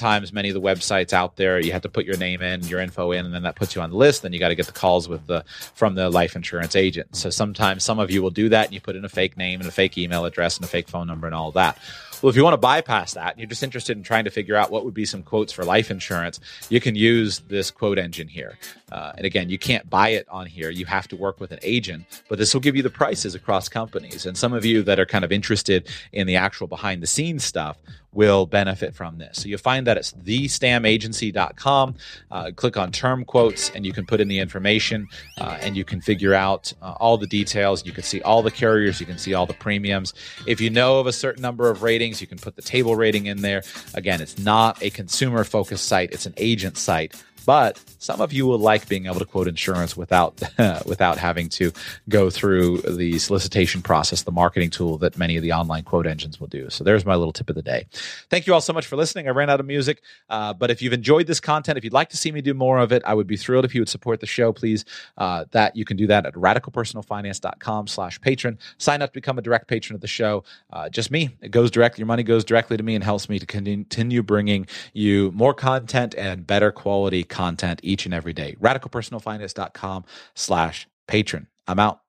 Oftentimes, 0.00 0.32
many 0.32 0.48
of 0.48 0.54
the 0.54 0.62
websites 0.62 1.12
out 1.12 1.36
there, 1.36 1.60
you 1.60 1.72
have 1.72 1.82
to 1.82 1.90
put 1.90 2.06
your 2.06 2.16
name 2.16 2.40
in, 2.40 2.66
your 2.66 2.80
info 2.80 3.12
in, 3.12 3.26
and 3.26 3.34
then 3.34 3.42
that 3.42 3.54
puts 3.54 3.74
you 3.74 3.82
on 3.82 3.90
the 3.90 3.96
list. 3.96 4.22
Then 4.22 4.32
you 4.32 4.38
got 4.38 4.48
to 4.48 4.54
get 4.54 4.64
the 4.64 4.72
calls 4.72 5.10
with 5.10 5.26
the 5.26 5.44
from 5.74 5.94
the 5.94 6.08
life 6.08 6.34
insurance 6.34 6.74
agent. 6.74 7.14
So 7.14 7.28
sometimes 7.28 7.84
some 7.84 7.98
of 7.98 8.10
you 8.10 8.22
will 8.22 8.30
do 8.30 8.48
that, 8.48 8.64
and 8.64 8.72
you 8.72 8.80
put 8.80 8.96
in 8.96 9.04
a 9.04 9.10
fake 9.10 9.36
name 9.36 9.60
and 9.60 9.68
a 9.68 9.72
fake 9.72 9.98
email 9.98 10.24
address 10.24 10.56
and 10.56 10.64
a 10.64 10.68
fake 10.68 10.88
phone 10.88 11.06
number 11.06 11.26
and 11.26 11.34
all 11.34 11.50
that. 11.50 11.76
Well, 12.22 12.30
if 12.30 12.36
you 12.36 12.44
want 12.44 12.54
to 12.54 12.58
bypass 12.58 13.14
that, 13.14 13.32
and 13.32 13.40
you're 13.40 13.48
just 13.48 13.62
interested 13.62 13.96
in 13.96 14.02
trying 14.02 14.24
to 14.24 14.30
figure 14.30 14.56
out 14.56 14.70
what 14.70 14.84
would 14.86 14.94
be 14.94 15.04
some 15.06 15.22
quotes 15.22 15.52
for 15.52 15.64
life 15.64 15.90
insurance, 15.90 16.40
you 16.70 16.80
can 16.80 16.94
use 16.94 17.40
this 17.40 17.70
quote 17.70 17.98
engine 17.98 18.28
here. 18.28 18.58
Uh, 18.92 19.12
and 19.16 19.26
again, 19.26 19.48
you 19.48 19.58
can't 19.58 19.88
buy 19.88 20.10
it 20.10 20.26
on 20.30 20.46
here. 20.46 20.70
You 20.70 20.86
have 20.86 21.08
to 21.08 21.16
work 21.16 21.40
with 21.40 21.52
an 21.52 21.60
agent, 21.62 22.04
but 22.28 22.38
this 22.38 22.52
will 22.52 22.60
give 22.60 22.76
you 22.76 22.82
the 22.82 22.90
prices 22.90 23.34
across 23.34 23.68
companies. 23.68 24.26
And 24.26 24.36
some 24.36 24.52
of 24.52 24.64
you 24.64 24.82
that 24.82 24.98
are 24.98 25.06
kind 25.06 25.24
of 25.24 25.32
interested 25.32 25.88
in 26.12 26.26
the 26.26 26.36
actual 26.36 26.66
behind 26.66 27.02
the 27.02 27.06
scenes 27.06 27.44
stuff 27.44 27.78
will 28.12 28.46
benefit 28.46 28.94
from 28.94 29.18
this. 29.18 29.38
So 29.38 29.48
you'll 29.48 29.58
find 29.58 29.86
that 29.86 29.96
it's 29.96 30.12
thestammagency.com. 30.12 31.94
Uh, 32.30 32.50
click 32.54 32.76
on 32.76 32.90
term 32.90 33.24
quotes 33.24 33.70
and 33.70 33.86
you 33.86 33.92
can 33.92 34.04
put 34.06 34.20
in 34.20 34.28
the 34.28 34.38
information 34.38 35.06
uh, 35.38 35.58
and 35.60 35.76
you 35.76 35.84
can 35.84 36.00
figure 36.00 36.34
out 36.34 36.72
uh, 36.82 36.94
all 36.98 37.16
the 37.16 37.26
details. 37.26 37.86
You 37.86 37.92
can 37.92 38.02
see 38.02 38.20
all 38.22 38.42
the 38.42 38.50
carriers, 38.50 39.00
you 39.00 39.06
can 39.06 39.18
see 39.18 39.34
all 39.34 39.46
the 39.46 39.54
premiums. 39.54 40.12
If 40.46 40.60
you 40.60 40.70
know 40.70 40.98
of 40.98 41.06
a 41.06 41.12
certain 41.12 41.42
number 41.42 41.70
of 41.70 41.82
ratings, 41.82 42.20
you 42.20 42.26
can 42.26 42.38
put 42.38 42.56
the 42.56 42.62
table 42.62 42.96
rating 42.96 43.26
in 43.26 43.42
there. 43.42 43.62
Again, 43.94 44.20
it's 44.20 44.38
not 44.38 44.82
a 44.82 44.90
consumer 44.90 45.44
focused 45.44 45.86
site, 45.86 46.10
it's 46.12 46.26
an 46.26 46.34
agent 46.36 46.76
site 46.76 47.14
but 47.50 47.82
some 47.98 48.20
of 48.20 48.32
you 48.32 48.46
will 48.46 48.60
like 48.60 48.88
being 48.88 49.06
able 49.06 49.18
to 49.18 49.24
quote 49.24 49.48
insurance 49.48 49.96
without 49.96 50.40
without 50.86 51.18
having 51.18 51.48
to 51.48 51.72
go 52.08 52.30
through 52.30 52.78
the 52.82 53.18
solicitation 53.18 53.82
process, 53.82 54.22
the 54.22 54.30
marketing 54.30 54.70
tool 54.70 54.98
that 54.98 55.18
many 55.18 55.36
of 55.36 55.42
the 55.42 55.52
online 55.52 55.82
quote 55.82 56.06
engines 56.06 56.38
will 56.38 56.46
do. 56.46 56.70
So 56.70 56.84
there's 56.84 57.04
my 57.04 57.16
little 57.16 57.32
tip 57.32 57.50
of 57.50 57.56
the 57.56 57.62
day. 57.62 57.88
Thank 58.28 58.46
you 58.46 58.54
all 58.54 58.60
so 58.60 58.72
much 58.72 58.86
for 58.86 58.94
listening. 58.94 59.26
I 59.26 59.32
ran 59.32 59.50
out 59.50 59.58
of 59.58 59.66
music, 59.66 60.00
uh, 60.28 60.52
but 60.52 60.70
if 60.70 60.80
you've 60.80 60.92
enjoyed 60.92 61.26
this 61.26 61.40
content, 61.40 61.76
if 61.76 61.82
you'd 61.82 61.92
like 61.92 62.10
to 62.10 62.16
see 62.16 62.30
me 62.30 62.40
do 62.40 62.54
more 62.54 62.78
of 62.78 62.92
it, 62.92 63.02
I 63.04 63.14
would 63.14 63.26
be 63.26 63.36
thrilled 63.36 63.64
if 63.64 63.74
you 63.74 63.80
would 63.80 63.88
support 63.88 64.20
the 64.20 64.26
show. 64.26 64.52
Please, 64.52 64.84
uh, 65.18 65.46
that 65.50 65.74
you 65.74 65.84
can 65.84 65.96
do 65.96 66.06
that 66.06 66.26
at 66.26 66.34
radicalpersonalfinance.com/slash 66.34 68.20
patron. 68.20 68.60
Sign 68.78 69.02
up 69.02 69.10
to 69.10 69.14
become 69.14 69.38
a 69.38 69.42
direct 69.42 69.66
patron 69.66 69.96
of 69.96 70.02
the 70.02 70.06
show. 70.06 70.44
Uh, 70.72 70.88
just 70.88 71.10
me. 71.10 71.36
It 71.40 71.50
goes 71.50 71.72
directly. 71.72 72.02
Your 72.02 72.06
money 72.06 72.22
goes 72.22 72.44
directly 72.44 72.76
to 72.76 72.82
me 72.84 72.94
and 72.94 73.02
helps 73.02 73.28
me 73.28 73.40
to 73.40 73.46
continue 73.46 74.22
bringing 74.22 74.68
you 74.92 75.32
more 75.32 75.52
content 75.52 76.14
and 76.14 76.46
better 76.46 76.70
quality 76.70 77.24
content 77.40 77.80
each 77.82 78.04
and 78.04 78.12
every 78.12 78.34
day. 78.34 78.54
Radicalpersonalfinance.com 78.60 80.04
slash 80.34 80.86
patron. 81.08 81.46
I'm 81.66 81.78
out. 81.78 82.00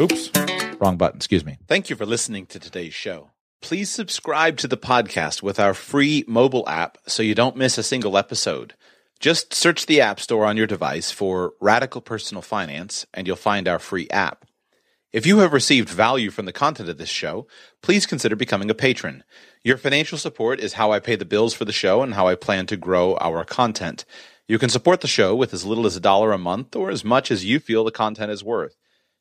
Oops. 0.00 0.30
Wrong 0.80 0.96
button. 0.96 1.18
Excuse 1.18 1.44
me. 1.44 1.58
Thank 1.68 1.88
you 1.88 1.94
for 1.94 2.04
listening 2.04 2.46
to 2.46 2.58
today's 2.58 2.94
show. 2.94 3.30
Please 3.62 3.90
subscribe 3.90 4.56
to 4.56 4.66
the 4.66 4.76
podcast 4.76 5.40
with 5.40 5.60
our 5.60 5.72
free 5.72 6.24
mobile 6.26 6.68
app 6.68 6.98
so 7.06 7.22
you 7.22 7.34
don't 7.34 7.56
miss 7.56 7.78
a 7.78 7.84
single 7.84 8.16
episode. 8.16 8.74
Just 9.20 9.54
search 9.54 9.86
the 9.86 10.00
App 10.00 10.18
Store 10.18 10.46
on 10.46 10.56
your 10.56 10.66
device 10.66 11.12
for 11.12 11.52
Radical 11.60 12.00
Personal 12.00 12.42
Finance 12.42 13.06
and 13.14 13.28
you'll 13.28 13.36
find 13.36 13.68
our 13.68 13.78
free 13.78 14.08
app. 14.10 14.46
If 15.12 15.26
you 15.26 15.38
have 15.38 15.52
received 15.52 15.88
value 15.88 16.30
from 16.30 16.46
the 16.46 16.52
content 16.52 16.88
of 16.88 16.98
this 16.98 17.08
show, 17.08 17.46
please 17.82 18.06
consider 18.06 18.34
becoming 18.34 18.70
a 18.70 18.74
patron. 18.74 19.22
Your 19.62 19.76
financial 19.76 20.18
support 20.18 20.58
is 20.58 20.72
how 20.72 20.90
I 20.90 21.00
pay 21.00 21.16
the 21.16 21.24
bills 21.24 21.52
for 21.52 21.64
the 21.64 21.72
show 21.72 22.02
and 22.02 22.14
how 22.14 22.26
I 22.26 22.34
plan 22.34 22.66
to 22.66 22.76
grow 22.76 23.16
our 23.16 23.44
content. 23.44 24.04
You 24.50 24.58
can 24.58 24.68
support 24.68 25.00
the 25.00 25.06
show 25.06 25.36
with 25.36 25.54
as 25.54 25.64
little 25.64 25.86
as 25.86 25.94
a 25.94 26.00
dollar 26.00 26.32
a 26.32 26.36
month 26.36 26.74
or 26.74 26.90
as 26.90 27.04
much 27.04 27.30
as 27.30 27.44
you 27.44 27.60
feel 27.60 27.84
the 27.84 27.92
content 27.92 28.32
is 28.32 28.42
worth. 28.42 28.74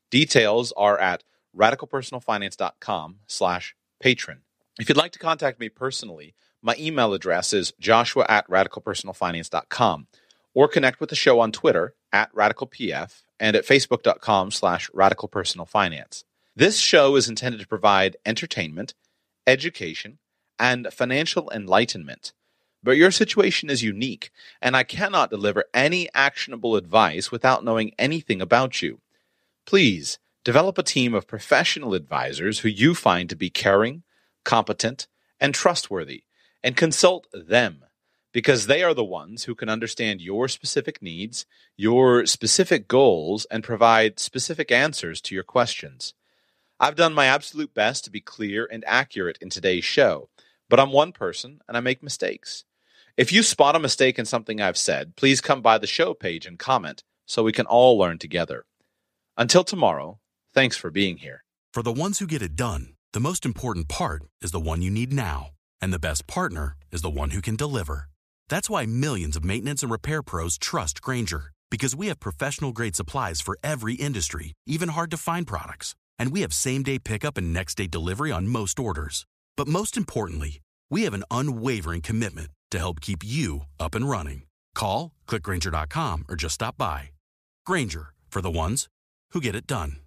Details 0.09 0.73
are 0.75 0.97
at 0.97 1.23
radicalpersonalfinance.com 1.55 3.17
slash 3.27 3.75
patron. 4.01 4.41
If 4.79 4.89
you'd 4.89 4.97
like 4.97 5.11
to 5.11 5.19
contact 5.19 5.59
me 5.59 5.69
personally, 5.69 6.33
my 6.63 6.75
email 6.79 7.13
address 7.13 7.53
is 7.53 7.73
joshua 7.79 8.25
at 8.27 8.49
radicalpersonalfinance.com 8.49 10.07
or 10.55 10.67
connect 10.67 10.99
with 10.99 11.11
the 11.11 11.15
show 11.15 11.39
on 11.39 11.51
Twitter 11.51 11.93
at 12.11 12.33
radicalpf 12.33 13.21
and 13.39 13.55
at 13.55 13.67
facebook.com 13.67 14.49
slash 14.49 14.89
radicalpersonalfinance. 14.95 16.23
This 16.55 16.79
show 16.79 17.15
is 17.15 17.29
intended 17.29 17.61
to 17.61 17.67
provide 17.67 18.17
entertainment, 18.25 18.95
education, 19.45 20.17
and 20.57 20.91
financial 20.91 21.51
enlightenment. 21.51 22.33
But 22.81 22.97
your 22.97 23.11
situation 23.11 23.69
is 23.69 23.83
unique, 23.83 24.31
and 24.61 24.75
I 24.75 24.83
cannot 24.83 25.29
deliver 25.29 25.65
any 25.73 26.07
actionable 26.13 26.75
advice 26.75 27.31
without 27.31 27.63
knowing 27.63 27.91
anything 27.99 28.41
about 28.41 28.81
you. 28.81 29.01
Please 29.65 30.17
develop 30.43 30.77
a 30.77 30.83
team 30.83 31.13
of 31.13 31.27
professional 31.27 31.93
advisors 31.93 32.59
who 32.59 32.69
you 32.69 32.95
find 32.95 33.29
to 33.29 33.35
be 33.35 33.49
caring, 33.49 34.03
competent, 34.45 35.07
and 35.39 35.53
trustworthy, 35.53 36.23
and 36.63 36.77
consult 36.77 37.27
them 37.33 37.83
because 38.31 38.67
they 38.67 38.83
are 38.83 38.93
the 38.93 39.03
ones 39.03 39.43
who 39.43 39.55
can 39.55 39.69
understand 39.69 40.21
your 40.21 40.47
specific 40.47 41.01
needs, 41.01 41.45
your 41.75 42.25
specific 42.25 42.87
goals, 42.87 43.45
and 43.45 43.63
provide 43.63 44.19
specific 44.19 44.71
answers 44.71 45.19
to 45.21 45.33
your 45.35 45.43
questions. 45.43 46.13
I've 46.79 46.95
done 46.95 47.13
my 47.13 47.25
absolute 47.25 47.73
best 47.73 48.05
to 48.05 48.11
be 48.11 48.21
clear 48.21 48.67
and 48.71 48.83
accurate 48.85 49.37
in 49.41 49.49
today's 49.49 49.83
show, 49.83 50.29
but 50.69 50.79
I'm 50.79 50.91
one 50.91 51.11
person 51.11 51.59
and 51.67 51.75
I 51.75 51.79
make 51.79 52.03
mistakes. 52.03 52.63
If 53.19 53.33
you 53.33 53.43
spot 53.43 53.75
a 53.75 53.79
mistake 53.79 54.17
in 54.17 54.23
something 54.23 54.61
I've 54.61 54.77
said, 54.77 55.17
please 55.17 55.41
come 55.41 55.61
by 55.61 55.77
the 55.77 55.85
show 55.85 56.13
page 56.13 56.45
and 56.45 56.57
comment 56.57 57.03
so 57.25 57.43
we 57.43 57.51
can 57.51 57.65
all 57.65 57.97
learn 57.97 58.17
together. 58.17 58.63
Until 59.35 59.65
tomorrow, 59.65 60.19
thanks 60.53 60.77
for 60.77 60.89
being 60.89 61.17
here. 61.17 61.43
For 61.73 61.83
the 61.83 61.91
ones 61.91 62.19
who 62.19 62.27
get 62.27 62.41
it 62.41 62.55
done, 62.55 62.93
the 63.11 63.19
most 63.19 63.45
important 63.45 63.89
part 63.89 64.23
is 64.41 64.53
the 64.53 64.65
one 64.71 64.81
you 64.81 64.89
need 64.89 65.11
now. 65.11 65.49
And 65.81 65.91
the 65.91 65.99
best 65.99 66.27
partner 66.27 66.77
is 66.93 67.01
the 67.01 67.09
one 67.09 67.31
who 67.31 67.41
can 67.41 67.57
deliver. 67.57 68.07
That's 68.47 68.69
why 68.69 68.85
millions 68.85 69.35
of 69.35 69.43
maintenance 69.43 69.83
and 69.83 69.91
repair 69.91 70.23
pros 70.23 70.57
trust 70.57 71.01
Grainger, 71.01 71.51
because 71.69 71.97
we 71.97 72.07
have 72.07 72.21
professional 72.21 72.71
grade 72.71 72.95
supplies 72.95 73.41
for 73.41 73.59
every 73.61 73.95
industry, 73.95 74.53
even 74.65 74.87
hard 74.87 75.11
to 75.11 75.17
find 75.17 75.45
products. 75.45 75.93
And 76.17 76.31
we 76.31 76.39
have 76.39 76.53
same 76.53 76.83
day 76.83 76.99
pickup 76.99 77.37
and 77.37 77.51
next 77.51 77.75
day 77.75 77.87
delivery 77.87 78.31
on 78.31 78.47
most 78.47 78.79
orders. 78.79 79.25
But 79.57 79.67
most 79.67 79.97
importantly, 79.97 80.61
we 80.89 81.03
have 81.03 81.13
an 81.13 81.25
unwavering 81.29 81.99
commitment 81.99 82.51
to 82.71 82.77
help 82.79 83.01
keep 83.01 83.23
you 83.23 83.65
up 83.79 83.95
and 83.95 84.09
running. 84.09 84.43
Call, 84.75 85.11
clickgrainger.com, 85.27 86.25
or 86.27 86.35
just 86.35 86.55
stop 86.55 86.77
by. 86.77 87.11
Grainger, 87.65 88.13
for 88.29 88.41
the 88.41 88.51
ones 88.51 88.87
who 89.31 89.41
get 89.41 89.55
it 89.55 89.67
done. 89.67 89.97